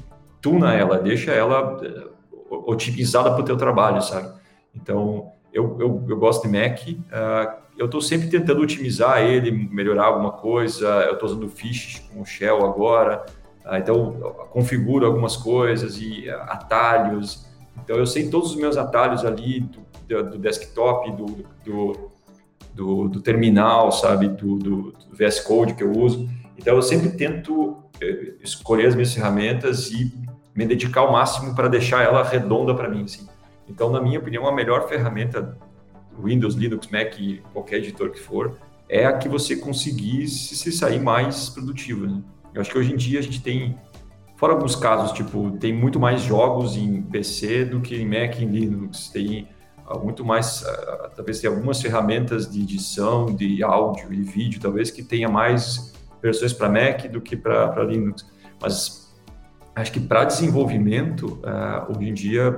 tuna 0.41 0.73
ela, 0.73 0.97
deixa 0.97 1.31
ela 1.31 1.80
eh, 1.84 2.07
otimizada 2.49 3.31
para 3.31 3.41
o 3.41 3.45
teu 3.45 3.57
trabalho, 3.57 4.01
sabe? 4.01 4.31
Então, 4.76 5.31
eu, 5.53 5.77
eu, 5.80 6.05
eu 6.07 6.17
gosto 6.17 6.47
de 6.47 6.59
Mac, 6.59 6.80
uh, 6.88 7.65
eu 7.77 7.85
estou 7.85 8.01
sempre 8.01 8.27
tentando 8.27 8.61
otimizar 8.61 9.22
ele, 9.22 9.51
melhorar 9.51 10.05
alguma 10.05 10.31
coisa, 10.31 10.88
eu 11.03 11.13
estou 11.13 11.30
usando 11.30 11.49
Fish 11.49 11.99
com 12.11 12.22
o 12.22 12.26
Shell 12.26 12.63
agora, 12.65 13.26
então, 13.73 14.13
configuro 14.51 15.05
algumas 15.05 15.35
coisas 15.35 15.97
e 15.99 16.29
atalhos. 16.29 17.45
Então, 17.83 17.95
eu 17.95 18.05
sei 18.05 18.29
todos 18.29 18.51
os 18.51 18.55
meus 18.55 18.77
atalhos 18.77 19.25
ali 19.25 19.61
do, 20.07 20.23
do 20.31 20.37
desktop, 20.37 21.11
do, 21.11 21.45
do, 21.65 22.11
do, 22.73 23.09
do 23.09 23.21
terminal, 23.21 23.91
sabe, 23.91 24.27
do, 24.27 24.57
do, 24.57 24.93
VS 25.11 25.39
Code 25.39 25.73
que 25.73 25.83
eu 25.83 25.91
uso. 25.91 26.29
Então, 26.57 26.75
eu 26.75 26.81
sempre 26.81 27.09
tento 27.11 27.77
eh, 27.99 28.33
escolher 28.43 28.87
as 28.87 28.95
minhas 28.95 29.13
ferramentas 29.13 29.89
e 29.89 30.13
me 30.53 30.65
dedicar 30.65 31.01
ao 31.01 31.11
máximo 31.11 31.55
para 31.55 31.67
deixar 31.67 32.03
ela 32.03 32.23
redonda 32.23 32.73
para 32.73 32.87
mim. 32.87 33.03
Assim. 33.03 33.27
Então, 33.67 33.89
na 33.89 33.99
minha 33.99 34.19
opinião, 34.19 34.47
a 34.47 34.53
melhor 34.53 34.87
ferramenta, 34.87 35.57
Windows, 36.21 36.53
Linux, 36.55 36.87
Mac, 36.87 37.15
qualquer 37.51 37.77
editor 37.77 38.11
que 38.11 38.19
for, 38.19 38.57
é 38.87 39.05
a 39.05 39.17
que 39.17 39.27
você 39.27 39.55
conseguir 39.55 40.27
se 40.27 40.71
sair 40.71 41.01
mais 41.01 41.49
produtivo. 41.49 42.05
Né? 42.05 42.21
Eu 42.56 42.61
acho 42.61 42.72
que 42.72 42.77
hoje 42.77 42.94
em 42.94 42.95
dia 42.95 43.19
a 43.19 43.22
gente 43.22 43.41
tem, 43.41 43.77
fora 44.38 44.53
alguns 44.53 44.77
casos, 44.77 45.11
tipo, 45.11 45.52
tem 45.60 45.73
muito 45.73 45.99
mais 45.99 46.22
jogos 46.22 46.77
em 46.77 47.02
PC 47.02 47.65
do 47.65 47.82
que 47.82 47.98
em 47.98 48.07
Mac 48.07 48.40
e 48.40 48.45
Linux. 48.45 49.10
Tem 49.10 49.49
uh, 49.86 49.99
muito 49.99 50.23
mais, 50.23 50.61
uh, 50.61 51.10
talvez 51.14 51.41
tem 51.41 51.49
algumas 51.49 51.82
ferramentas 51.82 52.49
de 52.49 52.61
edição, 52.61 53.26
de 53.26 53.61
áudio 53.61 54.14
e 54.14 54.22
vídeo, 54.22 54.61
talvez 54.61 54.90
que 54.90 55.03
tenha 55.03 55.27
mais 55.27 55.94
versões 56.23 56.53
para 56.53 56.69
Mac 56.69 57.11
do 57.11 57.19
que 57.19 57.36
para 57.36 57.84
Linux. 57.84 58.26
Mas 58.61 59.14
acho 59.76 59.91
que 59.91 59.99
para 59.99 60.23
desenvolvimento, 60.23 61.41
uh, 61.44 61.91
hoje 61.91 62.10
em 62.10 62.14
dia, 62.14 62.57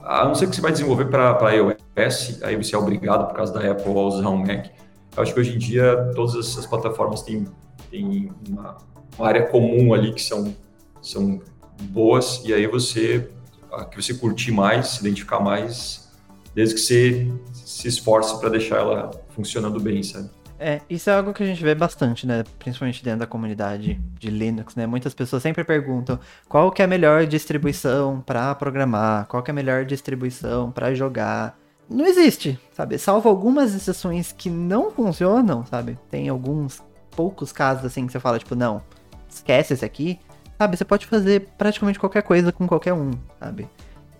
a 0.00 0.24
não 0.24 0.34
ser 0.34 0.48
que 0.48 0.56
você 0.56 0.62
vai 0.62 0.72
desenvolver 0.72 1.10
para 1.10 1.52
iOS, 1.52 2.42
aí 2.42 2.56
você 2.56 2.74
é 2.74 2.78
obrigado, 2.78 3.26
por 3.26 3.36
causa 3.36 3.52
da 3.52 3.70
Apple, 3.70 3.92
a 3.92 4.00
usar 4.00 4.26
um 4.26 4.38
Mac. 4.38 4.68
Eu 5.14 5.22
acho 5.22 5.34
que 5.34 5.40
hoje 5.40 5.54
em 5.54 5.58
dia 5.58 6.10
todas 6.14 6.34
essas 6.34 6.64
plataformas 6.64 7.20
têm, 7.20 7.46
têm 7.90 8.32
uma, 8.48 8.78
uma 9.18 9.28
área 9.28 9.46
comum 9.46 9.94
ali 9.94 10.12
que 10.12 10.22
são, 10.22 10.54
são 11.00 11.40
boas, 11.82 12.42
e 12.44 12.52
aí 12.52 12.66
você, 12.66 13.28
a 13.72 13.84
que 13.84 14.00
você 14.00 14.14
curtir 14.14 14.52
mais, 14.52 14.88
se 14.88 15.00
identificar 15.00 15.40
mais, 15.40 16.10
desde 16.54 16.74
que 16.74 16.80
você 16.80 17.32
se 17.52 17.88
esforce 17.88 18.38
para 18.38 18.48
deixar 18.48 18.76
ela 18.78 19.10
funcionando 19.30 19.80
bem, 19.80 20.02
sabe? 20.02 20.30
É, 20.58 20.80
isso 20.88 21.10
é 21.10 21.14
algo 21.14 21.34
que 21.34 21.42
a 21.42 21.46
gente 21.46 21.62
vê 21.62 21.74
bastante, 21.74 22.26
né? 22.26 22.44
Principalmente 22.58 23.04
dentro 23.04 23.20
da 23.20 23.26
comunidade 23.26 24.00
de 24.18 24.30
Linux, 24.30 24.76
né? 24.76 24.86
Muitas 24.86 25.12
pessoas 25.12 25.42
sempre 25.42 25.64
perguntam 25.64 26.18
qual 26.48 26.70
que 26.70 26.80
é 26.80 26.84
a 26.84 26.88
melhor 26.88 27.26
distribuição 27.26 28.20
para 28.20 28.54
programar, 28.54 29.26
qual 29.26 29.42
que 29.42 29.50
é 29.50 29.52
a 29.52 29.54
melhor 29.54 29.84
distribuição 29.84 30.70
para 30.70 30.94
jogar. 30.94 31.58
Não 31.90 32.06
existe, 32.06 32.58
sabe? 32.72 32.96
Salvo 32.98 33.28
algumas 33.28 33.74
exceções 33.74 34.32
que 34.32 34.48
não 34.48 34.90
funcionam, 34.90 35.66
sabe? 35.66 35.98
Tem 36.08 36.28
alguns 36.28 36.80
poucos 37.10 37.52
casos 37.52 37.84
assim 37.84 38.06
que 38.06 38.12
você 38.12 38.20
fala, 38.20 38.38
tipo, 38.38 38.54
não, 38.54 38.80
esquece 39.36 39.74
esse 39.74 39.84
aqui, 39.84 40.18
sabe? 40.58 40.76
Você 40.76 40.84
pode 40.84 41.06
fazer 41.06 41.48
praticamente 41.58 41.98
qualquer 41.98 42.22
coisa 42.22 42.52
com 42.52 42.66
qualquer 42.66 42.92
um, 42.92 43.12
sabe? 43.38 43.68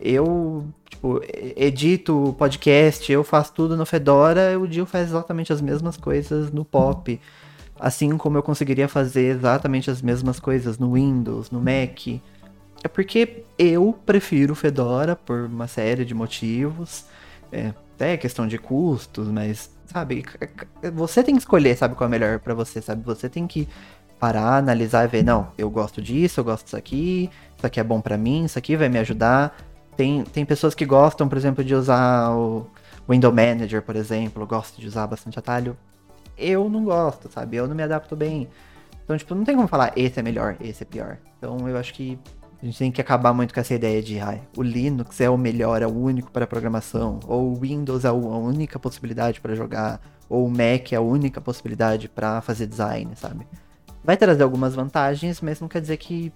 Eu, 0.01 0.67
tipo, 0.89 1.21
edito 1.57 2.35
podcast, 2.39 3.11
eu 3.11 3.25
faço 3.25 3.53
tudo 3.53 3.77
no 3.77 3.87
Fedora, 3.87 4.59
o 4.59 4.67
Dio 4.67 4.85
faz 4.85 5.09
exatamente 5.09 5.53
as 5.53 5.61
mesmas 5.61 5.97
coisas 5.97 6.53
no 6.53 6.65
Pop. 6.65 7.21
Assim 7.79 8.17
como 8.17 8.37
eu 8.39 8.43
conseguiria 8.43 8.89
fazer 8.89 9.37
exatamente 9.37 9.91
as 9.91 10.03
mesmas 10.03 10.39
coisas 10.39 10.79
no 10.79 10.93
Windows, 10.93 11.51
no 11.51 11.61
Mac. 11.61 12.07
É 12.83 12.89
porque 12.89 13.45
eu 13.59 13.99
prefiro 14.05 14.55
Fedora 14.55 15.17
por 15.17 15.47
uma 15.47 15.67
série 15.67 16.05
de 16.05 16.15
motivos. 16.15 17.07
É, 17.51 17.73
até 17.95 18.17
questão 18.17 18.47
de 18.47 18.59
custos, 18.59 19.29
mas, 19.29 19.71
sabe, 19.87 20.25
você 20.93 21.23
tem 21.23 21.37
que 21.37 21.41
escolher, 21.41 21.77
sabe, 21.77 21.95
qual 21.95 22.09
é 22.09 22.11
melhor 22.11 22.41
para 22.41 22.53
você, 22.53 22.83
sabe? 22.83 23.05
Você 23.05 23.29
tem 23.29 23.47
que 23.47 23.69
parar, 24.25 24.57
analisar 24.57 25.05
e 25.05 25.09
ver, 25.09 25.23
não, 25.23 25.49
eu 25.59 25.69
gosto 25.69 26.01
disso, 26.01 26.41
eu 26.41 26.45
gosto 26.45 26.65
disso 26.65 26.79
aqui, 26.79 27.29
isso 27.55 27.67
aqui 27.67 27.79
é 27.79 27.85
bom 27.85 28.01
para 28.01 28.17
mim, 28.17 28.47
isso 28.47 28.59
aqui 28.59 28.75
vai 28.75 28.89
me 28.89 28.99
ajudar. 28.99 29.55
Tem, 29.99 30.25
tem 30.25 30.47
pessoas 30.47 30.75
que 30.75 30.87
gostam, 30.87 31.29
por 31.29 31.37
exemplo, 31.37 31.63
de 31.63 31.75
usar 31.75 32.31
o 32.31 32.67
Window 33.07 33.31
Manager, 33.31 33.83
por 33.83 33.95
exemplo, 33.97 34.47
gosto 34.47 34.81
de 34.81 34.87
usar 34.87 35.07
bastante 35.07 35.39
atalho. 35.39 35.77
Eu 36.39 36.71
não 36.71 36.85
gosto, 36.85 37.31
sabe? 37.31 37.59
Eu 37.59 37.69
não 37.69 37.77
me 37.77 37.83
adapto 37.83 38.17
bem. 38.17 38.49
Então, 39.05 39.15
tipo, 39.19 39.35
não 39.35 39.45
tem 39.45 39.55
como 39.55 39.69
falar 39.69 39.93
esse 39.95 40.19
é 40.19 40.23
melhor, 40.23 40.57
esse 40.59 40.85
é 40.85 40.87
pior. 40.87 41.19
Então, 41.37 41.69
eu 41.69 41.77
acho 41.77 41.93
que 41.93 42.19
a 42.63 42.65
gente 42.65 42.79
tem 42.79 42.91
que 42.91 43.03
acabar 43.03 43.35
muito 43.35 43.53
com 43.53 43.61
essa 43.61 43.75
ideia 43.75 44.03
de 44.03 44.19
ah, 44.21 44.39
o 44.57 44.63
Linux 44.63 45.21
é 45.21 45.29
o 45.29 45.37
melhor, 45.37 45.83
é 45.83 45.87
o 45.87 45.95
único 45.95 46.33
para 46.33 46.47
programação, 46.47 47.21
ou 47.27 47.53
o 47.53 47.57
Windows 47.57 48.07
é 48.07 48.09
a 48.09 48.13
única 48.15 48.79
possibilidade 48.79 49.39
para 49.39 49.55
jogar, 49.55 50.01
ou 50.31 50.47
o 50.47 50.51
Mac 50.51 50.95
é 50.95 50.97
a 50.97 51.03
única 51.03 51.43
possibilidade 51.43 52.09
para 52.09 52.41
fazer 52.41 52.67
design, 52.67 53.15
sabe? 53.17 53.47
Vai 54.05 54.19
trazer 54.19 54.43
algumas 54.43 54.75
vantagens, 54.75 55.41
mas 55.41 55.61
não 55.61 55.67
quer 55.67 55.81
dizer 55.81 55.97
que, 55.97 56.31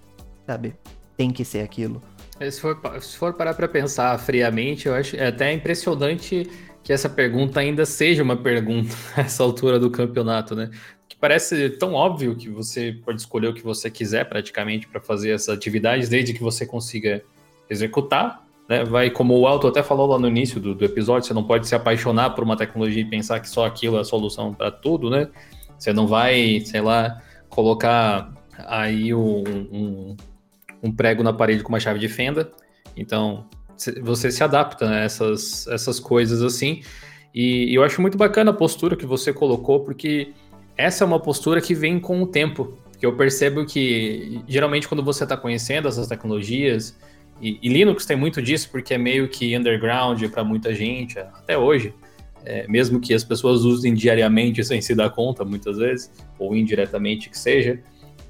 sabe, 0.47 0.75
tem 1.17 1.31
que 1.31 1.45
ser 1.45 1.61
aquilo. 1.61 2.03
É, 2.41 2.51
se 2.51 2.61
for, 2.61 2.81
se 3.01 3.17
for 3.17 3.35
parar 3.35 3.53
para 3.53 3.69
pensar 3.69 4.19
friamente, 4.19 4.87
eu 4.89 4.95
acho 4.95 5.17
é 5.17 5.27
até 5.27 5.53
impressionante 5.53 6.49
que 6.83 6.93
essa 6.93 7.09
pergunta 7.09 7.61
ainda 7.61 7.85
seja 7.85 8.23
uma 8.23 8.37
pergunta 8.37 8.95
nessa 9.17 9.43
altura 9.43 9.79
do 9.79 9.91
campeonato, 9.91 10.55
né? 10.55 10.71
Que 11.07 11.17
parece 11.17 11.71
tão 11.71 11.93
óbvio 11.93 12.35
que 12.35 12.49
você 12.49 12.97
pode 13.05 13.21
escolher 13.21 13.49
o 13.49 13.55
que 13.55 13.63
você 13.63 13.91
quiser 13.91 14.27
praticamente 14.29 14.89
para 14.89 15.01
fazer 15.01 15.33
essas 15.33 15.55
atividades, 15.55 16.09
desde 16.09 16.33
que 16.33 16.43
você 16.43 16.65
consiga 16.65 17.23
executar, 17.69 18.47
né? 18.69 18.85
Vai, 18.85 19.11
como 19.11 19.39
o 19.39 19.47
Alto 19.47 19.67
até 19.67 19.83
falou 19.83 20.07
lá 20.07 20.19
no 20.19 20.29
início 20.29 20.61
do, 20.61 20.75
do 20.75 20.85
episódio, 20.85 21.27
você 21.27 21.35
não 21.35 21.45
pode 21.45 21.67
se 21.67 21.75
apaixonar 21.75 22.31
por 22.31 22.45
uma 22.45 22.57
tecnologia 22.57 23.03
e 23.03 23.05
pensar 23.05 23.41
que 23.41 23.49
só 23.51 23.67
aquilo 23.67 23.99
é 23.99 24.01
a 24.01 24.05
solução 24.05 24.55
para 24.55 24.71
tudo, 24.71 25.11
né? 25.11 25.29
Você 25.79 25.93
não 25.93 26.07
vai, 26.07 26.61
sei 26.65 26.81
lá, 26.81 27.21
colocar 27.49 28.33
aí 28.67 29.15
um, 29.15 29.43
um 29.73 30.17
um 30.83 30.93
prego 30.93 31.23
na 31.23 31.33
parede 31.33 31.63
com 31.63 31.71
uma 31.71 31.81
chave 31.81 31.99
de 31.99 32.09
fenda. 32.09 32.51
Então, 32.97 33.47
você 34.03 34.31
se 34.31 34.43
adapta 34.43 34.89
a 34.89 34.97
essas, 34.99 35.67
essas 35.69 36.01
coisas 36.01 36.43
assim. 36.43 36.83
E, 37.35 37.71
e, 37.71 37.75
eu 37.75 37.83
acho 37.83 38.01
muito 38.01 38.17
bacana 38.17 38.51
a 38.51 38.55
postura 38.55 38.97
que 38.97 39.07
você 39.07 39.33
colocou, 39.33 39.81
porque 39.81 40.33
essa 40.77 41.05
é 41.05 41.07
uma 41.07 41.21
postura 41.21 41.61
que 41.61 41.75
vem 41.75 42.01
com 42.01 42.23
o 42.23 42.27
tempo. 42.27 42.77
Que 42.99 43.07
eu 43.07 43.17
percebo 43.17 43.65
que, 43.65 44.43
geralmente, 44.49 44.89
quando 44.89 45.05
você 45.05 45.25
está 45.25 45.37
conhecendo 45.37 45.87
essas 45.87 46.09
tecnologias, 46.09 46.99
e, 47.41 47.59
e, 47.63 47.69
Linux 47.69 48.05
tem 48.05 48.17
muito 48.17 48.43
disso, 48.43 48.69
porque 48.71 48.95
é 48.95 48.99
meio 48.99 49.29
que 49.29 49.57
underground 49.57 50.25
para 50.31 50.43
muita 50.43 50.75
gente, 50.75 51.19
até 51.19 51.57
hoje. 51.57 51.95
É, 52.51 52.67
mesmo 52.67 52.99
que 52.99 53.13
as 53.13 53.23
pessoas 53.23 53.63
usem 53.63 53.93
diariamente 53.93 54.65
sem 54.65 54.81
se 54.81 54.95
dar 54.95 55.11
conta, 55.11 55.45
muitas 55.45 55.77
vezes, 55.77 56.11
ou 56.39 56.57
indiretamente 56.57 57.29
que 57.29 57.39
seja 57.39 57.79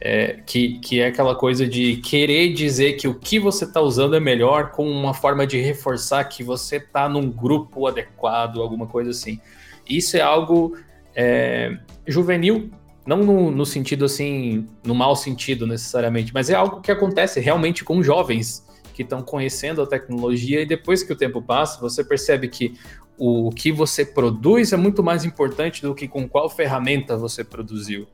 é, 0.01 0.39
que, 0.47 0.79
que 0.79 1.01
é 1.01 1.09
aquela 1.09 1.35
coisa 1.35 1.67
de 1.67 1.97
querer 1.97 2.53
dizer 2.53 2.95
que 2.95 3.09
o 3.09 3.15
que 3.15 3.39
você 3.39 3.65
está 3.65 3.81
usando 3.81 4.15
é 4.15 4.21
melhor 4.21 4.71
com 4.71 4.89
uma 4.89 5.13
forma 5.13 5.47
de 5.47 5.61
reforçar 5.61 6.25
que 6.25 6.43
você 6.43 6.77
está 6.77 7.09
num 7.09 7.31
grupo 7.31 7.87
adequado, 7.87 8.61
alguma 8.61 8.87
coisa 8.87 9.11
assim. 9.11 9.41
Isso 9.89 10.17
é 10.17 10.21
algo 10.21 10.77
é, 11.15 11.77
juvenil, 12.07 12.71
não 13.07 13.19
no, 13.19 13.51
no, 13.51 13.67
sentido 13.67 14.05
assim, 14.05 14.67
no 14.85 14.95
mau 14.95 15.17
sentido 15.17 15.67
necessariamente, 15.67 16.33
mas 16.33 16.49
é 16.49 16.55
algo 16.55 16.81
que 16.81 16.93
acontece 16.93 17.41
realmente 17.41 17.83
com 17.83 18.03
jovens 18.03 18.67
que 18.95 19.03
estão 19.03 19.23
conhecendo 19.23 19.81
a 19.83 19.87
tecnologia 19.87 20.61
e 20.61 20.67
depois 20.67 21.03
que 21.03 21.13
o 21.13 21.17
tempo 21.17 21.41
passa, 21.41 21.81
você 21.81 22.05
percebe 22.05 22.49
que 22.49 22.75
o, 23.19 23.51
que 23.51 23.73
você 23.73 24.05
produz 24.05 24.73
é 24.73 24.77
muito 24.77 25.03
mais 25.03 25.25
importante 25.25 25.83
do 25.83 25.95
que 25.95 26.07
com 26.07 26.29
qual 26.29 26.49
ferramenta 26.49 27.17
você 27.17 27.43
produziu. 27.43 28.07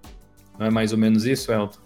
Não 0.59 0.67
é 0.67 0.71
mais 0.71 0.93
ou 0.93 0.99
menos 0.99 1.27
isso, 1.27 1.53
Elton? 1.53 1.79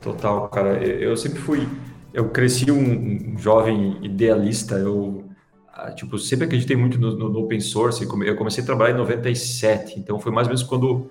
Total, 0.00 0.48
cara. 0.48 0.82
Eu 0.84 1.16
sempre 1.16 1.38
fui. 1.38 1.66
Eu 2.12 2.28
cresci 2.28 2.70
um, 2.70 3.38
jovem 3.38 3.98
idealista. 4.02 4.74
Eu, 4.74 5.24
ah, 5.72 5.90
tipo, 5.92 6.18
sempre 6.18 6.44
acreditei 6.44 6.76
muito 6.76 6.98
no, 6.98 7.16
no, 7.16 7.38
open 7.40 7.60
source. 7.60 8.02
Eu 8.02 8.36
comecei 8.36 8.62
a 8.62 8.66
trabalhar 8.66 8.94
em 8.94 8.98
97, 8.98 9.98
então 9.98 10.18
foi 10.20 10.32
mais 10.32 10.46
ou 10.46 10.50
menos 10.50 10.62
quando 10.62 11.10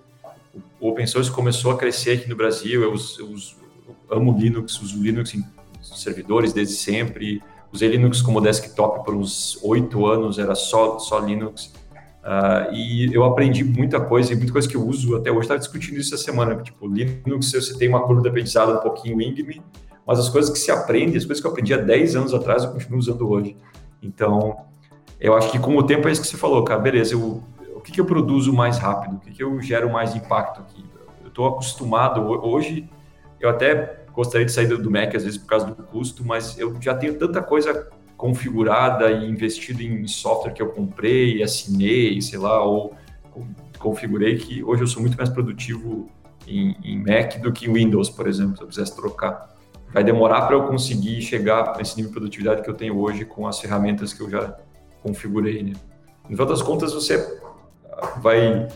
o 0.80 0.90
open 0.90 1.08
source 1.08 1.32
começou 1.32 1.72
a 1.72 1.78
crescer 1.78 2.12
aqui 2.12 2.30
no 2.30 2.36
Brasil. 2.36 2.84
Eu, 2.84 2.94
eu, 2.94 3.36
eu 4.10 4.18
amo 4.18 4.38
Linux, 4.38 4.80
uso 4.82 5.02
Linux 5.02 5.34
em 5.34 5.44
servidores 5.82 6.54
desde 6.54 6.76
sempre. 6.76 7.42
Usei 7.74 7.90
Linux 7.90 8.22
como 8.22 8.42
desktop 8.42 9.06
por 9.06 9.16
uns 9.16 9.58
oito 9.64 10.06
anos, 10.06 10.38
era 10.38 10.56
só, 10.56 11.00
só 11.00 11.20
Linux. 11.20 11.74
Uh, 12.22 12.74
e 12.74 13.14
eu 13.14 13.24
aprendi 13.24 13.64
muita 13.64 14.00
coisa, 14.00 14.34
e 14.34 14.36
muita 14.36 14.52
coisa 14.52 14.68
que 14.68 14.76
eu 14.76 14.86
uso 14.86 15.16
até 15.16 15.32
hoje. 15.32 15.42
Estava 15.42 15.60
discutindo 15.60 15.98
isso 15.98 16.14
essa 16.14 16.24
semana. 16.24 16.56
Tipo, 16.58 16.88
Linux, 16.88 17.52
você 17.52 17.78
tem 17.78 17.90
uma 17.90 18.02
curva 18.02 18.22
de 18.22 18.28
aprendizado 18.28 18.74
um 18.74 18.82
pouquinho 18.82 19.22
íngreme, 19.22 19.62
mas 20.06 20.20
as 20.20 20.30
coisas 20.30 20.52
que 20.52 20.60
se 20.60 20.70
aprende, 20.72 21.18
as 21.18 21.26
coisas 21.26 21.42
que 21.42 21.48
eu 21.48 21.52
aprendi 21.52 21.74
há 21.74 21.78
10 21.78 22.16
anos 22.16 22.34
atrás, 22.34 22.64
eu 22.64 22.72
continuo 22.72 23.00
usando 23.00 23.30
hoje. 23.30 23.56
Então, 24.04 24.58
eu 25.20 25.36
acho 25.36 25.52
que 25.52 25.60
com 25.60 25.76
o 25.78 25.84
tempo 25.84 26.08
é 26.08 26.12
isso 26.12 26.22
que 26.22 26.28
você 26.28 26.38
falou, 26.38 26.64
cara. 26.64 26.80
Beleza, 26.80 27.14
eu, 27.14 27.44
o 27.76 27.80
que, 27.80 27.92
que 27.92 28.02
eu 28.02 28.06
produzo 28.06 28.54
mais 28.54 28.78
rápido? 28.78 29.16
O 29.16 29.20
que, 29.20 29.32
que 29.32 29.44
eu 29.44 29.60
gero 29.62 29.90
mais 29.92 30.16
impacto 30.16 30.62
aqui? 30.62 30.84
Eu 31.24 31.30
estou 31.30 31.48
acostumado, 31.48 32.22
hoje, 32.22 32.90
eu 33.40 33.50
até 33.50 34.01
gostaria 34.14 34.46
de 34.46 34.52
sair 34.52 34.68
do 34.68 34.92
Mac 34.92 35.16
às 35.16 35.24
vezes 35.24 35.38
por 35.38 35.48
causa 35.48 35.68
do 35.68 35.84
custo, 35.84 36.26
mas 36.26 36.58
eu 36.58 36.76
já 36.82 36.96
tenho 36.96 37.18
tanta 37.18 37.42
coisa 37.42 37.90
configurada 38.18 39.10
e 39.12 39.28
investido 39.28 39.82
em 39.82 40.08
software 40.08 40.52
que 40.52 40.62
eu 40.62 40.70
comprei, 40.70 41.42
assinei, 41.42 42.22
sei 42.22 42.38
lá, 42.38 42.64
ou 42.64 42.94
configurei, 43.80 44.38
que 44.38 44.64
hoje 44.64 44.84
eu 44.84 44.88
sou 44.88 45.02
muito 45.02 45.18
mais 45.18 45.30
produtivo 45.30 46.08
em, 46.48 46.76
em 46.84 47.00
Mac 47.00 47.40
do 47.42 47.52
que 47.52 47.66
em 47.66 47.74
Windows, 47.74 48.10
por 48.10 48.28
exemplo, 48.28 48.58
se 48.58 48.64
eu 48.64 48.68
quisesse 48.68 48.96
trocar. 48.96 49.56
Vai 49.92 50.04
demorar 50.04 50.44
para 50.44 50.56
eu 50.56 50.68
conseguir 50.68 51.22
chegar 51.22 51.76
nesse 51.78 51.96
nível 51.98 52.12
de 52.12 52.14
produtividade 52.14 52.62
que 52.62 52.70
eu 52.70 52.74
tenho 52.74 52.98
hoje 52.98 53.26
com 53.26 53.48
as 53.48 53.60
ferramentas 53.60 54.14
que 54.14 54.22
eu 54.22 54.30
já 54.30 54.56
configurei. 55.02 55.64
Né? 55.64 55.74
No 56.24 56.36
final 56.36 56.46
das 56.46 56.62
contas, 56.62 56.94
você 56.94 57.40
vai 58.18 58.68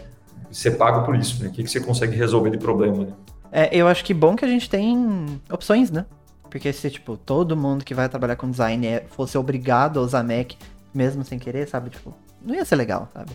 ser 0.51 0.71
pago 0.71 1.05
por 1.05 1.15
isso, 1.15 1.41
né? 1.41 1.49
O 1.49 1.51
que, 1.51 1.63
que 1.63 1.69
você 1.69 1.79
consegue 1.79 2.15
resolver 2.15 2.49
de 2.49 2.57
problema, 2.57 3.05
né? 3.05 3.13
É, 3.57 3.73
eu 3.73 3.87
acho 3.87 4.03
que 4.03 4.13
bom 4.13 4.35
que 4.35 4.43
a 4.43 4.47
gente 4.49 4.69
tem 4.69 5.41
opções, 5.49 5.89
né? 5.89 6.05
Porque 6.51 6.73
se, 6.73 6.91
tipo, 6.91 7.15
todo 7.15 7.55
mundo 7.55 7.85
que 7.85 7.93
vai 7.93 8.09
trabalhar 8.09 8.35
com 8.35 8.51
design 8.51 8.85
é, 8.85 9.05
fosse 9.07 9.37
obrigado 9.37 9.97
a 9.97 10.03
usar 10.03 10.23
Mac, 10.23 10.51
mesmo 10.93 11.23
sem 11.23 11.39
querer, 11.39 11.65
sabe? 11.65 11.89
Tipo, 11.89 12.13
não 12.41 12.53
ia 12.53 12.65
ser 12.65 12.75
legal, 12.75 13.07
sabe? 13.13 13.31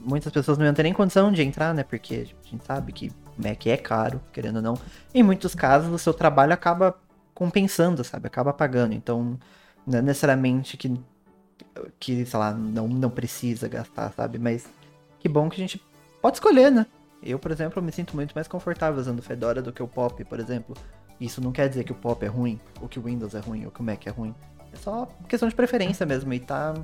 Muitas 0.00 0.32
pessoas 0.32 0.58
não 0.58 0.66
iam 0.66 0.74
ter 0.74 0.82
nem 0.82 0.92
condição 0.92 1.30
de 1.30 1.40
entrar, 1.44 1.72
né? 1.72 1.84
Porque 1.84 2.26
a 2.44 2.48
gente 2.50 2.66
sabe 2.66 2.90
que 2.92 3.12
Mac 3.38 3.64
é 3.68 3.76
caro, 3.76 4.20
querendo 4.32 4.56
ou 4.56 4.62
não. 4.62 4.74
Em 5.14 5.22
muitos 5.22 5.54
casos, 5.54 5.92
o 5.92 5.98
seu 5.98 6.12
trabalho 6.12 6.52
acaba 6.52 6.96
compensando, 7.32 8.02
sabe? 8.02 8.26
Acaba 8.26 8.52
pagando. 8.52 8.92
Então, 8.92 9.38
não 9.86 10.00
é 10.00 10.02
necessariamente 10.02 10.76
que, 10.76 11.00
que 12.00 12.26
sei 12.26 12.40
lá, 12.40 12.52
não, 12.52 12.88
não 12.88 13.08
precisa 13.08 13.68
gastar, 13.68 14.12
sabe? 14.16 14.36
Mas 14.36 14.66
que 15.20 15.28
bom 15.28 15.48
que 15.48 15.54
a 15.54 15.64
gente 15.64 15.80
pode 16.20 16.38
escolher, 16.38 16.72
né? 16.72 16.86
Eu, 17.22 17.38
por 17.38 17.50
exemplo, 17.50 17.82
me 17.82 17.92
sinto 17.92 18.16
muito 18.16 18.32
mais 18.34 18.48
confortável 18.48 18.98
usando 18.98 19.20
Fedora 19.22 19.60
do 19.60 19.72
que 19.72 19.82
o 19.82 19.88
Pop, 19.88 20.24
por 20.24 20.40
exemplo. 20.40 20.74
Isso 21.20 21.40
não 21.40 21.52
quer 21.52 21.68
dizer 21.68 21.84
que 21.84 21.92
o 21.92 21.94
Pop 21.94 22.24
é 22.24 22.28
ruim, 22.28 22.58
ou 22.80 22.88
que 22.88 22.98
o 22.98 23.02
Windows 23.02 23.34
é 23.34 23.40
ruim, 23.40 23.66
ou 23.66 23.70
que 23.70 23.80
o 23.80 23.82
Mac 23.82 24.06
é 24.06 24.10
ruim. 24.10 24.34
É 24.72 24.76
só 24.76 25.06
questão 25.28 25.48
de 25.48 25.54
preferência 25.54 26.06
mesmo, 26.06 26.32
e 26.32 26.40
tá, 26.40 26.74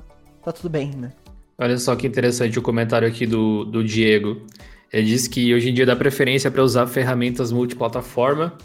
tá 0.43 0.51
tudo 0.51 0.69
bem, 0.69 0.91
né? 0.91 1.11
Olha 1.57 1.77
só 1.77 1.95
que 1.95 2.05
interessante 2.05 2.59
o 2.59 2.61
comentário 2.61 3.07
aqui 3.07 3.25
do, 3.25 3.65
do 3.65 3.83
Diego. 3.83 4.45
Ele 4.93 5.07
diz 5.07 5.27
que 5.27 5.53
hoje 5.53 5.69
em 5.69 5.73
dia 5.73 5.85
dá 5.85 5.95
preferência 5.95 6.51
para 6.51 6.63
usar 6.63 6.85
ferramentas 6.85 7.51
multiplataforma, 7.51 8.55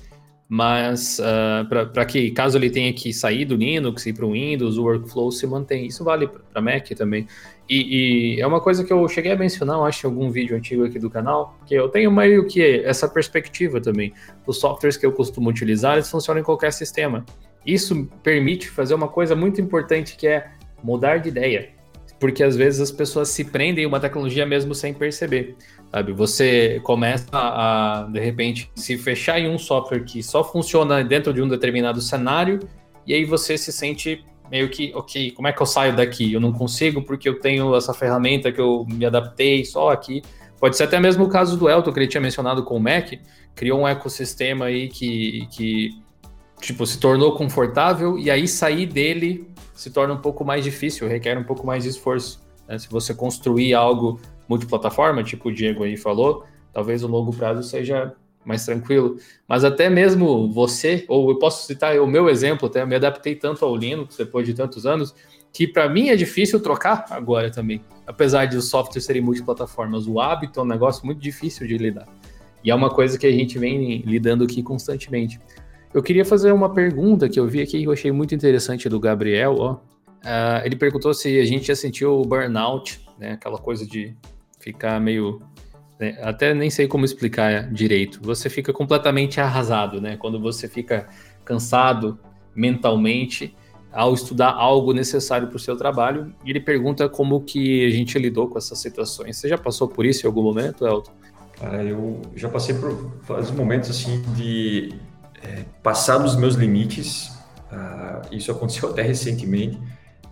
mas 0.46 1.18
uh, 1.18 1.22
ah, 1.24 1.86
para 1.90 2.04
que, 2.04 2.30
caso 2.32 2.58
ele 2.58 2.68
tenha 2.68 2.92
que 2.92 3.10
sair 3.12 3.46
do 3.46 3.56
Linux 3.56 4.04
e 4.04 4.10
ir 4.10 4.12
para 4.12 4.26
o 4.26 4.32
Windows, 4.32 4.76
o 4.76 4.82
workflow 4.82 5.32
se 5.32 5.46
mantém. 5.46 5.86
Isso 5.86 6.04
vale 6.04 6.28
para 6.28 6.60
Mac 6.60 6.86
também. 6.90 7.26
E, 7.72 8.36
e, 8.36 8.40
é 8.42 8.46
uma 8.46 8.60
coisa 8.60 8.84
que 8.84 8.92
eu 8.92 9.08
cheguei 9.08 9.32
a 9.32 9.36
mencionar, 9.36 9.80
acho, 9.80 10.06
em 10.06 10.10
algum 10.10 10.30
vídeo 10.30 10.54
antigo 10.54 10.84
aqui 10.84 10.98
do 10.98 11.08
canal, 11.08 11.56
que 11.64 11.74
eu 11.74 11.88
tenho 11.88 12.12
meio 12.12 12.46
que 12.46 12.82
essa 12.84 13.08
perspectiva 13.08 13.80
também. 13.80 14.12
Os 14.46 14.60
softwares 14.60 14.98
que 14.98 15.06
eu 15.06 15.12
costumo 15.12 15.48
utilizar, 15.48 15.94
eles 15.94 16.10
funcionam 16.10 16.42
em 16.42 16.44
qualquer 16.44 16.70
sistema. 16.70 17.24
Isso 17.64 18.06
permite 18.22 18.68
fazer 18.68 18.92
uma 18.92 19.08
coisa 19.08 19.34
muito 19.34 19.58
importante, 19.58 20.16
que 20.16 20.26
é 20.26 20.50
mudar 20.84 21.16
de 21.16 21.30
ideia. 21.30 21.70
Porque 22.20 22.44
às 22.44 22.56
vezes 22.56 22.78
as 22.78 22.92
pessoas 22.92 23.30
se 23.30 23.42
prendem 23.42 23.84
em 23.84 23.86
uma 23.86 23.98
tecnologia 23.98 24.44
mesmo 24.44 24.74
sem 24.74 24.92
perceber. 24.92 25.56
Sabe? 25.90 26.12
Você 26.12 26.78
começa 26.82 27.24
a, 27.32 28.06
de 28.12 28.20
repente, 28.20 28.70
se 28.74 28.98
fechar 28.98 29.40
em 29.40 29.48
um 29.48 29.56
software 29.56 30.00
que 30.00 30.22
só 30.22 30.44
funciona 30.44 31.02
dentro 31.02 31.32
de 31.32 31.40
um 31.40 31.48
determinado 31.48 32.02
cenário, 32.02 32.60
e 33.06 33.14
aí 33.14 33.24
você 33.24 33.56
se 33.56 33.72
sente 33.72 34.22
meio 34.52 34.68
que, 34.68 34.92
ok, 34.94 35.30
como 35.30 35.48
é 35.48 35.52
que 35.52 35.62
eu 35.62 35.64
saio 35.64 35.96
daqui? 35.96 36.30
Eu 36.30 36.38
não 36.38 36.52
consigo 36.52 37.00
porque 37.00 37.26
eu 37.26 37.40
tenho 37.40 37.74
essa 37.74 37.94
ferramenta 37.94 38.52
que 38.52 38.60
eu 38.60 38.84
me 38.86 39.06
adaptei 39.06 39.64
só 39.64 39.88
aqui. 39.88 40.22
Pode 40.60 40.76
ser 40.76 40.84
até 40.84 41.00
mesmo 41.00 41.24
o 41.24 41.28
caso 41.30 41.56
do 41.56 41.70
Elton, 41.70 41.90
que 41.90 41.98
ele 41.98 42.06
tinha 42.06 42.20
mencionado 42.20 42.62
com 42.62 42.76
o 42.76 42.80
Mac, 42.80 43.14
criou 43.54 43.80
um 43.80 43.88
ecossistema 43.88 44.66
aí 44.66 44.88
que, 44.88 45.48
que 45.50 45.90
tipo, 46.60 46.86
se 46.86 47.00
tornou 47.00 47.34
confortável 47.34 48.18
e 48.18 48.30
aí 48.30 48.46
sair 48.46 48.84
dele 48.84 49.48
se 49.74 49.90
torna 49.90 50.12
um 50.12 50.20
pouco 50.20 50.44
mais 50.44 50.62
difícil, 50.62 51.08
requer 51.08 51.38
um 51.38 51.44
pouco 51.44 51.66
mais 51.66 51.84
de 51.84 51.88
esforço. 51.88 52.38
Né? 52.68 52.78
Se 52.78 52.90
você 52.90 53.14
construir 53.14 53.72
algo 53.72 54.20
multiplataforma, 54.46 55.24
tipo 55.24 55.48
o 55.48 55.54
Diego 55.54 55.82
aí 55.82 55.96
falou, 55.96 56.44
talvez 56.74 57.02
o 57.02 57.08
longo 57.08 57.34
prazo 57.34 57.62
seja 57.62 58.12
mais 58.44 58.64
tranquilo. 58.64 59.16
Mas 59.48 59.64
até 59.64 59.88
mesmo 59.88 60.52
você, 60.52 61.04
ou 61.08 61.30
eu 61.30 61.38
posso 61.38 61.66
citar 61.66 61.98
o 61.98 62.06
meu 62.06 62.28
exemplo, 62.28 62.68
até 62.68 62.82
eu 62.82 62.86
me 62.86 62.94
adaptei 62.94 63.34
tanto 63.34 63.64
ao 63.64 63.76
Linux 63.76 64.16
depois 64.16 64.46
de 64.46 64.54
tantos 64.54 64.86
anos, 64.86 65.14
que 65.52 65.66
para 65.66 65.88
mim 65.88 66.08
é 66.08 66.16
difícil 66.16 66.60
trocar 66.60 67.04
agora 67.10 67.50
também. 67.50 67.82
Apesar 68.06 68.46
de 68.46 68.56
os 68.56 68.68
softwares 68.68 69.04
serem 69.04 69.22
multiplataformas, 69.22 70.06
o 70.06 70.20
hábito 70.20 70.60
é 70.60 70.62
um 70.62 70.66
negócio 70.66 71.04
muito 71.04 71.20
difícil 71.20 71.66
de 71.66 71.76
lidar. 71.76 72.08
E 72.64 72.70
é 72.70 72.74
uma 72.74 72.90
coisa 72.90 73.18
que 73.18 73.26
a 73.26 73.32
gente 73.32 73.58
vem 73.58 74.02
lidando 74.02 74.44
aqui 74.44 74.62
constantemente. 74.62 75.40
Eu 75.92 76.02
queria 76.02 76.24
fazer 76.24 76.52
uma 76.52 76.72
pergunta 76.72 77.28
que 77.28 77.38
eu 77.38 77.46
vi 77.46 77.60
aqui 77.60 77.80
que 77.80 77.84
eu 77.84 77.92
achei 77.92 78.10
muito 78.10 78.34
interessante 78.34 78.88
do 78.88 78.98
Gabriel. 78.98 79.56
Ó. 79.58 79.72
Uh, 79.74 80.64
ele 80.64 80.76
perguntou 80.76 81.12
se 81.12 81.38
a 81.38 81.44
gente 81.44 81.66
já 81.66 81.76
sentiu 81.76 82.18
o 82.18 82.24
burnout, 82.24 83.00
né? 83.18 83.32
Aquela 83.32 83.58
coisa 83.58 83.86
de 83.86 84.16
ficar 84.58 84.98
meio. 85.00 85.42
Né? 86.02 86.18
Até 86.20 86.52
nem 86.52 86.68
sei 86.68 86.88
como 86.88 87.04
explicar 87.04 87.70
direito. 87.72 88.18
Você 88.22 88.50
fica 88.50 88.72
completamente 88.72 89.40
arrasado, 89.40 90.00
né? 90.00 90.16
Quando 90.16 90.40
você 90.40 90.66
fica 90.66 91.06
cansado 91.44 92.18
mentalmente 92.52 93.54
ao 93.92 94.12
estudar 94.12 94.50
algo 94.50 94.92
necessário 94.92 95.46
para 95.46 95.56
o 95.56 95.60
seu 95.60 95.76
trabalho. 95.76 96.34
E 96.44 96.50
ele 96.50 96.58
pergunta 96.58 97.08
como 97.08 97.40
que 97.42 97.86
a 97.86 97.90
gente 97.90 98.18
lidou 98.18 98.48
com 98.48 98.58
essas 98.58 98.80
situações. 98.80 99.36
Você 99.36 99.48
já 99.48 99.56
passou 99.56 99.86
por 99.86 100.04
isso 100.04 100.26
em 100.26 100.28
algum 100.28 100.42
momento, 100.42 100.84
Elton? 100.84 101.12
Cara, 101.60 101.84
eu 101.84 102.20
já 102.34 102.48
passei 102.48 102.74
por 102.74 103.12
vários 103.22 103.52
momentos 103.52 103.88
assim 103.88 104.22
de 104.34 104.92
é, 105.40 105.64
passar 105.84 106.18
dos 106.18 106.34
meus 106.34 106.56
limites. 106.56 107.28
Uh, 107.70 108.34
isso 108.34 108.50
aconteceu 108.50 108.88
até 108.90 109.02
recentemente 109.02 109.78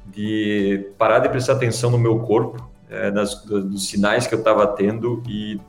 de 0.04 0.90
parar 0.98 1.20
de 1.20 1.28
prestar 1.28 1.52
atenção 1.52 1.90
no 1.90 1.98
meu 1.98 2.18
corpo, 2.18 2.69
é, 2.90 3.10
nas, 3.10 3.44
dos 3.44 3.88
sinais 3.88 4.26
que 4.26 4.34
eu 4.34 4.38
estava 4.40 4.66
tendo 4.66 5.22
e 5.28 5.60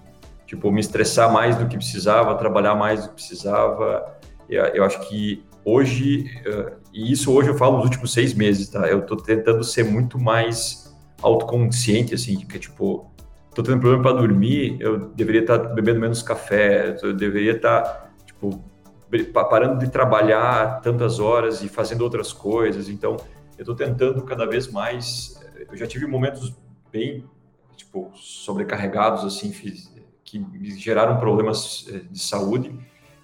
tipo 0.45 0.69
me 0.71 0.81
estressar 0.81 1.31
mais 1.31 1.55
do 1.55 1.67
que 1.67 1.77
precisava, 1.77 2.35
trabalhar 2.35 2.75
mais 2.75 3.03
do 3.03 3.09
que 3.09 3.15
precisava. 3.15 4.17
Eu, 4.49 4.65
eu 4.65 4.83
acho 4.83 4.99
que 5.07 5.45
hoje 5.63 6.25
uh, 6.45 6.81
e 6.93 7.11
isso 7.11 7.31
hoje 7.31 7.49
eu 7.49 7.55
falo 7.55 7.77
nos 7.77 7.85
últimos 7.85 8.11
seis 8.11 8.33
meses, 8.33 8.69
tá? 8.69 8.87
Eu 8.87 9.05
tô 9.05 9.15
tentando 9.15 9.63
ser 9.63 9.83
muito 9.83 10.19
mais 10.19 10.93
autoconsciente, 11.21 12.13
assim, 12.13 12.37
que 12.39 12.59
tipo, 12.59 13.09
tô 13.55 13.63
tendo 13.63 13.79
problema 13.79 14.03
para 14.03 14.13
dormir, 14.13 14.77
eu 14.79 15.09
deveria 15.09 15.41
estar 15.41 15.59
tá 15.59 15.69
bebendo 15.69 15.99
menos 15.99 16.21
café, 16.21 16.97
eu 17.01 17.13
deveria 17.13 17.53
estar, 17.53 17.81
tá, 17.81 18.09
tipo, 18.25 18.61
parando 19.33 19.79
de 19.79 19.89
trabalhar 19.89 20.81
tantas 20.81 21.19
horas 21.19 21.61
e 21.63 21.69
fazendo 21.69 22.01
outras 22.01 22.33
coisas. 22.33 22.89
Então, 22.89 23.17
eu 23.57 23.63
tô 23.63 23.75
tentando 23.75 24.21
cada 24.23 24.45
vez 24.45 24.67
mais. 24.69 25.39
Eu 25.69 25.77
já 25.77 25.85
tive 25.85 26.07
momentos 26.07 26.53
bem, 26.91 27.23
tipo, 27.75 28.11
sobrecarregados, 28.15 29.23
assim, 29.23 29.51
que 30.23 30.39
me 30.39 30.77
geraram 30.77 31.17
problemas 31.17 31.87
eh, 31.89 32.01
de 32.09 32.19
saúde 32.19 32.73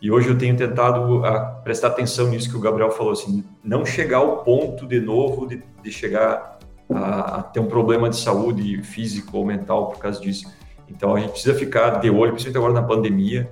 e 0.02 0.12
hoje 0.12 0.30
eu 0.30 0.38
tenho 0.38 0.56
tentado 0.56 1.26
ah, 1.26 1.60
prestar 1.64 1.88
atenção 1.88 2.30
nisso 2.30 2.50
que 2.50 2.56
o 2.56 2.60
Gabriel 2.60 2.92
falou, 2.92 3.14
assim, 3.14 3.44
não 3.64 3.86
chegar 3.86 4.18
ao 4.18 4.44
ponto 4.44 4.86
de 4.86 5.00
novo 5.00 5.48
de, 5.48 5.64
de 5.82 5.92
chegar 5.92 6.60
a, 6.94 7.38
a, 7.38 7.44
ter 7.44 7.60
um 7.60 7.66
problema 7.66 8.08
de 8.10 8.16
saúde 8.16 8.82
físico 8.84 9.38
ou 9.38 9.46
mental 9.46 9.88
por 9.88 10.00
causa 10.00 10.22
disso. 10.22 10.52
Então 10.88 11.16
a 11.16 11.20
gente 11.20 11.32
precisa 11.32 11.56
ficar 11.56 12.00
de 12.00 12.10
olho, 12.10 12.32
principalmente 12.32 12.58
agora 12.58 12.74
na 12.74 12.84
pandemia. 12.84 13.50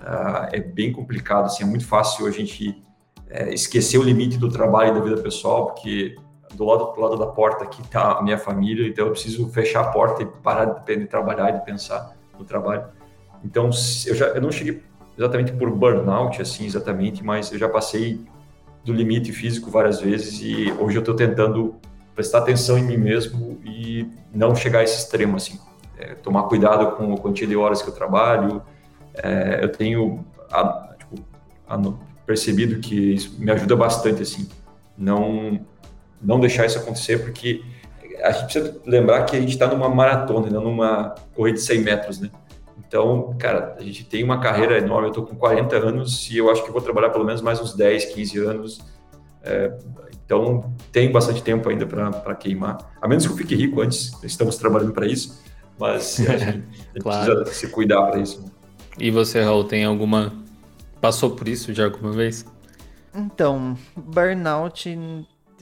Uh, 0.00 0.48
é 0.52 0.60
bem 0.60 0.92
complicado, 0.92 1.46
assim, 1.46 1.62
é 1.62 1.66
muito 1.66 1.86
fácil 1.86 2.26
a 2.26 2.30
gente 2.30 2.82
é, 3.30 3.52
esquecer 3.54 3.98
o 3.98 4.02
limite 4.02 4.36
do 4.38 4.48
trabalho 4.48 4.90
e 4.90 4.94
da 4.94 5.00
vida 5.00 5.22
pessoal, 5.22 5.66
porque 5.66 6.16
do 6.56 6.64
lado, 6.64 6.92
do 6.94 7.00
lado 7.00 7.16
da 7.16 7.26
porta 7.26 7.64
aqui 7.64 7.82
está 7.82 8.12
a 8.12 8.22
minha 8.22 8.38
família, 8.38 8.88
então 8.88 9.06
eu 9.06 9.12
preciso 9.12 9.48
fechar 9.50 9.80
a 9.80 9.88
porta 9.90 10.22
e 10.22 10.26
parar 10.26 10.64
de, 10.64 11.06
trabalhar 11.06 11.50
e 11.50 11.58
de 11.58 11.64
pensar 11.64 12.16
no 12.38 12.44
trabalho. 12.44 12.84
Então 13.44 13.70
eu 14.06 14.14
já 14.14 14.26
eu 14.28 14.40
não 14.40 14.50
cheguei 14.50 14.82
exatamente 15.16 15.52
por 15.52 15.70
burnout, 15.70 16.40
assim, 16.40 16.64
exatamente, 16.64 17.22
mas 17.24 17.52
eu 17.52 17.58
já 17.58 17.68
passei 17.68 18.20
do 18.84 18.92
limite 18.92 19.32
físico 19.32 19.70
várias 19.70 20.00
vezes 20.00 20.40
e 20.40 20.72
hoje 20.78 20.96
eu 20.96 21.00
estou 21.00 21.14
tentando 21.14 21.76
prestar 22.14 22.38
atenção 22.38 22.78
em 22.78 22.82
mim 22.82 22.96
mesmo 22.96 23.58
e 23.64 24.08
não 24.32 24.54
chegar 24.54 24.80
a 24.80 24.82
esse 24.84 24.98
extremo, 24.98 25.36
assim. 25.36 25.58
É, 25.98 26.14
tomar 26.14 26.44
cuidado 26.44 26.96
com 26.96 27.12
a 27.12 27.18
quantia 27.18 27.46
de 27.46 27.56
horas 27.56 27.82
que 27.82 27.88
eu 27.88 27.94
trabalho. 27.94 28.62
É, 29.14 29.60
eu 29.62 29.70
tenho 29.70 30.24
a, 30.50 30.94
tipo, 30.98 31.22
a, 31.68 31.78
percebido 32.24 32.80
que 32.80 33.14
isso 33.14 33.34
me 33.38 33.50
ajuda 33.50 33.76
bastante, 33.76 34.22
assim. 34.22 34.48
Não, 34.96 35.60
não 36.26 36.40
deixar 36.40 36.66
isso 36.66 36.78
acontecer, 36.78 37.18
porque 37.22 37.62
a 38.22 38.32
gente 38.32 38.44
precisa 38.44 38.80
lembrar 38.84 39.24
que 39.24 39.36
a 39.36 39.40
gente 39.40 39.52
está 39.52 39.68
numa 39.68 39.88
maratona, 39.88 40.50
não 40.50 40.62
numa 40.64 41.14
corrida 41.34 41.58
de 41.58 41.64
100 41.64 41.80
metros, 41.80 42.20
né? 42.20 42.30
Então, 42.78 43.34
cara, 43.38 43.76
a 43.78 43.82
gente 43.82 44.04
tem 44.04 44.22
uma 44.22 44.40
carreira 44.40 44.78
enorme. 44.78 45.06
Eu 45.06 45.10
estou 45.10 45.26
com 45.26 45.36
40 45.36 45.76
anos 45.76 46.28
e 46.30 46.38
eu 46.38 46.50
acho 46.50 46.64
que 46.64 46.70
vou 46.70 46.80
trabalhar 46.80 47.10
pelo 47.10 47.24
menos 47.24 47.40
mais 47.40 47.60
uns 47.60 47.74
10, 47.74 48.06
15 48.06 48.38
anos. 48.38 48.80
É, 49.42 49.72
então, 50.24 50.72
tem 50.90 51.10
bastante 51.10 51.42
tempo 51.42 51.68
ainda 51.68 51.86
para 51.86 52.34
queimar. 52.34 52.78
A 53.00 53.08
menos 53.08 53.26
que 53.26 53.32
eu 53.32 53.36
fique 53.36 53.54
rico 53.54 53.80
antes, 53.80 54.12
estamos 54.24 54.56
trabalhando 54.56 54.92
para 54.92 55.06
isso. 55.06 55.42
Mas 55.78 56.20
a 56.20 56.36
gente, 56.36 56.64
a 56.96 57.00
claro. 57.02 57.36
precisa 57.36 57.66
se 57.66 57.72
cuidar 57.72 58.02
para 58.06 58.20
isso. 58.20 58.44
E 58.98 59.10
você, 59.10 59.42
Raul, 59.42 59.64
tem 59.64 59.84
alguma. 59.84 60.32
Passou 61.00 61.30
por 61.30 61.46
isso 61.46 61.74
já 61.74 61.84
alguma 61.84 62.12
vez? 62.12 62.46
Então, 63.14 63.76
burnout 63.96 64.88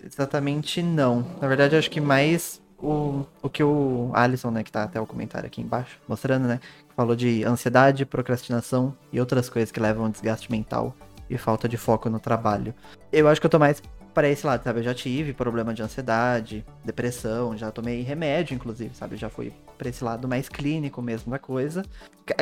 exatamente 0.04 0.82
não. 0.82 1.24
Na 1.40 1.48
verdade, 1.48 1.76
acho 1.76 1.90
que 1.90 2.00
mais 2.00 2.62
o, 2.78 3.24
o 3.42 3.48
que 3.48 3.62
o 3.62 4.10
Alisson, 4.14 4.50
né, 4.50 4.62
que 4.62 4.70
tá 4.70 4.84
até 4.84 5.00
o 5.00 5.06
comentário 5.06 5.46
aqui 5.46 5.60
embaixo, 5.60 5.98
mostrando, 6.06 6.46
né, 6.46 6.60
falou 6.94 7.16
de 7.16 7.44
ansiedade, 7.44 8.04
procrastinação 8.04 8.96
e 9.12 9.18
outras 9.18 9.48
coisas 9.48 9.70
que 9.70 9.80
levam 9.80 10.06
a 10.06 10.08
desgaste 10.10 10.50
mental 10.50 10.94
e 11.28 11.38
falta 11.38 11.68
de 11.68 11.76
foco 11.76 12.10
no 12.10 12.20
trabalho. 12.20 12.74
Eu 13.10 13.28
acho 13.28 13.40
que 13.40 13.46
eu 13.46 13.50
tô 13.50 13.58
mais 13.58 13.82
para 14.12 14.28
esse 14.28 14.46
lado, 14.46 14.62
sabe? 14.62 14.78
Eu 14.78 14.84
já 14.84 14.94
tive 14.94 15.32
problema 15.32 15.74
de 15.74 15.82
ansiedade, 15.82 16.64
depressão, 16.84 17.56
já 17.56 17.70
tomei 17.72 18.02
remédio, 18.02 18.54
inclusive, 18.54 18.94
sabe? 18.94 19.16
já 19.16 19.28
fui 19.28 19.52
pra 19.76 19.88
esse 19.88 20.04
lado 20.04 20.28
mais 20.28 20.48
clínico 20.48 21.02
mesmo 21.02 21.32
da 21.32 21.38
coisa. 21.38 21.84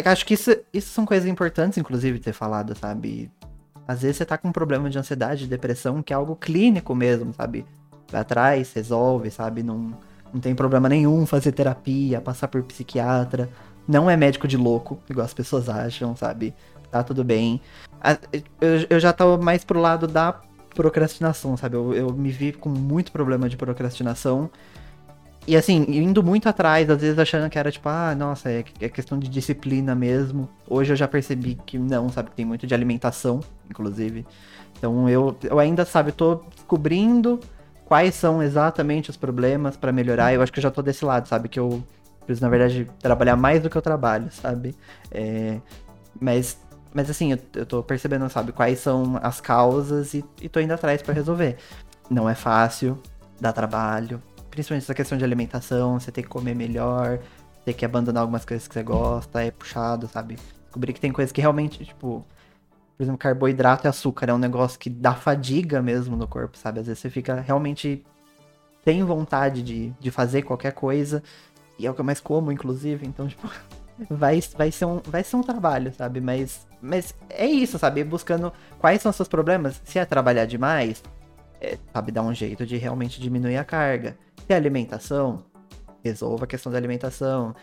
Acho 0.04 0.26
que 0.26 0.34
isso, 0.34 0.54
isso 0.72 0.90
são 0.90 1.06
coisas 1.06 1.26
importantes, 1.26 1.78
inclusive, 1.78 2.18
ter 2.18 2.34
falado, 2.34 2.76
sabe? 2.76 3.30
Às 3.86 4.02
vezes 4.02 4.18
você 4.18 4.24
tá 4.24 4.38
com 4.38 4.48
um 4.48 4.52
problema 4.52 4.88
de 4.88 4.98
ansiedade, 4.98 5.44
de 5.44 5.50
depressão, 5.50 6.02
que 6.02 6.12
é 6.12 6.16
algo 6.16 6.36
clínico 6.36 6.94
mesmo, 6.94 7.32
sabe? 7.34 7.66
Vai 8.10 8.20
atrás, 8.20 8.72
resolve, 8.72 9.30
sabe? 9.30 9.62
Não 9.62 9.96
não 10.32 10.40
tem 10.40 10.54
problema 10.54 10.88
nenhum 10.88 11.26
fazer 11.26 11.52
terapia, 11.52 12.20
passar 12.20 12.48
por 12.48 12.62
psiquiatra. 12.62 13.50
Não 13.86 14.08
é 14.08 14.16
médico 14.16 14.48
de 14.48 14.56
louco, 14.56 14.98
igual 15.08 15.26
as 15.26 15.34
pessoas 15.34 15.68
acham, 15.68 16.16
sabe? 16.16 16.54
Tá 16.90 17.02
tudo 17.02 17.22
bem. 17.22 17.60
Eu, 18.60 18.86
eu 18.88 19.00
já 19.00 19.12
tô 19.12 19.36
mais 19.36 19.62
pro 19.62 19.80
lado 19.80 20.06
da 20.06 20.40
procrastinação, 20.74 21.56
sabe? 21.56 21.76
Eu, 21.76 21.92
eu 21.92 22.12
me 22.12 22.30
vi 22.30 22.52
com 22.52 22.70
muito 22.70 23.12
problema 23.12 23.48
de 23.48 23.56
procrastinação. 23.56 24.50
E 25.46 25.56
assim, 25.56 25.84
indo 25.88 26.22
muito 26.22 26.48
atrás, 26.48 26.88
às 26.88 27.00
vezes 27.00 27.18
achando 27.18 27.50
que 27.50 27.58
era 27.58 27.70
tipo, 27.70 27.88
ah, 27.88 28.14
nossa, 28.14 28.48
é, 28.50 28.64
é, 28.80 28.88
questão 28.88 29.18
de 29.18 29.28
disciplina 29.28 29.94
mesmo. 29.94 30.48
Hoje 30.68 30.92
eu 30.92 30.96
já 30.96 31.08
percebi 31.08 31.58
que 31.66 31.78
não, 31.78 32.08
sabe? 32.08 32.30
Que 32.30 32.36
tem 32.36 32.44
muito 32.44 32.66
de 32.66 32.72
alimentação, 32.72 33.40
inclusive. 33.68 34.24
Então 34.78 35.08
eu, 35.08 35.36
eu 35.42 35.58
ainda, 35.58 35.84
sabe, 35.84 36.12
tô 36.12 36.36
descobrindo 36.54 37.40
quais 37.86 38.14
são 38.14 38.40
exatamente 38.40 39.10
os 39.10 39.16
problemas 39.16 39.76
para 39.76 39.90
melhorar. 39.90 40.32
Eu 40.32 40.42
acho 40.42 40.52
que 40.52 40.60
eu 40.60 40.62
já 40.62 40.70
tô 40.70 40.80
desse 40.80 41.04
lado, 41.04 41.26
sabe? 41.26 41.48
Que 41.48 41.58
eu 41.58 41.82
preciso, 42.24 42.44
na 42.44 42.48
verdade, 42.48 42.88
trabalhar 43.00 43.36
mais 43.36 43.60
do 43.60 43.68
que 43.68 43.76
eu 43.76 43.82
trabalho, 43.82 44.30
sabe? 44.30 44.76
É, 45.10 45.58
mas, 46.20 46.56
mas 46.94 47.10
assim, 47.10 47.32
eu, 47.32 47.38
eu 47.56 47.66
tô 47.66 47.82
percebendo, 47.82 48.28
sabe, 48.28 48.52
quais 48.52 48.78
são 48.78 49.18
as 49.20 49.40
causas 49.40 50.14
e, 50.14 50.24
e 50.40 50.48
tô 50.48 50.60
indo 50.60 50.72
atrás 50.72 51.02
para 51.02 51.12
resolver. 51.12 51.56
Não 52.08 52.28
é 52.28 52.34
fácil, 52.36 52.96
dá 53.40 53.52
trabalho, 53.52 54.22
principalmente 54.52 54.84
essa 54.84 54.94
questão 54.94 55.16
de 55.16 55.24
alimentação, 55.24 55.98
você 55.98 56.12
tem 56.12 56.22
que 56.22 56.30
comer 56.30 56.54
melhor, 56.54 57.18
ter 57.64 57.72
que 57.72 57.84
abandonar 57.84 58.20
algumas 58.20 58.44
coisas 58.44 58.68
que 58.68 58.74
você 58.74 58.82
gosta, 58.82 59.42
é 59.42 59.50
puxado, 59.50 60.06
sabe? 60.06 60.36
Descobrir 60.64 60.92
que 60.92 61.00
tem 61.00 61.10
coisas 61.10 61.32
que 61.32 61.40
realmente, 61.40 61.84
tipo, 61.84 62.24
por 62.96 63.02
exemplo, 63.02 63.18
carboidrato 63.18 63.86
e 63.86 63.88
açúcar 63.88 64.28
é 64.28 64.34
um 64.34 64.38
negócio 64.38 64.78
que 64.78 64.90
dá 64.90 65.14
fadiga 65.14 65.80
mesmo 65.80 66.16
no 66.16 66.28
corpo, 66.28 66.56
sabe? 66.58 66.80
Às 66.80 66.86
vezes 66.86 67.00
você 67.00 67.08
fica 67.08 67.40
realmente 67.40 68.04
tem 68.84 69.02
vontade 69.02 69.62
de, 69.62 69.90
de 69.98 70.10
fazer 70.10 70.42
qualquer 70.42 70.72
coisa, 70.72 71.22
e 71.78 71.86
é 71.86 71.90
o 71.90 71.94
que 71.94 72.00
eu 72.00 72.04
mais 72.04 72.20
como, 72.20 72.52
inclusive, 72.52 73.06
então, 73.06 73.26
tipo, 73.28 73.48
vai, 74.10 74.40
vai, 74.56 74.70
ser, 74.70 74.84
um, 74.84 75.00
vai 75.04 75.24
ser 75.24 75.36
um 75.36 75.42
trabalho, 75.42 75.94
sabe? 75.94 76.20
Mas, 76.20 76.66
mas 76.80 77.14
é 77.30 77.46
isso, 77.46 77.78
sabe? 77.78 78.04
Buscando 78.04 78.52
quais 78.78 79.00
são 79.00 79.10
os 79.10 79.16
seus 79.16 79.28
problemas. 79.28 79.80
Se 79.84 79.98
é 79.98 80.04
trabalhar 80.04 80.44
demais, 80.44 81.02
é, 81.60 81.78
sabe, 81.92 82.10
dar 82.10 82.22
um 82.22 82.34
jeito 82.34 82.66
de 82.66 82.76
realmente 82.76 83.20
diminuir 83.20 83.56
a 83.56 83.64
carga. 83.64 84.16
Se 84.46 84.52
é 84.52 84.54
alimentação, 84.54 85.44
resolva 86.02 86.44
a 86.44 86.46
questão 86.46 86.70
da 86.70 86.78
alimentação. 86.78 87.54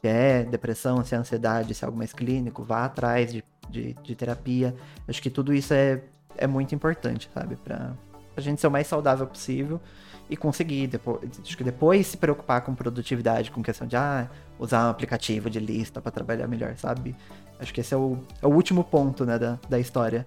Se 0.00 0.08
é 0.08 0.44
depressão, 0.44 1.04
se 1.04 1.14
é 1.14 1.18
ansiedade, 1.18 1.74
se 1.74 1.84
é 1.84 1.86
algo 1.86 1.96
mais 1.96 2.12
clínico, 2.12 2.62
vá 2.62 2.84
atrás 2.84 3.32
de 3.32 3.42
de, 3.68 3.94
de 4.02 4.14
terapia. 4.14 4.74
Acho 5.08 5.20
que 5.22 5.30
tudo 5.30 5.52
isso 5.52 5.74
é, 5.74 6.00
é 6.36 6.46
muito 6.46 6.74
importante, 6.74 7.28
sabe? 7.32 7.56
Pra, 7.56 7.92
a 8.36 8.40
gente 8.40 8.60
ser 8.60 8.66
o 8.66 8.70
mais 8.70 8.86
saudável 8.86 9.26
possível 9.26 9.80
e 10.28 10.36
conseguir 10.36 10.86
depois, 10.86 11.20
acho 11.40 11.56
que 11.56 11.64
depois 11.64 12.06
se 12.06 12.16
preocupar 12.16 12.62
com 12.62 12.74
produtividade, 12.74 13.50
com 13.50 13.62
questão 13.62 13.86
de 13.86 13.96
ah, 13.96 14.28
usar 14.58 14.86
um 14.86 14.90
aplicativo 14.90 15.50
de 15.50 15.60
lista 15.60 16.00
para 16.00 16.10
trabalhar 16.10 16.46
melhor, 16.48 16.74
sabe? 16.76 17.14
Acho 17.60 17.72
que 17.72 17.80
esse 17.80 17.94
é 17.94 17.96
o, 17.96 18.18
é 18.42 18.46
o 18.46 18.50
último 18.50 18.82
ponto, 18.82 19.24
né, 19.24 19.38
da, 19.38 19.58
da 19.68 19.78
história. 19.78 20.26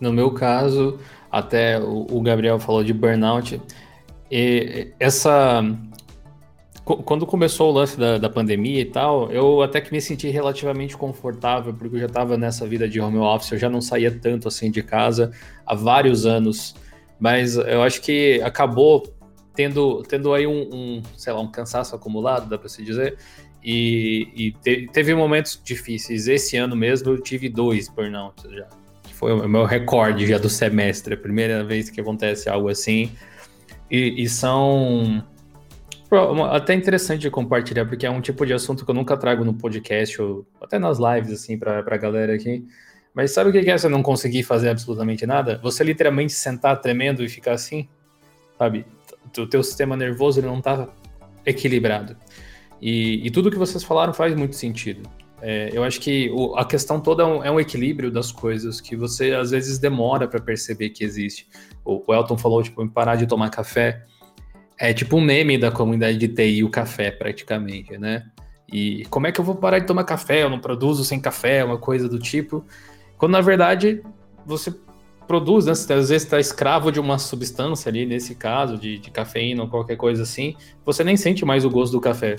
No 0.00 0.12
meu 0.12 0.32
caso, 0.32 0.98
até 1.30 1.78
o 1.78 2.20
Gabriel 2.20 2.58
falou 2.58 2.84
de 2.84 2.92
burnout, 2.92 3.60
e 4.30 4.92
essa 4.98 5.62
quando 6.84 7.26
começou 7.26 7.70
o 7.70 7.74
lance 7.74 7.98
da, 7.98 8.16
da, 8.16 8.30
pandemia 8.30 8.80
e 8.80 8.84
tal, 8.84 9.28
eu 9.32 9.60
até 9.60 9.80
que 9.80 9.90
me 9.90 10.00
senti 10.00 10.28
relativamente 10.28 10.96
confortável, 10.96 11.74
porque 11.74 11.96
eu 11.96 12.00
já 12.00 12.06
estava 12.06 12.36
nessa 12.36 12.64
vida 12.64 12.88
de 12.88 13.00
home 13.00 13.18
office, 13.18 13.50
eu 13.50 13.58
já 13.58 13.68
não 13.68 13.80
saía 13.80 14.08
tanto 14.08 14.46
assim 14.46 14.70
de 14.70 14.84
casa 14.84 15.32
há 15.66 15.74
vários 15.74 16.24
anos. 16.24 16.76
Mas 17.18 17.56
eu 17.56 17.82
acho 17.82 18.00
que 18.00 18.40
acabou 18.44 19.02
tendo, 19.52 20.04
tendo 20.04 20.32
aí 20.32 20.46
um, 20.46 20.68
um 20.72 21.02
sei 21.16 21.32
lá, 21.32 21.40
um 21.40 21.50
cansaço 21.50 21.96
acumulado, 21.96 22.48
dá 22.48 22.56
para 22.56 22.68
se 22.68 22.84
dizer. 22.84 23.16
E, 23.64 24.28
e 24.36 24.52
te, 24.52 24.88
teve 24.92 25.12
momentos 25.12 25.60
difíceis. 25.64 26.28
Esse 26.28 26.56
ano 26.56 26.76
mesmo 26.76 27.10
eu 27.10 27.20
tive 27.20 27.48
dois 27.48 27.88
burnouts 27.88 28.48
já. 28.52 28.68
Que 29.02 29.12
foi 29.12 29.32
o 29.32 29.48
meu 29.48 29.64
recorde 29.64 30.24
já 30.24 30.38
do 30.38 30.48
semestre, 30.48 31.14
a 31.14 31.16
primeira 31.16 31.64
vez 31.64 31.90
que 31.90 32.00
acontece 32.00 32.48
algo 32.48 32.68
assim. 32.68 33.10
E, 33.90 34.22
e 34.22 34.28
são 34.28 35.24
até 36.50 36.74
interessante 36.74 37.22
de 37.22 37.30
compartilhar, 37.30 37.84
porque 37.86 38.06
é 38.06 38.10
um 38.10 38.20
tipo 38.20 38.46
de 38.46 38.52
assunto 38.52 38.84
que 38.84 38.90
eu 38.90 38.94
nunca 38.94 39.16
trago 39.16 39.44
no 39.44 39.54
podcast, 39.54 40.20
ou 40.22 40.46
até 40.60 40.78
nas 40.78 40.98
lives, 40.98 41.32
assim, 41.32 41.58
pra, 41.58 41.82
pra 41.82 41.96
galera 41.96 42.34
aqui. 42.34 42.64
Mas 43.14 43.30
sabe 43.30 43.50
o 43.50 43.52
que 43.52 43.70
é 43.70 43.78
você 43.78 43.88
não 43.88 44.02
conseguir 44.02 44.42
fazer 44.42 44.68
absolutamente 44.68 45.26
nada? 45.26 45.58
Você 45.62 45.82
literalmente 45.82 46.32
sentar 46.32 46.80
tremendo 46.80 47.24
e 47.24 47.28
ficar 47.28 47.52
assim, 47.52 47.88
sabe? 48.58 48.84
O 49.36 49.46
teu 49.46 49.62
sistema 49.62 49.96
nervoso 49.96 50.38
ele 50.38 50.46
não 50.46 50.60
tá 50.60 50.88
equilibrado. 51.44 52.16
E, 52.80 53.26
e 53.26 53.30
tudo 53.30 53.50
que 53.50 53.56
vocês 53.56 53.82
falaram 53.82 54.12
faz 54.12 54.34
muito 54.34 54.54
sentido. 54.54 55.08
É, 55.42 55.70
eu 55.72 55.84
acho 55.84 56.00
que 56.00 56.30
o, 56.30 56.56
a 56.56 56.64
questão 56.64 57.00
toda 57.00 57.22
é 57.22 57.26
um, 57.26 57.44
é 57.44 57.50
um, 57.50 57.60
equilíbrio 57.60 58.10
das 58.10 58.32
coisas 58.32 58.80
que 58.80 58.96
você 58.96 59.32
às 59.32 59.50
vezes 59.50 59.78
demora 59.78 60.26
para 60.26 60.40
perceber 60.40 60.90
que 60.90 61.04
existe. 61.04 61.46
O, 61.84 62.02
o 62.06 62.14
Elton 62.14 62.38
falou, 62.38 62.62
tipo, 62.62 62.86
parar 62.88 63.16
de 63.16 63.26
tomar 63.26 63.50
café. 63.50 64.04
É 64.78 64.92
tipo 64.92 65.16
um 65.16 65.20
meme 65.20 65.58
da 65.58 65.70
comunidade 65.70 66.18
de 66.18 66.28
TI, 66.28 66.64
o 66.64 66.70
café, 66.70 67.10
praticamente, 67.10 67.96
né? 67.98 68.26
E 68.70 69.04
como 69.10 69.26
é 69.26 69.32
que 69.32 69.40
eu 69.40 69.44
vou 69.44 69.54
parar 69.54 69.78
de 69.78 69.86
tomar 69.86 70.04
café? 70.04 70.42
Eu 70.42 70.50
não 70.50 70.58
produzo 70.58 71.04
sem 71.04 71.20
café, 71.20 71.64
uma 71.64 71.78
coisa 71.78 72.08
do 72.08 72.18
tipo. 72.18 72.64
Quando 73.16 73.32
na 73.32 73.40
verdade 73.40 74.02
você 74.44 74.74
produz, 75.26 75.66
né? 75.66 75.74
Você 75.74 75.92
às 75.92 76.08
vezes 76.08 76.24
está 76.24 76.38
escravo 76.38 76.90
de 76.90 77.00
uma 77.00 77.18
substância 77.18 77.88
ali, 77.88 78.06
nesse 78.06 78.34
caso, 78.34 78.78
de, 78.78 78.98
de, 78.98 79.10
cafeína 79.10 79.62
ou 79.62 79.68
qualquer 79.68 79.96
coisa 79.96 80.22
assim, 80.22 80.56
você 80.84 81.02
nem 81.04 81.16
sente 81.16 81.44
mais 81.44 81.64
o 81.64 81.70
gosto 81.70 81.92
do 81.92 82.00
café. 82.00 82.36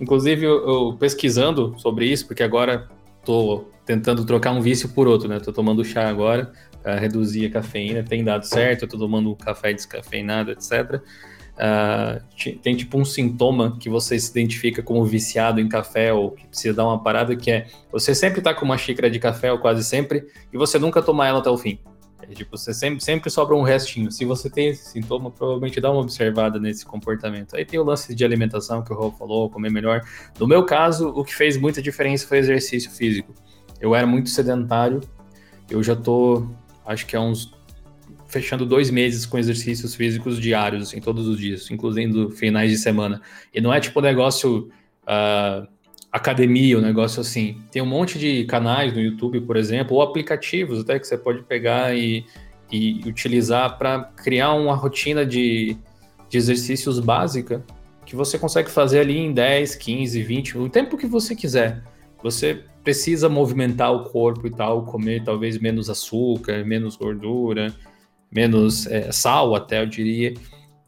Inclusive, 0.00 0.44
eu, 0.44 0.68
eu 0.68 0.96
pesquisando 0.98 1.74
sobre 1.78 2.06
isso, 2.06 2.26
porque 2.26 2.42
agora 2.42 2.88
estou 3.18 3.70
tentando 3.84 4.24
trocar 4.24 4.52
um 4.52 4.60
vício 4.60 4.88
por 4.90 5.08
outro, 5.08 5.28
né? 5.28 5.38
Estou 5.38 5.52
tomando 5.52 5.84
chá 5.84 6.08
agora 6.08 6.52
para 6.82 6.98
reduzir 6.98 7.46
a 7.46 7.50
cafeína, 7.50 8.02
tem 8.02 8.22
dado 8.22 8.44
certo, 8.44 8.82
eu 8.82 8.88
tô 8.88 8.98
tomando 8.98 9.34
café 9.36 9.72
descafeinado, 9.72 10.52
etc. 10.52 11.02
Uh, 11.58 12.22
tem 12.62 12.76
tipo 12.76 12.96
um 12.96 13.04
sintoma 13.04 13.76
que 13.80 13.88
você 13.88 14.16
se 14.18 14.30
identifica 14.30 14.80
como 14.80 15.04
viciado 15.04 15.60
em 15.60 15.68
café 15.68 16.12
ou 16.12 16.30
que 16.30 16.46
precisa 16.46 16.72
dar 16.72 16.86
uma 16.86 17.02
parada, 17.02 17.34
que 17.34 17.50
é 17.50 17.66
você 17.90 18.14
sempre 18.14 18.40
tá 18.40 18.54
com 18.54 18.64
uma 18.64 18.78
xícara 18.78 19.10
de 19.10 19.18
café, 19.18 19.50
ou 19.50 19.58
quase 19.58 19.82
sempre, 19.82 20.26
e 20.52 20.56
você 20.56 20.78
nunca 20.78 21.02
toma 21.02 21.26
ela 21.26 21.40
até 21.40 21.50
o 21.50 21.58
fim. 21.58 21.78
É, 22.28 22.34
tipo, 22.34 22.56
você 22.56 22.74
sempre, 22.74 23.02
sempre 23.02 23.30
sobra 23.30 23.54
um 23.56 23.62
restinho. 23.62 24.12
Se 24.12 24.24
você 24.24 24.50
tem 24.50 24.68
esse 24.68 24.90
sintoma, 24.90 25.30
provavelmente 25.30 25.80
dá 25.80 25.90
uma 25.90 26.00
observada 26.00 26.58
nesse 26.58 26.84
comportamento. 26.84 27.56
Aí 27.56 27.64
tem 27.64 27.80
o 27.80 27.84
lance 27.84 28.14
de 28.14 28.24
alimentação 28.24 28.82
que 28.82 28.92
o 28.92 28.96
Raul 28.96 29.12
falou, 29.12 29.48
comer 29.48 29.70
melhor. 29.70 30.02
No 30.38 30.46
meu 30.46 30.64
caso, 30.64 31.08
o 31.08 31.24
que 31.24 31.34
fez 31.34 31.56
muita 31.56 31.80
diferença 31.80 32.26
foi 32.26 32.38
exercício 32.38 32.90
físico. 32.90 33.32
Eu 33.80 33.94
era 33.94 34.06
muito 34.06 34.28
sedentário, 34.28 35.00
eu 35.70 35.82
já 35.82 35.94
tô, 35.94 36.48
acho 36.84 37.06
que 37.06 37.16
há 37.16 37.20
uns 37.20 37.56
fechando 38.26 38.66
dois 38.66 38.90
meses 38.90 39.24
com 39.24 39.38
exercícios 39.38 39.94
físicos 39.94 40.38
diários, 40.38 40.88
assim, 40.88 41.00
todos 41.00 41.26
os 41.26 41.38
dias, 41.38 41.70
incluindo 41.70 42.30
finais 42.30 42.70
de 42.70 42.76
semana. 42.76 43.22
E 43.54 43.60
não 43.60 43.72
é 43.72 43.80
tipo 43.80 44.00
negócio 44.00 44.68
uh, 45.04 45.66
academia, 46.12 46.78
um 46.78 46.80
negócio 46.80 47.20
assim. 47.20 47.60
Tem 47.70 47.82
um 47.82 47.86
monte 47.86 48.18
de 48.18 48.44
canais 48.44 48.92
no 48.92 49.00
YouTube, 49.00 49.40
por 49.42 49.56
exemplo, 49.56 49.96
ou 49.96 50.02
aplicativos 50.02 50.80
até 50.80 50.98
que 50.98 51.06
você 51.06 51.18
pode 51.18 51.42
pegar 51.42 51.94
e, 51.96 52.24
e 52.70 53.00
utilizar 53.06 53.78
para 53.78 54.04
criar 54.16 54.54
uma 54.54 54.74
rotina 54.74 55.24
de, 55.24 55.76
de 56.28 56.38
exercícios 56.38 56.98
básica 56.98 57.64
que 58.08 58.16
você 58.16 58.38
consegue 58.38 58.70
fazer 58.70 59.00
ali 59.00 59.18
em 59.18 59.34
10, 59.34 59.74
15, 59.74 60.22
20, 60.22 60.58
o 60.58 60.68
tempo 60.70 60.96
que 60.96 61.06
você 61.06 61.36
quiser. 61.36 61.82
Você 62.22 62.64
precisa 62.82 63.28
movimentar 63.28 63.92
o 63.92 64.04
corpo 64.04 64.46
e 64.46 64.50
tal, 64.50 64.86
comer 64.86 65.22
talvez 65.22 65.58
menos 65.58 65.90
açúcar, 65.90 66.64
menos 66.64 66.96
gordura, 66.96 67.74
menos 68.32 68.86
é, 68.86 69.12
sal, 69.12 69.54
até 69.54 69.82
eu 69.82 69.86
diria. 69.86 70.32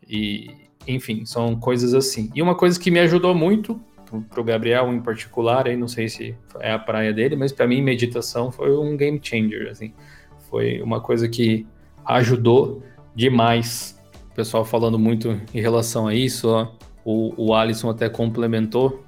E, 0.08 0.50
enfim, 0.88 1.26
são 1.26 1.60
coisas 1.60 1.92
assim. 1.92 2.30
E 2.34 2.40
uma 2.40 2.54
coisa 2.54 2.80
que 2.80 2.90
me 2.90 3.00
ajudou 3.00 3.34
muito, 3.34 3.78
para 4.28 4.40
o 4.40 4.44
Gabriel 4.44 4.92
em 4.92 5.00
particular, 5.00 5.66
aí 5.66 5.76
não 5.76 5.88
sei 5.88 6.08
se 6.08 6.34
é 6.60 6.72
a 6.72 6.78
praia 6.78 7.12
dele, 7.12 7.36
mas 7.36 7.52
para 7.52 7.66
mim 7.66 7.80
meditação 7.82 8.50
foi 8.50 8.76
um 8.76 8.96
game 8.96 9.20
changer, 9.22 9.68
assim. 9.70 9.92
Foi 10.50 10.80
uma 10.82 11.00
coisa 11.00 11.28
que 11.28 11.66
ajudou 12.04 12.82
demais. 13.14 13.98
O 14.32 14.34
pessoal 14.34 14.64
falando 14.64 14.98
muito 14.98 15.40
em 15.54 15.60
relação 15.60 16.06
a 16.08 16.14
isso, 16.14 16.48
ó. 16.48 16.72
O, 17.04 17.32
o 17.36 17.54
Alisson 17.54 17.90
até 17.90 18.08
complementou, 18.08 19.04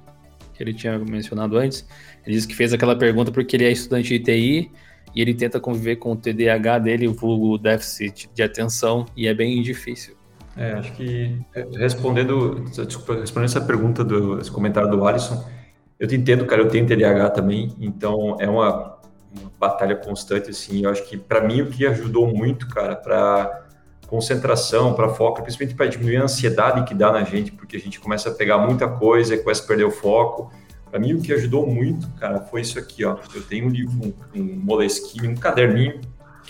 que 0.53 0.63
ele 0.63 0.73
tinha 0.73 0.97
mencionado 0.97 1.57
antes. 1.57 1.87
Ele 2.25 2.35
disse 2.35 2.47
que 2.47 2.55
fez 2.55 2.73
aquela 2.73 2.95
pergunta 2.95 3.31
porque 3.31 3.55
ele 3.55 3.65
é 3.65 3.71
estudante 3.71 4.17
de 4.17 4.19
TI 4.19 4.71
e 5.15 5.21
ele 5.21 5.33
tenta 5.33 5.59
conviver 5.59 5.97
com 5.97 6.13
o 6.13 6.15
TDAH 6.15 6.79
dele, 6.79 7.07
o 7.07 7.13
vulgo 7.13 7.57
déficit 7.57 8.29
de 8.33 8.41
atenção, 8.41 9.05
e 9.15 9.27
é 9.27 9.33
bem 9.33 9.61
difícil. 9.61 10.15
É, 10.55 10.73
acho 10.73 10.93
que 10.93 11.39
é, 11.55 11.65
respondendo, 11.77 12.65
desculpa, 12.85 13.15
respondendo 13.15 13.49
essa 13.49 13.61
pergunta 13.61 14.03
do 14.03 14.39
esse 14.39 14.51
comentário 14.51 14.89
do 14.89 15.05
Alisson, 15.05 15.43
eu 15.99 16.07
te 16.07 16.15
entendo, 16.15 16.45
cara, 16.45 16.61
eu 16.61 16.67
tenho 16.67 16.85
TDAH 16.85 17.31
também, 17.31 17.75
então 17.79 18.37
é 18.39 18.47
uma, 18.47 18.99
uma 19.31 19.51
batalha 19.59 19.95
constante 19.95 20.49
assim. 20.49 20.83
Eu 20.83 20.91
acho 20.91 21.07
que 21.07 21.17
para 21.17 21.41
mim 21.41 21.61
o 21.61 21.69
que 21.69 21.85
ajudou 21.85 22.27
muito, 22.27 22.67
cara, 22.67 22.95
para 22.95 23.63
concentração, 24.07 24.93
para 24.93 25.09
foco, 25.09 25.41
principalmente 25.41 25.75
para 25.75 25.87
diminuir 25.87 26.17
a 26.17 26.23
ansiedade 26.23 26.83
que 26.83 26.93
dá 26.93 27.11
na 27.11 27.23
gente, 27.23 27.51
porque 27.51 27.75
a 27.75 27.79
gente 27.79 27.99
começa 27.99 28.29
a 28.29 28.33
pegar 28.33 28.59
muita 28.59 28.87
coisa, 28.87 29.35
começa 29.37 29.63
a 29.63 29.67
perder 29.67 29.85
o 29.85 29.91
foco. 29.91 30.51
Para 30.91 30.99
mim, 30.99 31.15
o 31.15 31.21
que 31.21 31.33
ajudou 31.33 31.65
muito, 31.65 32.07
cara, 32.19 32.39
foi 32.41 32.61
isso 32.61 32.77
aqui, 32.77 33.03
ó. 33.03 33.17
Eu 33.33 33.41
tenho 33.41 33.65
um 33.65 33.69
livro, 33.69 34.13
um, 34.35 34.39
um 34.39 34.55
moleskine, 34.61 35.27
um 35.27 35.35
caderninho, 35.35 35.99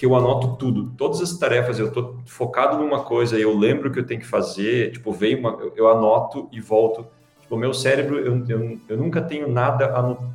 que 0.03 0.07
eu 0.07 0.17
anoto 0.17 0.57
tudo. 0.57 0.91
Todas 0.97 1.21
as 1.21 1.37
tarefas, 1.37 1.79
eu 1.79 1.89
tô 1.89 2.17
focado 2.25 2.77
numa 2.77 3.05
coisa, 3.05 3.39
eu 3.39 3.57
lembro 3.57 3.89
que 3.89 3.97
eu 3.97 4.05
tenho 4.05 4.19
que 4.19 4.27
fazer, 4.27 4.91
tipo, 4.91 5.13
veio 5.13 5.39
uma, 5.39 5.57
eu 5.77 5.89
anoto 5.89 6.49
e 6.51 6.59
volto. 6.59 7.07
Tipo, 7.39 7.55
o 7.55 7.57
meu 7.57 7.73
cérebro, 7.73 8.19
eu, 8.19 8.45
eu, 8.49 8.79
eu 8.89 8.97
nunca 8.97 9.21
tenho 9.21 9.47
nada 9.47 9.87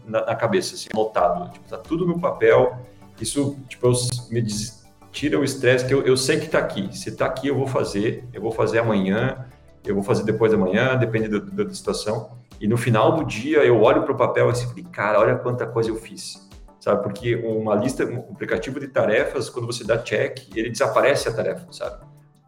na, 0.07 0.25
na, 0.25 0.35
cabeça, 0.35 0.75
assim, 0.75 0.89
anotado. 0.91 1.53
Tipo, 1.53 1.69
tá 1.69 1.77
tudo 1.77 2.07
no 2.07 2.19
papel. 2.19 2.79
Isso, 3.21 3.59
tipo, 3.69 3.89
eu, 3.89 3.93
me 4.31 4.41
diz, 4.41 4.87
tira 5.13 5.39
o 5.39 5.45
estresse, 5.45 5.85
que 5.85 5.93
eu, 5.93 6.01
eu 6.01 6.17
sei 6.17 6.41
que 6.41 6.49
tá 6.49 6.61
aqui. 6.61 6.89
Se 6.97 7.15
tá 7.15 7.27
aqui, 7.27 7.49
eu 7.49 7.55
vou 7.55 7.67
fazer, 7.67 8.27
eu 8.33 8.41
vou 8.41 8.53
fazer 8.53 8.79
amanhã, 8.79 9.45
eu 9.85 9.95
vou 9.95 10.03
fazer 10.03 10.25
depois 10.25 10.51
da 10.51 10.57
manhã, 10.57 10.97
depende 10.97 11.29
da, 11.29 11.41
da 11.65 11.75
situação. 11.75 12.31
E 12.59 12.67
no 12.67 12.79
final 12.79 13.17
do 13.17 13.25
dia 13.27 13.59
eu 13.59 13.83
olho 13.83 14.03
para 14.03 14.15
o 14.15 14.17
papel 14.17 14.49
e 14.49 14.51
assim, 14.53 14.83
cara, 14.85 15.21
olha 15.21 15.37
quanta 15.37 15.67
coisa 15.67 15.91
eu 15.91 15.97
fiz. 15.97 16.48
Sabe? 16.81 17.03
Porque 17.03 17.35
uma 17.37 17.75
lista, 17.75 18.05
um 18.05 18.21
aplicativo 18.33 18.79
de 18.79 18.89
tarefas, 18.89 19.51
quando 19.51 19.67
você 19.67 19.85
dá 19.85 19.99
check, 19.99 20.49
ele 20.55 20.71
desaparece 20.71 21.29
a 21.29 21.33
tarefa, 21.33 21.67
sabe? 21.73 22.05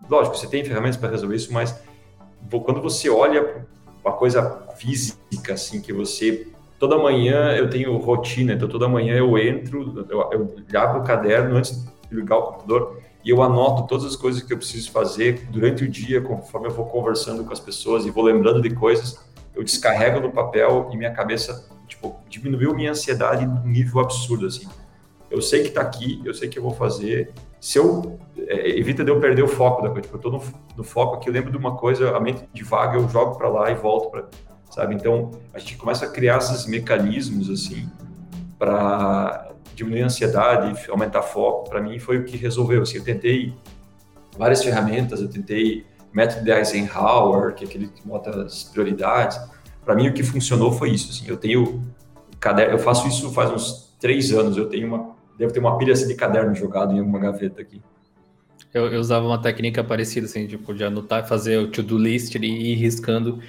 Lógico, 0.08 0.36
você 0.36 0.46
tem 0.46 0.64
ferramentas 0.64 0.96
para 0.96 1.10
resolver 1.10 1.36
isso, 1.36 1.52
mas 1.52 1.82
quando 2.64 2.80
você 2.80 3.10
olha 3.10 3.66
uma 4.04 4.12
coisa 4.14 4.66
física, 4.76 5.54
assim, 5.54 5.80
que 5.80 5.92
você. 5.92 6.48
Toda 6.78 6.96
manhã 6.96 7.54
eu 7.54 7.68
tenho 7.68 7.94
rotina, 7.98 8.54
então 8.54 8.66
toda 8.66 8.88
manhã 8.88 9.14
eu 9.14 9.36
entro, 9.36 10.06
eu, 10.08 10.30
eu 10.32 10.80
abro 10.80 11.02
o 11.02 11.04
caderno 11.04 11.56
antes 11.56 11.84
de 12.08 12.16
ligar 12.16 12.38
o 12.38 12.42
computador 12.44 13.02
e 13.22 13.28
eu 13.28 13.42
anoto 13.42 13.86
todas 13.86 14.06
as 14.06 14.16
coisas 14.16 14.42
que 14.42 14.50
eu 14.50 14.56
preciso 14.56 14.90
fazer 14.90 15.46
durante 15.50 15.84
o 15.84 15.88
dia, 15.88 16.22
conforme 16.22 16.68
eu 16.68 16.70
vou 16.70 16.86
conversando 16.86 17.44
com 17.44 17.52
as 17.52 17.60
pessoas 17.60 18.06
e 18.06 18.10
vou 18.10 18.24
lembrando 18.24 18.62
de 18.62 18.70
coisas 18.70 19.18
eu 19.54 19.64
descarrego 19.64 20.20
no 20.20 20.30
papel 20.30 20.88
e 20.92 20.96
minha 20.96 21.12
cabeça, 21.12 21.68
tipo, 21.90 22.20
diminuiu 22.28 22.74
minha 22.74 22.92
ansiedade 22.92 23.44
num 23.44 23.66
nível 23.66 24.00
absurdo, 24.00 24.46
assim. 24.46 24.66
Eu 25.30 25.42
sei 25.42 25.62
que 25.62 25.70
tá 25.70 25.80
aqui, 25.80 26.20
eu 26.24 26.32
sei 26.32 26.48
que 26.48 26.58
eu 26.58 26.62
vou 26.62 26.72
fazer. 26.72 27.32
Se 27.60 27.78
eu, 27.78 28.18
é, 28.36 28.78
evita 28.78 29.04
de 29.04 29.10
eu 29.10 29.20
perder 29.20 29.42
o 29.42 29.48
foco 29.48 29.82
da 29.82 29.88
coisa, 29.88 30.02
tipo, 30.02 30.16
eu 30.16 30.20
tô 30.20 30.30
no, 30.30 30.42
no, 30.76 30.82
foco 30.82 31.16
aqui, 31.16 31.28
eu 31.28 31.32
lembro 31.32 31.50
de 31.50 31.56
uma 31.56 31.76
coisa, 31.76 32.16
a 32.16 32.20
mente 32.20 32.48
divaga, 32.52 32.96
eu 32.96 33.08
jogo 33.08 33.36
para 33.36 33.48
lá 33.48 33.70
e 33.70 33.74
volto 33.74 34.10
para, 34.10 34.28
sabe? 34.70 34.94
Então, 34.94 35.30
a 35.52 35.58
gente 35.58 35.76
começa 35.76 36.06
a 36.06 36.10
criar 36.10 36.38
esses 36.38 36.66
mecanismos, 36.66 37.50
assim, 37.50 37.88
para 38.58 39.52
diminuir 39.74 40.02
a 40.02 40.06
ansiedade, 40.06 40.90
aumentar 40.90 41.22
foco. 41.22 41.68
Para 41.68 41.80
mim, 41.80 41.98
foi 41.98 42.18
o 42.18 42.24
que 42.24 42.36
resolveu, 42.36 42.82
assim, 42.82 42.96
eu 42.96 43.04
tentei 43.04 43.54
várias 44.38 44.64
ferramentas, 44.64 45.20
eu 45.20 45.28
tentei 45.28 45.84
método 46.12 46.44
de 46.44 46.50
Eisenhower, 46.50 47.54
que 47.54 47.64
é 47.64 47.68
aquele 47.68 47.88
que 47.88 48.06
bota 48.06 48.30
as 48.42 48.64
prioridades. 48.64 49.38
Para 49.90 49.96
mim, 49.96 50.06
o 50.06 50.12
que 50.12 50.22
funcionou 50.22 50.70
foi 50.70 50.90
isso. 50.90 51.10
Assim, 51.10 51.24
eu 51.28 51.36
tenho 51.36 51.82
caderno, 52.38 52.74
eu 52.74 52.78
faço 52.78 53.08
isso 53.08 53.28
faz 53.32 53.50
uns 53.50 53.92
três 53.98 54.30
anos. 54.30 54.56
Eu 54.56 54.68
tenho 54.68 54.86
uma, 54.86 55.16
devo 55.36 55.52
ter 55.52 55.58
uma 55.58 55.76
pilha 55.76 55.92
assim, 55.92 56.06
de 56.06 56.14
caderno 56.14 56.54
jogado 56.54 56.94
em 56.94 57.00
alguma 57.00 57.18
gaveta 57.18 57.60
aqui. 57.60 57.82
Eu, 58.72 58.86
eu, 58.86 59.00
usava 59.00 59.26
uma 59.26 59.42
técnica 59.42 59.82
parecida, 59.82 60.26
assim, 60.26 60.46
tipo, 60.46 60.72
de 60.72 60.84
anotar, 60.84 61.26
fazer 61.26 61.58
o 61.58 61.66
to-do 61.66 61.98
list 61.98 62.36
e 62.36 62.38
ir 62.38 62.76
riscando. 62.76 63.40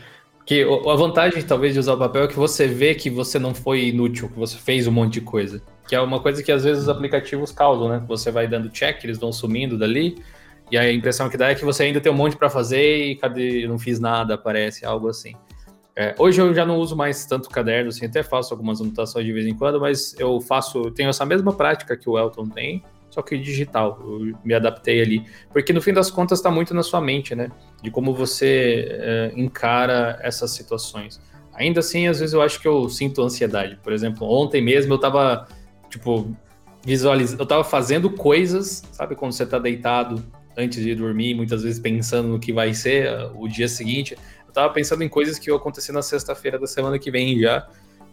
Que 0.43 0.63
a 0.63 0.95
vantagem, 0.95 1.43
talvez, 1.43 1.75
de 1.75 1.79
usar 1.79 1.93
o 1.93 1.99
papel 1.99 2.23
é 2.23 2.27
que 2.27 2.35
você 2.35 2.67
vê 2.67 2.95
que 2.95 3.11
você 3.11 3.37
não 3.37 3.53
foi 3.53 3.89
inútil, 3.89 4.27
que 4.27 4.39
você 4.39 4.57
fez 4.57 4.87
um 4.87 4.91
monte 4.91 5.13
de 5.13 5.21
coisa. 5.21 5.61
Que 5.87 5.93
é 5.93 6.01
uma 6.01 6.19
coisa 6.19 6.41
que 6.41 6.51
às 6.51 6.63
vezes 6.63 6.81
os 6.81 6.89
aplicativos 6.89 7.51
causam, 7.51 7.87
né? 7.87 8.03
Você 8.07 8.31
vai 8.31 8.47
dando 8.47 8.67
check, 8.67 9.03
eles 9.03 9.19
vão 9.19 9.31
sumindo 9.31 9.77
dali, 9.77 10.17
e 10.71 10.77
a 10.77 10.91
impressão 10.91 11.29
que 11.29 11.37
dá 11.37 11.49
é 11.49 11.55
que 11.55 11.63
você 11.63 11.83
ainda 11.83 12.01
tem 12.01 12.11
um 12.11 12.15
monte 12.15 12.35
para 12.35 12.49
fazer 12.49 13.11
e 13.11 13.15
cadê, 13.15 13.63
eu 13.63 13.69
não 13.69 13.77
fiz 13.77 13.99
nada, 13.99 14.39
parece, 14.39 14.83
algo 14.83 15.07
assim. 15.07 15.35
É, 16.01 16.15
hoje 16.17 16.41
eu 16.41 16.51
já 16.51 16.65
não 16.65 16.79
uso 16.79 16.95
mais 16.95 17.27
tanto 17.27 17.47
caderno, 17.47 17.89
assim, 17.89 18.07
até 18.07 18.23
faço 18.23 18.51
algumas 18.51 18.81
anotações 18.81 19.23
de 19.23 19.31
vez 19.31 19.45
em 19.45 19.53
quando, 19.53 19.79
mas 19.79 20.15
eu 20.17 20.41
faço, 20.41 20.89
tenho 20.89 21.11
essa 21.11 21.23
mesma 21.27 21.53
prática 21.53 21.95
que 21.95 22.09
o 22.09 22.17
Elton 22.17 22.49
tem, 22.49 22.83
só 23.11 23.21
que 23.21 23.37
digital. 23.37 23.99
Eu 24.01 24.35
me 24.43 24.55
adaptei 24.55 24.99
ali. 24.99 25.23
Porque 25.53 25.71
no 25.71 25.79
fim 25.79 25.93
das 25.93 26.09
contas 26.09 26.39
está 26.39 26.49
muito 26.49 26.73
na 26.73 26.81
sua 26.81 26.99
mente, 26.99 27.35
né? 27.35 27.51
De 27.83 27.91
como 27.91 28.15
você 28.15 28.87
é, 28.89 29.31
encara 29.35 30.17
essas 30.23 30.49
situações. 30.51 31.21
Ainda 31.53 31.81
assim, 31.81 32.07
às 32.07 32.19
vezes 32.19 32.33
eu 32.33 32.41
acho 32.41 32.59
que 32.59 32.67
eu 32.67 32.89
sinto 32.89 33.21
ansiedade. 33.21 33.77
Por 33.83 33.93
exemplo, 33.93 34.27
ontem 34.27 34.59
mesmo 34.59 34.93
eu 34.93 34.95
estava 34.95 35.47
tipo, 35.87 36.35
visualizando, 36.83 37.41
eu 37.41 37.43
estava 37.43 37.63
fazendo 37.63 38.09
coisas, 38.09 38.81
sabe? 38.91 39.15
Quando 39.15 39.33
você 39.33 39.43
está 39.43 39.59
deitado 39.59 40.23
antes 40.57 40.83
de 40.83 40.95
dormir, 40.95 41.35
muitas 41.35 41.61
vezes 41.61 41.79
pensando 41.79 42.27
no 42.27 42.39
que 42.39 42.51
vai 42.51 42.73
ser 42.73 43.07
o 43.35 43.47
dia 43.47 43.67
seguinte. 43.67 44.17
Eu 44.51 44.59
estava 44.61 44.73
pensando 44.73 45.01
em 45.01 45.07
coisas 45.07 45.39
que 45.39 45.49
iam 45.49 45.55
acontecer 45.55 45.93
na 45.93 46.01
sexta-feira 46.01 46.59
da 46.59 46.67
semana 46.67 46.99
que 46.99 47.09
vem 47.09 47.39
já, 47.39 47.65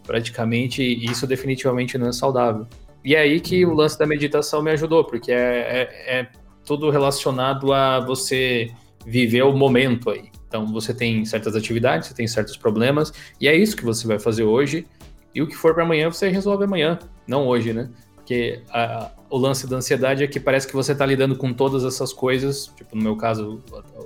praticamente, 0.03 0.81
e 0.81 1.03
isso 1.03 1.27
definitivamente 1.27 1.97
não 1.97 2.07
é 2.07 2.13
saudável. 2.13 2.65
E 3.03 3.13
é 3.13 3.19
aí 3.19 3.41
que 3.41 3.65
o 3.65 3.73
lance 3.73 3.99
da 3.99 4.07
meditação 4.07 4.61
me 4.61 4.71
ajudou, 4.71 5.03
porque 5.03 5.33
é, 5.33 5.35
é, 5.35 6.19
é 6.19 6.27
tudo 6.63 6.89
relacionado 6.89 7.73
a 7.73 7.99
você 7.99 8.71
viver 9.05 9.41
o 9.41 9.51
momento 9.51 10.09
aí. 10.09 10.29
Então 10.47 10.65
você 10.65 10.93
tem 10.93 11.25
certas 11.25 11.57
atividades, 11.57 12.07
você 12.07 12.13
tem 12.13 12.25
certos 12.25 12.55
problemas, 12.55 13.11
e 13.39 13.45
é 13.45 13.53
isso 13.53 13.75
que 13.75 13.83
você 13.83 14.07
vai 14.07 14.17
fazer 14.17 14.43
hoje. 14.43 14.87
E 15.35 15.41
o 15.41 15.47
que 15.47 15.57
for 15.57 15.73
para 15.73 15.83
amanhã, 15.83 16.09
você 16.09 16.29
resolve 16.29 16.63
amanhã, 16.63 16.97
não 17.27 17.45
hoje, 17.45 17.73
né? 17.73 17.89
Porque 18.29 18.61
a, 18.69 19.09
o 19.27 19.39
lance 19.39 19.65
da 19.65 19.77
ansiedade 19.77 20.23
é 20.23 20.27
que 20.27 20.39
parece 20.39 20.67
que 20.67 20.75
você 20.75 20.91
está 20.91 21.03
lidando 21.03 21.35
com 21.35 21.51
todas 21.51 21.83
essas 21.83 22.13
coisas, 22.13 22.71
tipo 22.77 22.95
no 22.95 23.01
meu 23.01 23.15
caso, 23.15 23.59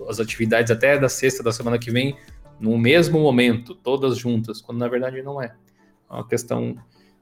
as 0.07 0.17
atividades 0.17 0.71
até 0.71 0.97
da 0.97 1.09
sexta 1.09 1.43
da 1.43 1.51
semana 1.51 1.77
que 1.77 1.91
vem, 1.91 2.15
no 2.57 2.77
mesmo 2.77 3.19
momento, 3.19 3.75
todas 3.75 4.17
juntas, 4.17 4.61
quando 4.61 4.77
na 4.77 4.87
verdade 4.87 5.21
não 5.21 5.41
é. 5.41 5.53
É 6.09 6.13
uma 6.13 6.25
questão 6.25 6.73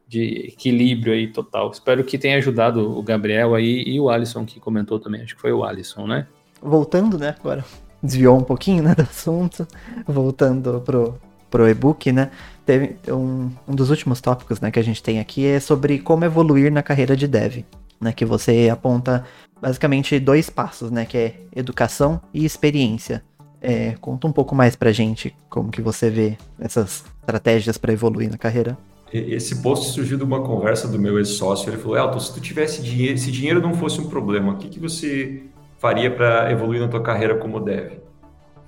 de 0.07 0.51
equilíbrio 0.53 1.13
aí 1.13 1.25
total. 1.25 1.71
Espero 1.71 2.03
que 2.03 2.19
tenha 2.19 2.37
ajudado 2.37 2.95
o 2.95 3.01
Gabriel 3.01 3.55
aí 3.55 3.83
e 3.83 3.99
o 3.99 4.07
Alisson 4.07 4.45
que 4.45 4.59
comentou 4.59 4.99
também. 4.99 5.23
Acho 5.23 5.33
que 5.33 5.41
foi 5.41 5.51
o 5.51 5.63
Alisson, 5.63 6.05
né? 6.05 6.27
Voltando, 6.61 7.17
né, 7.17 7.35
agora. 7.39 7.65
Desviou 8.03 8.37
um 8.37 8.43
pouquinho, 8.43 8.83
né, 8.83 8.93
do 8.93 9.01
assunto. 9.01 9.67
Voltando 10.05 10.79
pro, 10.85 11.19
pro 11.49 11.67
e-book, 11.67 12.11
né? 12.11 12.29
Teve 12.71 12.95
um, 13.09 13.51
um 13.67 13.75
dos 13.75 13.89
últimos 13.89 14.21
tópicos, 14.21 14.61
né, 14.61 14.71
que 14.71 14.79
a 14.79 14.81
gente 14.81 15.03
tem 15.03 15.19
aqui 15.19 15.45
é 15.45 15.59
sobre 15.59 15.99
como 15.99 16.23
evoluir 16.23 16.71
na 16.71 16.81
carreira 16.81 17.17
de 17.17 17.27
dev, 17.27 17.65
né? 17.99 18.13
Que 18.13 18.23
você 18.23 18.69
aponta 18.71 19.25
basicamente 19.61 20.17
dois 20.17 20.49
passos, 20.49 20.89
né? 20.89 21.03
Que 21.03 21.17
é 21.17 21.35
educação 21.53 22.21
e 22.33 22.45
experiência. 22.45 23.21
É, 23.61 23.95
conta 23.99 24.25
um 24.25 24.31
pouco 24.31 24.55
mais 24.55 24.73
pra 24.73 24.93
gente 24.93 25.35
como 25.49 25.69
que 25.69 25.81
você 25.81 26.09
vê 26.09 26.37
essas 26.57 27.03
estratégias 27.19 27.77
para 27.77 27.91
evoluir 27.91 28.31
na 28.31 28.37
carreira. 28.37 28.77
Esse 29.11 29.61
post 29.61 29.91
surgiu 29.91 30.17
de 30.17 30.23
uma 30.23 30.41
conversa 30.41 30.87
do 30.87 30.97
meu 30.97 31.17
ex-sócio. 31.17 31.69
Ele 31.69 31.77
falou: 31.77 31.97
Elton, 31.97 32.21
se 32.21 32.33
tu 32.33 32.39
tivesse 32.39 32.81
dinheiro, 32.81 33.17
se 33.17 33.29
dinheiro 33.33 33.61
não 33.61 33.73
fosse 33.73 33.99
um 33.99 34.07
problema, 34.07 34.53
o 34.53 34.55
que, 34.55 34.69
que 34.69 34.79
você 34.79 35.43
faria 35.77 36.09
para 36.09 36.49
evoluir 36.49 36.79
na 36.79 36.87
tua 36.87 37.03
carreira 37.03 37.35
como 37.35 37.59
dev? 37.59 37.99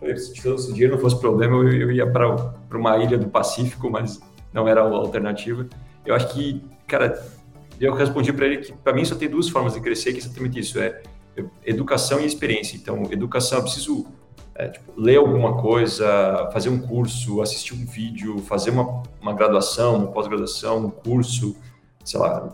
falei, 0.03 0.17
se, 0.17 0.33
se 0.35 0.73
dinheiro 0.73 0.95
não 0.95 1.01
fosse 1.01 1.17
problema, 1.19 1.55
eu, 1.55 1.71
eu 1.71 1.91
ia 1.91 2.05
para 2.05 2.53
uma 2.77 2.97
ilha 2.97 3.17
do 3.17 3.27
Pacífico, 3.27 3.89
mas 3.89 4.19
não 4.51 4.67
era 4.67 4.81
a 4.81 4.83
alternativa. 4.83 5.67
Eu 6.05 6.15
acho 6.15 6.33
que, 6.33 6.61
cara, 6.87 7.25
eu 7.79 7.93
respondi 7.93 8.31
para 8.31 8.45
ele 8.45 8.57
que 8.57 8.73
para 8.73 8.93
mim 8.93 9.03
só 9.03 9.15
tem 9.15 9.29
duas 9.29 9.49
formas 9.49 9.73
de 9.73 9.81
crescer, 9.81 10.11
que 10.11 10.19
é 10.19 10.21
exatamente 10.21 10.59
isso: 10.59 10.79
é 10.79 11.01
educação 11.65 12.19
e 12.19 12.25
experiência. 12.25 12.75
Então, 12.77 13.03
educação, 13.11 13.59
eu 13.59 13.63
preciso 13.63 14.05
é, 14.55 14.67
tipo, 14.67 14.93
ler 14.95 15.17
alguma 15.17 15.59
coisa, 15.61 16.49
fazer 16.53 16.69
um 16.69 16.79
curso, 16.79 17.41
assistir 17.41 17.73
um 17.73 17.85
vídeo, 17.85 18.37
fazer 18.39 18.69
uma, 18.69 19.03
uma 19.19 19.33
graduação, 19.33 19.97
uma 19.97 20.07
pós-graduação, 20.07 20.85
um 20.85 20.89
curso, 20.89 21.55
sei 22.03 22.19
lá, 22.19 22.53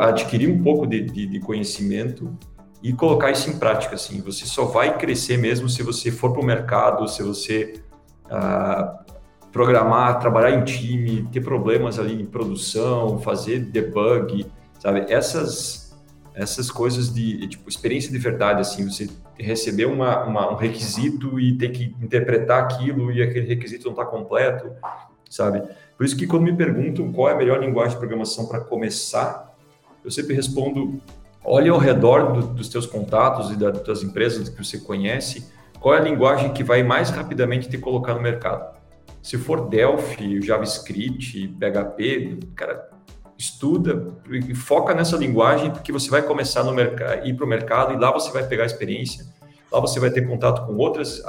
adquirir 0.00 0.48
um 0.48 0.62
pouco 0.62 0.86
de, 0.86 1.02
de, 1.02 1.26
de, 1.26 1.40
conhecimento 1.40 2.36
e 2.82 2.92
colocar 2.92 3.30
isso 3.30 3.50
em 3.50 3.58
prática. 3.58 3.96
Assim, 3.96 4.20
você 4.20 4.46
só 4.46 4.66
vai 4.66 4.96
crescer 4.96 5.36
mesmo 5.36 5.68
se 5.68 5.82
você 5.82 6.12
for 6.12 6.32
para 6.32 6.42
o 6.42 6.44
mercado, 6.44 7.08
se 7.08 7.22
você 7.22 7.82
ah, 8.30 9.03
programar, 9.54 10.18
trabalhar 10.18 10.50
em 10.50 10.64
time, 10.64 11.28
ter 11.30 11.40
problemas 11.40 12.00
ali 12.00 12.20
em 12.20 12.26
produção, 12.26 13.20
fazer 13.20 13.60
debug, 13.60 14.44
sabe? 14.80 15.06
Essas 15.08 15.84
essas 16.34 16.68
coisas 16.68 17.14
de 17.14 17.46
tipo 17.46 17.68
experiência 17.68 18.10
de 18.10 18.18
verdade 18.18 18.60
assim 18.60 18.90
você 18.90 19.08
receber 19.38 19.84
uma, 19.84 20.24
uma, 20.24 20.52
um 20.52 20.56
requisito 20.56 21.38
e 21.38 21.56
ter 21.56 21.68
que 21.68 21.94
interpretar 22.02 22.64
aquilo 22.64 23.12
e 23.12 23.22
aquele 23.22 23.46
requisito 23.46 23.84
não 23.84 23.92
está 23.92 24.04
completo 24.04 24.72
sabe 25.30 25.62
por 25.96 26.04
isso 26.04 26.16
que 26.16 26.26
quando 26.26 26.42
me 26.42 26.52
perguntam 26.52 27.12
qual 27.12 27.28
é 27.28 27.34
a 27.34 27.36
melhor 27.36 27.60
linguagem 27.60 27.92
de 27.92 27.98
programação 27.98 28.46
para 28.46 28.58
começar 28.58 29.54
eu 30.04 30.10
sempre 30.10 30.34
respondo 30.34 31.00
olhe 31.44 31.68
ao 31.68 31.78
redor 31.78 32.32
do, 32.32 32.48
dos 32.48 32.68
teus 32.68 32.84
contatos 32.84 33.52
e 33.52 33.56
das 33.56 33.80
tuas 33.82 34.02
empresas 34.02 34.48
que 34.48 34.64
você 34.64 34.78
conhece 34.78 35.48
qual 35.78 35.94
é 35.94 35.98
a 35.98 36.02
linguagem 36.02 36.52
que 36.52 36.64
vai 36.64 36.82
mais 36.82 37.10
rapidamente 37.10 37.68
te 37.68 37.78
colocar 37.78 38.12
no 38.14 38.20
mercado 38.20 38.74
se 39.24 39.38
for 39.38 39.70
Delphi, 39.70 40.42
JavaScript, 40.42 41.48
PHP, 41.58 42.40
cara, 42.54 42.90
estuda 43.38 44.14
e 44.30 44.54
foca 44.54 44.94
nessa 44.94 45.16
linguagem 45.16 45.70
porque 45.70 45.90
você 45.90 46.10
vai 46.10 46.20
começar 46.20 46.62
no 46.62 46.74
mercado, 46.74 47.26
ir 47.26 47.34
para 47.34 47.46
o 47.46 47.48
mercado 47.48 47.94
e 47.94 47.96
lá 47.96 48.12
você 48.12 48.30
vai 48.30 48.46
pegar 48.46 48.66
experiência, 48.66 49.24
lá 49.72 49.80
você 49.80 49.98
vai 49.98 50.10
ter 50.10 50.28
contato 50.28 50.66
com 50.66 50.76
outras, 50.76 51.22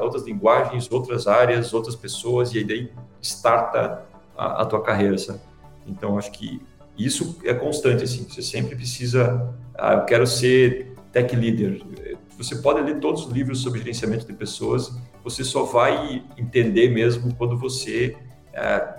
outras 0.00 0.24
linguagens, 0.24 0.90
outras 0.90 1.28
áreas, 1.28 1.72
outras 1.72 1.94
pessoas 1.94 2.52
e 2.52 2.58
aí 2.58 2.64
daí 2.64 2.92
starta 3.22 4.02
a, 4.36 4.62
a 4.62 4.66
tua 4.66 4.82
carreira, 4.82 5.16
sabe? 5.16 5.38
Então 5.86 6.18
acho 6.18 6.32
que 6.32 6.60
isso 6.98 7.38
é 7.44 7.54
constante 7.54 8.02
assim, 8.02 8.26
você 8.28 8.42
sempre 8.42 8.74
precisa, 8.74 9.54
ah, 9.78 9.92
eu 9.92 10.04
quero 10.04 10.26
ser 10.26 10.96
tech 11.12 11.36
leader. 11.36 11.80
Você 12.36 12.56
pode 12.56 12.82
ler 12.82 12.98
todos 12.98 13.26
os 13.26 13.32
livros 13.32 13.62
sobre 13.62 13.78
gerenciamento 13.78 14.26
de 14.26 14.32
pessoas, 14.32 14.92
você 15.26 15.42
só 15.42 15.64
vai 15.64 16.22
entender 16.38 16.88
mesmo 16.88 17.34
quando 17.34 17.58
você 17.58 18.16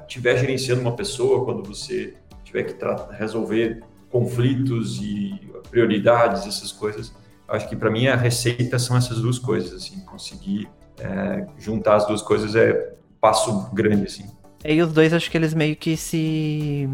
estiver 0.02 0.36
uh, 0.36 0.38
gerenciando 0.38 0.82
uma 0.82 0.94
pessoa, 0.94 1.46
quando 1.46 1.64
você 1.64 2.16
tiver 2.44 2.64
que 2.64 2.76
resolver 3.18 3.82
conflitos 4.10 5.02
e 5.02 5.40
prioridades, 5.72 6.46
essas 6.46 6.74
coisas, 6.74 7.16
acho 7.48 7.70
que 7.70 7.78
para 7.78 7.90
mim 7.90 8.08
a 8.08 8.18
receita 8.18 8.78
são 8.78 8.98
essas 8.98 9.22
duas 9.22 9.40
coisas, 9.40 9.72
assim, 9.72 10.02
conseguir 10.02 10.70
é, 11.00 11.48
juntar 11.58 11.96
as 11.96 12.06
duas 12.06 12.22
coisas 12.22 12.58
é 12.58 12.96
passo 13.22 13.70
grande, 13.74 14.08
assim. 14.08 14.26
É, 14.66 14.74
e 14.74 14.82
os 14.82 14.92
dois 14.92 15.14
acho 15.14 15.32
que 15.32 15.38
eles 15.38 15.54
meio 15.54 15.78
que 15.78 15.96
se, 15.96 16.90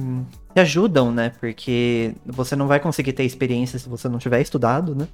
se 0.53 0.59
ajudam, 0.59 1.11
né? 1.11 1.31
Porque 1.39 2.13
você 2.23 2.55
não 2.55 2.67
vai 2.67 2.79
conseguir 2.79 3.13
ter 3.13 3.23
experiência 3.23 3.79
se 3.79 3.89
você 3.89 4.07
não 4.07 4.19
tiver 4.19 4.41
estudado, 4.41 4.93
né? 4.93 5.07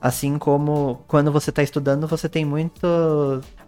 Assim 0.00 0.38
como 0.38 1.02
quando 1.08 1.32
você 1.32 1.50
está 1.50 1.62
estudando, 1.62 2.06
você 2.06 2.28
tem 2.28 2.44
muito. 2.44 2.86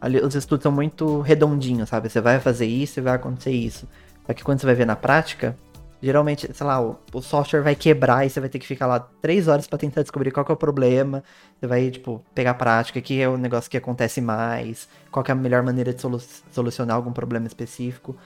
Ali, 0.00 0.20
os 0.20 0.34
estudos 0.34 0.62
são 0.62 0.72
muito 0.72 1.20
redondinhos, 1.20 1.88
sabe? 1.88 2.08
Você 2.08 2.20
vai 2.20 2.38
fazer 2.38 2.66
isso 2.66 3.00
e 3.00 3.02
vai 3.02 3.14
acontecer 3.14 3.50
isso. 3.50 3.88
Só 4.26 4.32
que 4.34 4.44
quando 4.44 4.60
você 4.60 4.66
vai 4.66 4.74
ver 4.74 4.86
na 4.86 4.96
prática, 4.96 5.56
Geralmente, 6.00 6.48
sei 6.54 6.66
lá, 6.66 6.80
o, 6.80 6.96
o, 7.12 7.20
software 7.20 7.60
vai 7.60 7.74
quebrar 7.74 8.24
e 8.24 8.30
você 8.30 8.38
vai 8.38 8.48
ter 8.48 8.60
que 8.60 8.66
ficar 8.66 8.86
lá 8.86 9.00
três 9.00 9.48
horas 9.48 9.66
para 9.66 9.78
tentar 9.78 10.02
descobrir 10.02 10.30
qual 10.30 10.46
é 10.48 10.52
o 10.52 10.56
problema. 10.56 11.24
Você 11.58 11.66
vai, 11.66 11.90
tipo, 11.90 12.24
pegar 12.32 12.52
a 12.52 12.54
prática, 12.54 13.00
que 13.00 13.20
é 13.20 13.28
o 13.28 13.36
negócio 13.36 13.68
que 13.68 13.76
acontece 13.76 14.20
mais, 14.20 14.88
qual 15.10 15.24
é 15.28 15.32
a 15.32 15.34
melhor 15.34 15.64
maneira 15.64 15.92
de 15.92 16.00
solu 16.00 16.20
solucionar 16.52 16.94
algum 16.94 17.12
problema 17.12 17.48
específico. 17.48 18.16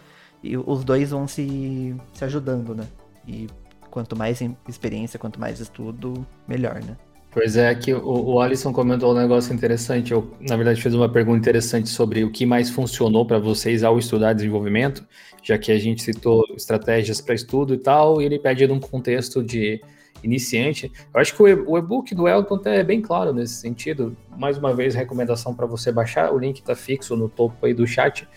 E 0.42 0.54
os 0.56 0.84
dois 0.84 1.10
vão 1.12 1.26
se, 1.26 1.96
se 2.12 2.24
ajudando, 2.24 2.74
né? 2.74 2.86
E 3.26 3.46
quanto 3.90 4.14
mais 4.16 4.40
experiência, 4.68 5.18
quanto 5.18 5.40
mais 5.40 5.58
estudo, 5.58 6.26
melhor, 6.46 6.74
né? 6.74 6.98
Pois 7.32 7.56
é, 7.56 7.74
que 7.74 7.94
o, 7.94 8.04
o 8.04 8.40
Alisson 8.40 8.74
comentou 8.74 9.10
um 9.10 9.18
negócio 9.18 9.54
interessante. 9.54 10.12
Eu, 10.12 10.30
na 10.38 10.54
verdade, 10.54 10.82
fez 10.82 10.94
uma 10.94 11.08
pergunta 11.08 11.38
interessante 11.38 11.88
sobre 11.88 12.22
o 12.24 12.30
que 12.30 12.44
mais 12.44 12.68
funcionou 12.68 13.24
para 13.24 13.38
vocês 13.38 13.82
ao 13.82 13.98
estudar 13.98 14.34
desenvolvimento, 14.34 15.06
já 15.42 15.56
que 15.56 15.72
a 15.72 15.78
gente 15.78 16.02
citou 16.02 16.44
estratégias 16.54 17.22
para 17.22 17.34
estudo 17.34 17.72
e 17.72 17.78
tal, 17.78 18.20
e 18.20 18.26
ele 18.26 18.38
pede 18.38 18.66
num 18.66 18.78
contexto 18.78 19.42
de 19.42 19.80
iniciante. 20.22 20.92
Eu 21.12 21.20
acho 21.20 21.34
que 21.34 21.42
o 21.42 21.78
e-book 21.78 22.14
do 22.14 22.28
Elton 22.28 22.60
é 22.66 22.84
bem 22.84 23.00
claro 23.00 23.32
nesse 23.32 23.54
sentido. 23.54 24.14
Mais 24.36 24.58
uma 24.58 24.74
vez, 24.74 24.94
recomendação 24.94 25.54
para 25.54 25.64
você 25.64 25.90
baixar, 25.90 26.32
o 26.32 26.38
link 26.38 26.58
está 26.58 26.76
fixo 26.76 27.16
no 27.16 27.30
topo 27.30 27.64
aí 27.64 27.72
do 27.72 27.86
chat. 27.86 28.28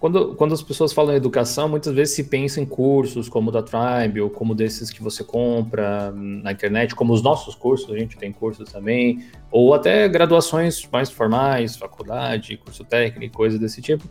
Quando, 0.00 0.34
quando 0.34 0.54
as 0.54 0.62
pessoas 0.62 0.94
falam 0.94 1.12
em 1.12 1.18
educação, 1.18 1.68
muitas 1.68 1.92
vezes 1.94 2.14
se 2.14 2.24
pensa 2.24 2.58
em 2.58 2.64
cursos 2.64 3.28
como 3.28 3.50
o 3.50 3.52
da 3.52 3.62
Tribe, 3.62 4.22
ou 4.22 4.30
como 4.30 4.54
desses 4.54 4.90
que 4.90 5.02
você 5.02 5.22
compra 5.22 6.10
na 6.10 6.52
internet, 6.52 6.94
como 6.94 7.12
os 7.12 7.20
nossos 7.20 7.54
cursos, 7.54 7.92
a 7.92 7.98
gente 7.98 8.16
tem 8.16 8.32
cursos 8.32 8.72
também, 8.72 9.22
ou 9.52 9.74
até 9.74 10.08
graduações 10.08 10.88
mais 10.90 11.10
formais, 11.10 11.76
faculdade, 11.76 12.56
curso 12.56 12.82
técnico, 12.82 13.36
coisas 13.36 13.60
desse 13.60 13.82
tipo. 13.82 14.08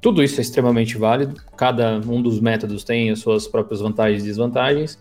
Tudo 0.00 0.22
isso 0.22 0.40
é 0.40 0.42
extremamente 0.42 0.96
válido, 0.96 1.38
cada 1.54 1.98
um 1.98 2.22
dos 2.22 2.40
métodos 2.40 2.82
tem 2.82 3.10
as 3.10 3.18
suas 3.18 3.46
próprias 3.46 3.82
vantagens 3.82 4.22
e 4.22 4.26
desvantagens, 4.26 4.98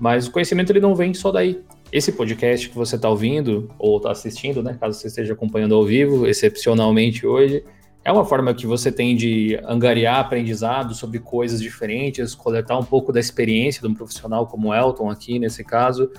mas 0.00 0.26
o 0.26 0.32
conhecimento 0.32 0.72
ele 0.72 0.80
não 0.80 0.96
vem 0.96 1.14
só 1.14 1.30
daí. 1.30 1.60
Esse 1.92 2.10
podcast 2.10 2.68
que 2.68 2.74
você 2.74 2.96
está 2.96 3.08
ouvindo, 3.08 3.70
ou 3.78 3.98
está 3.98 4.10
assistindo, 4.10 4.64
né, 4.64 4.76
caso 4.80 4.98
você 4.98 5.06
esteja 5.06 5.32
acompanhando 5.32 5.76
ao 5.76 5.84
vivo, 5.84 6.26
excepcionalmente 6.26 7.24
hoje, 7.24 7.62
é 8.06 8.12
uma 8.12 8.24
forma 8.24 8.54
que 8.54 8.68
você 8.68 8.92
tem 8.92 9.16
de 9.16 9.58
angariar 9.64 10.20
aprendizado 10.20 10.94
sobre 10.94 11.18
coisas 11.18 11.60
diferentes, 11.60 12.36
coletar 12.36 12.78
um 12.78 12.84
pouco 12.84 13.12
da 13.12 13.18
experiência 13.18 13.82
de 13.82 13.88
um 13.88 13.94
profissional 13.94 14.46
como 14.46 14.68
o 14.68 14.74
Elton 14.74 15.10
aqui, 15.10 15.40
nesse 15.40 15.64
caso, 15.64 16.12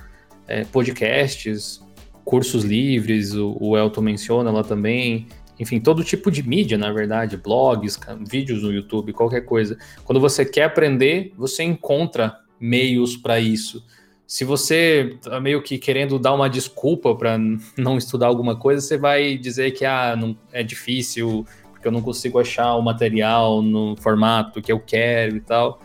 é, 0.46 0.64
podcasts, 0.64 1.82
cursos 2.26 2.62
livres, 2.62 3.32
o, 3.32 3.56
o 3.58 3.74
Elton 3.74 4.02
menciona 4.02 4.50
lá 4.50 4.62
também, 4.62 5.28
enfim, 5.58 5.80
todo 5.80 6.04
tipo 6.04 6.30
de 6.30 6.46
mídia, 6.46 6.76
na 6.76 6.92
verdade, 6.92 7.38
blogs, 7.38 7.98
vídeos 8.30 8.62
no 8.62 8.70
YouTube, 8.70 9.14
qualquer 9.14 9.46
coisa. 9.46 9.78
Quando 10.04 10.20
você 10.20 10.44
quer 10.44 10.64
aprender, 10.64 11.32
você 11.38 11.62
encontra 11.62 12.36
meios 12.60 13.16
para 13.16 13.40
isso. 13.40 13.82
Se 14.26 14.44
você 14.44 15.14
está 15.14 15.40
meio 15.40 15.62
que 15.62 15.78
querendo 15.78 16.18
dar 16.18 16.34
uma 16.34 16.50
desculpa 16.50 17.14
para 17.14 17.38
não 17.78 17.96
estudar 17.96 18.26
alguma 18.26 18.58
coisa, 18.58 18.82
você 18.82 18.98
vai 18.98 19.38
dizer 19.38 19.70
que 19.70 19.86
ah, 19.86 20.14
não, 20.14 20.36
é 20.52 20.62
difícil, 20.62 21.46
eu 21.88 21.92
não 21.92 22.02
consigo 22.02 22.38
achar 22.38 22.74
o 22.76 22.82
material 22.82 23.62
no 23.62 23.96
formato 23.96 24.62
que 24.62 24.70
eu 24.70 24.80
quero 24.80 25.36
e 25.36 25.40
tal. 25.40 25.80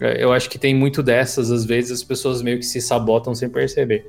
É, 0.00 0.22
eu 0.22 0.32
acho 0.32 0.50
que 0.50 0.58
tem 0.58 0.74
muito 0.74 1.02
dessas, 1.02 1.50
às 1.50 1.64
vezes 1.64 1.92
as 1.92 2.02
pessoas 2.02 2.42
meio 2.42 2.58
que 2.58 2.64
se 2.64 2.80
sabotam 2.80 3.34
sem 3.34 3.48
perceber. 3.48 4.08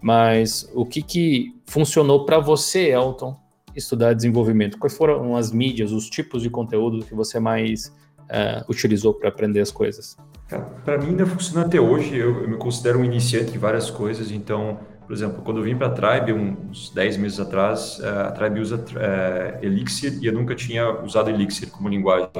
Mas 0.00 0.68
o 0.74 0.84
que, 0.84 1.02
que 1.02 1.54
funcionou 1.66 2.24
para 2.24 2.38
você, 2.38 2.90
Elton, 2.90 3.36
estudar 3.74 4.14
desenvolvimento? 4.14 4.78
Quais 4.78 4.96
foram 4.96 5.36
as 5.36 5.52
mídias, 5.52 5.92
os 5.92 6.08
tipos 6.08 6.42
de 6.42 6.50
conteúdo 6.50 7.04
que 7.04 7.14
você 7.14 7.40
mais 7.40 7.86
uh, 8.22 8.64
utilizou 8.68 9.14
para 9.14 9.28
aprender 9.28 9.60
as 9.60 9.70
coisas? 9.70 10.16
Para 10.84 10.98
mim 10.98 11.08
ainda 11.08 11.26
funciona 11.26 11.66
até 11.66 11.80
hoje. 11.80 12.16
Eu, 12.16 12.42
eu, 12.42 12.48
me 12.48 12.56
considero 12.56 12.98
um 12.98 13.04
iniciante 13.04 13.54
em 13.54 13.58
várias 13.58 13.90
coisas, 13.90 14.30
então 14.30 14.78
por 15.12 15.16
exemplo, 15.16 15.42
quando 15.44 15.58
eu 15.58 15.64
vim 15.64 15.76
para 15.76 15.88
a 15.88 15.90
Tribe, 15.90 16.32
uns 16.32 16.88
10 16.88 17.18
meses 17.18 17.38
atrás, 17.38 18.00
eh, 18.02 18.08
a 18.08 18.30
Tribe 18.30 18.60
usa 18.60 18.76
uh, 18.76 19.62
Elixir 19.62 20.18
e 20.22 20.26
eu 20.26 20.32
nunca 20.32 20.54
tinha 20.54 20.90
usado 21.02 21.28
Elixir 21.28 21.70
como 21.70 21.86
linguagem. 21.86 22.30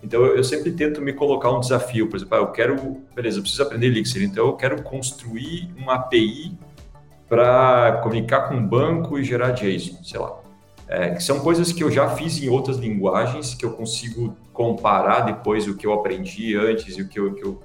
Então, 0.00 0.24
eu 0.24 0.44
sempre 0.44 0.70
tento 0.70 1.02
me 1.02 1.12
colocar 1.12 1.50
um 1.50 1.58
desafio. 1.58 2.08
Por 2.08 2.14
exemplo, 2.14 2.36
ah, 2.36 2.40
eu 2.42 2.52
quero, 2.52 3.02
beleza, 3.12 3.38
eu 3.38 3.42
preciso 3.42 3.64
aprender 3.64 3.88
Elixir, 3.88 4.22
então 4.22 4.46
eu 4.46 4.52
quero 4.52 4.84
construir 4.84 5.74
uma 5.76 5.94
API 5.94 6.56
para 7.28 7.98
comunicar 8.04 8.48
com 8.48 8.54
um 8.54 8.64
banco 8.64 9.18
e 9.18 9.24
gerar 9.24 9.50
JSON, 9.50 10.04
sei 10.04 10.20
lá. 10.20 10.38
É, 10.86 11.16
que 11.16 11.24
são 11.24 11.40
coisas 11.40 11.72
que 11.72 11.82
eu 11.82 11.90
já 11.90 12.08
fiz 12.10 12.40
em 12.40 12.48
outras 12.48 12.76
linguagens, 12.76 13.52
que 13.52 13.64
eu 13.64 13.72
consigo 13.72 14.36
comparar 14.52 15.22
depois 15.22 15.66
o 15.66 15.76
que 15.76 15.88
eu 15.88 15.92
aprendi 15.92 16.54
antes 16.54 16.96
e 16.96 17.02
o 17.02 17.08
que 17.08 17.18
eu 17.18 17.60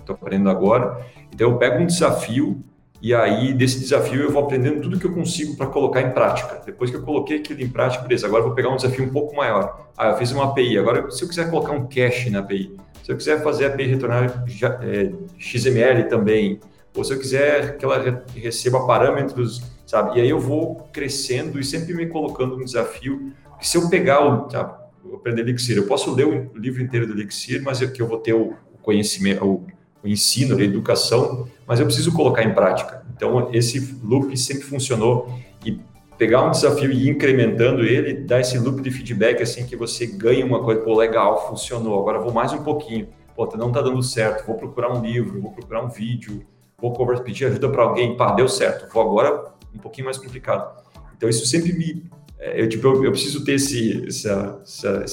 estou 0.00 0.16
aprendendo 0.16 0.50
agora. 0.50 1.00
Então, 1.32 1.48
eu 1.48 1.58
pego 1.58 1.78
um 1.78 1.86
desafio 1.86 2.64
e 3.02 3.14
aí, 3.14 3.54
desse 3.54 3.80
desafio, 3.80 4.20
eu 4.20 4.30
vou 4.30 4.44
aprendendo 4.44 4.82
tudo 4.82 4.98
que 4.98 5.06
eu 5.06 5.14
consigo 5.14 5.56
para 5.56 5.66
colocar 5.66 6.02
em 6.02 6.10
prática. 6.10 6.60
Depois 6.66 6.90
que 6.90 6.96
eu 6.96 7.02
coloquei 7.02 7.38
aquilo 7.38 7.62
em 7.62 7.68
prática, 7.68 8.02
beleza, 8.02 8.26
agora 8.26 8.42
eu 8.42 8.48
vou 8.48 8.54
pegar 8.54 8.68
um 8.68 8.76
desafio 8.76 9.04
um 9.04 9.08
pouco 9.08 9.34
maior. 9.34 9.88
Ah, 9.96 10.10
eu 10.10 10.16
fiz 10.16 10.30
uma 10.32 10.44
API. 10.44 10.76
Agora, 10.76 11.10
se 11.10 11.24
eu 11.24 11.28
quiser 11.28 11.48
colocar 11.48 11.72
um 11.72 11.88
cache 11.88 12.28
na 12.28 12.40
API, 12.40 12.76
se 13.02 13.10
eu 13.10 13.16
quiser 13.16 13.42
fazer 13.42 13.64
a 13.64 13.68
API 13.68 13.86
retornar 13.86 14.44
é, 14.82 15.12
XML 15.38 16.08
também, 16.08 16.60
ou 16.94 17.02
se 17.02 17.14
eu 17.14 17.18
quiser 17.18 17.78
que 17.78 17.84
ela 17.84 18.22
receba 18.34 18.86
parâmetros, 18.86 19.62
sabe? 19.86 20.18
E 20.18 20.22
aí 20.22 20.28
eu 20.28 20.38
vou 20.38 20.88
crescendo 20.92 21.58
e 21.58 21.64
sempre 21.64 21.94
me 21.94 22.06
colocando 22.06 22.56
um 22.56 22.64
desafio. 22.64 23.32
Que 23.58 23.66
se 23.66 23.78
eu 23.78 23.88
pegar 23.88 24.20
o, 24.26 24.50
sabe, 24.50 24.74
aprender 25.14 25.42
Elixir, 25.42 25.76
eu 25.78 25.86
posso 25.86 26.14
ler 26.14 26.26
o 26.26 26.50
livro 26.54 26.82
inteiro 26.82 27.06
do 27.06 27.14
Elixir, 27.14 27.62
mas 27.62 27.80
é 27.80 27.86
que 27.86 28.02
eu 28.02 28.06
vou 28.06 28.18
ter 28.18 28.34
o 28.34 28.54
conhecimento, 28.82 29.44
o 29.44 29.66
o 30.02 30.08
ensino, 30.08 30.56
a 30.56 30.62
educação, 30.62 31.46
mas 31.66 31.80
eu 31.80 31.86
preciso 31.86 32.12
colocar 32.12 32.42
em 32.42 32.54
prática. 32.54 33.04
Então, 33.14 33.50
esse 33.52 33.98
loop 34.02 34.36
sempre 34.36 34.64
funcionou 34.64 35.38
e 35.64 35.78
pegar 36.16 36.42
um 36.42 36.50
desafio 36.50 36.90
e 36.90 37.06
ir 37.06 37.10
incrementando 37.10 37.82
ele, 37.82 38.14
dar 38.14 38.40
esse 38.40 38.58
loop 38.58 38.82
de 38.82 38.90
feedback 38.90 39.42
assim 39.42 39.66
que 39.66 39.76
você 39.76 40.06
ganha 40.06 40.44
uma 40.44 40.62
coisa, 40.62 40.80
pô, 40.80 40.96
legal, 40.96 41.48
funcionou, 41.48 41.98
agora 42.00 42.18
vou 42.18 42.32
mais 42.32 42.52
um 42.52 42.62
pouquinho, 42.62 43.08
pô, 43.36 43.48
não 43.56 43.70
tá 43.70 43.80
dando 43.82 44.02
certo, 44.02 44.46
vou 44.46 44.56
procurar 44.56 44.92
um 44.92 45.02
livro, 45.02 45.40
vou 45.40 45.52
procurar 45.52 45.82
um 45.82 45.88
vídeo, 45.88 46.44
vou 46.78 46.92
pedir 47.22 47.46
ajuda 47.46 47.68
para 47.68 47.82
alguém, 47.82 48.16
pá, 48.16 48.32
deu 48.32 48.48
certo, 48.48 48.92
vou 48.92 49.02
agora 49.02 49.52
um 49.74 49.78
pouquinho 49.78 50.06
mais 50.06 50.18
complicado. 50.18 50.82
Então, 51.16 51.28
isso 51.28 51.46
sempre 51.46 51.72
me... 51.72 52.04
É, 52.38 52.60
eu, 52.60 52.68
tipo, 52.68 52.86
eu, 52.86 53.04
eu 53.04 53.10
preciso 53.12 53.44
ter 53.44 53.54
esse, 53.54 54.06
essa, 54.08 54.60
essa, 54.62 55.04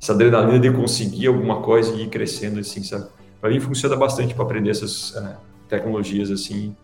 essa 0.00 0.12
adrenalina 0.12 0.58
de 0.58 0.70
conseguir 0.72 1.26
alguma 1.26 1.60
coisa 1.60 1.94
e 1.94 2.04
ir 2.04 2.08
crescendo, 2.08 2.58
assim, 2.58 2.82
sabe? 2.82 3.06
Para 3.44 3.52
mim 3.52 3.60
funciona 3.60 3.94
bastante 3.94 4.32
para 4.32 4.42
aprender 4.42 4.70
essas 4.70 5.10
uh, 5.10 5.36
tecnologias 5.68 6.30
assim, 6.30 6.74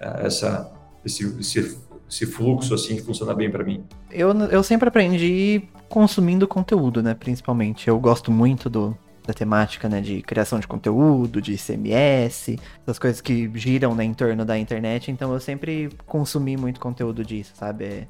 uh, 0.00 0.24
essa 0.24 0.72
esse, 1.04 1.26
esse, 1.38 1.78
esse, 2.08 2.24
fluxo 2.24 2.72
assim 2.72 2.98
funciona 2.98 3.34
bem 3.34 3.50
para 3.50 3.62
mim. 3.62 3.84
Eu, 4.10 4.30
eu 4.48 4.62
sempre 4.62 4.88
aprendi 4.88 5.64
consumindo 5.90 6.48
conteúdo, 6.48 7.02
né, 7.02 7.12
principalmente. 7.12 7.86
Eu 7.86 8.00
gosto 8.00 8.32
muito 8.32 8.70
do, 8.70 8.96
da 9.26 9.34
temática, 9.34 9.90
né, 9.90 10.00
de 10.00 10.22
criação 10.22 10.58
de 10.58 10.66
conteúdo, 10.66 11.42
de 11.42 11.54
CMS, 11.58 12.56
das 12.86 12.98
coisas 12.98 13.20
que 13.20 13.50
giram 13.54 13.94
né, 13.94 14.04
em 14.04 14.14
torno 14.14 14.42
da 14.42 14.58
internet, 14.58 15.10
então 15.10 15.34
eu 15.34 15.38
sempre 15.38 15.90
consumi 16.06 16.56
muito 16.56 16.80
conteúdo 16.80 17.22
disso, 17.22 17.52
sabe? 17.54 17.84
É, 17.84 18.06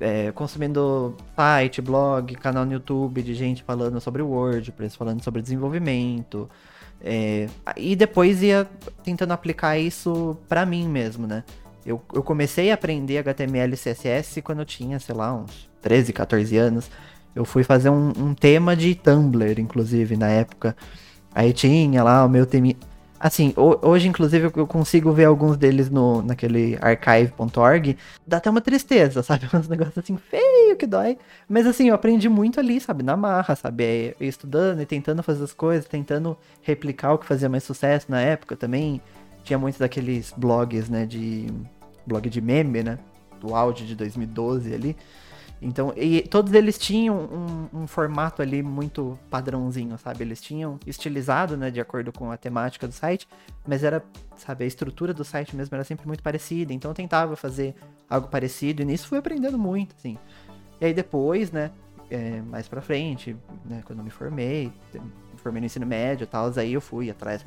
é, 0.00 0.32
consumindo 0.32 1.14
site, 1.36 1.82
blog, 1.82 2.34
canal 2.36 2.64
no 2.64 2.72
YouTube 2.72 3.22
de 3.22 3.34
gente 3.34 3.62
falando 3.62 4.00
sobre 4.00 4.22
WordPress, 4.22 4.96
falando 4.96 5.22
sobre 5.22 5.42
desenvolvimento, 5.42 6.48
é, 7.06 7.48
e 7.76 7.94
depois 7.94 8.42
ia 8.42 8.66
tentando 9.04 9.32
aplicar 9.32 9.78
isso 9.78 10.38
para 10.48 10.64
mim 10.64 10.88
mesmo, 10.88 11.26
né? 11.26 11.44
Eu, 11.84 12.00
eu 12.14 12.22
comecei 12.22 12.70
a 12.70 12.74
aprender 12.74 13.18
HTML 13.18 13.74
e 13.74 13.76
CSS 13.76 14.40
quando 14.40 14.60
eu 14.60 14.64
tinha, 14.64 14.98
sei 14.98 15.14
lá, 15.14 15.34
uns 15.34 15.68
13, 15.82 16.14
14 16.14 16.56
anos. 16.56 16.90
Eu 17.36 17.44
fui 17.44 17.62
fazer 17.62 17.90
um, 17.90 18.10
um 18.16 18.34
tema 18.34 18.74
de 18.74 18.94
Tumblr, 18.94 19.60
inclusive, 19.60 20.16
na 20.16 20.28
época. 20.28 20.74
Aí 21.34 21.52
tinha 21.52 22.02
lá 22.02 22.24
o 22.24 22.28
meu 22.28 22.46
tema. 22.46 22.74
Assim, 23.24 23.54
hoje, 23.56 24.06
inclusive, 24.06 24.52
eu 24.54 24.66
consigo 24.66 25.10
ver 25.10 25.24
alguns 25.24 25.56
deles 25.56 25.88
no, 25.88 26.20
naquele 26.20 26.76
archive.org. 26.78 27.96
Dá 28.26 28.36
até 28.36 28.50
uma 28.50 28.60
tristeza, 28.60 29.22
sabe? 29.24 29.48
Uns 29.54 29.66
negócios 29.66 29.96
assim, 29.96 30.18
feio 30.18 30.76
que 30.76 30.86
dói. 30.86 31.16
Mas 31.48 31.66
assim, 31.66 31.88
eu 31.88 31.94
aprendi 31.94 32.28
muito 32.28 32.60
ali, 32.60 32.78
sabe? 32.78 33.02
Na 33.02 33.16
marra, 33.16 33.56
sabe? 33.56 33.82
É, 33.82 34.14
estudando 34.20 34.82
e 34.82 34.84
tentando 34.84 35.22
fazer 35.22 35.42
as 35.42 35.54
coisas, 35.54 35.86
tentando 35.86 36.36
replicar 36.60 37.14
o 37.14 37.18
que 37.18 37.24
fazia 37.24 37.48
mais 37.48 37.64
sucesso 37.64 38.10
na 38.10 38.20
época 38.20 38.56
também. 38.56 39.00
Tinha 39.42 39.58
muitos 39.58 39.78
daqueles 39.78 40.34
blogs, 40.36 40.90
né? 40.90 41.06
De. 41.06 41.46
blog 42.06 42.28
de 42.28 42.42
meme, 42.42 42.82
né? 42.82 42.98
Do 43.40 43.54
áudio 43.54 43.86
de 43.86 43.94
2012 43.94 44.74
ali. 44.74 44.94
Então, 45.64 45.94
e 45.96 46.20
todos 46.20 46.52
eles 46.52 46.76
tinham 46.76 47.16
um, 47.16 47.80
um, 47.82 47.86
formato 47.86 48.42
ali 48.42 48.62
muito 48.62 49.18
padrãozinho, 49.30 49.96
sabe? 49.96 50.22
Eles 50.22 50.38
tinham 50.38 50.78
estilizado, 50.86 51.56
né, 51.56 51.70
de 51.70 51.80
acordo 51.80 52.12
com 52.12 52.30
a 52.30 52.36
temática 52.36 52.86
do 52.86 52.92
site, 52.92 53.26
mas 53.66 53.82
era, 53.82 54.04
sabe, 54.36 54.64
a 54.64 54.66
estrutura 54.66 55.14
do 55.14 55.24
site 55.24 55.56
mesmo 55.56 55.74
era 55.74 55.82
sempre 55.82 56.06
muito 56.06 56.22
parecida. 56.22 56.74
Então 56.74 56.90
eu 56.90 56.94
tentava 56.94 57.34
fazer 57.34 57.74
algo 58.10 58.28
parecido 58.28 58.82
e 58.82 58.84
nisso 58.84 59.08
fui 59.08 59.16
aprendendo 59.16 59.58
muito, 59.58 59.94
assim. 59.96 60.18
E 60.78 60.84
aí 60.84 60.92
depois, 60.92 61.50
né, 61.50 61.70
é, 62.10 62.42
mais 62.42 62.68
pra 62.68 62.82
frente, 62.82 63.34
né, 63.64 63.80
quando 63.86 64.00
eu 64.00 64.04
me 64.04 64.10
formei, 64.10 64.70
me 64.92 65.38
formei 65.38 65.60
no 65.60 65.66
ensino 65.66 65.86
médio 65.86 66.24
e 66.24 66.26
tal, 66.26 66.52
aí 66.58 66.74
eu 66.74 66.80
fui 66.80 67.10
atrás 67.10 67.42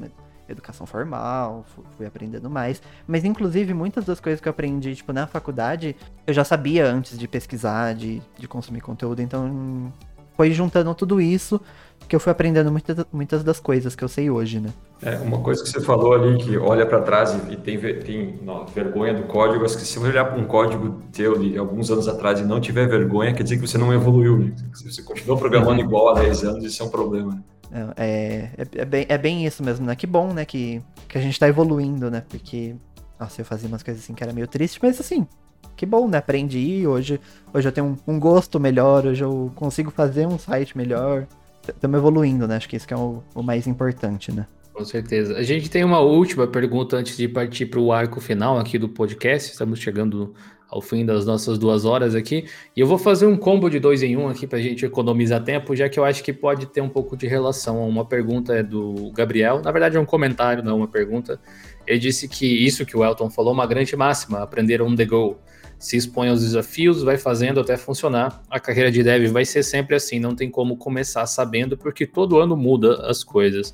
educação 0.49 0.86
formal, 0.86 1.65
fui 1.98 2.06
aprendendo 2.06 2.49
mais. 2.49 2.82
Mas, 3.07 3.24
inclusive, 3.24 3.74
muitas 3.74 4.06
das 4.06 4.19
coisas 4.19 4.40
que 4.41 4.48
eu 4.48 4.52
aprendi, 4.52 4.95
tipo, 4.95 5.14
na 5.14 5.28
faculdade, 5.28 5.95
eu 6.26 6.34
já 6.34 6.44
sabia 6.44 6.86
antes 6.86 7.18
de 7.18 7.28
pesquisar, 7.28 7.94
de, 7.94 8.22
de 8.38 8.48
consumir 8.48 8.82
conteúdo. 8.82 9.22
Então, 9.22 9.91
foi 10.36 10.52
juntando 10.52 10.94
tudo 10.94 11.19
isso 11.19 11.60
que 12.07 12.15
eu 12.15 12.19
fui 12.19 12.32
aprendendo 12.32 12.72
muitas, 12.72 13.06
muitas 13.11 13.44
das 13.44 13.60
coisas 13.60 13.95
que 13.95 14.03
eu 14.03 14.07
sei 14.07 14.30
hoje, 14.30 14.60
né? 14.60 14.69
É, 15.02 15.18
uma 15.18 15.40
coisa 15.40 15.61
que 15.61 15.69
você 15.69 15.82
falou 15.82 16.14
ali, 16.14 16.38
que 16.38 16.57
olha 16.57 16.86
para 16.86 17.02
trás 17.02 17.34
e, 17.34 17.53
e 17.53 17.56
tem, 17.57 17.78
tem 17.99 18.40
não, 18.41 18.65
vergonha 18.65 19.14
do 19.14 19.24
código, 19.24 19.65
acho 19.65 19.78
que 19.78 19.84
se 19.84 19.99
você 19.99 20.07
olhar 20.07 20.26
para 20.26 20.40
um 20.40 20.45
código 20.45 21.02
teu 21.11 21.38
de 21.38 21.57
alguns 21.57 21.91
anos 21.91 22.07
atrás 22.07 22.40
e 22.40 22.44
não 22.44 22.61
tiver 22.61 22.88
vergonha, 22.88 23.34
quer 23.34 23.44
dizer 23.44 23.57
que 23.57 23.68
você 23.68 23.78
não 23.78 23.94
evoluiu. 23.94 24.38
Né? 24.38 24.56
Se 24.74 24.90
você 24.90 25.03
continuou 25.03 25.38
programando 25.38 25.82
uhum. 25.82 25.88
igual 25.88 26.10
há 26.10 26.19
10 26.22 26.44
anos, 26.45 26.64
isso 26.64 26.82
é 26.82 26.86
um 26.86 26.90
problema. 26.90 27.36
Né? 27.36 27.41
É, 27.72 28.49
é, 28.57 28.68
é, 28.81 28.85
bem, 28.85 29.06
é 29.10 29.18
bem 29.18 29.45
isso 29.45 29.64
mesmo, 29.64 29.85
né? 29.85 29.95
Que 29.95 30.07
bom, 30.07 30.34
né? 30.34 30.45
Que, 30.45 30.81
que 31.07 31.18
a 31.18 31.22
gente 31.22 31.39
tá 31.39 31.48
evoluindo, 31.48 32.10
né? 32.10 32.23
Porque 32.27 32.76
Nossa, 33.19 33.41
eu 33.41 33.45
fazia 33.45 33.68
umas 33.68 33.84
coisas 33.84 34.03
assim 34.03 34.14
que 34.14 34.23
era 34.23 34.34
meio 34.34 34.48
triste, 34.48 34.80
mas 34.81 34.99
assim, 34.99 35.27
que 35.76 35.85
bom, 35.85 36.07
né? 36.07 36.18
Aprendi, 36.18 36.88
hoje, 36.88 37.19
hoje 37.53 37.68
eu 37.68 37.72
tenho 37.72 37.98
um, 38.07 38.15
um 38.15 38.19
gosto 38.19 38.60
melhor, 38.60 39.06
hoje 39.06 39.23
eu 39.23 39.52
consigo 39.56 39.91
fazer 39.91 40.26
um 40.26 40.38
site 40.39 40.77
melhor. 40.77 41.27
Estamos 41.68 41.98
evoluindo, 41.98 42.48
né? 42.48 42.56
Acho 42.56 42.69
que 42.69 42.76
isso 42.77 42.88
que 42.88 42.94
é 42.94 42.98
o, 42.98 43.22
o 43.35 43.44
mais 43.44 43.68
importante, 43.68 44.31
né? 44.31 44.48
Com 44.78 44.86
certeza. 44.86 45.36
A 45.36 45.41
gente 45.41 45.72
tem 45.72 45.84
uma 45.84 45.99
última 46.02 46.45
pergunta 46.45 46.98
antes 46.98 47.18
de 47.18 47.28
partir 47.28 47.66
para 47.66 47.80
o 47.80 47.91
arco 47.91 48.22
final 48.22 48.60
aqui 48.60 48.78
do 48.78 48.88
podcast. 48.88 49.52
Estamos 49.52 49.80
chegando 49.80 50.36
ao 50.70 50.82
fim 50.82 51.04
das 51.04 51.26
nossas 51.26 51.58
duas 51.58 51.84
horas 51.84 52.14
aqui. 52.14 52.45
E 52.76 52.80
eu 52.80 52.86
vou 52.86 52.99
fazer 52.99 53.26
um 53.26 53.36
combo 53.36 53.72
de 53.72 53.80
dois 53.80 54.04
em 54.04 54.16
um 54.16 54.28
aqui 54.28 54.45
para 54.45 54.60
a 54.60 54.62
gente 54.62 54.86
economizar 54.86 55.44
tempo, 55.44 55.76
já 55.76 55.90
que 55.90 55.99
eu 55.99 56.06
acho 56.06 56.24
que 56.24 56.32
pode 56.32 56.68
ter 56.68 56.82
um 56.82 56.90
pouco 56.90 57.18
de 57.18 57.26
relação. 57.26 57.90
Uma 57.90 58.06
pergunta 58.06 58.54
é 58.54 58.62
do 58.62 59.12
Gabriel, 59.14 59.64
na 59.64 59.72
verdade 59.72 59.98
é 59.98 59.99
um 59.99 60.06
comentário, 60.06 60.64
não 60.64 60.78
uma 60.78 60.88
pergunta. 60.88 61.40
Ele 61.88 61.98
disse 61.98 62.28
que 62.28 62.45
isso 62.45 62.86
que 62.86 62.95
o 62.95 63.04
Elton 63.04 63.32
falou 63.32 63.54
é 63.54 63.56
uma 63.56 63.66
grande 63.66 63.95
máxima, 63.95 64.44
aprender 64.44 64.80
on 64.80 64.95
the 64.95 65.06
go. 65.06 65.40
Se 65.80 65.98
expõe 65.98 66.30
aos 66.30 66.41
desafios, 66.41 67.02
vai 67.02 67.18
fazendo 67.18 67.60
até 67.60 67.78
funcionar. 67.78 68.44
A 68.48 68.60
carreira 68.60 68.91
de 68.91 69.02
dev 69.02 69.32
vai 69.32 69.44
ser 69.44 69.64
sempre 69.64 69.95
assim, 69.95 70.20
não 70.20 70.36
tem 70.36 70.52
como 70.52 70.78
começar 70.78 71.26
sabendo, 71.26 71.76
porque 71.76 72.06
todo 72.06 72.38
ano 72.38 72.56
muda 72.56 73.10
as 73.10 73.24
coisas. 73.24 73.74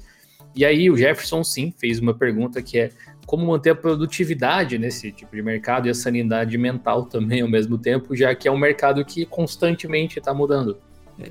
E 0.56 0.64
aí 0.64 0.90
o 0.90 0.96
Jefferson 0.96 1.44
sim 1.44 1.74
fez 1.78 2.00
uma 2.00 2.14
pergunta 2.14 2.62
que 2.62 2.78
é 2.78 2.90
como 3.26 3.48
manter 3.48 3.72
a 3.72 3.76
produtividade 3.76 4.78
nesse 4.78 5.12
tipo 5.12 5.36
de 5.36 5.42
mercado 5.42 5.88
e 5.88 5.90
a 5.90 5.94
sanidade 5.94 6.58
mental 6.58 7.06
também 7.06 7.42
ao 7.42 7.48
mesmo 7.48 7.78
tempo, 7.78 8.16
já 8.16 8.36
que 8.36 8.48
é 8.48 8.52
um 8.52 8.58
mercado 8.58 9.04
que 9.06 9.26
constantemente 9.26 10.20
está 10.20 10.34
mudando. 10.34 10.78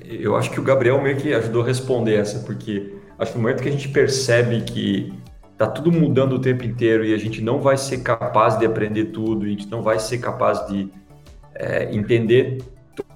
Eu 0.03 0.35
acho 0.35 0.49
que 0.49 0.59
o 0.59 0.63
Gabriel 0.63 1.01
meio 1.01 1.17
que 1.17 1.33
ajudou 1.33 1.61
a 1.61 1.65
responder 1.65 2.15
essa, 2.15 2.39
porque 2.39 2.93
acho 3.19 3.31
que 3.31 3.37
no 3.37 3.43
momento 3.43 3.61
que 3.61 3.69
a 3.69 3.71
gente 3.71 3.89
percebe 3.89 4.61
que 4.61 5.13
tá 5.57 5.67
tudo 5.67 5.91
mudando 5.91 6.33
o 6.33 6.39
tempo 6.39 6.63
inteiro 6.63 7.05
e 7.05 7.13
a 7.13 7.17
gente 7.17 7.41
não 7.41 7.59
vai 7.59 7.77
ser 7.77 8.01
capaz 8.01 8.57
de 8.57 8.65
aprender 8.65 9.05
tudo, 9.05 9.45
a 9.45 9.49
gente 9.49 9.67
não 9.67 9.81
vai 9.81 9.99
ser 9.99 10.17
capaz 10.17 10.65
de 10.67 10.89
é, 11.53 11.93
entender 11.93 12.63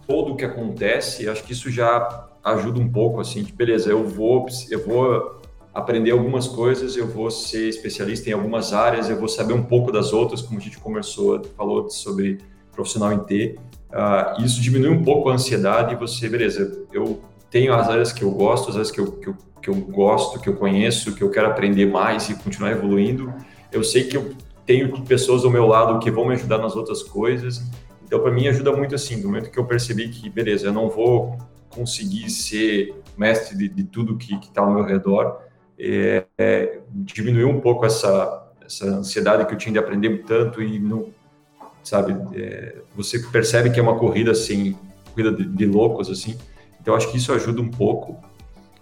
todo 0.06 0.34
o 0.34 0.36
que 0.36 0.46
acontece, 0.46 1.28
acho 1.28 1.44
que 1.44 1.54
isso 1.54 1.70
já 1.70 2.28
ajuda 2.44 2.80
um 2.80 2.90
pouco, 2.90 3.20
assim, 3.20 3.44
de 3.44 3.52
beleza, 3.52 3.90
eu 3.90 4.06
vou, 4.08 4.46
eu 4.70 4.86
vou 4.86 5.42
aprender 5.78 6.10
algumas 6.10 6.48
coisas, 6.48 6.98
eu 6.98 7.08
vou 7.08 7.30
ser 7.30 7.70
especialista 7.70 8.32
em 8.32 8.34
algumas 8.34 8.74
áreas, 8.74 9.12
eu 9.12 9.16
vou 9.16 9.28
saber 9.28 9.54
um 9.54 9.62
pouco 9.62 9.92
das 9.92 10.12
outras, 10.12 10.42
como 10.42 10.58
a 10.58 10.62
gente 10.62 10.80
conversou, 10.80 11.40
falou 11.56 11.88
sobre 11.88 12.40
profissional 12.72 13.14
em 13.14 13.20
T. 13.20 13.60
Uh, 13.92 14.44
isso 14.44 14.60
diminui 14.60 14.90
um 14.90 15.04
pouco 15.04 15.30
a 15.30 15.34
ansiedade 15.34 15.94
e 15.94 15.98
você, 15.98 16.28
beleza, 16.28 16.84
eu 16.92 17.22
tenho 17.52 17.76
as 17.76 17.88
áreas 17.88 18.12
que 18.12 18.24
eu 18.24 18.32
gosto, 18.32 18.70
as 18.70 18.76
áreas 18.76 18.90
que 18.90 19.00
eu, 19.00 19.12
que 19.12 19.28
eu, 19.28 19.38
que 19.62 19.70
eu 19.70 19.76
gosto, 19.76 20.40
que 20.40 20.50
eu 20.50 20.56
conheço, 20.56 21.14
que 21.14 21.22
eu 21.22 21.30
quero 21.30 21.46
aprender 21.46 21.86
mais 21.86 22.28
e 22.28 22.34
continuar 22.34 22.72
evoluindo. 22.72 23.32
Eu 23.72 23.84
sei 23.84 24.06
que 24.06 24.18
eu 24.18 24.32
tenho 24.66 25.00
pessoas 25.04 25.46
ao 25.46 25.52
meu 25.52 25.68
lado 25.68 26.00
que 26.00 26.10
vão 26.10 26.28
me 26.28 26.34
ajudar 26.34 26.58
nas 26.58 26.76
outras 26.76 27.04
coisas. 27.04 27.64
Então, 28.04 28.20
para 28.20 28.32
mim, 28.32 28.48
ajuda 28.48 28.72
muito 28.76 28.96
assim, 28.96 29.18
no 29.18 29.28
momento 29.28 29.52
que 29.52 29.60
eu 29.60 29.66
percebi 29.66 30.10
que, 30.10 30.28
beleza, 30.28 30.66
eu 30.66 30.74
não 30.74 30.90
vou 30.90 31.38
conseguir 31.70 32.32
ser 32.32 32.96
mestre 33.16 33.56
de, 33.56 33.70
de 33.70 33.84
tudo 33.84 34.18
que 34.18 34.34
está 34.34 34.62
ao 34.62 34.74
meu 34.74 34.84
redor, 34.84 35.46
é, 35.80 36.26
é, 36.38 36.80
diminuiu 36.90 37.50
um 37.50 37.60
pouco 37.60 37.86
essa, 37.86 38.52
essa 38.66 38.86
ansiedade 38.86 39.46
que 39.46 39.54
eu 39.54 39.58
tinha 39.58 39.74
de 39.74 39.80
aprender 39.80 40.24
tanto 40.26 40.62
e 40.62 40.80
não, 40.80 41.10
sabe, 41.84 42.16
é, 42.36 42.78
você 42.96 43.20
percebe 43.20 43.70
que 43.70 43.80
é 43.80 43.84
uma 43.84 43.98
corrida 43.98 44.32
assim, 44.32 44.76
corrida 45.14 45.32
de, 45.32 45.46
de, 45.46 45.66
loucos 45.66 46.10
assim, 46.10 46.38
então 46.82 46.96
acho 46.96 47.10
que 47.12 47.18
isso 47.18 47.32
ajuda 47.34 47.62
um 47.62 47.70
pouco. 47.70 48.18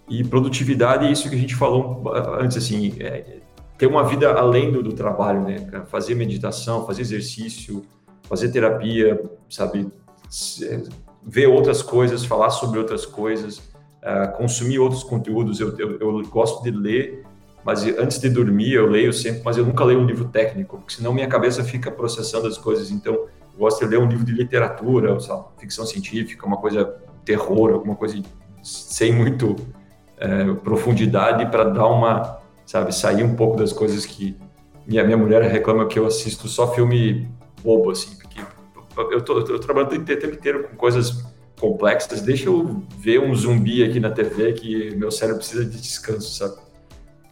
E 0.08 0.24
produtividade, 0.24 1.12
isso 1.12 1.30
que 1.30 1.36
a 1.36 1.40
gente 1.40 1.56
falou 1.56 2.04
antes 2.40 2.58
assim, 2.58 2.96
é, 3.00 3.40
ter 3.78 3.88
uma 3.88 4.04
vida 4.04 4.32
além 4.32 4.72
do, 4.72 4.84
do 4.84 4.94
trabalho, 4.94 5.42
né, 5.42 5.84
fazer 5.88 6.16
meditação, 6.16 6.86
fazer 6.86 7.02
exercício, 7.02 7.84
fazer 8.24 8.50
terapia, 8.50 9.22
sabe, 9.50 9.88
ver 11.24 11.48
outras 11.48 11.82
coisas, 11.82 12.24
falar 12.24 12.52
sobre 12.52 12.80
outras 12.80 13.06
coisas, 13.06 13.62
uh, 14.06 14.32
consumir 14.38 14.80
outros 14.80 15.04
conteúdos. 15.04 15.60
Eu, 15.60 15.76
eu, 15.78 16.00
eu, 16.00 16.28
gosto 16.28 16.64
de 16.64 16.70
ler, 16.70 17.26
mas 17.64 17.84
antes 17.98 18.20
de 18.20 18.30
dormir 18.30 18.74
eu 18.74 18.86
leio 18.86 19.12
sempre, 19.12 19.42
mas 19.44 19.58
eu 19.58 19.66
nunca 19.66 19.84
leio 19.84 20.00
um 20.00 20.06
livro 20.06 20.26
técnico, 20.26 20.78
porque 20.78 20.94
senão 20.94 21.14
minha 21.14 21.28
cabeça 21.28 21.64
fica 21.64 21.90
processando 21.90 22.48
as 22.48 22.58
coisas. 22.58 22.92
Então, 22.92 23.14
eu 23.14 23.30
gosto 23.58 23.80
de 23.80 23.88
ler 23.88 24.00
um 24.00 24.08
livro 24.08 24.24
de 24.24 24.32
literatura, 24.32 25.20
sabe, 25.20 25.46
ficção 25.58 25.86
científica, 25.86 26.46
uma 26.46 26.58
coisa 26.58 26.96
terror, 27.26 27.74
alguma 27.74 27.96
coisa 27.96 28.22
sem 28.62 29.12
muito 29.12 29.52
uh, 29.52 30.56
profundidade 30.64 31.46
para 31.48 31.64
dar 31.64 31.88
uma, 31.88 32.40
sabe, 32.66 32.94
sair 32.94 33.24
um 33.24 33.36
pouco 33.36 33.58
das 33.58 33.74
coisas 33.74 34.06
que 34.06 34.38
minha, 34.86 35.04
minha 35.04 35.18
mulher 35.18 35.42
reclama 35.42 35.88
que 35.88 35.98
eu 35.98 36.06
assisto 36.06 36.48
só 36.48 36.72
filme 36.74 37.28
bobo, 37.64 37.90
assim, 37.90 38.16
porque 38.18 38.40
eu 39.12 39.22
tô, 39.22 39.40
eu 39.40 39.46
tô 39.46 39.60
trabalhando 39.60 39.94
o 39.94 40.06
tempo 40.06 40.28
inteiro 40.28 40.68
com 40.68 40.76
coisas 40.76 41.25
complexas, 41.60 42.22
deixa 42.22 42.48
eu 42.48 42.84
ver 42.98 43.20
um 43.20 43.34
zumbi 43.34 43.84
aqui 43.84 44.00
na 44.00 44.12
TV 44.12 44.54
que 44.54 44.96
meu 44.96 45.12
cérebro 45.12 45.40
precisa 45.40 45.66
de 45.66 45.80
descanso, 45.80 46.34
sabe? 46.34 46.56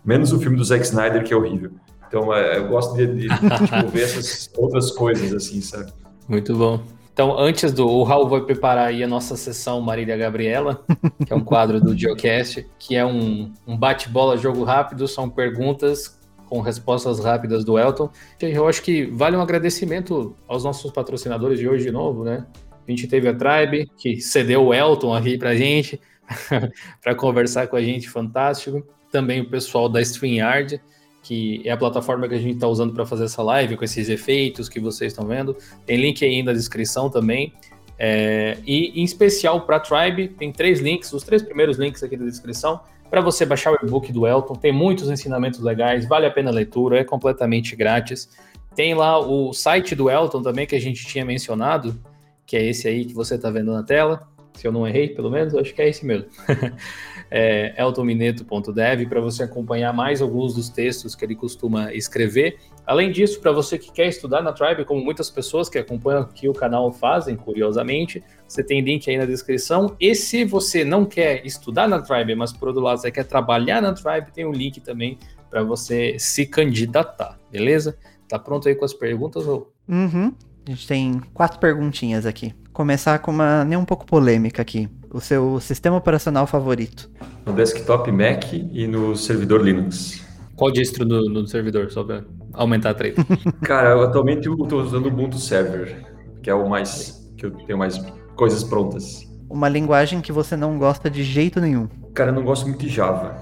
Menos 0.03 0.33
o 0.33 0.39
filme 0.39 0.57
do 0.57 0.63
Zack 0.63 0.83
Snyder, 0.83 1.23
que 1.23 1.33
é 1.33 1.37
horrível. 1.37 1.71
Então, 2.07 2.33
é, 2.33 2.57
eu 2.57 2.67
gosto 2.67 2.95
de, 2.95 3.07
de 3.07 3.27
tipo, 3.27 3.87
ver 3.91 4.03
essas 4.03 4.49
outras 4.55 4.91
coisas, 4.91 5.33
assim, 5.33 5.61
sabe? 5.61 5.91
Muito 6.27 6.55
bom. 6.55 6.81
Então, 7.13 7.37
antes 7.37 7.71
do. 7.71 7.87
O 7.87 8.03
Raul 8.03 8.27
vai 8.27 8.41
preparar 8.41 8.87
aí 8.87 9.03
a 9.03 9.07
nossa 9.07 9.35
sessão 9.35 9.79
Marília 9.81 10.17
Gabriela, 10.17 10.83
que 11.25 11.31
é 11.31 11.35
um 11.35 11.43
quadro 11.43 11.79
do 11.79 11.97
Geocast, 11.97 12.67
que 12.79 12.95
é 12.95 13.05
um, 13.05 13.51
um 13.67 13.77
bate-bola 13.77 14.35
jogo 14.35 14.63
rápido, 14.63 15.07
são 15.07 15.29
perguntas 15.29 16.19
com 16.49 16.59
respostas 16.61 17.19
rápidas 17.19 17.63
do 17.63 17.79
Elton. 17.79 18.09
Eu 18.39 18.67
acho 18.67 18.81
que 18.81 19.05
vale 19.05 19.35
um 19.35 19.41
agradecimento 19.41 20.35
aos 20.47 20.63
nossos 20.63 20.91
patrocinadores 20.91 21.57
de 21.57 21.67
hoje 21.67 21.85
de 21.85 21.91
novo, 21.91 22.23
né? 22.23 22.45
A 22.87 22.91
gente 22.91 23.07
teve 23.07 23.27
a 23.27 23.33
Tribe, 23.33 23.89
que 23.97 24.19
cedeu 24.21 24.65
o 24.65 24.73
Elton 24.73 25.13
aqui 25.13 25.37
pra 25.37 25.55
gente, 25.55 25.99
para 27.01 27.15
conversar 27.15 27.67
com 27.67 27.75
a 27.75 27.81
gente, 27.81 28.09
fantástico. 28.09 28.85
Também 29.11 29.41
o 29.41 29.49
pessoal 29.49 29.87
da 29.87 30.01
StreamYard, 30.01 30.81
que 31.21 31.61
é 31.63 31.71
a 31.71 31.77
plataforma 31.77 32.27
que 32.27 32.35
a 32.35 32.39
gente 32.39 32.55
está 32.55 32.67
usando 32.67 32.93
para 32.93 33.05
fazer 33.05 33.25
essa 33.25 33.41
live, 33.41 33.77
com 33.77 33.85
esses 33.85 34.09
efeitos 34.09 34.67
que 34.67 34.79
vocês 34.79 35.13
estão 35.13 35.25
vendo. 35.25 35.55
Tem 35.85 35.97
link 35.97 36.23
aí 36.25 36.43
na 36.43 36.51
descrição 36.51 37.09
também. 37.09 37.53
É, 37.97 38.57
e 38.65 38.99
em 38.99 39.03
especial 39.03 39.61
para 39.61 39.77
a 39.77 39.79
Tribe, 39.79 40.27
tem 40.27 40.51
três 40.51 40.81
links, 40.81 41.13
os 41.13 41.23
três 41.23 41.41
primeiros 41.41 41.77
links 41.77 42.03
aqui 42.03 42.17
da 42.17 42.25
descrição, 42.25 42.81
para 43.09 43.21
você 43.21 43.45
baixar 43.45 43.71
o 43.71 43.77
e-book 43.85 44.11
do 44.11 44.27
Elton. 44.27 44.55
Tem 44.55 44.71
muitos 44.71 45.09
ensinamentos 45.09 45.59
legais, 45.61 46.07
vale 46.07 46.25
a 46.25 46.31
pena 46.31 46.49
a 46.49 46.53
leitura, 46.53 46.99
é 46.99 47.03
completamente 47.03 47.75
grátis. 47.75 48.29
Tem 48.75 48.93
lá 48.93 49.19
o 49.19 49.53
site 49.53 49.95
do 49.95 50.09
Elton 50.09 50.41
também, 50.41 50.65
que 50.65 50.75
a 50.75 50.81
gente 50.81 51.05
tinha 51.05 51.23
mencionado, 51.23 51.95
que 52.45 52.57
é 52.57 52.65
esse 52.65 52.87
aí 52.87 53.05
que 53.05 53.13
você 53.13 53.35
está 53.35 53.49
vendo 53.49 53.71
na 53.71 53.83
tela. 53.83 54.27
Se 54.53 54.67
eu 54.67 54.71
não 54.71 54.87
errei, 54.87 55.09
pelo 55.09 55.31
menos, 55.31 55.55
acho 55.55 55.73
que 55.73 55.81
é 55.81 55.89
esse 55.89 56.05
mesmo. 56.05 56.27
é 57.31 57.73
eltomineto.dev 57.81 59.07
para 59.09 59.19
você 59.19 59.43
acompanhar 59.43 59.91
mais 59.91 60.21
alguns 60.21 60.53
dos 60.53 60.69
textos 60.69 61.15
que 61.15 61.25
ele 61.25 61.35
costuma 61.35 61.91
escrever. 61.91 62.57
Além 62.85 63.11
disso, 63.11 63.41
para 63.41 63.51
você 63.51 63.79
que 63.79 63.91
quer 63.91 64.07
estudar 64.07 64.41
na 64.41 64.53
Tribe, 64.53 64.85
como 64.85 65.03
muitas 65.03 65.31
pessoas 65.31 65.69
que 65.69 65.79
acompanham 65.79 66.21
aqui 66.21 66.47
o 66.47 66.53
canal 66.53 66.91
fazem, 66.91 67.35
curiosamente, 67.35 68.21
você 68.47 68.63
tem 68.63 68.81
link 68.81 69.09
aí 69.09 69.17
na 69.17 69.25
descrição. 69.25 69.95
E 69.99 70.13
se 70.13 70.43
você 70.43 70.85
não 70.85 71.05
quer 71.05 71.43
estudar 71.45 71.87
na 71.87 72.01
Tribe, 72.01 72.35
mas 72.35 72.53
por 72.53 72.67
outro 72.67 72.83
lado 72.83 72.99
você 72.99 73.11
quer 73.11 73.23
trabalhar 73.23 73.81
na 73.81 73.93
Tribe, 73.93 74.31
tem 74.31 74.45
um 74.45 74.51
link 74.51 74.79
também 74.81 75.17
para 75.49 75.63
você 75.63 76.15
se 76.19 76.45
candidatar, 76.45 77.39
beleza? 77.51 77.97
Tá 78.27 78.37
pronto 78.37 78.67
aí 78.67 78.75
com 78.75 78.85
as 78.85 78.93
perguntas? 78.93 79.47
Ou... 79.47 79.71
Uhum. 79.87 80.33
A 80.65 80.69
gente 80.69 80.87
tem 80.87 81.21
quatro 81.33 81.59
perguntinhas 81.59 82.25
aqui. 82.25 82.53
Começar 82.71 83.19
com 83.19 83.31
uma 83.31 83.65
nem 83.65 83.77
um 83.77 83.83
pouco 83.83 84.05
polêmica 84.05 84.61
aqui. 84.61 84.89
O 85.11 85.19
seu 85.19 85.59
sistema 85.59 85.97
operacional 85.97 86.47
favorito? 86.47 87.11
No 87.45 87.53
desktop 87.53 88.09
Mac 88.11 88.53
e 88.53 88.87
no 88.87 89.15
servidor 89.15 89.61
Linux. 89.61 90.25
Qual 90.55 90.71
distro 90.71 91.05
no, 91.05 91.29
no 91.29 91.45
servidor, 91.47 91.91
só 91.91 92.03
para 92.03 92.23
aumentar 92.53 92.91
a 92.91 92.93
trade? 92.93 93.15
Cara, 93.63 94.01
atualmente 94.05 94.47
eu 94.47 94.55
estou 94.55 94.81
usando 94.81 95.05
o 95.05 95.09
Ubuntu 95.09 95.37
Server, 95.37 96.01
que 96.41 96.49
é 96.49 96.53
o 96.53 96.69
mais 96.69 97.29
que 97.37 97.45
eu 97.45 97.51
tenho 97.51 97.77
mais 97.77 98.01
coisas 98.35 98.63
prontas. 98.63 99.27
Uma 99.49 99.67
linguagem 99.67 100.21
que 100.21 100.31
você 100.31 100.55
não 100.55 100.77
gosta 100.77 101.09
de 101.09 101.23
jeito 101.23 101.59
nenhum? 101.59 101.89
Cara, 102.13 102.29
eu 102.29 102.35
não 102.35 102.43
gosto 102.43 102.67
muito 102.67 102.79
de 102.79 102.89
Java. 102.89 103.35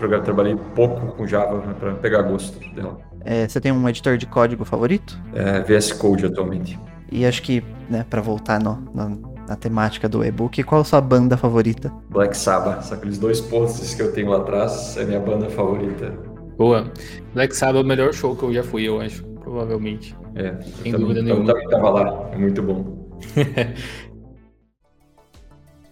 Eu 0.00 0.22
trabalhei 0.22 0.54
pouco 0.74 1.16
com 1.16 1.26
Java 1.26 1.74
para 1.74 1.94
pegar 1.94 2.22
gosto 2.22 2.58
dela. 2.74 3.00
É, 3.26 3.48
você 3.48 3.60
tem 3.60 3.72
um 3.72 3.88
editor 3.88 4.16
de 4.16 4.24
código 4.24 4.64
favorito? 4.64 5.20
É, 5.34 5.60
VS 5.60 5.92
Code 5.92 6.26
atualmente. 6.26 6.78
E 7.10 7.26
acho 7.26 7.42
que, 7.42 7.60
né, 7.90 8.06
para 8.08 8.22
voltar 8.22 8.62
no, 8.62 8.76
no, 8.94 9.34
na 9.48 9.56
temática 9.56 10.08
do 10.08 10.24
e-book, 10.24 10.62
qual 10.62 10.82
a 10.82 10.84
sua 10.84 11.00
banda 11.00 11.36
favorita? 11.36 11.92
Black 12.08 12.36
Sabbath. 12.36 12.84
Só 12.84 12.94
aqueles 12.94 13.18
dois 13.18 13.40
posts 13.40 13.94
que 13.94 14.02
eu 14.02 14.12
tenho 14.12 14.30
lá 14.30 14.36
atrás 14.38 14.96
é 14.96 15.04
minha 15.04 15.18
banda 15.18 15.50
favorita. 15.50 16.10
Boa. 16.56 16.92
Black 17.34 17.56
Sabbath 17.56 17.78
é 17.78 17.84
o 17.84 17.86
melhor 17.86 18.14
show 18.14 18.36
que 18.36 18.44
eu 18.44 18.54
já 18.54 18.62
fui, 18.62 18.84
eu 18.84 19.00
acho, 19.00 19.24
provavelmente. 19.40 20.16
É, 20.36 20.54
sem 20.82 20.92
dúvida 20.92 21.20
nenhuma. 21.20 21.50
Eu 21.50 21.68
tava 21.68 21.90
lá, 21.90 22.30
é 22.32 22.38
muito 22.38 22.62
bom. 22.62 23.08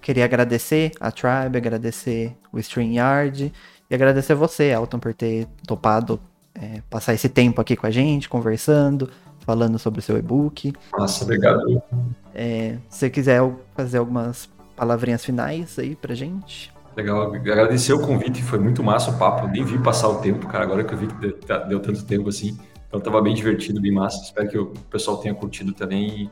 Queria 0.00 0.24
agradecer 0.24 0.92
a 1.00 1.10
Tribe, 1.10 1.56
agradecer 1.56 2.36
o 2.52 2.60
StreamYard 2.60 3.52
e 3.90 3.94
agradecer 3.94 4.34
você, 4.34 4.64
Elton, 4.64 5.00
por 5.00 5.14
ter 5.14 5.48
topado 5.66 6.20
é, 6.54 6.80
passar 6.88 7.14
esse 7.14 7.28
tempo 7.28 7.60
aqui 7.60 7.76
com 7.76 7.86
a 7.86 7.90
gente, 7.90 8.28
conversando, 8.28 9.10
falando 9.40 9.78
sobre 9.78 10.00
o 10.00 10.02
seu 10.02 10.16
e-book. 10.16 10.72
Nossa, 10.96 11.24
obrigado. 11.24 11.82
É, 12.34 12.76
se 12.88 12.98
você 12.98 13.10
quiser 13.10 13.42
fazer 13.74 13.98
algumas 13.98 14.48
palavrinhas 14.76 15.24
finais 15.24 15.78
aí 15.78 15.94
pra 15.94 16.14
gente. 16.14 16.72
Legal, 16.96 17.34
agradecer 17.34 17.92
o 17.92 18.00
convite, 18.00 18.42
foi 18.42 18.58
muito 18.58 18.82
massa 18.82 19.10
o 19.10 19.18
papo, 19.18 19.48
nem 19.48 19.64
vi 19.64 19.78
passar 19.78 20.08
o 20.08 20.20
tempo, 20.20 20.46
cara, 20.46 20.62
agora 20.62 20.84
que 20.84 20.94
eu 20.94 20.98
vi 20.98 21.08
que 21.08 21.14
deu, 21.14 21.40
tá, 21.40 21.58
deu 21.58 21.80
tanto 21.80 22.04
tempo 22.04 22.28
assim, 22.28 22.56
então 22.86 23.00
tava 23.00 23.20
bem 23.20 23.34
divertido, 23.34 23.80
bem 23.80 23.90
massa, 23.90 24.22
espero 24.22 24.48
que 24.48 24.56
o 24.56 24.66
pessoal 24.88 25.16
tenha 25.16 25.34
curtido 25.34 25.72
também 25.72 26.30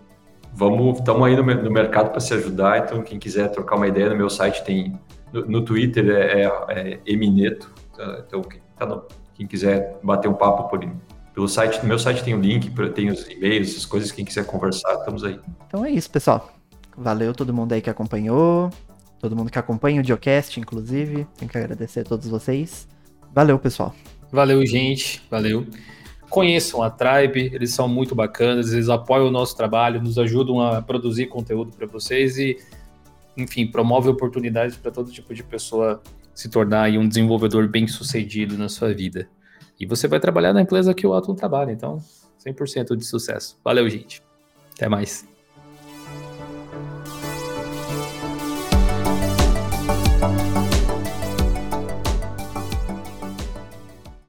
vamos, 0.54 0.98
estamos 0.98 1.26
aí 1.26 1.36
no, 1.36 1.42
no 1.42 1.70
mercado 1.70 2.10
para 2.10 2.20
se 2.20 2.34
ajudar, 2.34 2.78
então 2.78 3.02
quem 3.02 3.18
quiser 3.18 3.48
trocar 3.48 3.76
uma 3.76 3.88
ideia 3.88 4.10
no 4.10 4.16
meu 4.16 4.28
site 4.28 4.62
tem, 4.64 4.98
no, 5.32 5.46
no 5.46 5.62
Twitter 5.62 6.08
é, 6.10 6.42
é, 6.42 6.92
é 6.92 7.00
Emineto, 7.06 7.72
tá? 7.96 8.22
então 8.26 8.42
quem, 8.42 8.60
tá 8.76 8.86
no, 8.86 9.02
quem, 9.34 9.46
quiser 9.46 9.98
bater 10.02 10.28
um 10.28 10.34
papo 10.34 10.68
por, 10.68 10.88
pelo 11.34 11.48
site, 11.48 11.80
no 11.80 11.88
meu 11.88 11.98
site 11.98 12.22
tem 12.22 12.34
o 12.34 12.40
link, 12.40 12.70
tem 12.94 13.10
os 13.10 13.28
e-mails, 13.28 13.76
as 13.76 13.86
coisas, 13.86 14.10
quem 14.12 14.24
quiser 14.24 14.44
conversar, 14.44 14.94
estamos 14.94 15.24
aí. 15.24 15.38
Então 15.66 15.84
é 15.84 15.90
isso, 15.90 16.10
pessoal. 16.10 16.52
Valeu 16.96 17.32
todo 17.32 17.54
mundo 17.54 17.72
aí 17.72 17.80
que 17.80 17.88
acompanhou, 17.88 18.70
todo 19.18 19.34
mundo 19.34 19.50
que 19.50 19.58
acompanha 19.58 20.00
o 20.00 20.04
Geocast, 20.04 20.60
inclusive. 20.60 21.26
Tenho 21.36 21.50
que 21.50 21.56
agradecer 21.56 22.00
a 22.00 22.04
todos 22.04 22.28
vocês. 22.28 22.86
Valeu, 23.34 23.58
pessoal. 23.58 23.94
Valeu, 24.30 24.64
gente. 24.66 25.22
Valeu. 25.30 25.66
Conheçam 26.28 26.82
a 26.82 26.88
Tribe, 26.88 27.50
eles 27.52 27.72
são 27.72 27.86
muito 27.86 28.14
bacanas, 28.14 28.72
eles 28.72 28.88
apoiam 28.88 29.28
o 29.28 29.30
nosso 29.30 29.54
trabalho, 29.54 30.00
nos 30.00 30.18
ajudam 30.18 30.60
a 30.60 30.80
produzir 30.80 31.26
conteúdo 31.26 31.70
para 31.76 31.86
vocês 31.86 32.38
e, 32.38 32.56
enfim, 33.36 33.66
promove 33.66 34.08
oportunidades 34.08 34.76
para 34.76 34.90
todo 34.90 35.12
tipo 35.12 35.34
de 35.34 35.42
pessoa 35.42 36.02
se 36.34 36.48
tornar 36.48 36.90
um 36.90 37.08
desenvolvedor 37.08 37.68
bem 37.68 37.86
sucedido 37.86 38.56
na 38.56 38.68
sua 38.68 38.92
vida. 38.92 39.28
E 39.78 39.86
você 39.86 40.06
vai 40.06 40.20
trabalhar 40.20 40.52
na 40.52 40.62
empresa 40.62 40.94
que 40.94 41.06
o 41.06 41.14
Atom 41.14 41.34
trabalha, 41.34 41.72
então 41.72 41.98
100% 42.44 42.96
de 42.96 43.04
sucesso. 43.04 43.58
Valeu, 43.64 43.88
gente. 43.88 44.22
Até 44.74 44.88
mais. 44.88 45.31